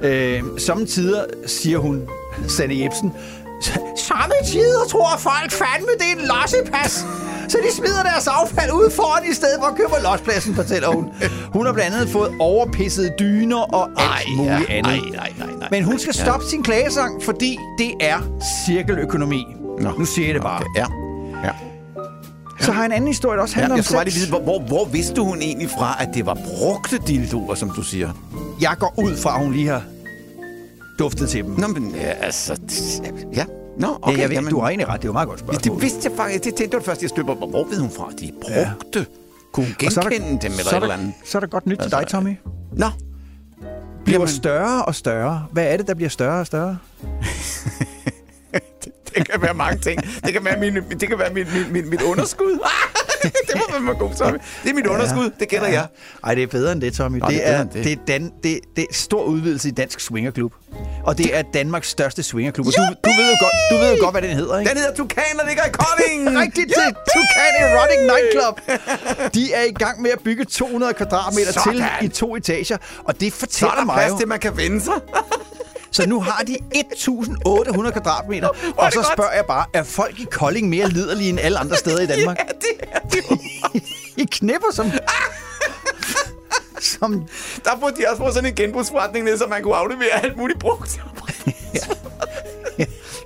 Øh, 0.03 0.41
samtidig 0.57 1.25
siger 1.45 1.77
hun, 1.77 2.01
Sanne 2.47 2.79
Jebsen, 2.79 3.13
Samme 3.97 4.33
tider 4.45 4.85
tror 4.89 5.17
folk 5.17 5.51
fandme, 5.51 5.87
det 5.99 6.07
er 6.07 6.21
en 6.21 6.27
lossepas. 6.27 7.05
Så 7.47 7.57
de 7.69 7.75
smider 7.75 8.03
deres 8.03 8.27
affald 8.27 8.71
ud 8.71 8.91
foran 8.91 9.23
i 9.31 9.33
stedet 9.33 9.55
for 9.59 9.65
at 9.67 9.75
købe 9.75 9.89
lospladsen, 10.03 10.55
fortæller 10.55 10.87
hun. 10.87 11.09
Hun 11.53 11.65
har 11.65 11.73
blandt 11.73 11.95
andet 11.95 12.09
fået 12.09 12.31
overpissede 12.39 13.11
dyner 13.19 13.57
og 13.57 13.89
alt 13.89 13.99
Ej, 13.99 14.23
muligt 14.37 14.69
ja. 14.69 14.75
andet. 14.77 14.91
Ej, 14.91 14.99
nej, 15.13 15.33
nej, 15.37 15.47
nej. 15.59 15.67
Men 15.71 15.83
hun 15.83 15.99
skal 15.99 16.13
Ja. 16.17 16.23
stoppe 16.23 16.45
sin 16.45 16.63
klagesang, 16.63 17.23
fordi 17.23 17.57
det 17.77 17.91
er 17.99 18.19
cirkeløkonomi. 18.65 19.45
Nå. 19.79 19.91
Nu 19.99 20.05
siger 20.05 20.25
jeg 20.27 20.33
det 20.35 20.41
bare. 20.43 20.55
Okay, 20.61 20.69
ja. 20.81 20.85
ja. 21.43 21.51
Så 22.59 22.71
har 22.71 22.81
jeg 22.81 22.85
en 22.85 22.91
anden 22.91 23.07
historie, 23.07 23.37
der 23.37 23.41
også 23.43 23.55
Ja, 23.55 23.61
handler 23.61 23.75
jeg 23.75 23.79
om 23.79 23.83
skulle 23.83 23.97
bare 23.97 24.05
lige 24.05 24.13
sex. 24.13 24.21
vide, 24.21 24.31
hvor, 24.41 24.59
hvor, 24.59 24.59
hvor 24.67 24.85
vidste 24.85 25.21
hun 25.21 25.41
egentlig 25.41 25.69
fra, 25.69 25.97
at 25.99 26.09
det 26.13 26.25
var 26.25 26.33
brugte 26.57 26.97
dildoer, 27.07 27.55
som 27.55 27.69
du 27.69 27.81
siger? 27.81 28.09
Jeg 28.61 28.75
går 28.79 28.93
ud 28.97 29.17
fra, 29.17 29.35
at 29.35 29.43
hun 29.43 29.53
lige 29.53 29.67
har 29.67 29.81
duftet 30.99 31.29
til 31.29 31.43
dem. 31.43 31.51
Nå, 31.57 31.67
men 31.67 31.95
ja, 31.95 32.11
altså... 32.25 32.59
Ja. 33.35 33.45
Nå, 33.77 33.87
okay. 34.01 34.15
Ja, 34.17 34.21
jeg 34.21 34.29
ved, 34.29 34.35
jamen, 34.35 34.49
du 34.51 34.59
har 34.59 34.67
egentlig 34.67 34.87
ret. 34.87 35.01
Det 35.01 35.05
er 35.05 35.09
jo 35.09 35.13
meget 35.13 35.27
godt 35.29 35.39
Ja, 35.39 35.45
spørgsmål. 35.45 35.75
det 35.75 35.83
vidste 35.83 36.09
jeg 36.09 36.17
faktisk. 36.17 36.43
Det 36.43 36.55
tænkte 36.55 36.75
jeg 36.77 36.83
først, 36.83 37.01
jeg 37.01 37.09
støber. 37.09 37.35
Hvor 37.35 37.47
hvor 37.47 37.63
ved 37.63 37.79
hun 37.79 37.89
fra, 37.89 38.09
de 38.19 38.31
brugte? 38.41 39.05
Kunne 39.53 39.65
hun 39.65 39.75
Og 39.85 39.91
så 39.91 39.99
er 39.99 40.03
der- 40.03 40.09
genkende 40.11 40.41
dem 40.41 40.51
eller 40.51 40.63
så 40.63 40.69
er 40.69 40.73
et 40.75 40.81
der- 40.81 40.81
eller 40.81 40.95
andet? 40.95 41.13
Så 41.25 41.37
er 41.37 41.39
der 41.39 41.47
godt 41.47 41.65
nyt 41.65 41.77
til 41.77 41.83
Altså, 41.83 41.99
dig, 41.99 42.07
Tommy. 42.07 42.35
Nå, 42.73 42.85
Bliver 44.05 44.19
Jamen. 44.19 44.27
større 44.27 44.85
og 44.85 44.95
større. 44.95 45.45
Hvad 45.51 45.65
er 45.73 45.77
det, 45.77 45.87
der 45.87 45.93
bliver 45.93 46.09
større 46.09 46.39
og 46.39 46.47
større? 46.47 46.77
det 49.17 49.29
kan 49.29 49.41
være 49.41 49.53
mange 49.53 49.79
ting. 49.79 50.01
Det 50.25 50.33
kan 50.33 50.45
være, 50.45 50.59
min, 50.59 50.75
det 50.75 51.09
kan 51.09 51.19
være 51.19 51.33
mit, 51.33 51.47
mit, 51.53 51.71
mit, 51.71 51.87
mit 51.87 52.01
underskud. 52.01 52.51
det 53.47 53.55
må 53.55 53.85
være 53.85 53.95
god, 53.95 54.15
Tommy. 54.15 54.37
Det 54.63 54.69
er 54.69 54.73
mit 54.73 54.87
underskud, 54.87 55.31
det 55.39 55.47
gætter 55.49 55.67
jeg. 55.67 55.87
Ej, 56.23 56.35
det 56.35 56.43
er 56.43 56.47
bedre 56.47 56.71
end 56.71 56.81
det, 56.81 56.93
Tommy. 56.93 57.17
Nå, 57.17 57.25
det, 57.27 57.35
det 57.35 57.47
er 57.47 57.51
er, 57.57 57.63
det. 57.63 57.73
det. 57.73 57.91
er 57.91 57.97
dan, 58.07 58.31
det, 58.43 58.59
det 58.75 58.81
er 58.89 58.93
stor 58.93 59.23
udvidelse 59.23 59.67
i 59.67 59.71
Dansk 59.71 59.99
Swingerklub. 59.99 60.53
Og 61.03 61.17
det 61.17 61.37
er 61.37 61.41
Danmarks 61.53 61.89
største 61.89 62.23
swingerklub. 62.23 62.67
Og 62.67 62.73
Du, 62.73 62.81
du, 63.05 63.09
ved 63.17 63.29
jo 63.31 63.37
godt, 63.45 63.53
du 63.71 63.75
ved 63.77 63.97
jo 63.97 64.03
godt, 64.03 64.13
hvad 64.13 64.21
den 64.21 64.35
hedder, 64.37 64.59
ikke? 64.59 64.69
Den 64.69 64.77
hedder 64.77 64.95
Tukan, 64.95 65.23
der 65.39 65.47
ligger 65.47 65.63
i 65.65 65.69
Kolding. 65.71 66.19
Rigtigt 66.41 66.67
til 66.67 66.95
Tucan 67.13 67.53
Erotic 67.59 67.99
Nightclub. 68.11 68.55
De 69.33 69.53
er 69.53 69.63
i 69.63 69.71
gang 69.71 70.01
med 70.01 70.11
at 70.11 70.19
bygge 70.23 70.45
200 70.45 70.93
kvadratmeter 70.93 71.51
Sådan. 71.51 71.73
til 71.73 71.85
i 72.01 72.07
to 72.07 72.35
etager. 72.35 72.77
Og 73.03 73.19
det 73.19 73.31
Så 73.33 73.35
er 73.35 73.39
fortæller 73.39 73.75
der 73.75 73.85
mig 73.85 73.95
plads 73.95 74.11
jo... 74.11 74.17
til, 74.17 74.27
man 74.27 74.39
kan 74.39 74.57
vende 74.57 74.81
sig. 74.81 74.93
Så 75.93 76.05
nu 76.07 76.21
har 76.21 76.43
de 76.43 76.57
1.800 76.75 77.91
kvadratmeter. 77.91 78.47
er 78.47 78.71
Og 78.77 78.91
så 78.91 78.99
godt. 78.99 79.07
spørger 79.13 79.31
jeg 79.31 79.45
bare, 79.45 79.65
er 79.73 79.83
folk 79.83 80.19
i 80.19 80.23
Kolding 80.31 80.69
mere 80.69 80.87
liderlige 80.89 81.29
end 81.29 81.39
alle 81.39 81.57
andre 81.59 81.77
steder 81.77 82.01
i 82.01 82.05
Danmark? 82.07 82.37
Ja, 82.93 82.99
det 83.11 83.19
er 83.21 83.27
jo. 83.31 83.37
I 84.17 84.27
knipper 84.31 84.67
som... 84.73 84.91
som... 86.99 87.23
Der 87.65 87.71
burde 87.79 87.95
de 88.01 88.05
også 88.09 88.23
få 88.23 88.31
sådan 88.33 88.49
en 88.49 88.55
genbrugsforretning 88.55 89.25
ned, 89.25 89.37
så 89.37 89.47
man 89.47 89.63
kunne 89.63 89.75
aflevere 89.75 90.23
alt 90.23 90.37
muligt 90.37 90.59
brugt. 90.59 90.99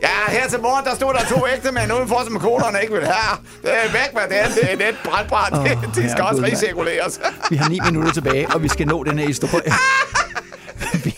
Ja, 0.01 0.09
her 0.39 0.49
til 0.49 0.61
morgen, 0.61 0.85
der 0.85 0.95
stod 0.95 1.13
der 1.13 1.25
to 1.35 1.47
ægte 1.47 1.71
mænd 1.71 1.93
udenfor, 1.93 2.23
som 2.25 2.39
koderne 2.39 2.81
ikke 2.81 2.93
vil 2.93 3.05
have. 3.05 3.37
Det 3.61 3.71
er 3.73 3.91
væk 3.91 4.13
med 4.13 4.21
det, 4.29 4.55
det 4.55 4.71
er 4.73 4.77
net 4.77 4.95
brandbrænd. 5.05 5.53
Åh, 5.55 5.63
det, 5.69 5.95
det 5.95 6.11
skal 6.11 6.23
også 6.23 6.41
recirkuleres. 6.43 7.19
Vi 7.49 7.55
har 7.55 7.69
ni 7.69 7.79
minutter 7.85 8.11
tilbage, 8.11 8.47
og 8.53 8.63
vi 8.63 8.67
skal 8.67 8.87
nå 8.87 9.03
den 9.03 9.19
her 9.19 9.27
historie. 9.27 9.71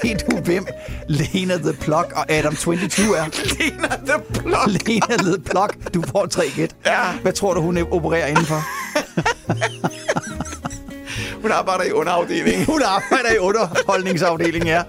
Ved 0.03 0.15
du, 0.29 0.37
hvem 0.37 0.67
Lena 1.07 1.57
The 1.57 1.73
Plug 1.73 2.05
og 2.15 2.31
Adam 2.31 2.55
22 2.55 3.17
er? 3.17 3.25
Lena 3.59 3.87
the 3.87 4.23
Plug. 4.33 4.67
Lena 4.67 5.17
The 5.17 5.39
Plug. 5.45 5.69
Du 5.93 6.03
får 6.11 6.25
tre 6.25 6.49
gæt. 6.55 6.75
Ja. 6.85 7.13
Hvad 7.21 7.33
tror 7.33 7.53
du, 7.53 7.61
hun 7.61 7.77
opererer 7.91 8.27
indenfor? 8.27 8.61
Hun 11.41 11.51
arbejder 11.51 11.83
i 11.83 11.91
underafdelingen. 11.91 12.65
Hun 12.65 12.81
arbejder 12.85 13.31
i 13.35 13.37
underholdningsafdelingen, 13.37 14.67
ja. 14.67 14.81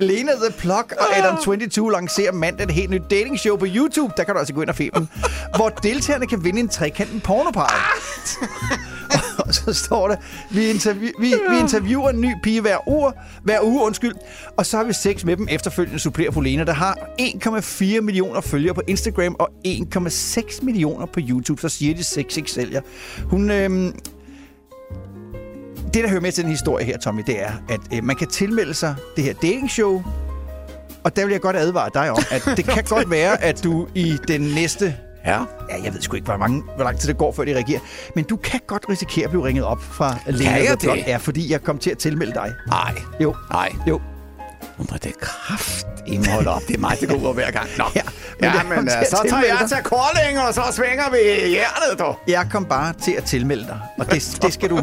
Lena 0.00 0.32
The 0.32 0.52
Plug 0.58 0.92
og 0.98 1.16
Adam 1.18 1.36
22 1.44 1.92
lancerer 1.92 2.32
mandag 2.32 2.64
et 2.64 2.70
helt 2.70 2.90
nyt 2.90 3.02
datingshow 3.10 3.56
på 3.56 3.66
YouTube. 3.68 4.12
Der 4.16 4.24
kan 4.24 4.34
du 4.34 4.38
altså 4.38 4.54
gå 4.54 4.60
ind 4.62 4.68
og 4.68 4.74
finde 4.74 4.98
dem. 4.98 5.08
Hvor 5.56 5.68
deltagerne 5.68 6.26
kan 6.26 6.44
vinde 6.44 6.60
en 6.60 6.68
trekanten 6.68 7.20
pornopar. 7.20 7.94
og 9.38 9.54
så 9.54 9.72
står 9.72 10.08
der, 10.08 10.16
vi, 10.50 10.70
interview, 10.70 11.10
vi, 11.20 11.34
vi 11.50 11.58
interviewer 11.58 12.10
en 12.10 12.20
ny 12.20 12.34
pige 12.42 12.60
hver 12.60 12.88
uge, 12.88 13.12
hver 13.42 13.60
uge 13.62 13.84
undskyld, 13.84 14.14
og 14.56 14.66
så 14.66 14.76
har 14.76 14.84
vi 14.84 14.92
sex 14.92 15.24
med 15.24 15.36
dem 15.36 15.48
efterfølgende 15.50 15.98
supplerer 15.98 16.30
på 16.30 16.40
Lena, 16.40 16.64
der 16.64 16.72
har 16.72 16.98
1,4 17.20 18.00
millioner 18.00 18.40
følgere 18.40 18.74
på 18.74 18.82
Instagram 18.86 19.36
og 19.38 19.50
1,6 19.66 20.64
millioner 20.64 21.06
på 21.06 21.20
YouTube. 21.28 21.60
Så 21.60 21.68
siger 21.68 21.94
de, 21.94 22.04
sex 22.04 22.36
ikke 22.36 22.50
sælger. 22.50 22.80
Hun, 23.24 23.50
øhm, 23.50 23.94
det, 25.94 26.04
der 26.04 26.08
hører 26.08 26.20
med 26.20 26.32
til 26.32 26.44
den 26.44 26.50
historie 26.50 26.84
her, 26.84 26.98
Tommy, 26.98 27.22
det 27.26 27.42
er, 27.42 27.52
at 27.68 27.80
øh, 27.94 28.04
man 28.04 28.16
kan 28.16 28.28
tilmelde 28.28 28.74
sig 28.74 28.94
det 29.16 29.24
her 29.24 29.32
datingshow, 29.32 30.02
og 31.04 31.16
der 31.16 31.24
vil 31.24 31.32
jeg 31.32 31.40
godt 31.40 31.56
advare 31.56 31.90
dig 31.94 32.10
om, 32.10 32.18
at 32.30 32.42
det 32.56 32.64
kan 32.64 32.84
godt 32.96 33.10
være, 33.10 33.42
at 33.42 33.64
du 33.64 33.88
i 33.94 34.16
den 34.28 34.40
næste... 34.40 34.96
Ja. 35.26 35.38
Ja, 35.70 35.82
jeg 35.84 35.94
ved 35.94 36.00
sgu 36.00 36.16
ikke, 36.16 36.24
hvor, 36.24 36.36
mange, 36.36 36.62
hvor 36.76 36.84
lang 36.84 36.98
tid 36.98 37.08
det 37.08 37.18
går, 37.18 37.32
før 37.32 37.44
de 37.44 37.54
reagerer. 37.54 37.80
Men 38.14 38.24
du 38.24 38.36
kan 38.36 38.60
godt 38.66 38.84
risikere 38.88 39.24
at 39.24 39.30
blive 39.30 39.46
ringet 39.46 39.64
op 39.64 39.82
fra 39.82 40.16
Lena 40.26 40.50
jeg 40.50 40.70
det? 40.70 40.78
Plug. 40.78 40.96
Ja, 40.96 41.16
fordi 41.16 41.52
jeg 41.52 41.62
kom 41.62 41.78
til 41.78 41.90
at 41.90 41.98
tilmelde 41.98 42.34
dig. 42.34 42.52
Nej. 42.66 42.94
Jo. 43.20 43.34
Nej. 43.50 43.72
Jo. 43.88 44.00
Nu 44.78 44.86
må 44.90 44.96
det 45.02 45.20
kraft 45.20 45.86
hold 46.28 46.46
op. 46.46 46.62
Det 46.68 46.76
er 46.76 46.80
mig, 46.80 46.96
det 47.00 47.08
går 47.08 47.16
ud 47.16 47.24
over 47.24 47.34
hver 47.34 47.50
gang. 47.50 47.68
Nå. 47.78 47.84
Ja, 47.96 48.00
Ja, 48.42 48.52
jeg 48.52 48.64
men, 48.68 48.74
kom 48.78 48.86
til 48.86 48.96
øh, 48.98 49.06
så 49.06 49.26
tager 49.28 49.42
jeg 49.42 49.68
til 49.68 49.78
Kolding, 49.82 50.38
og 50.38 50.54
så 50.54 50.62
svinger 50.72 51.10
vi 51.10 51.48
hjertet, 51.48 51.98
du. 51.98 52.14
Jeg 52.28 52.48
kom 52.50 52.64
bare 52.64 52.92
til 53.02 53.12
at 53.12 53.24
tilmelde 53.24 53.66
dig, 53.66 53.80
og 53.98 54.10
det, 54.10 54.38
det 54.42 54.52
skal 54.52 54.70
du... 54.70 54.76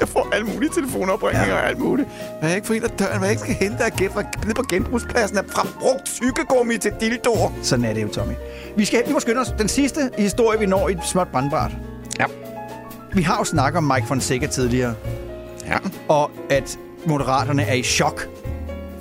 Jeg 0.00 0.08
får 0.08 0.28
alle 0.32 0.46
mulige 0.46 0.70
telefonopringninger 0.74 1.54
ja. 1.54 1.60
og 1.62 1.68
alt 1.68 1.78
muligt. 1.78 2.08
Hvad 2.40 2.48
jeg 2.48 2.56
ikke 2.56 2.66
får 2.66 2.74
en 2.74 2.84
af 2.84 2.90
døren, 2.90 3.18
hvad 3.18 3.28
jeg 3.28 3.30
ikke 3.30 3.42
skal 3.42 3.54
hente 3.68 3.84
af 3.84 3.92
fra- 4.10 4.40
nede 4.44 4.54
på 4.54 4.62
genbrugspladsen 4.62 5.38
er 5.38 5.42
fra 5.48 5.66
brugt 5.80 6.04
tykkegummi 6.04 6.78
til 6.78 6.92
dildoer. 7.00 7.50
Sådan 7.62 7.84
er 7.84 7.92
det 7.94 8.02
jo, 8.02 8.08
Tommy. 8.08 8.32
Vi, 8.76 8.84
skal, 8.84 9.02
vi 9.06 9.12
må 9.12 9.20
skynde 9.20 9.40
os. 9.40 9.54
Den 9.58 9.68
sidste 9.68 10.10
historie, 10.18 10.58
vi 10.58 10.66
når 10.66 10.88
i 10.88 10.92
et 10.92 11.00
småt 11.04 11.28
brandbart. 11.32 11.70
Ja. 12.18 12.24
Vi 13.12 13.22
har 13.22 13.36
jo 13.38 13.44
snakket 13.44 13.78
om 13.78 13.84
Mike 13.84 14.06
Fonseca 14.06 14.46
tidligere. 14.46 14.94
Ja. 15.66 15.76
Og 16.08 16.30
at 16.50 16.78
Moderaterne 17.06 17.62
er 17.62 17.74
i 17.74 17.82
chok, 17.82 18.28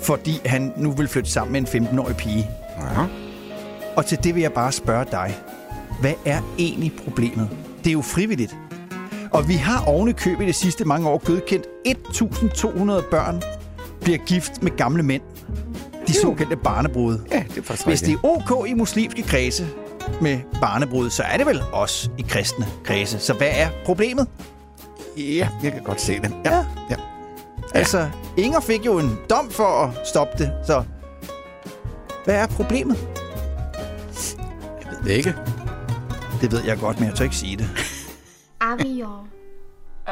fordi 0.01 0.41
han 0.45 0.73
nu 0.77 0.91
vil 0.91 1.07
flytte 1.07 1.31
sammen 1.31 1.51
med 1.51 1.73
en 1.75 1.85
15-årig 1.87 2.15
pige. 2.17 2.49
Ja. 2.79 3.05
Og 3.95 4.05
til 4.05 4.17
det 4.23 4.35
vil 4.35 4.41
jeg 4.41 4.53
bare 4.53 4.71
spørge 4.71 5.05
dig. 5.11 5.37
Hvad 6.01 6.13
er 6.25 6.41
egentlig 6.59 6.91
problemet? 7.05 7.49
Det 7.83 7.87
er 7.89 7.93
jo 7.93 8.01
frivilligt. 8.01 8.55
Og 9.31 9.47
vi 9.47 9.53
har 9.53 9.85
oven 9.85 10.09
i 10.09 10.45
de 10.45 10.53
sidste 10.53 10.85
mange 10.85 11.09
år 11.09 11.17
godkendt 11.25 11.65
1.200 11.87 13.09
børn 13.09 13.41
bliver 14.01 14.17
gift 14.17 14.63
med 14.63 14.77
gamle 14.77 15.03
mænd. 15.03 15.21
De 16.07 16.13
såkaldte 16.13 16.55
barnebrud. 16.55 17.19
Ja, 17.31 17.43
det 17.49 17.57
er 17.57 17.61
faktisk 17.61 17.87
Hvis 17.87 18.01
det 18.01 18.13
er 18.13 18.17
ok 18.23 18.67
i 18.67 18.73
muslimske 18.73 19.21
kredse 19.21 19.67
med 20.21 20.39
barnebrud, 20.61 21.09
så 21.09 21.23
er 21.23 21.37
det 21.37 21.45
vel 21.45 21.61
os 21.73 22.11
i 22.17 22.21
kristne 22.21 22.65
kredse. 22.83 23.19
Så 23.19 23.33
hvad 23.33 23.49
er 23.51 23.69
problemet? 23.85 24.27
Ja, 25.17 25.47
jeg 25.63 25.71
kan 25.71 25.83
godt 25.83 26.01
se 26.01 26.19
det. 26.19 26.33
Ja. 26.45 26.55
ja. 26.55 26.65
ja. 26.89 26.95
Altså, 27.73 28.09
Inger 28.37 28.59
fik 28.59 28.85
jo 28.85 28.99
en 28.99 29.17
dom 29.29 29.49
for 29.51 29.63
at 29.63 30.07
stoppe 30.07 30.43
det, 30.43 30.51
så 30.65 30.83
hvad 32.25 32.35
er 32.35 32.47
problemet? 32.47 32.97
Jeg 34.55 34.91
ved 34.91 35.09
det 35.09 35.11
ikke. 35.17 35.35
Det 36.41 36.51
ved 36.51 36.63
jeg 36.65 36.77
godt, 36.77 36.99
men 36.99 37.09
jeg 37.09 37.15
tør 37.15 37.23
ikke 37.23 37.35
sige 37.35 37.57
det. 37.57 37.69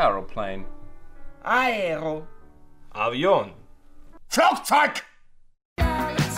Aeroplane. 0.03 0.63
Aero. 1.45 2.21
Avion. 2.95 3.45
Flugzeug! 4.33 4.93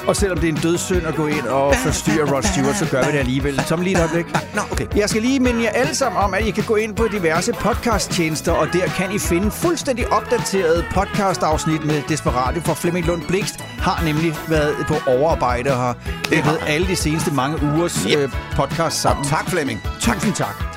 Og 0.07 0.15
selvom 0.15 0.37
det 0.39 0.49
er 0.49 0.53
en 0.53 0.59
dødssynd 0.59 1.05
at 1.07 1.15
gå 1.15 1.27
ind 1.27 1.47
og 1.47 1.75
forstyrre 1.75 2.35
Rod 2.35 2.43
Stewart, 2.43 2.75
så 2.75 2.87
gør 2.91 3.03
vi 3.05 3.11
det 3.11 3.17
alligevel. 3.17 3.57
Tom, 3.57 3.81
lige 3.81 3.95
et 3.95 3.99
øjeblik. 3.99 4.25
Nå, 4.55 4.61
okay. 4.71 4.87
Jeg 4.95 5.09
skal 5.09 5.21
lige 5.21 5.39
minde 5.39 5.63
jer 5.63 5.69
alle 5.69 5.95
sammen 5.95 6.21
om, 6.21 6.33
at 6.33 6.45
I 6.45 6.51
kan 6.51 6.63
gå 6.63 6.75
ind 6.75 6.95
på 6.95 7.07
diverse 7.07 7.53
podcasttjenester, 7.53 8.51
og 8.51 8.67
der 8.73 8.87
kan 8.87 9.11
I 9.11 9.19
finde 9.19 9.51
fuldstændig 9.51 10.13
opdateret 10.13 10.85
podcastafsnit 10.93 11.85
med 11.85 12.01
Desperatio 12.09 12.61
for 12.61 12.73
Flemming 12.73 13.05
Lund 13.05 13.21
Blikst. 13.27 13.59
Har 13.61 14.03
nemlig 14.05 14.33
været 14.49 14.75
på 14.87 14.95
overarbejde 15.07 15.71
og 15.71 15.77
har 15.77 15.93
det 16.29 16.43
alle 16.67 16.87
de 16.87 16.95
seneste 16.95 17.33
mange 17.33 17.57
ugers 17.67 18.03
Yep. 18.03 18.19
øh, 18.19 18.29
podcast 18.55 19.01
sammen. 19.01 19.25
Tak, 19.25 19.49
Flemming. 19.49 19.79
Tusind 19.99 20.33
tak. 20.33 20.70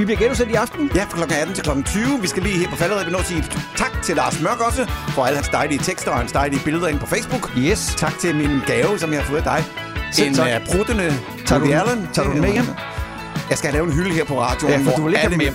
Vi 0.00 0.04
bliver 0.04 0.20
genudsendt 0.20 0.52
i 0.52 0.54
aften. 0.54 0.90
Ja, 0.94 1.04
fra 1.04 1.26
kl. 1.26 1.32
18 1.32 1.54
til 1.54 1.64
kl. 1.64 1.82
20. 1.82 2.20
Vi 2.20 2.28
skal 2.28 2.42
lige 2.42 2.58
her 2.58 2.70
på 2.70 2.76
falderæbet 2.76 3.06
vi 3.06 3.12
nå 3.12 3.18
at 3.18 3.26
sige 3.26 3.44
tak 3.76 4.02
til 4.02 4.16
Lars 4.16 4.40
Mørk 4.40 4.60
også, 4.60 4.86
for 5.08 5.24
alle 5.26 5.36
hans 5.36 5.48
dejlige 5.48 5.78
tekster 5.78 6.10
og 6.10 6.18
hans 6.18 6.32
dejlige 6.32 6.60
billeder 6.64 6.88
inde 6.88 7.00
på 7.00 7.06
Facebook. 7.06 7.52
Yes. 7.58 7.94
Tak 7.96 8.18
til 8.18 8.36
min 8.36 8.60
gave, 8.66 8.98
som 8.98 9.12
jeg 9.12 9.20
har 9.20 9.26
fået 9.26 9.38
af 9.38 9.44
dig. 9.44 9.64
Selv 10.12 10.28
en 10.28 10.34
tak. 10.34 10.60
uh, 10.60 10.66
pruttende 10.66 11.18
Tager 11.46 11.60
du 11.60 11.72
Allen. 11.72 12.08
tager 12.12 12.28
du 12.28 12.32
den 12.32 12.40
med 12.40 12.52
hjem? 12.52 12.64
Jeg 13.50 13.58
skal 13.58 13.72
lave 13.72 13.86
en 13.86 13.92
hylde 13.92 14.10
her 14.10 14.24
på 14.24 14.40
radioen. 14.40 14.72
Ja, 14.72 14.90
for 14.90 14.96
du 14.96 15.02
vil 15.02 15.12
ikke 15.12 15.20
have 15.20 15.32
dem 15.32 15.40
hjem. 15.40 15.54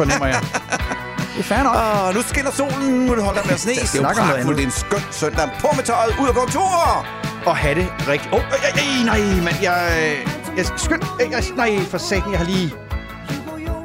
Fornemmer 0.00 0.26
jeg. 0.26 0.40
Det 1.36 1.38
er 1.38 1.42
fair 1.42 1.62
nok. 1.62 1.74
Og 1.74 2.14
nu 2.14 2.22
skinner 2.22 2.50
solen, 2.50 3.06
nu 3.06 3.12
er 3.12 3.28
op 3.28 3.46
med 3.46 3.56
sne. 3.56 3.72
Det 3.72 3.94
er 3.94 3.98
jo 3.98 4.02
pragtfuldt. 4.02 4.58
Det 4.58 4.62
er 4.62 4.66
en 4.66 4.72
skøn 4.72 5.04
søndag. 5.10 5.50
På 5.60 5.68
med 5.76 5.84
tøjet, 5.84 6.12
ud 6.20 6.28
og 6.28 6.34
gå 6.34 6.44
tur! 6.50 7.06
Og 7.46 7.56
have 7.56 7.74
det 7.74 7.88
rigtigt. 8.08 8.34
Åh, 8.34 8.38
oh, 8.38 8.44
øh, 8.44 9.00
øh, 9.00 9.06
nej, 9.06 9.20
men 9.20 9.54
jeg... 9.62 9.78
Jeg 10.56 10.66
skynd... 10.76 11.02
Øh, 11.22 11.30
jeg, 11.30 11.42
nej, 11.56 11.78
for 11.90 11.98
satan, 11.98 12.30
jeg 12.30 12.38
har 12.38 12.46
lige... 12.46 12.87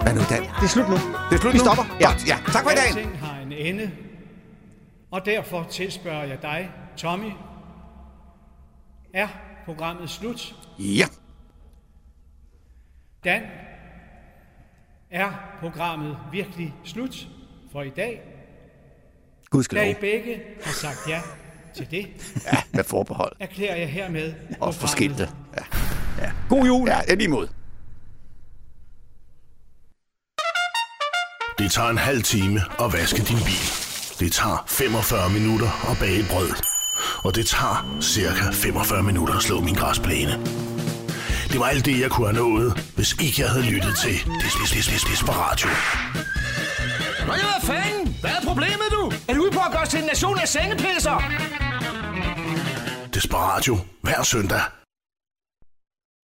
Hvad 0.04 0.14
nu, 0.14 0.20
Dan? 0.30 0.42
Det 0.42 0.64
er 0.64 0.68
slut 0.68 0.90
nu. 0.90 0.96
Det 0.96 1.36
er 1.36 1.38
slut 1.42 1.54
Vi 1.54 1.58
nu. 1.58 1.64
stopper. 1.64 1.84
Ja. 2.00 2.08
Godt, 2.12 2.28
ja. 2.28 2.38
Tak 2.54 2.64
for 2.64 2.70
i 2.72 2.76
dag. 2.76 2.88
Alting 2.88 3.20
har 3.20 3.42
en 3.42 3.52
ende, 3.52 3.92
og 5.12 5.26
derfor 5.26 5.64
tilspørger 5.72 6.24
jeg 6.24 6.42
dig, 6.42 6.72
Tommy. 6.98 7.32
Er 9.14 9.28
programmet 9.66 10.10
slut? 10.10 10.56
Ja. 10.80 11.06
Dan, 13.24 13.42
er 15.12 15.32
programmet 15.60 16.18
virkelig 16.32 16.74
slut 16.84 17.28
for 17.72 17.82
i 17.82 17.90
dag? 17.90 18.22
Gudskelov. 19.50 19.84
Da 19.86 19.90
I 19.92 19.94
begge 19.94 20.42
har 20.64 20.72
sagt 20.72 20.98
ja 21.10 21.22
til 21.76 21.92
det, 21.92 22.08
Ja, 22.54 22.58
med 22.74 22.84
forbehold. 22.84 23.36
erklærer 23.40 23.76
jeg 23.76 23.90
hermed 23.90 24.34
Også 24.60 24.80
for 24.80 24.88
skilte. 24.88 25.30
Ja. 25.58 25.64
ja. 26.24 26.32
God 26.50 26.66
jul. 26.66 26.88
Ja, 26.90 27.00
er 27.08 27.16
lige 27.16 27.30
Det 31.60 31.72
tager 31.72 31.90
en 31.90 31.98
halv 31.98 32.24
time 32.24 32.62
at 32.80 32.94
vaske 32.94 33.22
din 33.22 33.38
bil. 33.38 33.66
Det 34.20 34.32
tager 34.32 34.64
45 34.68 35.30
minutter 35.30 35.90
at 35.92 35.98
bage 36.00 36.26
brød. 36.30 36.50
Og 37.24 37.36
det 37.36 37.48
tager 37.48 37.98
cirka 38.02 38.44
45 38.54 39.04
minutter 39.04 39.34
at 39.36 39.44
slå 39.44 39.62
min 39.62 39.76
græsplæne. 39.76 40.32
Det 41.52 41.60
var 41.60 41.66
alt 41.66 41.86
det, 41.86 42.00
jeg 42.00 42.12
kunne 42.12 42.28
have 42.28 42.38
nået, 42.50 42.92
hvis 42.96 43.14
ikke 43.22 43.42
jeg 43.42 43.50
havde 43.50 43.66
lyttet 43.66 43.98
til 43.98 44.10
Des- 44.16 44.58
Des- 44.58 44.74
Des- 44.74 44.90
Des- 44.90 45.12
Desperatio. 45.12 45.70
Nå 47.28 47.34
ja, 47.34 47.42
hvad 47.42 47.62
fanden? 47.76 48.18
Hvad 48.22 48.32
er 48.32 48.46
problemet, 48.48 48.88
du? 48.92 49.12
Er 49.28 49.34
du 49.34 49.42
ude 49.44 49.52
på 49.52 49.60
at 49.60 49.72
gøre 49.72 49.82
os 49.82 49.90
til 49.90 50.00
en 50.00 50.06
nation 50.06 50.40
af 50.40 50.48
sengepisser? 50.48 51.24
Desperatio 53.14 53.80
hver 54.02 54.24
søndag 54.24 54.62